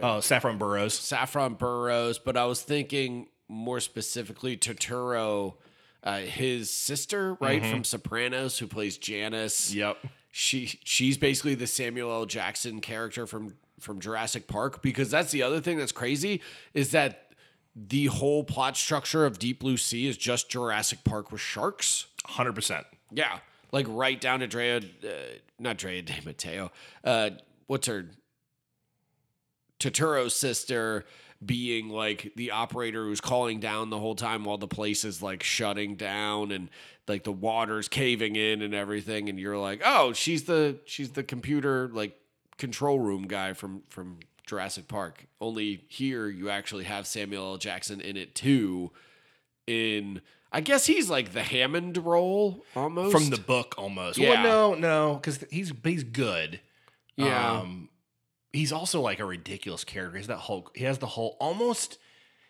uh, 0.03 0.21
Saffron 0.21 0.59
Burrows. 0.59 0.95
Saffron 0.95 1.55
Burrows. 1.55 2.19
But 2.19 2.37
I 2.37 2.45
was 2.47 2.63
thinking 2.63 3.29
more 3.49 3.81
specifically 3.81 4.57
Turturro, 4.57 5.55
uh, 6.03 6.19
his 6.21 6.71
sister, 6.71 7.37
right 7.41 7.65
from 7.65 7.85
Sopranos, 7.85 8.59
who 8.59 8.67
plays 8.67 8.97
Janice. 8.99 9.75
Yep. 9.75 9.99
she 10.31 10.79
she's 10.85 11.19
basically 11.19 11.55
the 11.55 11.67
Samuel 11.67 12.11
L. 12.11 12.27
Jackson 12.27 12.81
character 12.81 13.27
from 13.27 13.55
from 13.79 14.01
Jurassic 14.01 14.47
Park 14.47 14.83
because 14.83 15.11
that's 15.11 15.33
the 15.33 15.43
other 15.43 15.61
thing 15.61 15.79
that's 15.79 15.93
crazy 15.93 16.41
is 16.75 16.91
that 16.93 17.33
the 17.75 18.07
whole 18.07 18.45
plot 18.45 18.77
structure 18.77 19.25
of 19.25 19.39
Deep 19.39 19.61
Blue 19.61 19.77
Sea 19.77 20.07
is 20.07 20.17
just 20.17 20.51
Jurassic 20.51 21.05
Park 21.05 21.33
with 21.33 21.41
sharks. 21.41 22.07
Hundred 22.25 22.55
percent. 22.55 22.87
Yeah, 23.11 23.39
like 23.73 23.87
right 23.89 24.21
down 24.21 24.41
to 24.41 24.47
Drea, 24.47 24.79
uh, 24.79 25.11
not 25.59 25.79
Drea 25.79 26.03
De 26.03 26.15
Matteo. 26.25 26.71
Uh, 27.05 27.31
what's 27.67 27.87
her? 27.87 28.07
Turturro's 29.79 30.37
sister 30.37 31.07
being 31.45 31.89
like 31.89 32.33
the 32.37 32.51
operator 32.51 33.05
who's 33.05 33.21
calling 33.21 33.61
down 33.61 33.89
the 33.91 33.99
whole 33.99 34.15
time 34.15 34.45
while 34.45 34.59
the 34.59 34.69
place 34.69 35.05
is 35.05 35.23
like 35.23 35.43
shutting 35.43 35.97
down 35.97 36.53
and 36.53 36.69
like 37.09 37.25
the 37.25 37.33
water's 37.33 37.89
caving 37.89 38.37
in 38.37 38.61
and 38.61 38.75
everything 38.75 39.29
and 39.29 39.41
you're 39.41 39.57
like 39.57 39.81
oh 39.85 40.13
she's 40.13 40.45
the 40.45 40.79
she's 40.85 41.11
the 41.13 41.23
computer 41.23 41.89
like 41.93 42.15
control 42.59 43.01
room 43.01 43.27
guy 43.27 43.55
from 43.55 43.83
from 43.89 44.19
Jurassic 44.47 44.87
Park 44.87 45.27
only 45.41 45.85
here 45.89 46.29
you 46.29 46.51
actually 46.51 46.85
have 46.85 47.07
Samuel 47.07 47.53
L 47.53 47.57
Jackson 47.57 48.01
in 48.01 48.17
it 48.19 48.35
too 48.35 48.91
in 49.67 50.21
I 50.53 50.61
guess 50.61 50.85
he's 50.87 51.09
like 51.09 51.33
the 51.33 51.43
Hammond 51.43 51.97
role 51.99 52.65
almost 52.75 53.13
From 53.13 53.31
the 53.31 53.39
book, 53.39 53.77
almost. 53.79 54.19
Yeah. 54.19 54.43
Well, 54.43 54.73
no, 54.73 54.75
no, 54.75 55.15
because 55.15 55.45
he's 55.51 55.73
he's 55.85 56.03
good. 56.03 56.59
yeah 57.17 57.61
Um, 57.61 57.90
he's 58.53 58.73
also 58.73 59.01
like 59.01 59.21
a 59.21 59.25
ridiculous 59.25 59.85
character. 59.85 60.19
He's 60.19 60.27
that 60.27 60.39
whole. 60.39 60.71
He 60.75 60.85
has 60.85 60.99
the 60.99 61.07
whole 61.07 61.37
almost. 61.41 61.99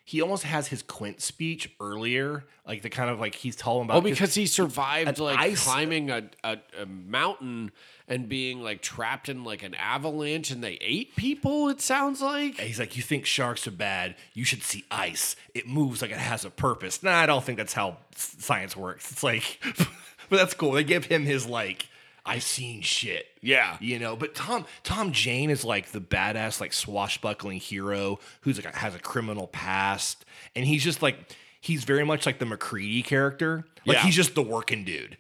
He 0.03 0.21
almost 0.23 0.43
has 0.43 0.67
his 0.67 0.83
Quint 0.83 1.21
speech 1.21 1.71
earlier, 1.81 2.45
like 2.67 2.83
the 2.83 2.91
kind 2.91 3.11
of 3.11 3.21
like 3.21 3.37
he's 3.37 3.55
telling 3.55 3.85
about. 3.85 3.99
Oh, 3.99 4.01
because 4.01 4.35
he 4.35 4.47
survived 4.47 5.21
like 5.21 5.39
ice- 5.39 5.63
climbing 5.63 6.11
a, 6.11 6.29
a, 6.43 6.59
a 6.81 6.87
mountain 6.87 7.71
and 8.09 8.29
being 8.29 8.61
like 8.61 8.83
trapped 8.83 9.29
in 9.29 9.45
like 9.45 9.63
an 9.63 9.75
avalanche 9.75 10.51
and 10.51 10.65
they 10.65 10.79
ate 10.81 11.15
people, 11.15 11.69
it 11.69 11.81
sounds 11.81 12.21
like. 12.21 12.59
He's 12.59 12.81
like, 12.81 12.97
you 12.97 13.05
think 13.05 13.25
sharks 13.25 13.69
are 13.69 13.71
bad? 13.73 14.17
You 14.35 14.45
should 14.45 14.65
see 14.65 14.85
ice. 14.91 15.37
It 15.55 15.69
moves 15.69 16.03
like 16.03 16.11
it 16.11 16.17
has 16.17 16.45
a 16.45 16.51
purpose. 16.51 17.05
Nah, 17.05 17.15
I 17.15 17.27
don't 17.27 17.45
think 17.45 17.59
that's 17.59 17.75
how 17.75 17.99
science 18.17 18.77
works. 18.77 19.13
It's 19.13 19.23
like, 19.23 19.61
but 20.29 20.39
that's 20.39 20.55
cool. 20.55 20.73
They 20.73 20.83
give 20.83 21.05
him 21.05 21.25
his 21.25 21.47
like, 21.47 21.87
I've 22.27 22.43
seen 22.43 22.83
shit. 22.83 23.27
Yeah. 23.41 23.77
you 23.81 23.99
know. 23.99 24.17
But 24.17 24.35
Tom 24.35 24.67
Tom 24.83 25.13
Jane 25.13 25.51
is 25.51 25.65
like 25.65 25.93
the 25.93 26.01
badass, 26.01 26.61
like 26.61 26.73
swashbuckling 26.73 27.59
hero 27.61 28.19
who's 28.43 28.63
like 28.63 28.75
has 28.75 28.95
a 28.95 28.99
criminal 28.99 29.47
past, 29.47 30.25
and 30.55 30.65
he's 30.67 30.85
just 30.85 31.03
like 31.03 31.17
he's 31.61 31.85
very 31.85 32.05
much 32.05 32.27
like 32.27 32.39
the 32.39 32.47
McCready 32.47 33.03
character. 33.03 33.65
Like 33.87 33.97
Yeah. 33.99 34.03
he's 34.05 34.17
just 34.17 34.35
the 34.35 34.43
working 34.43 34.85
dude. 34.85 35.17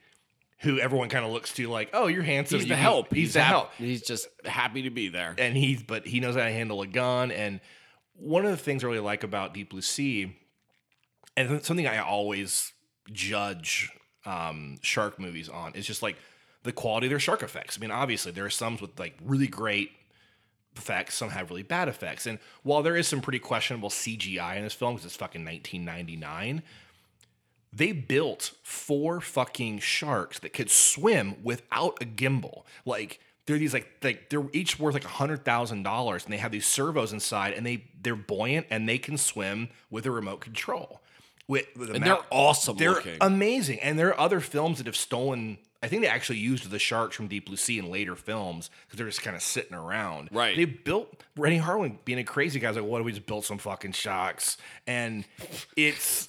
Who 0.62 0.78
everyone 0.78 1.08
kind 1.08 1.24
of 1.24 1.32
looks 1.32 1.54
to 1.54 1.68
like, 1.68 1.88
oh, 1.94 2.06
you're 2.06 2.22
handsome. 2.22 2.58
He's 2.60 2.68
the 2.68 2.76
help. 2.76 3.14
He's, 3.14 3.32
the 3.32 3.40
hap- 3.40 3.48
help 3.50 3.70
He's 3.78 4.02
just 4.02 4.28
happy 4.44 4.82
to 4.82 4.90
be 4.90 5.08
there. 5.08 5.34
and 5.38 5.56
he's 5.56 5.82
but 5.82 6.06
he 6.06 6.20
knows 6.20 6.34
how 6.36 6.44
to 6.44 6.50
handle 6.50 6.82
a 6.82 6.86
gun 6.86 7.30
and 7.32 7.60
one 8.12 8.44
of 8.44 8.50
the 8.50 8.58
things 8.58 8.84
i 8.84 8.86
really 8.86 8.98
like 9.00 9.24
about 9.24 9.54
deep 9.54 9.70
blue 9.70 9.80
sea 9.80 10.36
and 11.34 11.64
something 11.64 11.86
i 11.86 11.96
always 11.98 12.74
judge 13.10 13.90
um, 14.26 14.76
shark 14.82 15.18
movies 15.18 15.48
on 15.48 15.72
is 15.74 15.86
just 15.86 16.02
like 16.02 16.16
the 16.62 16.72
quality 16.72 17.06
of 17.06 17.10
their 17.10 17.18
shark 17.18 17.42
effects 17.42 17.78
i 17.78 17.80
mean 17.80 17.90
obviously 17.90 18.32
there 18.32 18.44
are 18.44 18.50
some 18.50 18.76
with 18.80 18.98
like 18.98 19.16
really 19.24 19.48
great 19.48 19.92
effects 20.76 21.14
some 21.14 21.30
have 21.30 21.50
really 21.50 21.62
bad 21.62 21.88
effects 21.88 22.26
and 22.26 22.38
while 22.62 22.82
there 22.82 22.96
is 22.96 23.08
some 23.08 23.20
pretty 23.20 23.38
questionable 23.38 23.90
cgi 23.90 24.56
in 24.56 24.62
this 24.62 24.74
film 24.74 24.94
because 24.94 25.06
it's 25.06 25.16
fucking 25.16 25.44
1999 25.44 26.62
they 27.72 27.92
built 27.92 28.52
four 28.62 29.20
fucking 29.20 29.78
sharks 29.78 30.38
that 30.40 30.52
could 30.52 30.70
swim 30.70 31.36
without 31.42 32.02
a 32.02 32.04
gimbal. 32.04 32.64
Like 32.84 33.20
they're 33.46 33.58
these 33.58 33.72
like 33.72 33.88
like 34.02 34.28
they're 34.28 34.46
each 34.52 34.78
worth 34.78 34.94
like 34.94 35.04
a 35.04 35.08
hundred 35.08 35.44
thousand 35.44 35.84
dollars, 35.84 36.24
and 36.24 36.32
they 36.32 36.38
have 36.38 36.52
these 36.52 36.66
servos 36.66 37.12
inside, 37.12 37.54
and 37.54 37.64
they 37.64 37.84
they're 38.00 38.16
buoyant 38.16 38.66
and 38.70 38.88
they 38.88 38.98
can 38.98 39.16
swim 39.16 39.68
with 39.90 40.06
a 40.06 40.10
remote 40.10 40.40
control. 40.40 41.00
With, 41.46 41.66
with 41.76 41.90
And 41.90 42.04
they're 42.04 42.18
awesome 42.30 42.76
They're 42.76 42.92
looking. 42.92 43.16
amazing, 43.20 43.80
and 43.80 43.98
there 43.98 44.08
are 44.08 44.20
other 44.20 44.40
films 44.40 44.78
that 44.78 44.86
have 44.86 44.96
stolen. 44.96 45.58
I 45.82 45.88
think 45.88 46.02
they 46.02 46.08
actually 46.08 46.38
used 46.38 46.68
the 46.68 46.78
sharks 46.78 47.16
from 47.16 47.26
Deep 47.28 47.46
Blue 47.46 47.56
Sea 47.56 47.78
in 47.78 47.90
later 47.90 48.14
films 48.14 48.70
because 48.86 48.98
they're 48.98 49.06
just 49.06 49.22
kind 49.22 49.34
of 49.34 49.42
sitting 49.42 49.74
around. 49.74 50.28
Right. 50.30 50.54
They 50.54 50.66
built 50.66 51.22
Renny 51.36 51.58
Harlin 51.58 51.96
being 52.04 52.18
a 52.18 52.24
crazy 52.24 52.60
guy. 52.60 52.68
was 52.68 52.76
like, 52.76 52.86
what 52.86 53.00
if 53.00 53.06
we 53.06 53.12
just 53.12 53.26
built 53.26 53.46
some 53.46 53.56
fucking 53.56 53.92
sharks? 53.92 54.58
And 54.86 55.24
it's 55.76 56.28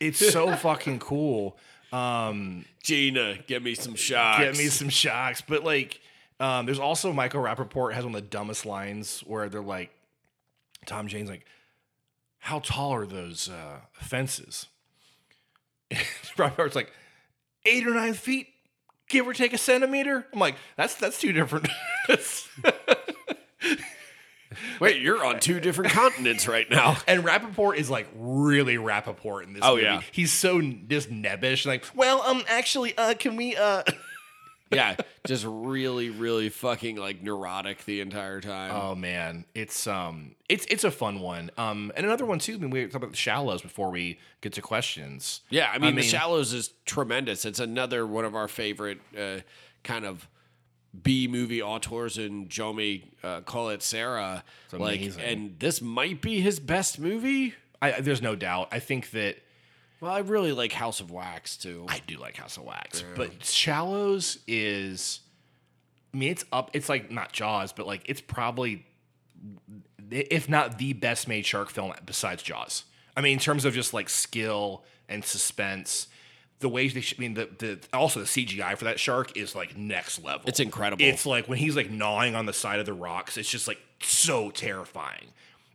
it's 0.00 0.18
so 0.18 0.54
fucking 0.56 1.00
cool. 1.00 1.58
Um, 1.92 2.64
Gina, 2.82 3.38
give 3.46 3.62
me 3.62 3.74
some 3.74 3.94
shots. 3.94 4.42
get 4.42 4.56
me 4.56 4.66
some 4.68 4.88
sharks. 4.88 5.42
But 5.42 5.62
like, 5.62 6.00
um, 6.40 6.66
there's 6.66 6.78
also 6.78 7.12
Michael 7.12 7.42
Rapaport 7.42 7.92
has 7.92 8.04
one 8.04 8.14
of 8.14 8.20
the 8.22 8.26
dumbest 8.26 8.64
lines 8.64 9.20
where 9.20 9.48
they're 9.48 9.60
like, 9.60 9.90
Tom 10.86 11.08
Jane's 11.08 11.28
like, 11.28 11.44
how 12.38 12.60
tall 12.60 12.94
are 12.94 13.06
those 13.06 13.48
uh, 13.48 13.80
fences? 13.92 14.66
Rapaport's 15.92 16.76
like, 16.76 16.92
eight 17.64 17.86
or 17.86 17.94
nine 17.94 18.14
feet, 18.14 18.48
give 19.08 19.26
or 19.26 19.32
take 19.32 19.52
a 19.52 19.58
centimeter. 19.58 20.26
I'm 20.32 20.38
like, 20.38 20.56
that's 20.76 20.94
that's 20.94 21.20
two 21.20 21.32
different. 21.32 21.68
Wait, 24.80 25.00
you're 25.00 25.24
on 25.24 25.40
two 25.40 25.58
different 25.60 25.90
continents 25.92 26.46
right 26.48 26.68
now. 26.70 26.96
And 27.08 27.24
Rapaport 27.24 27.76
is 27.76 27.88
like 27.90 28.06
really 28.14 28.76
Rapaport 28.76 29.44
in 29.44 29.52
this 29.54 29.62
Oh, 29.64 29.72
movie. 29.74 29.84
yeah. 29.84 30.02
He's 30.12 30.32
so 30.32 30.60
just 30.60 31.10
nebbish. 31.10 31.66
Like, 31.66 31.84
well, 31.94 32.22
um, 32.22 32.42
actually, 32.48 32.96
uh, 32.96 33.14
can 33.14 33.36
we, 33.36 33.56
uh, 33.56 33.82
yeah, 34.70 34.96
just 35.26 35.44
really, 35.46 36.10
really 36.10 36.48
fucking 36.48 36.96
like 36.96 37.22
neurotic 37.22 37.84
the 37.84 38.00
entire 38.00 38.40
time. 38.40 38.72
oh 38.74 38.94
man, 38.94 39.44
it's 39.54 39.86
um, 39.86 40.34
it's 40.48 40.66
it's 40.66 40.84
a 40.84 40.90
fun 40.90 41.20
one. 41.20 41.50
Um, 41.56 41.92
and 41.96 42.04
another 42.06 42.26
one 42.26 42.38
too. 42.38 42.54
I 42.54 42.58
mean, 42.58 42.70
we 42.70 42.82
talked 42.82 42.96
about 42.96 43.10
the 43.10 43.16
shallows 43.16 43.62
before 43.62 43.90
we 43.90 44.18
get 44.40 44.52
to 44.54 44.62
questions. 44.62 45.42
Yeah, 45.50 45.70
I 45.72 45.78
mean, 45.78 45.90
The 45.94 46.00
mean- 46.02 46.04
Shallows 46.04 46.52
is 46.52 46.70
tremendous. 46.84 47.44
It's 47.44 47.60
another 47.60 48.06
one 48.06 48.24
of 48.24 48.34
our 48.34 48.48
favorite 48.48 48.98
uh, 49.16 49.38
kind 49.84 50.04
of 50.04 50.28
B 51.02 51.28
movie 51.28 51.62
auteurs 51.62 52.18
in 52.18 52.48
Jaume 52.48 53.04
uh, 53.22 53.68
it 53.70 53.82
Sarah. 53.82 54.44
Like, 54.72 55.12
and 55.20 55.58
this 55.58 55.82
might 55.82 56.20
be 56.22 56.40
his 56.40 56.58
best 56.58 56.98
movie. 56.98 57.54
I, 57.82 58.00
there's 58.00 58.22
no 58.22 58.34
doubt. 58.34 58.68
I 58.72 58.78
think 58.78 59.10
that 59.10 59.36
Well, 60.00 60.12
I 60.12 60.18
really 60.18 60.52
like 60.52 60.72
House 60.72 61.00
of 61.00 61.10
Wax 61.10 61.56
too. 61.56 61.86
I 61.88 62.00
do 62.06 62.18
like 62.18 62.36
House 62.36 62.56
of 62.56 62.64
Wax, 62.64 63.02
but 63.14 63.44
Shallows 63.44 64.38
is. 64.46 65.20
I 66.12 66.18
mean, 66.18 66.30
it's 66.30 66.44
up. 66.52 66.70
It's 66.74 66.88
like 66.88 67.10
not 67.10 67.32
Jaws, 67.32 67.72
but 67.72 67.86
like 67.86 68.02
it's 68.06 68.20
probably, 68.20 68.86
if 70.10 70.48
not 70.48 70.78
the 70.78 70.92
best 70.92 71.28
made 71.28 71.46
shark 71.46 71.70
film 71.70 71.92
besides 72.04 72.42
Jaws. 72.42 72.84
I 73.16 73.22
mean, 73.22 73.34
in 73.34 73.38
terms 73.38 73.64
of 73.64 73.74
just 73.74 73.94
like 73.94 74.08
skill 74.10 74.84
and 75.08 75.24
suspense, 75.24 76.08
the 76.60 76.68
way 76.68 76.88
they. 76.88 77.00
sh- 77.00 77.14
I 77.16 77.20
mean, 77.20 77.34
the 77.34 77.48
the 77.58 77.78
also 77.92 78.20
the 78.20 78.26
CGI 78.26 78.76
for 78.76 78.84
that 78.84 79.00
shark 79.00 79.36
is 79.36 79.54
like 79.54 79.76
next 79.76 80.22
level. 80.22 80.46
It's 80.46 80.60
incredible. 80.60 81.02
It's 81.04 81.24
like 81.24 81.48
when 81.48 81.58
he's 81.58 81.76
like 81.76 81.90
gnawing 81.90 82.34
on 82.34 82.44
the 82.46 82.52
side 82.52 82.80
of 82.80 82.86
the 82.86 82.94
rocks. 82.94 83.36
It's 83.36 83.48
just 83.48 83.66
like 83.66 83.78
so 84.02 84.50
terrifying. 84.50 85.28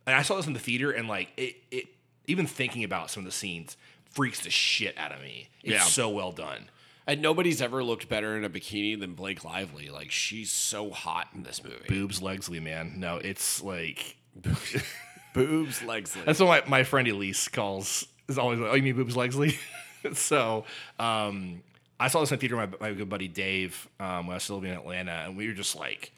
And 0.06 0.14
I 0.16 0.22
saw 0.22 0.36
this 0.36 0.46
in 0.46 0.52
the 0.52 0.60
theater, 0.60 0.92
and 0.92 1.08
like 1.08 1.32
it, 1.36 1.56
it 1.70 1.86
even 2.26 2.46
thinking 2.46 2.84
about 2.84 3.10
some 3.10 3.22
of 3.22 3.24
the 3.24 3.32
scenes 3.32 3.76
freaks 4.12 4.40
the 4.40 4.50
shit 4.50 4.96
out 4.98 5.12
of 5.12 5.20
me. 5.20 5.48
It's 5.62 5.72
Yeah. 5.72 5.84
so 5.84 6.08
well 6.10 6.32
done. 6.32 6.68
and 7.06 7.20
nobody's 7.20 7.60
ever 7.60 7.82
looked 7.82 8.08
better 8.08 8.36
in 8.36 8.44
a 8.44 8.48
bikini 8.50 8.98
than 8.98 9.14
Blake 9.14 9.44
Lively. 9.44 9.88
Like, 9.88 10.10
she's 10.12 10.50
so 10.52 10.90
hot 10.90 11.28
in 11.34 11.42
this 11.42 11.62
movie. 11.64 11.84
Boobs 11.88 12.20
Legsley, 12.20 12.60
man. 12.62 12.94
No, 13.00 13.16
it's 13.16 13.60
like 13.62 14.16
Boobs, 15.34 15.80
Legsley. 15.80 16.24
that's 16.24 16.38
what 16.40 16.68
my, 16.68 16.78
my 16.78 16.84
friend 16.84 17.08
Elise 17.08 17.48
calls 17.48 18.06
is 18.28 18.38
always 18.38 18.58
like, 18.60 18.70
oh, 18.70 18.74
you 18.74 18.82
mean 18.82 18.94
boobs 18.96 19.16
Legsley? 19.16 19.56
so 20.14 20.64
um 20.98 21.62
I 21.98 22.08
saw 22.08 22.20
this 22.20 22.32
in 22.32 22.38
theater 22.38 22.56
with 22.56 22.80
my, 22.80 22.88
my 22.88 22.94
good 22.94 23.08
buddy 23.08 23.28
Dave 23.28 23.88
um, 24.00 24.26
when 24.26 24.30
I 24.30 24.34
was 24.34 24.42
still 24.42 24.56
living 24.56 24.72
in 24.72 24.76
Atlanta, 24.76 25.12
and 25.24 25.36
we 25.36 25.46
were 25.46 25.54
just 25.54 25.76
like, 25.76 26.10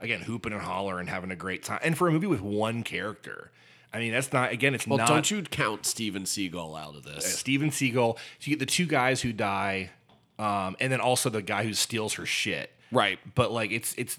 again, 0.00 0.20
hooping 0.20 0.52
and 0.52 0.60
hollering, 0.60 1.00
and 1.02 1.08
having 1.08 1.30
a 1.30 1.36
great 1.36 1.62
time. 1.62 1.78
And 1.84 1.96
for 1.96 2.08
a 2.08 2.10
movie 2.12 2.26
with 2.26 2.40
one 2.40 2.82
character, 2.82 3.52
I 3.92 3.98
mean, 4.00 4.12
that's 4.12 4.32
not 4.32 4.52
again, 4.52 4.74
it's 4.74 4.86
well, 4.86 4.98
not. 4.98 5.08
don't 5.08 5.30
you 5.30 5.42
count 5.42 5.86
Steven 5.86 6.24
Seagal 6.24 6.78
out 6.78 6.94
of 6.96 7.06
uh, 7.06 7.14
this? 7.14 7.38
Steven 7.38 7.70
Seagal. 7.70 8.16
So 8.16 8.20
you 8.40 8.50
get 8.50 8.58
the 8.58 8.66
two 8.66 8.86
guys 8.86 9.22
who 9.22 9.32
die 9.32 9.90
um, 10.38 10.76
and 10.78 10.92
then 10.92 11.00
also 11.00 11.30
the 11.30 11.42
guy 11.42 11.64
who 11.64 11.72
steals 11.74 12.14
her 12.14 12.26
shit. 12.26 12.70
Right. 12.92 13.18
But 13.34 13.50
like 13.50 13.70
it's 13.72 13.94
it's 13.96 14.18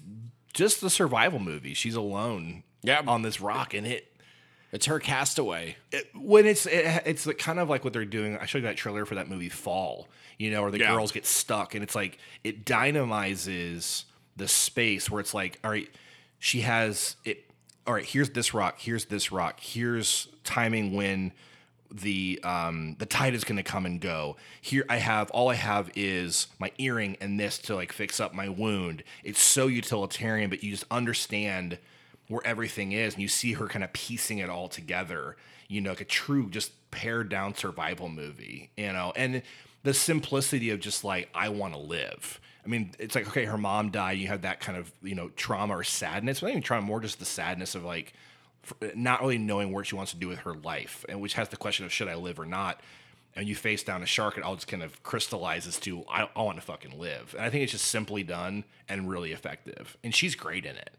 just 0.52 0.80
the 0.80 0.90
survival 0.90 1.38
movie. 1.38 1.74
She's 1.74 1.94
alone. 1.94 2.62
Yeah. 2.82 3.02
On 3.06 3.22
this 3.22 3.40
rock, 3.40 3.74
and 3.74 3.86
it 3.86 4.06
It's 4.72 4.86
her 4.86 4.98
castaway. 5.00 5.76
it, 5.92 6.06
when 6.14 6.46
it's 6.46 6.66
it, 6.66 7.02
it's 7.06 7.26
like 7.26 7.38
kind 7.38 7.58
of 7.58 7.68
like 7.68 7.84
what 7.84 7.92
they're 7.92 8.04
doing. 8.04 8.36
I 8.38 8.46
showed 8.46 8.58
you 8.58 8.64
that 8.68 8.76
trailer 8.76 9.04
for 9.04 9.14
that 9.16 9.28
movie 9.28 9.48
Fall, 9.50 10.08
you 10.38 10.50
know, 10.50 10.62
where 10.62 10.70
the 10.70 10.78
Yeah. 10.78 10.92
girls 10.94 11.12
get 11.12 11.26
stuck, 11.26 11.74
and 11.74 11.82
it's 11.84 11.94
like 11.94 12.18
it 12.44 12.64
dynamizes 12.64 14.04
the 14.36 14.48
space 14.48 15.10
where 15.10 15.20
it's 15.20 15.34
like, 15.34 15.58
all 15.62 15.70
right, 15.70 15.88
she 16.38 16.62
has 16.62 17.16
it. 17.24 17.49
All 17.86 17.94
right, 17.94 18.04
here's 18.04 18.30
this 18.30 18.54
rock. 18.54 18.78
Here's 18.78 19.06
this 19.06 19.32
rock. 19.32 19.60
Here's 19.60 20.28
timing 20.44 20.94
when 20.94 21.32
the 21.92 22.38
um 22.44 22.94
the 23.00 23.06
tide 23.06 23.34
is 23.34 23.42
going 23.42 23.56
to 23.56 23.64
come 23.64 23.84
and 23.84 24.00
go. 24.00 24.36
Here 24.60 24.84
I 24.88 24.96
have 24.96 25.30
all 25.32 25.48
I 25.48 25.54
have 25.56 25.90
is 25.96 26.46
my 26.60 26.70
earring 26.78 27.16
and 27.20 27.38
this 27.40 27.58
to 27.58 27.74
like 27.74 27.92
fix 27.92 28.20
up 28.20 28.32
my 28.32 28.48
wound. 28.48 29.02
It's 29.24 29.40
so 29.42 29.66
utilitarian, 29.66 30.50
but 30.50 30.62
you 30.62 30.70
just 30.70 30.84
understand 30.90 31.78
where 32.30 32.46
everything 32.46 32.92
is 32.92 33.14
and 33.14 33.22
you 33.22 33.28
see 33.28 33.54
her 33.54 33.66
kind 33.66 33.82
of 33.82 33.92
piecing 33.92 34.38
it 34.38 34.48
all 34.48 34.68
together 34.68 35.36
you 35.66 35.80
know 35.80 35.90
like 35.90 36.00
a 36.00 36.04
true 36.04 36.48
just 36.48 36.72
pared 36.90 37.28
down 37.28 37.54
survival 37.54 38.08
movie 38.08 38.70
you 38.76 38.92
know 38.92 39.12
and 39.16 39.42
the 39.82 39.92
simplicity 39.92 40.70
of 40.70 40.78
just 40.78 41.02
like 41.02 41.28
i 41.34 41.48
want 41.48 41.74
to 41.74 41.78
live 41.78 42.40
i 42.64 42.68
mean 42.68 42.92
it's 42.98 43.14
like 43.14 43.26
okay 43.28 43.44
her 43.44 43.58
mom 43.58 43.90
died 43.90 44.18
you 44.18 44.26
have 44.28 44.42
that 44.42 44.60
kind 44.60 44.76
of 44.78 44.90
you 45.02 45.14
know 45.14 45.28
trauma 45.36 45.76
or 45.76 45.84
sadness 45.84 46.40
but 46.40 46.46
not 46.46 46.50
even 46.52 46.62
trauma 46.62 46.86
more 46.86 47.00
just 47.00 47.18
the 47.18 47.24
sadness 47.24 47.74
of 47.74 47.84
like 47.84 48.12
not 48.94 49.20
really 49.20 49.38
knowing 49.38 49.72
what 49.72 49.86
she 49.86 49.94
wants 49.94 50.12
to 50.12 50.18
do 50.18 50.28
with 50.28 50.40
her 50.40 50.54
life 50.54 51.04
and 51.08 51.20
which 51.20 51.34
has 51.34 51.48
the 51.48 51.56
question 51.56 51.84
of 51.86 51.92
should 51.92 52.08
i 52.08 52.14
live 52.14 52.38
or 52.38 52.46
not 52.46 52.80
and 53.36 53.48
you 53.48 53.54
face 53.54 53.82
down 53.82 54.02
a 54.02 54.06
shark 54.06 54.36
it 54.36 54.44
all 54.44 54.54
just 54.54 54.68
kind 54.68 54.82
of 54.82 55.02
crystallizes 55.02 55.78
to 55.78 56.04
i, 56.10 56.28
I 56.36 56.42
want 56.42 56.58
to 56.58 56.62
fucking 56.62 56.98
live 56.98 57.34
and 57.36 57.44
i 57.44 57.50
think 57.50 57.62
it's 57.62 57.72
just 57.72 57.86
simply 57.86 58.22
done 58.22 58.64
and 58.88 59.08
really 59.08 59.32
effective 59.32 59.96
and 60.04 60.14
she's 60.14 60.34
great 60.34 60.64
in 60.66 60.76
it 60.76 60.90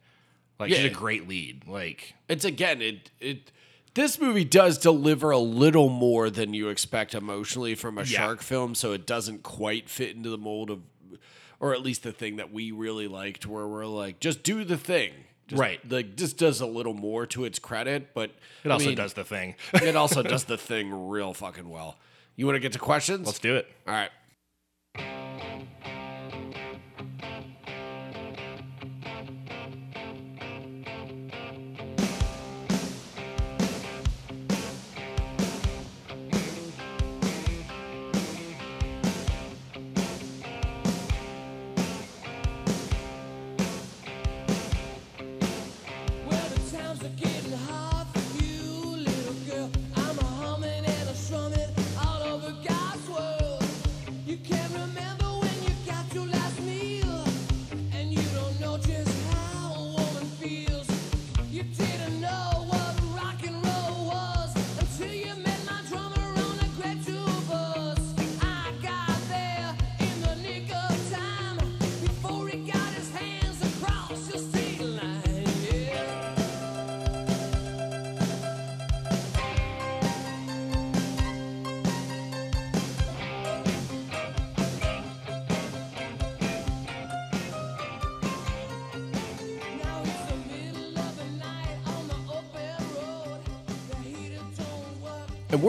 like 0.59 0.71
she's 0.71 0.85
a 0.85 0.89
great 0.89 1.27
lead. 1.27 1.67
Like 1.67 2.13
It's 2.29 2.45
again, 2.45 2.83
it 2.83 3.09
it 3.19 3.51
this 3.95 4.19
movie 4.19 4.43
does 4.45 4.77
deliver 4.77 5.31
a 5.31 5.39
little 5.39 5.89
more 5.89 6.29
than 6.29 6.53
you 6.53 6.69
expect 6.69 7.15
emotionally 7.15 7.73
from 7.73 7.97
a 7.97 8.01
Yeah. 8.01 8.05
shark 8.19 8.41
film, 8.43 8.75
so 8.75 8.91
it 8.93 9.07
doesn't 9.07 9.41
quite 9.41 9.89
fit 9.89 10.15
into 10.15 10.29
the 10.29 10.38
mold 10.38 10.69
of 10.69 10.81
or 11.61 11.73
at 11.73 11.81
least 11.81 12.03
the 12.03 12.11
thing 12.11 12.38
that 12.38 12.51
we 12.51 12.71
really 12.71 13.07
liked 13.07 13.45
where 13.45 13.67
we're 13.67 13.85
like, 13.85 14.19
just 14.19 14.43
do 14.43 14.65
the 14.65 14.77
thing. 14.77 15.13
Just, 15.47 15.59
Right. 15.59 15.79
Like 15.89 16.17
this 16.17 16.33
does 16.33 16.59
a 16.59 16.65
little 16.65 16.95
more 16.95 17.25
to 17.27 17.45
its 17.45 17.59
credit, 17.59 18.13
but 18.13 18.31
it 18.65 18.71
also 18.71 18.93
does 18.95 19.13
the 19.13 19.23
thing. 19.23 19.55
it 19.75 19.95
also 19.95 20.23
does 20.23 20.43
the 20.45 20.57
thing 20.57 21.09
real 21.09 21.33
fucking 21.33 21.69
well. 21.69 21.97
You 22.35 22.47
want 22.47 22.55
to 22.55 22.59
get 22.59 22.73
to 22.73 22.79
questions? 22.79 23.27
Let's 23.27 23.39
do 23.39 23.55
it. 23.55 23.67
All 23.88 23.93
right. 23.93 24.09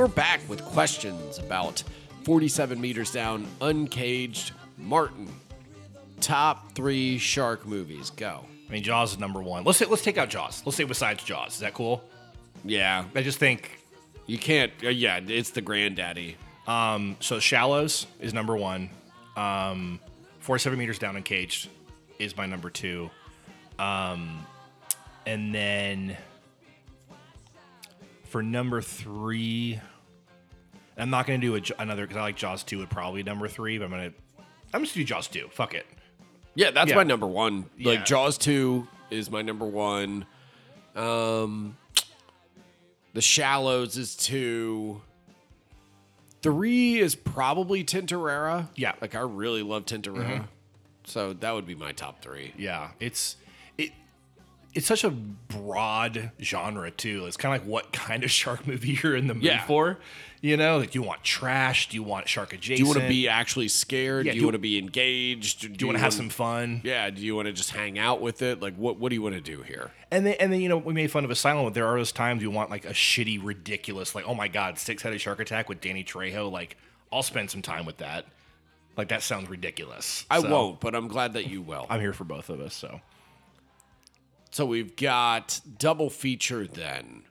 We're 0.03 0.09
back 0.09 0.41
with 0.49 0.61
questions 0.65 1.39
about 1.39 1.81
47 2.24 2.81
meters 2.81 3.12
down, 3.12 3.47
uncaged 3.61 4.51
Martin. 4.77 5.29
Top 6.20 6.73
three 6.73 7.19
shark 7.19 7.65
movies. 7.65 8.11
Go. 8.11 8.45
I 8.69 8.73
mean, 8.73 8.83
Jaws 8.83 9.12
is 9.12 9.20
number 9.20 9.41
one. 9.41 9.62
Let's 9.62 9.79
say, 9.79 9.85
let's 9.85 10.03
take 10.03 10.19
out 10.19 10.29
Jaws. 10.29 10.61
Let's 10.66 10.77
say 10.77 10.83
besides 10.83 11.23
Jaws. 11.23 11.55
Is 11.55 11.61
that 11.61 11.73
cool? 11.73 12.03
Yeah, 12.65 13.05
I 13.15 13.23
just 13.23 13.39
think 13.39 13.79
you 14.27 14.39
can't. 14.39 14.73
Uh, 14.83 14.89
yeah, 14.89 15.20
it's 15.24 15.51
the 15.51 15.61
granddaddy. 15.61 16.37
um, 16.66 17.16
so. 17.20 17.39
Shallows 17.39 18.09
is 18.19 18.35
number 18.35 18.57
one. 18.57 18.91
Um, 19.37 20.01
Forty-seven 20.41 20.81
meters 20.81 20.99
down 20.99 21.15
and 21.15 21.24
caged 21.24 21.69
is 22.19 22.37
my 22.37 22.47
number 22.47 22.70
two. 22.70 23.09
Um, 23.79 24.45
and 25.27 25.55
then 25.55 26.16
for 28.24 28.43
number 28.43 28.81
three, 28.81 29.79
I'm 30.97 31.10
not 31.10 31.27
going 31.27 31.40
to 31.40 31.47
do 31.47 31.55
a, 31.55 31.60
J- 31.60 31.74
another 31.78 32.02
because 32.06 32.16
I 32.16 32.23
like 32.23 32.36
Jaws 32.36 32.62
two 32.62 32.78
would 32.78 32.90
probably 32.90 33.23
number 33.23 33.48
three, 33.48 33.78
but 33.78 33.85
I'm 33.86 33.90
gonna 33.90 34.12
I'm 34.74 34.82
just 34.82 34.94
gonna 34.94 35.05
do 35.05 35.09
Jaws 35.09 35.28
two. 35.28 35.48
Fuck 35.51 35.74
it. 35.74 35.86
Yeah, 36.55 36.70
that's 36.70 36.90
Yeah. 36.90 36.97
my 36.97 37.02
number 37.02 37.27
one. 37.27 37.66
Yeah. 37.78 37.93
Like 37.93 38.05
Jaws 38.05 38.36
two 38.39 38.86
is 39.10 39.31
my 39.31 39.43
number 39.43 39.64
one. 39.66 40.27
Um, 40.94 41.77
The 43.14 43.23
Shallows 43.23 43.97
is 43.97 44.14
two. 44.16 45.01
Three 46.43 46.98
is 46.98 47.14
probably 47.14 47.85
Tintorera. 47.85 48.69
Yeah. 48.74 48.93
like 49.01 49.14
I 49.14 49.20
really 49.20 49.62
love 49.62 49.86
Tintorera, 49.86 50.47
so 51.05 51.32
that 51.35 51.52
would 51.52 51.66
be 51.66 51.74
my 51.74 51.93
top 51.93 52.20
three. 52.20 52.52
Yeah, 52.59 52.90
it's 53.01 53.36
it 53.41 53.41
it's 54.74 54.86
such 54.86 55.05
a 55.05 55.11
broad 55.11 56.31
genre 56.40 56.90
too. 56.90 57.27
It's 57.27 57.36
kind 57.36 57.55
of 57.55 57.62
like 57.62 57.70
what 57.70 57.93
kind 57.93 58.24
of 58.24 58.31
shark 58.40 58.66
movie 58.66 58.99
you're 59.03 59.15
in 59.16 59.27
the 59.27 59.35
mood 59.35 59.44
Yeah. 59.44 59.65
for. 59.66 59.99
You 60.40 60.57
know, 60.57 60.78
like 60.78 60.90
do 60.90 60.99
you 60.99 61.05
want 61.05 61.23
trash? 61.23 61.89
Do 61.89 61.94
you 61.97 62.03
want 62.03 62.28
shark 62.28 62.53
adjacent? 62.53 62.78
Do 62.78 62.82
you 62.82 62.86
want 62.89 63.01
to 63.01 63.09
be 63.09 63.28
actually 63.28 63.69
scared? 63.69 64.27
Yeah, 64.27 64.32
do 64.32 64.39
you 64.39 64.44
want 64.44 64.55
to 64.55 64.59
be 64.59 64.77
engaged? 64.77 65.61
Do, 65.61 65.69
Do 65.69 65.85
you 65.85 65.86
want 65.86 65.99
to 65.99 66.03
have 66.03 66.12
some 66.12 66.31
fun? 66.31 66.81
Yeah. 66.82 67.09
Do 67.11 67.20
you 67.23 67.36
want 67.36 67.47
to 67.47 67.53
just 67.53 67.70
hang 67.70 67.97
out 67.97 68.20
with 68.20 68.43
it? 68.43 68.61
Like, 68.61 68.74
what? 68.74 68.97
What 68.99 69.11
do 69.11 69.15
you 69.15 69.23
want 69.23 69.36
to 69.36 69.40
do 69.40 69.62
here? 69.62 69.93
And 70.11 70.27
then 70.27 70.35
and 70.40 70.53
then 70.53 70.61
you 70.61 70.69
know 70.69 70.78
we 70.78 70.94
made 70.94 71.12
fun 71.12 71.24
of 71.24 71.31
Asylum. 71.31 71.65
but 71.66 71.74
There 71.74 71.86
are 71.86 71.97
those 71.97 72.11
times 72.11 72.43
you 72.43 72.51
want 72.51 72.70
like 72.70 72.85
a 72.85 72.93
shitty, 72.93 73.39
ridiculous, 73.43 74.16
like 74.16 74.27
oh 74.27 74.35
my 74.35 74.49
god, 74.49 74.78
six 74.78 75.03
headed 75.03 75.20
shark 75.20 75.39
attack 75.39 75.69
with 75.69 75.81
Danny 75.81 76.03
Trejo. 76.03 76.51
Like 76.51 76.77
I'll 77.12 77.23
spend 77.23 77.51
some 77.51 77.62
time 77.62 77.86
with 77.86 77.99
that. 77.99 78.24
Like 78.97 79.09
that 79.11 79.23
sounds 79.23 79.49
ridiculous. 79.49 80.27
I 80.28 80.40
So, 80.40 80.51
won't, 80.51 80.81
but 80.81 80.97
I'm 80.97 81.07
glad 81.07 81.35
that 81.35 81.47
you 81.49 81.62
will. 81.62 81.86
I'm 81.89 82.01
here 82.01 82.12
for 82.12 82.24
both 82.24 82.51
of 82.51 82.61
us. 82.61 82.74
So 82.74 83.01
So 84.53 84.66
we've 84.66 84.95
got 84.97 85.61
double 85.79 86.11
feature 86.11 86.66
then 86.66 87.23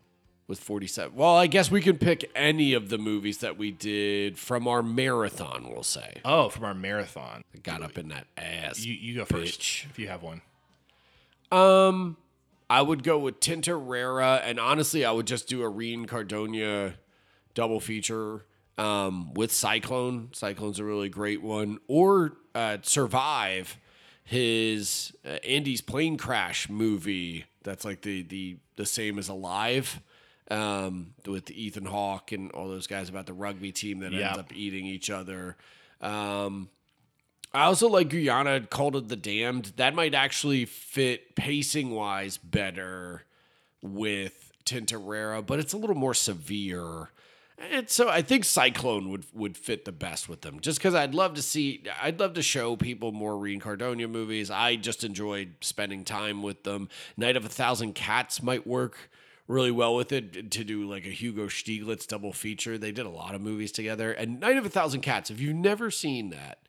with 0.47 0.59
47. 0.59 1.15
Well, 1.15 1.35
I 1.37 1.47
guess 1.47 1.69
we 1.71 1.79
can 1.79 1.97
pick 1.97 2.29
any 2.35 2.73
of 2.73 2.89
the 2.89 2.97
movies 2.97 3.37
that 3.37 3.57
we 3.57 3.71
did 3.71 4.37
from 4.37 4.67
our 4.67 4.81
marathon, 4.83 5.69
we'll 5.71 5.83
say. 5.83 6.15
oh, 6.25 6.49
from 6.49 6.65
our 6.65 6.73
marathon, 6.73 7.43
Got 7.63 7.83
up 7.83 7.97
in 7.97 8.09
that 8.09 8.25
ass. 8.37 8.83
you 8.83 8.93
you 8.93 9.15
go 9.15 9.25
first 9.25 9.85
if 9.89 9.97
you 9.99 10.07
have 10.07 10.23
one. 10.23 10.41
Um, 11.51 12.17
I 12.69 12.81
would 12.81 13.03
go 13.03 13.19
with 13.19 13.39
Tintorera, 13.39 14.41
and 14.43 14.59
honestly, 14.59 15.05
I 15.05 15.11
would 15.11 15.27
just 15.27 15.47
do 15.47 15.63
a 15.63 15.71
René 15.71 16.07
Cardona 16.07 16.95
double 17.53 17.79
feature 17.79 18.45
um, 18.77 19.33
with 19.35 19.51
Cyclone. 19.51 20.29
Cyclone's 20.31 20.79
a 20.79 20.83
really 20.85 21.09
great 21.09 21.41
one, 21.43 21.79
or 21.87 22.33
uh, 22.55 22.77
Survive, 22.81 23.77
his 24.23 25.13
uh, 25.25 25.29
Andy's 25.43 25.81
plane 25.81 26.17
crash 26.17 26.69
movie. 26.69 27.45
That's 27.63 27.85
like 27.85 28.01
the 28.01 28.21
the 28.23 28.57
the 28.75 28.85
same 28.85 29.19
as 29.19 29.29
Alive. 29.29 30.01
Um, 30.49 31.13
with 31.25 31.49
Ethan 31.49 31.85
Hawke 31.85 32.33
and 32.33 32.51
all 32.51 32.67
those 32.67 32.85
guys 32.85 33.07
about 33.07 33.25
the 33.25 33.31
rugby 33.31 33.71
team 33.71 33.99
that 33.99 34.11
Yeah. 34.11 34.27
ends 34.29 34.39
up 34.39 34.53
eating 34.53 34.85
each 34.85 35.09
other. 35.09 35.55
Um, 36.01 36.67
I 37.53 37.63
also 37.63 37.87
like 37.87 38.09
Guyana 38.09 38.59
called 38.59 38.97
it 38.97 39.07
the 39.07 39.15
damned. 39.15 39.71
That 39.77 39.95
might 39.95 40.13
actually 40.13 40.65
fit 40.65 41.35
pacing 41.35 41.91
wise 41.91 42.37
better 42.37 43.23
with 43.81 44.51
Tintorera, 44.65 45.45
but 45.45 45.59
it's 45.59 45.71
a 45.71 45.77
little 45.77 45.95
more 45.95 46.13
severe. 46.13 47.11
And 47.69 47.89
so 47.89 48.09
I 48.09 48.21
think 48.21 48.45
Cyclone 48.45 49.09
would 49.09 49.25
would 49.33 49.57
fit 49.57 49.85
the 49.85 49.91
best 49.91 50.27
with 50.27 50.41
them, 50.41 50.59
just 50.59 50.79
because 50.79 50.95
I'd 50.95 51.13
love 51.13 51.35
to 51.35 51.41
see, 51.41 51.83
I'd 52.01 52.19
love 52.19 52.33
to 52.33 52.41
show 52.41 52.75
people 52.75 53.11
more 53.11 53.33
René 53.33 53.61
Cardona 53.61 54.07
movies. 54.07 54.49
I 54.49 54.75
just 54.75 55.03
enjoyed 55.03 55.55
spending 55.61 56.03
time 56.03 56.41
with 56.41 56.63
them. 56.63 56.89
Night 57.17 57.37
of 57.37 57.45
a 57.45 57.49
Thousand 57.49 57.93
Cats 57.93 58.41
might 58.41 58.65
work 58.65 59.09
really 59.47 59.71
well 59.71 59.95
with 59.95 60.11
it 60.11 60.51
to 60.51 60.63
do 60.63 60.89
like 60.89 61.05
a 61.05 61.09
Hugo 61.09 61.47
Stiglitz 61.47 62.07
double 62.07 62.33
feature. 62.33 62.77
They 62.77 62.91
did 62.91 63.05
a 63.05 63.09
lot 63.09 63.35
of 63.35 63.41
movies 63.41 63.71
together, 63.71 64.11
and 64.11 64.39
Night 64.39 64.57
of 64.57 64.65
a 64.65 64.69
Thousand 64.69 65.01
Cats. 65.01 65.29
If 65.29 65.39
you've 65.39 65.55
never 65.55 65.91
seen 65.91 66.29
that, 66.29 66.59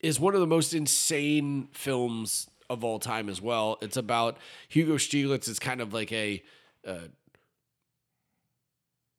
is 0.00 0.20
one 0.20 0.34
of 0.34 0.40
the 0.40 0.46
most 0.46 0.74
insane 0.74 1.68
films 1.72 2.48
of 2.68 2.84
all 2.84 2.98
time 2.98 3.28
as 3.28 3.40
well. 3.40 3.78
It's 3.80 3.96
about 3.96 4.38
Hugo 4.68 4.96
Stiglitz 4.96 5.48
is 5.48 5.58
kind 5.58 5.80
of 5.80 5.92
like 5.92 6.12
a 6.12 6.42
uh, 6.86 7.08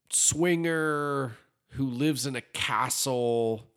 swinger 0.09 1.37
who 1.71 1.85
lives 1.85 2.25
in 2.25 2.35
a 2.35 2.41
castle 2.41 3.67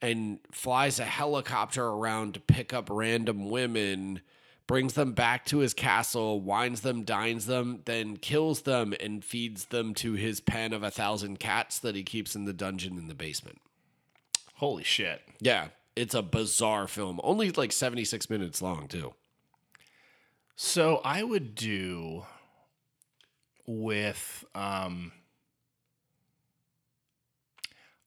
and 0.00 0.38
flies 0.52 0.98
a 0.98 1.04
helicopter 1.04 1.84
around 1.84 2.34
to 2.34 2.40
pick 2.40 2.72
up 2.74 2.88
random 2.90 3.48
women, 3.48 4.20
brings 4.66 4.94
them 4.94 5.12
back 5.12 5.44
to 5.46 5.58
his 5.58 5.72
castle, 5.72 6.40
wines 6.40 6.82
them, 6.82 7.04
dines 7.04 7.46
them, 7.46 7.80
then 7.86 8.16
kills 8.16 8.62
them 8.62 8.94
and 9.00 9.24
feeds 9.24 9.66
them 9.66 9.94
to 9.94 10.12
his 10.12 10.40
pen 10.40 10.72
of 10.72 10.82
a 10.82 10.90
thousand 10.90 11.40
cats 11.40 11.78
that 11.78 11.94
he 11.94 12.02
keeps 12.02 12.36
in 12.36 12.44
the 12.44 12.52
dungeon 12.52 12.98
in 12.98 13.08
the 13.08 13.14
basement. 13.14 13.58
Holy 14.56 14.84
shit. 14.84 15.22
Yeah, 15.40 15.68
it's 15.96 16.14
a 16.14 16.22
bizarre 16.22 16.86
film. 16.86 17.20
Only 17.24 17.50
like 17.50 17.72
76 17.72 18.28
minutes 18.28 18.60
long, 18.62 18.88
too. 18.88 19.14
So 20.56 21.00
I 21.04 21.22
would 21.22 21.54
do 21.54 22.24
with 23.66 24.44
um 24.54 25.10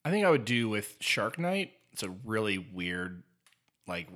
I 0.04 0.10
think 0.10 0.24
I 0.24 0.30
would 0.30 0.44
do 0.44 0.68
with 0.68 0.96
Shark 1.00 1.38
Night. 1.38 1.72
It's 1.92 2.02
a 2.02 2.10
really 2.24 2.58
weird 2.58 3.22
like 3.86 4.08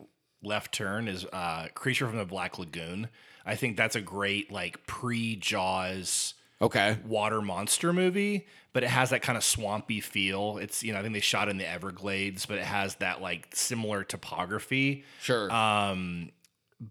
left 0.43 0.73
turn 0.75 1.09
is 1.09 1.25
uh 1.33 1.69
Creature 1.75 2.09
from 2.09 2.19
the 2.19 2.25
Black 2.25 2.59
Lagoon. 2.59 3.09
I 3.45 3.57
think 3.57 3.77
that's 3.77 3.97
a 3.97 4.01
great 4.01 4.53
like 4.53 4.87
pre-Jaws 4.87 6.35
Okay. 6.61 6.97
water 7.05 7.43
monster 7.43 7.93
movie, 7.93 8.47
but 8.73 8.85
it 8.85 8.89
has 8.89 9.11
that 9.11 9.21
kind 9.23 9.37
of 9.37 9.43
swampy 9.43 10.01
feel. 10.01 10.59
It's 10.59 10.85
you 10.85 10.93
know 10.93 11.01
I 11.01 11.03
think 11.03 11.15
they 11.15 11.21
shot 11.21 11.49
in 11.49 11.57
the 11.59 11.69
Everglades, 11.69 12.47
but 12.47 12.59
it 12.59 12.65
has 12.65 12.95
that 12.97 13.21
like 13.21 13.49
similar 13.55 14.05
topography. 14.05 15.05
Sure. 15.21 15.51
Um, 15.51 16.31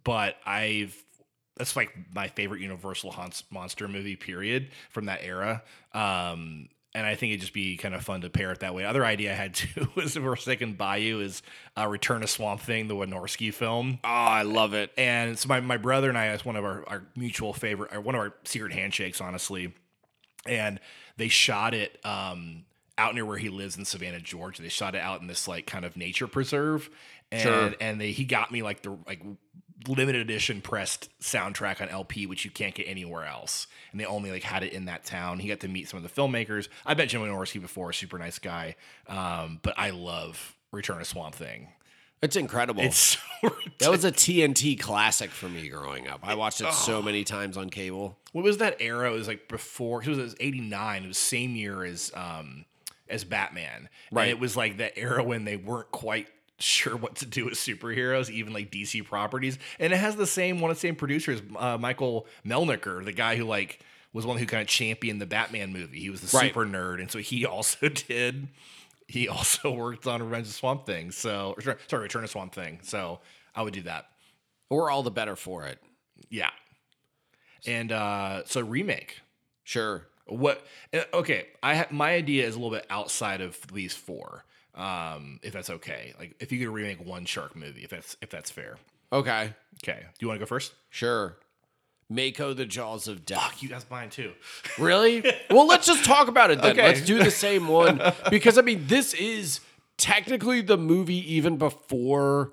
but 0.03 0.35
I've 0.45 0.95
that's 1.57 1.75
like 1.77 1.95
my 2.13 2.27
favorite 2.27 2.59
Universal 2.61 3.11
Hans- 3.11 3.43
monster 3.49 3.87
movie 3.87 4.15
period 4.17 4.71
from 4.89 5.05
that 5.05 5.21
era. 5.23 5.63
Um, 5.93 6.67
and 6.93 7.05
I 7.05 7.15
think 7.15 7.31
it'd 7.31 7.41
just 7.41 7.53
be 7.53 7.77
kind 7.77 7.95
of 7.95 8.03
fun 8.03 8.21
to 8.21 8.29
pair 8.29 8.51
it 8.51 8.59
that 8.59 8.73
way. 8.75 8.83
Other 8.85 9.05
idea 9.05 9.31
I 9.31 9.35
had 9.35 9.53
too 9.55 9.87
was 9.95 10.15
Forsaken 10.15 10.73
Bayou 10.73 11.19
is 11.21 11.41
uh, 11.77 11.87
Return 11.87 12.21
to 12.21 12.27
Swamp 12.27 12.61
Thing, 12.61 12.87
the 12.87 12.95
Wynorski 12.95 13.53
film. 13.53 13.99
oh, 14.03 14.07
I 14.09 14.41
love 14.43 14.73
it. 14.73 14.91
And 14.97 15.37
so 15.39 15.47
my, 15.47 15.59
my 15.61 15.77
brother 15.77 16.09
and 16.09 16.17
I, 16.17 16.27
it's 16.27 16.43
one 16.45 16.55
of 16.55 16.65
our, 16.65 16.83
our 16.87 17.03
mutual 17.15 17.53
favorite, 17.53 17.93
or 17.93 18.01
one 18.01 18.15
of 18.15 18.21
our 18.21 18.33
secret 18.43 18.73
handshakes, 18.73 19.21
honestly. 19.21 19.73
And 20.45 20.79
they 21.17 21.27
shot 21.27 21.73
it 21.73 21.99
um, 22.03 22.65
out 22.97 23.13
near 23.15 23.25
where 23.25 23.37
he 23.37 23.49
lives 23.49 23.77
in 23.77 23.85
Savannah, 23.85 24.19
Georgia. 24.19 24.61
They 24.61 24.69
shot 24.69 24.95
it 24.95 25.01
out 25.01 25.21
in 25.21 25.27
this 25.27 25.47
like 25.47 25.65
kind 25.67 25.85
of 25.85 25.95
nature 25.95 26.27
preserve. 26.27 26.89
And 27.31 27.41
Sure. 27.41 27.73
and 27.79 28.01
they 28.01 28.11
he 28.11 28.25
got 28.25 28.51
me 28.51 28.61
like 28.61 28.81
the 28.81 28.97
like 29.07 29.21
limited 29.87 30.21
edition 30.21 30.61
pressed 30.61 31.09
soundtrack 31.19 31.81
on 31.81 31.89
LP, 31.89 32.25
which 32.25 32.45
you 32.45 32.51
can't 32.51 32.75
get 32.75 32.87
anywhere 32.87 33.25
else. 33.25 33.67
And 33.91 33.99
they 33.99 34.05
only 34.05 34.31
like 34.31 34.43
had 34.43 34.63
it 34.63 34.73
in 34.73 34.85
that 34.85 35.05
town. 35.05 35.39
He 35.39 35.47
got 35.47 35.59
to 35.61 35.67
meet 35.67 35.89
some 35.89 35.97
of 35.97 36.03
the 36.03 36.21
filmmakers. 36.21 36.67
I 36.85 36.93
met 36.93 37.09
Jim 37.09 37.21
Wynorski 37.21 37.61
before, 37.61 37.91
super 37.93 38.17
nice 38.17 38.39
guy. 38.39 38.75
Um, 39.07 39.59
but 39.61 39.73
I 39.77 39.91
love 39.91 40.55
Return 40.71 40.99
to 40.99 41.05
Swamp 41.05 41.35
Thing. 41.35 41.69
It's 42.21 42.35
incredible. 42.35 42.83
It's 42.83 43.17
so 43.41 43.49
that 43.79 43.89
was 43.89 44.05
a 44.05 44.11
TNT 44.11 44.79
classic 44.79 45.31
for 45.31 45.49
me 45.49 45.69
growing 45.69 46.07
up. 46.07 46.19
I 46.21 46.35
watched 46.35 46.61
it 46.61 46.71
so 46.71 47.01
many 47.01 47.23
times 47.23 47.57
on 47.57 47.69
cable. 47.69 48.19
what 48.31 48.43
was 48.43 48.59
that 48.59 48.77
era? 48.79 49.09
It 49.11 49.13
was 49.15 49.27
like 49.27 49.47
before. 49.47 50.03
It 50.03 50.07
was, 50.07 50.19
it 50.19 50.23
was 50.23 50.35
eighty 50.39 50.61
nine. 50.61 51.03
It 51.03 51.07
was 51.07 51.17
same 51.17 51.55
year 51.55 51.83
as 51.83 52.11
um 52.13 52.65
as 53.09 53.23
Batman. 53.23 53.89
Right. 54.11 54.23
And 54.23 54.31
it 54.31 54.39
was 54.39 54.55
like 54.55 54.77
that 54.77 54.97
era 54.97 55.23
when 55.23 55.45
they 55.45 55.57
weren't 55.57 55.91
quite 55.91 56.27
sure 56.61 56.95
what 56.95 57.15
to 57.17 57.25
do 57.25 57.45
with 57.45 57.55
superheroes, 57.55 58.29
even 58.29 58.53
like 58.53 58.71
DC 58.71 59.05
properties. 59.05 59.57
And 59.79 59.91
it 59.93 59.97
has 59.97 60.15
the 60.15 60.27
same 60.27 60.59
one 60.61 60.71
of 60.71 60.77
the 60.77 60.81
same 60.81 60.95
producers, 60.95 61.41
uh, 61.57 61.77
Michael 61.77 62.27
Melnicker, 62.45 63.03
the 63.03 63.11
guy 63.13 63.35
who 63.35 63.45
like 63.45 63.79
was 64.13 64.25
one 64.25 64.37
who 64.37 64.45
kind 64.45 64.61
of 64.61 64.67
championed 64.67 65.21
the 65.21 65.25
Batman 65.25 65.71
movie. 65.73 65.99
He 65.99 66.09
was 66.09 66.21
the 66.21 66.37
Right. 66.37 66.47
super 66.47 66.65
nerd, 66.65 66.99
and 66.99 67.09
so 67.09 67.19
he 67.19 67.45
also 67.45 67.89
did. 67.89 68.47
He 69.07 69.27
also 69.27 69.71
worked 69.71 70.07
on 70.07 70.21
Revenge 70.23 70.47
of 70.47 70.53
Swamp 70.53 70.85
Thing. 70.85 71.11
So 71.11 71.55
or, 71.57 71.77
sorry, 71.87 72.03
Return 72.03 72.23
of 72.23 72.29
Swamp 72.29 72.53
Thing. 72.53 72.79
So 72.83 73.19
I 73.55 73.61
would 73.61 73.73
do 73.73 73.81
that. 73.83 74.05
We're 74.69 74.89
all 74.89 75.03
the 75.03 75.11
better 75.11 75.35
for 75.35 75.65
it. 75.65 75.79
Yeah. 76.29 76.49
And 77.65 77.91
uh 77.91 78.43
so 78.45 78.61
remake. 78.61 79.19
Sure. 79.63 80.07
What? 80.25 80.65
uh, 80.93 81.01
Okay, 81.13 81.47
I 81.61 81.75
ha- 81.75 81.87
my 81.91 82.13
idea 82.13 82.47
is 82.47 82.55
a 82.55 82.59
little 82.59 82.71
bit 82.75 82.85
outside 82.89 83.41
of 83.41 83.57
these 83.73 83.93
four. 83.93 84.45
Um, 84.75 85.39
if 85.43 85.53
that's 85.53 85.69
okay, 85.69 86.13
like 86.17 86.35
if 86.39 86.51
you 86.51 86.59
could 86.59 86.73
remake 86.73 87.05
one 87.05 87.25
shark 87.25 87.55
movie, 87.55 87.83
if 87.83 87.89
that's 87.89 88.15
if 88.21 88.29
that's 88.29 88.49
fair. 88.49 88.77
Okay. 89.11 89.53
Okay, 89.83 89.99
do 89.99 90.07
you 90.19 90.27
want 90.27 90.39
to 90.39 90.39
go 90.39 90.45
first? 90.45 90.73
Sure. 90.89 91.37
Mako 92.09 92.53
the 92.53 92.65
Jaws 92.65 93.07
of 93.07 93.25
Death. 93.25 93.41
Fuck, 93.41 93.63
you 93.63 93.69
guys 93.69 93.85
mine 93.89 94.09
too. 94.09 94.33
Really? 94.77 95.23
well, 95.49 95.65
let's 95.65 95.87
just 95.87 96.03
talk 96.03 96.27
about 96.27 96.51
it 96.51 96.61
then. 96.61 96.71
Okay. 96.77 96.87
Let's 96.87 97.01
do 97.01 97.21
the 97.23 97.31
same 97.31 97.67
one 97.67 98.01
because 98.29 98.57
I 98.57 98.61
mean, 98.61 98.85
this 98.87 99.13
is 99.13 99.61
technically 99.97 100.61
the 100.61 100.77
movie 100.77 101.33
even 101.35 101.57
before 101.57 102.51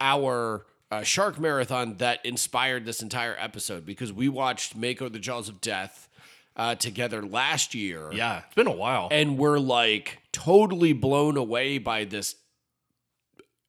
our 0.00 0.66
uh, 0.90 1.02
shark 1.02 1.38
marathon 1.40 1.96
that 1.96 2.24
inspired 2.24 2.84
this 2.84 3.02
entire 3.02 3.36
episode 3.38 3.84
because 3.84 4.12
we 4.12 4.28
watched 4.28 4.76
Mako 4.76 5.08
the 5.08 5.18
Jaws 5.18 5.48
of 5.48 5.60
Death 5.60 6.08
uh, 6.56 6.74
together 6.74 7.22
last 7.24 7.74
year. 7.74 8.10
Yeah, 8.12 8.42
it's 8.46 8.54
been 8.54 8.66
a 8.66 8.72
while. 8.72 9.08
and 9.10 9.36
we're 9.38 9.58
like 9.58 10.18
totally 10.32 10.92
blown 10.92 11.36
away 11.36 11.78
by 11.78 12.04
this 12.04 12.36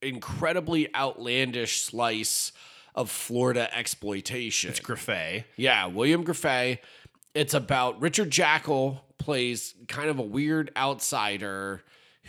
incredibly 0.02 0.94
outlandish 0.94 1.80
slice 1.82 2.52
of 2.94 3.10
Florida 3.10 3.74
exploitation. 3.76 4.70
it's 4.70 4.80
Grefé. 4.80 5.44
Yeah, 5.56 5.86
William 5.86 6.24
Grefé. 6.24 6.78
It's 7.34 7.54
about 7.54 8.00
Richard 8.00 8.30
Jaeckel 8.30 9.00
plays 9.18 9.74
kind 9.88 10.08
of 10.08 10.18
a 10.18 10.22
weird 10.22 10.70
outsider 10.76 11.82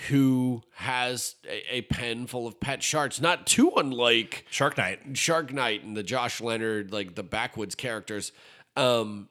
who 0.10 0.62
has 0.74 1.36
a, 1.50 1.78
a 1.78 1.82
pen 1.84 2.28
full 2.28 2.46
of 2.46 2.60
pet 2.60 2.84
sharks, 2.84 3.20
not 3.20 3.48
too 3.48 3.72
unlike 3.78 4.46
Shark 4.50 4.78
Night. 4.78 5.00
Shark 5.18 5.52
Night 5.54 5.84
and 5.84 5.96
the 5.98 6.04
Josh 6.04 6.40
Leonard, 6.42 6.92
like 6.92 7.16
the 7.16 7.24
backwoods 7.24 7.74
characters. 7.76 8.32
Um, 8.76 9.30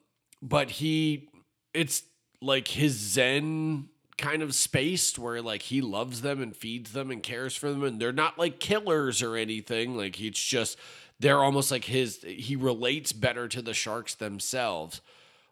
but 0.49 0.71
he, 0.71 1.29
it's 1.75 2.03
like 2.41 2.69
his 2.69 2.93
Zen 2.95 3.89
kind 4.19 4.43
of 4.43 4.55
space 4.55 5.19
where 5.19 5.43
like 5.43 5.63
he 5.63 5.81
loves 5.81 6.23
them 6.23 6.41
and 6.41 6.57
feeds 6.57 6.93
them 6.93 7.11
and 7.11 7.23
cares 7.23 7.55
for 7.57 7.71
them, 7.71 7.83
and 7.83 8.01
they're 8.01 8.13
not 8.13 8.39
like 8.39 8.61
killers 8.61 9.23
or 9.23 9.37
anything. 9.37 9.97
Like 9.97 10.17
he's 10.17 10.35
just 10.39 10.79
they're 11.19 11.43
almost 11.43 11.71
like 11.71 11.85
his. 11.85 12.23
He 12.23 12.57
relates 12.57 13.13
better 13.13 13.49
to 13.49 13.63
the 13.63 13.75
sharks 13.75 14.15
themselves. 14.15 15.01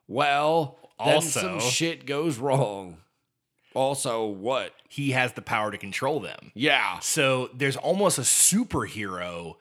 Well, 0.06 0.78
then 0.98 1.14
Also- 1.16 1.40
some 1.40 1.60
shit 1.60 2.06
goes 2.06 2.38
wrong. 2.38 2.98
Also, 3.74 4.24
what? 4.26 4.72
He 4.88 5.10
has 5.10 5.32
the 5.32 5.42
power 5.42 5.72
to 5.72 5.78
control 5.78 6.20
them. 6.20 6.52
Yeah, 6.54 7.00
So 7.00 7.50
there's 7.52 7.76
almost 7.76 8.18
a 8.18 8.22
superhero 8.22 9.56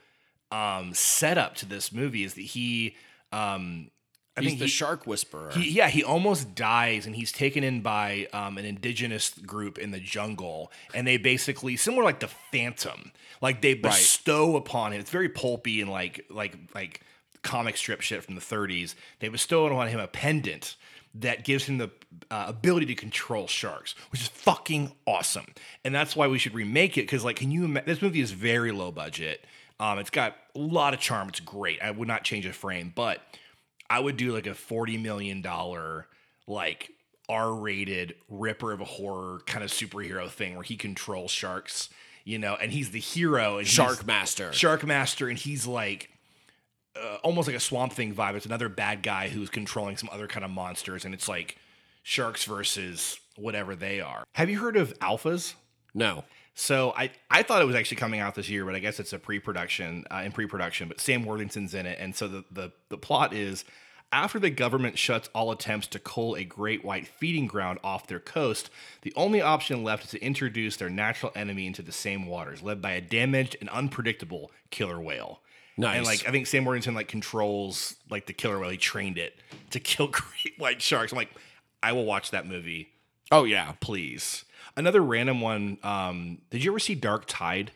um 0.52 0.94
setup 0.94 1.56
to 1.56 1.66
this 1.66 1.92
movie. 1.92 2.24
Is 2.24 2.36
that 2.36 2.42
he? 2.42 2.96
Um, 3.32 3.90
I 4.36 4.42
he's 4.42 4.52
think 4.52 4.60
the 4.60 4.66
he- 4.66 4.72
shark 4.72 5.06
whisperer. 5.06 5.52
He, 5.52 5.72
yeah, 5.72 5.90
he 5.90 6.04
almost 6.04 6.56
dies, 6.56 7.06
and 7.06 7.16
he's 7.16 7.32
taken 7.32 7.64
in 7.64 7.82
by 7.82 8.28
um, 8.34 8.58
an 8.58 8.66
indigenous 8.66 9.30
group 9.30 9.78
in 9.78 9.92
the 9.92 10.00
jungle, 10.00 10.72
and 10.94 11.06
they 11.06 11.18
basically 11.18 11.76
similar 11.76 12.04
like 12.04 12.20
the 12.20 12.30
Phantom, 12.52 13.12
like 13.42 13.62
they 13.62 13.76
bestow 13.76 14.56
upon 14.56 14.94
him. 14.94 15.00
It's 15.00 15.12
very 15.12 15.30
pulpy 15.30 15.82
and 15.82 15.90
like 15.92 16.26
like 16.30 16.58
like 16.74 17.02
comic 17.44 17.78
strip 17.78 18.02
shit 18.02 18.24
from 18.24 18.36
the 18.36 18.42
30s. 18.42 18.96
They 19.20 19.28
bestow 19.28 19.66
upon 19.68 19.90
him 19.90 20.00
a 20.00 20.08
pendant 20.08 20.78
that 21.16 21.44
gives 21.44 21.66
him 21.66 21.78
the 21.78 21.92
uh, 22.32 22.46
ability 22.48 22.88
to 22.88 22.96
control 22.96 23.46
sharks, 23.46 23.94
which 24.12 24.22
is 24.22 24.30
fucking 24.30 24.94
awesome, 25.06 25.46
and 25.84 25.94
that's 25.94 26.16
why 26.16 26.26
we 26.28 26.40
should 26.40 26.56
remake 26.56 26.98
it. 26.98 27.02
Because 27.02 27.24
like, 27.24 27.36
can 27.36 27.52
you? 27.52 27.66
Ima- 27.66 27.84
this 27.86 28.02
movie 28.02 28.22
is 28.22 28.32
very 28.32 28.72
low 28.72 28.92
budget. 28.92 29.46
Um, 29.80 30.00
it's 30.00 30.10
got 30.10 30.36
a 30.56 30.60
lot 30.60 30.94
of 30.96 31.00
charm. 31.00 31.30
It's 31.30 31.40
great. 31.40 31.82
I 31.84 31.92
would 31.92 32.08
not 32.08 32.24
change 32.24 32.46
a 32.48 32.54
frame, 32.54 32.92
but 32.96 33.22
I 33.90 34.00
would 34.00 34.18
do 34.18 34.34
like 34.34 34.48
a 34.48 34.54
forty 34.54 34.98
million 34.98 35.42
dollar 35.42 36.08
like 36.48 36.92
R 37.30 37.54
rated 37.54 38.16
ripper 38.30 38.72
of 38.72 38.82
a 38.82 38.86
horror 38.86 39.40
kind 39.46 39.64
of 39.64 39.70
superhero 39.72 40.30
thing 40.30 40.56
where 40.56 40.64
he 40.64 40.76
controls 40.76 41.32
sharks, 41.32 41.90
you 42.26 42.38
know, 42.40 42.56
and 42.56 42.72
he's 42.72 42.92
the 42.92 43.00
hero 43.00 43.58
and 43.58 43.66
he's- 43.68 43.74
Shark 43.74 44.06
Master. 44.06 44.52
Shark 44.54 44.84
Master, 44.86 45.30
and 45.30 45.38
he's 45.38 45.66
like 45.68 46.10
uh, 47.02 47.16
almost 47.24 47.48
like 47.48 47.56
a 47.58 47.60
Swamp 47.62 47.94
Thing 47.94 48.14
vibe. 48.14 48.36
It's 48.36 48.46
another 48.46 48.70
bad 48.70 49.02
guy 49.04 49.30
who's 49.30 49.50
controlling 49.50 49.98
some 49.98 50.10
other 50.12 50.28
kind 50.28 50.44
of 50.46 50.52
monsters, 50.52 51.06
and 51.06 51.14
it's 51.14 51.28
like 51.28 51.58
sharks 52.04 52.44
versus 52.46 53.18
whatever 53.36 53.76
they 53.76 54.00
are. 54.02 54.24
Have 54.34 54.50
you 54.50 54.60
heard 54.60 54.76
of 54.78 54.98
alphas? 55.00 55.54
No. 55.94 56.24
So 56.56 56.94
I, 56.96 57.12
I 57.32 57.42
thought 57.44 57.62
it 57.62 57.66
was 57.66 57.76
actually 57.76 57.98
coming 57.98 58.20
out 58.20 58.36
this 58.36 58.50
year, 58.50 58.64
but 58.66 58.76
I 58.76 58.80
guess 58.80 59.00
it's 59.00 59.14
a 59.14 59.20
pre-production 59.20 60.06
uh, 60.12 60.22
in 60.24 60.32
pre-production. 60.32 60.88
But 60.88 61.00
Sam 61.00 61.26
Worthington's 61.26 61.74
in 61.74 61.86
it, 61.86 61.98
and 62.00 62.16
so 62.16 62.28
the, 62.28 62.46
the 62.52 62.72
the 62.90 62.98
plot 62.98 63.34
is 63.34 63.66
after 64.12 64.38
the 64.38 64.52
government 64.52 65.00
shuts 65.00 65.28
all 65.34 65.52
attempts 65.52 65.88
to 65.88 66.00
cull 66.00 66.36
a 66.36 66.44
great 66.44 66.86
white 66.86 67.08
feeding 67.08 67.48
ground 67.48 67.80
off 67.84 68.06
their 68.06 68.20
coast, 68.20 68.70
the 69.02 69.12
only 69.16 69.42
option 69.42 69.84
left 69.84 70.06
is 70.06 70.12
to 70.12 70.24
introduce 70.24 70.78
their 70.78 70.92
natural 70.92 71.32
enemy 71.36 71.66
into 71.66 71.82
the 71.82 71.92
same 71.92 72.28
waters, 72.28 72.62
led 72.62 72.80
by 72.80 72.92
a 72.92 73.02
damaged 73.02 73.58
and 73.60 73.70
unpredictable 73.70 74.52
killer 74.70 75.02
whale. 75.02 75.42
Nice. 75.76 75.98
And 75.98 76.06
like 76.06 76.28
I 76.28 76.32
think 76.32 76.46
Sam 76.46 76.66
Worthington 76.66 76.94
like 76.94 77.08
controls 77.08 77.96
like 78.12 78.28
the 78.28 78.34
killer 78.34 78.60
whale. 78.60 78.70
He 78.70 78.78
trained 78.78 79.18
it 79.18 79.36
to 79.72 79.80
kill 79.80 80.08
great 80.12 80.54
white 80.60 80.84
sharks. 80.84 81.12
I'm 81.12 81.18
like, 81.18 81.32
I 81.82 81.94
will 81.94 82.06
watch 82.06 82.30
that 82.30 82.46
movie 82.46 82.90
Oh 83.32 83.46
yeah. 83.46 83.74
please. 83.80 84.46
Another 84.76 85.02
random 85.02 85.42
one. 85.42 85.78
Um, 85.84 86.40
did 86.50 86.64
you 86.64 86.72
ever 86.72 86.80
see 86.80 86.96
Dark 86.96 87.26
Tide 87.28 87.72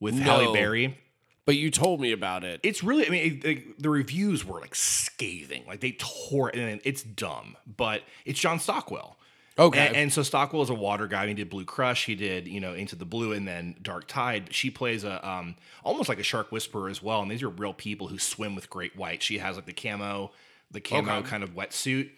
with 0.00 0.18
Halle 0.18 0.52
Berry? 0.52 0.98
But 1.46 1.56
you 1.56 1.70
told 1.70 2.00
me 2.00 2.12
about 2.12 2.44
it. 2.44 2.60
It's 2.62 2.84
really, 2.84 3.06
I 3.06 3.10
mean, 3.10 3.40
it, 3.42 3.44
it- 3.48 3.82
the 3.82 3.90
reviews 3.90 4.44
were 4.44 4.60
like 4.60 4.74
scathing. 4.74 5.64
Like 5.66 5.80
they 5.80 5.92
tore 5.98 6.50
it, 6.50 6.56
and 6.56 6.80
it's 6.84 7.02
dumb, 7.02 7.56
but 7.76 8.02
it's 8.24 8.38
John 8.38 8.58
Stockwell. 8.60 9.16
Okay. 9.58 9.88
And, 9.88 9.96
and 9.96 10.12
so 10.12 10.22
Stockwell 10.22 10.62
is 10.62 10.70
a 10.70 10.74
water 10.74 11.06
guy. 11.06 11.26
He 11.26 11.34
did 11.34 11.50
Blue 11.50 11.64
Crush. 11.66 12.06
He 12.06 12.14
did, 12.14 12.46
you 12.48 12.60
know, 12.60 12.72
Into 12.72 12.96
the 12.96 13.04
Blue 13.04 13.32
and 13.32 13.46
then 13.46 13.74
Dark 13.82 14.06
Tide. 14.06 14.54
She 14.54 14.70
plays 14.70 15.04
a 15.04 15.26
um, 15.28 15.56
almost 15.84 16.08
like 16.08 16.18
a 16.20 16.22
shark 16.22 16.50
whisperer 16.52 16.88
as 16.88 17.02
well. 17.02 17.20
And 17.20 17.30
these 17.30 17.42
are 17.42 17.48
real 17.50 17.74
people 17.74 18.08
who 18.08 18.18
swim 18.18 18.54
with 18.54 18.70
great 18.70 18.96
white. 18.96 19.22
She 19.22 19.36
has 19.38 19.56
like 19.56 19.66
the 19.66 19.72
camo, 19.74 20.30
the 20.70 20.80
camo 20.80 21.16
Okay. 21.18 21.28
kind 21.28 21.42
of 21.42 21.50
wetsuit 21.54 22.10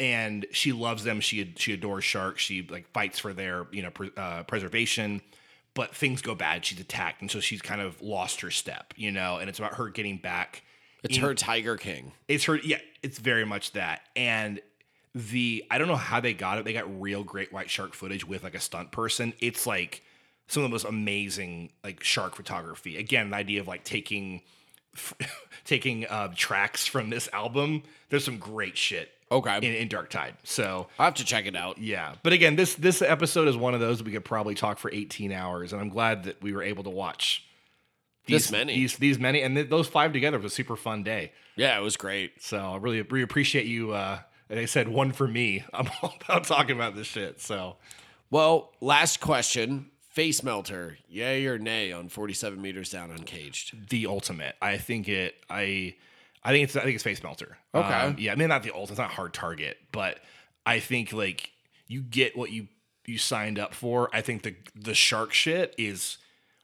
and 0.00 0.46
she 0.52 0.72
loves 0.72 1.04
them. 1.04 1.20
She 1.20 1.54
she 1.56 1.72
adores 1.72 2.04
sharks. 2.04 2.42
She 2.42 2.66
like 2.68 2.88
fights 2.92 3.18
for 3.18 3.32
their 3.32 3.66
you 3.70 3.82
know 3.82 3.90
pre- 3.90 4.12
uh, 4.16 4.42
preservation. 4.44 5.20
But 5.74 5.94
things 5.94 6.22
go 6.22 6.36
bad. 6.36 6.64
She's 6.64 6.78
attacked, 6.78 7.20
and 7.20 7.28
so 7.30 7.40
she's 7.40 7.60
kind 7.60 7.80
of 7.80 8.00
lost 8.00 8.42
her 8.42 8.50
step. 8.50 8.94
You 8.96 9.10
know, 9.10 9.38
and 9.38 9.48
it's 9.48 9.58
about 9.58 9.74
her 9.74 9.88
getting 9.88 10.18
back. 10.18 10.62
it's 11.02 11.16
in- 11.16 11.22
her 11.22 11.34
Tiger 11.34 11.76
King. 11.76 12.12
It's 12.28 12.44
her. 12.44 12.56
Yeah, 12.56 12.78
it's 13.02 13.18
very 13.18 13.44
much 13.44 13.72
that. 13.72 14.02
And 14.14 14.60
the 15.14 15.64
I 15.70 15.78
don't 15.78 15.88
know 15.88 15.96
how 15.96 16.20
they 16.20 16.34
got 16.34 16.58
it. 16.58 16.64
They 16.64 16.72
got 16.72 17.00
real 17.00 17.22
great 17.24 17.52
white 17.52 17.70
shark 17.70 17.94
footage 17.94 18.26
with 18.26 18.42
like 18.42 18.54
a 18.54 18.60
stunt 18.60 18.92
person. 18.92 19.32
It's 19.40 19.66
like 19.66 20.02
some 20.48 20.62
of 20.62 20.70
the 20.70 20.74
most 20.74 20.84
amazing 20.84 21.70
like 21.82 22.02
shark 22.02 22.34
photography. 22.36 22.96
Again, 22.96 23.30
the 23.30 23.36
idea 23.36 23.60
of 23.60 23.68
like 23.68 23.84
taking 23.84 24.42
taking 25.64 26.06
uh, 26.06 26.28
tracks 26.36 26.86
from 26.86 27.10
this 27.10 27.28
album. 27.32 27.82
There's 28.10 28.24
some 28.24 28.38
great 28.38 28.76
shit. 28.76 29.10
Okay. 29.32 29.56
In, 29.56 29.64
in 29.64 29.88
Dark 29.88 30.10
Tide. 30.10 30.34
So 30.44 30.86
I'll 30.98 31.06
have 31.06 31.14
to 31.14 31.24
check 31.24 31.46
it 31.46 31.56
out. 31.56 31.78
yeah, 31.78 32.14
but 32.22 32.32
again, 32.32 32.56
this 32.56 32.74
this 32.74 33.02
episode 33.02 33.48
is 33.48 33.56
one 33.56 33.74
of 33.74 33.80
those 33.80 34.02
we 34.02 34.12
could 34.12 34.24
probably 34.24 34.54
talk 34.54 34.78
for 34.78 34.90
18 34.92 35.32
hours, 35.32 35.72
and 35.72 35.80
I'm 35.82 35.88
glad 35.88 36.24
that 36.24 36.40
we 36.42 36.52
were 36.52 36.62
able 36.62 36.84
to 36.84 36.90
watch 36.90 37.44
This 38.26 38.44
these 38.44 38.52
many. 38.52 38.74
these 38.74 38.96
these 38.98 39.18
many, 39.18 39.40
and 39.42 39.56
th- 39.56 39.70
those 39.70 39.88
five 39.88 40.12
together 40.12 40.38
was 40.38 40.52
a 40.52 40.54
super 40.54 40.76
fun 40.76 41.02
day. 41.02 41.32
Yeah, 41.56 41.76
it 41.78 41.82
was 41.82 41.96
great. 41.96 42.42
So 42.42 42.58
I 42.58 42.76
really 42.76 43.00
really 43.02 43.22
appreciate 43.22 43.66
you. 43.66 43.92
Uh, 43.92 44.18
and 44.50 44.58
they 44.58 44.66
said 44.66 44.88
one 44.88 45.10
for 45.10 45.26
me. 45.26 45.64
I'm 45.74 45.88
all 46.02 46.14
about 46.22 46.44
talking 46.44 46.76
about 46.76 46.94
this 46.94 47.06
shit. 47.08 47.40
So 47.40 47.76
Well, 48.30 48.72
last 48.80 49.20
question. 49.20 49.90
Face 50.14 50.44
melter, 50.44 50.98
yay 51.08 51.44
or 51.46 51.58
nay 51.58 51.90
on 51.90 52.08
47 52.08 52.62
meters 52.62 52.90
down 52.90 53.10
uncaged? 53.10 53.88
the 53.90 54.06
ultimate, 54.06 54.54
I 54.62 54.78
think 54.78 55.08
it. 55.08 55.34
I 55.50 55.96
I 56.44 56.50
think 56.52 56.64
it's 56.64 56.76
I 56.76 56.82
think 56.82 56.94
it's 56.94 57.02
face 57.02 57.20
melter. 57.20 57.58
Okay. 57.74 57.92
Um, 57.92 58.14
yeah, 58.18 58.30
I 58.30 58.36
mean 58.36 58.48
not 58.48 58.62
the 58.62 58.70
ultimate. 58.70 58.90
It's 58.92 58.98
not 58.98 59.10
hard 59.10 59.34
target, 59.34 59.76
but 59.90 60.20
I 60.64 60.78
think 60.78 61.12
like 61.12 61.50
you 61.88 62.00
get 62.00 62.36
what 62.36 62.52
you 62.52 62.68
you 63.06 63.18
signed 63.18 63.58
up 63.58 63.74
for. 63.74 64.08
I 64.14 64.20
think 64.20 64.42
the 64.42 64.54
the 64.76 64.94
shark 64.94 65.32
shit 65.32 65.74
is 65.76 66.18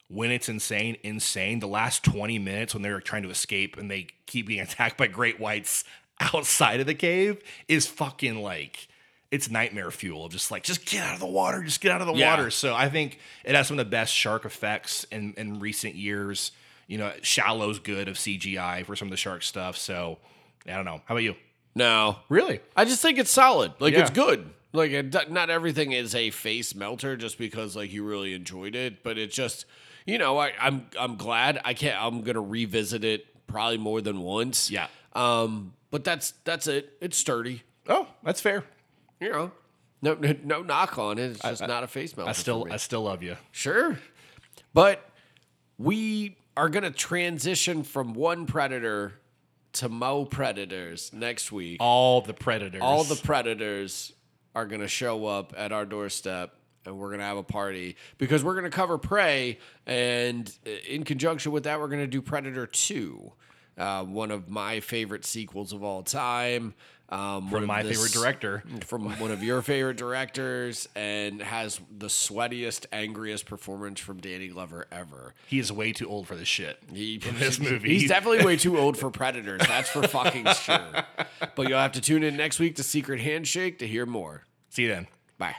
when 0.07 0.31
it's 0.31 0.49
insane, 0.49 0.97
insane. 1.03 1.59
The 1.59 1.67
last 1.67 2.05
20 2.05 2.39
minutes 2.39 2.73
when 2.73 2.83
they're 2.83 3.01
trying 3.01 3.25
to 3.25 3.31
escape 3.31 3.77
and 3.77 3.91
they 3.91 4.09
keep 4.27 4.47
being 4.47 4.61
attacked 4.69 4.97
by 4.97 5.09
great 5.09 5.41
whites 5.41 5.83
outside 6.21 6.79
of 6.79 6.87
the 6.87 6.95
cave 6.95 7.43
is 7.67 7.87
fucking 7.89 8.43
like 8.43 8.87
it's 9.31 9.51
nightmare 9.51 9.91
fuel 9.91 10.25
of 10.27 10.33
just 10.33 10.51
like 10.51 10.63
just 10.65 10.85
get 10.87 11.05
out 11.05 11.15
of 11.15 11.21
the 11.21 11.27
water, 11.27 11.63
just 11.63 11.81
get 11.81 11.93
out 11.93 12.01
of 12.01 12.07
the 12.07 12.15
Yeah. 12.15 12.31
water. 12.31 12.51
So 12.51 12.75
I 12.75 12.89
think 12.89 13.19
it 13.45 13.55
has 13.55 13.69
some 13.69 13.79
of 13.79 13.85
the 13.87 13.91
best 13.91 14.13
shark 14.15 14.45
effects 14.45 15.05
in 15.05 15.35
in 15.37 15.61
recent 15.61 15.95
years. 15.95 16.53
You 16.89 16.99
know, 16.99 17.13
Shallow's 17.23 17.79
good 17.79 18.09
of 18.09 18.17
CGI 18.19 18.85
for 18.85 18.97
some 18.97 19.07
of 19.07 19.11
the 19.11 19.17
shark 19.17 19.43
stuff. 19.43 19.77
So 19.77 20.19
I 20.67 20.73
don't 20.73 20.85
know. 20.85 21.01
How 21.07 21.15
about 21.15 21.23
you? 21.23 21.37
No. 21.75 22.17
Really? 22.29 22.61
I 22.77 22.85
just 22.85 23.01
think 23.01 23.19
it's 23.19 23.31
solid. 23.31 23.73
Like, 23.79 23.95
Yeah. 23.95 24.01
it's 24.01 24.11
good. 24.11 24.51
Like, 24.73 24.91
it, 24.91 25.31
not 25.31 25.51
everything 25.51 25.93
is 25.93 26.15
a 26.15 26.31
face 26.31 26.75
melter 26.75 27.17
just 27.17 27.39
because, 27.39 27.75
like, 27.77 27.93
you 27.93 28.05
really 28.05 28.35
enjoyed 28.35 28.75
it, 28.77 29.03
but 29.05 29.19
it's 29.19 29.35
just, 29.35 29.67
you 30.07 30.19
know, 30.19 30.39
I, 30.39 30.53
I'm 30.61 30.87
I'm 30.99 31.17
glad. 31.17 31.61
I 31.65 31.75
can't, 31.75 32.01
I'm 32.01 32.23
to 32.25 32.41
revisit 32.41 33.05
it 33.05 33.27
probably 33.47 33.79
more 33.79 34.01
than 34.01 34.21
once. 34.21 34.71
Yeah. 34.71 34.87
Um, 35.13 35.75
but 35.91 36.03
that's 36.05 36.33
that's 36.45 36.67
it. 36.67 36.93
It's 37.01 37.17
sturdy. 37.17 37.63
Oh, 37.89 38.07
that's 38.25 38.41
fair. 38.41 38.65
You 39.21 39.31
know, 39.31 39.53
no 40.03 40.15
no, 40.15 40.35
no 40.45 40.63
knock 40.63 40.99
on 40.99 41.19
it. 41.19 41.33
It's 41.33 41.41
just 41.41 41.67
not 41.67 41.85
a 41.85 41.87
face 41.87 42.17
melter. 42.17 42.31
I 42.31 42.33
still. 42.33 42.67
I 42.71 42.77
still 42.77 43.03
love 43.03 43.23
you. 43.23 43.37
Sure. 43.53 43.99
But 44.73 45.09
we 45.79 46.37
are 46.57 46.69
going 46.69 46.85
to 46.85 46.91
transition 46.91 47.83
from 47.83 48.15
one 48.15 48.47
predator 48.47 49.15
to 49.75 49.89
mo 49.89 50.25
predators 50.25 51.13
next 51.13 51.53
week. 51.53 51.79
All 51.81 52.21
the 52.21 52.35
predators. 52.35 52.83
All 52.83 53.05
the 53.05 53.17
predators 53.17 54.13
are 54.55 54.67
going 54.67 54.81
to 54.81 54.89
show 54.89 55.27
up 55.27 55.55
at 55.57 55.73
our 55.73 55.87
doorstep 55.87 56.55
and 56.85 56.99
we're 56.99 57.09
going 57.09 57.21
to 57.21 57.25
have 57.25 57.37
a 57.37 57.43
party 57.43 57.97
because 58.19 58.43
we're 58.43 58.55
going 58.55 58.65
to 58.65 58.71
cover 58.71 58.99
Prey. 58.99 59.59
And 59.87 60.53
in 60.89 61.05
conjunction 61.05 61.53
with 61.53 61.65
that, 61.65 61.79
we're 61.79 61.89
going 61.89 62.03
to 62.03 62.07
do 62.07 62.23
Predator 62.23 62.67
2, 62.67 63.33
uh, 63.79 64.05
one 64.05 64.31
of 64.31 64.49
my 64.49 64.81
favorite 64.81 65.25
sequels 65.25 65.73
of 65.73 65.83
all 65.83 66.03
time. 66.03 66.75
Um, 67.11 67.51
from 67.51 67.67
my 67.67 67.83
favorite 67.83 68.13
director. 68.13 68.63
from 68.87 69.19
one 69.19 69.33
of 69.33 69.43
your 69.43 69.63
favorite 69.63 69.97
directors 69.97 70.89
and 70.95 71.43
has 71.43 71.81
the 71.91 72.07
sweatiest, 72.07 72.87
angriest 72.93 73.47
performance 73.47 73.99
from 73.99 74.21
Danny 74.21 74.47
Glover 74.49 74.87
ever. 74.93 75.35
He 75.49 75.59
is 75.59 75.73
way 75.73 75.93
too 75.93 76.09
old 76.09 76.29
for 76.29 76.37
this 76.37 76.47
shit. 76.49 76.79
He, 76.93 77.21
in 77.27 77.37
this 77.39 77.59
movie. 77.61 77.99
He's 77.99 78.09
definitely 78.09 78.45
way 78.45 78.57
too 78.57 78.79
old 78.79 78.97
for 78.97 79.11
Predators. 79.21 79.63
That's 79.67 79.89
for 79.89 80.07
fucking 80.07 80.47
sure. 80.55 81.05
But 81.57 81.69
you'll 81.69 81.79
have 81.79 81.93
to 81.93 82.01
tune 82.01 82.23
in 82.23 82.37
next 82.37 82.61
week 82.61 82.77
to 82.77 82.83
Secret 82.85 83.21
Handshake 83.21 83.81
to 83.81 83.87
hear 83.89 84.07
more. 84.07 84.45
See 84.69 84.83
you 84.83 84.89
then. 84.89 85.09
Bye. 85.37 85.57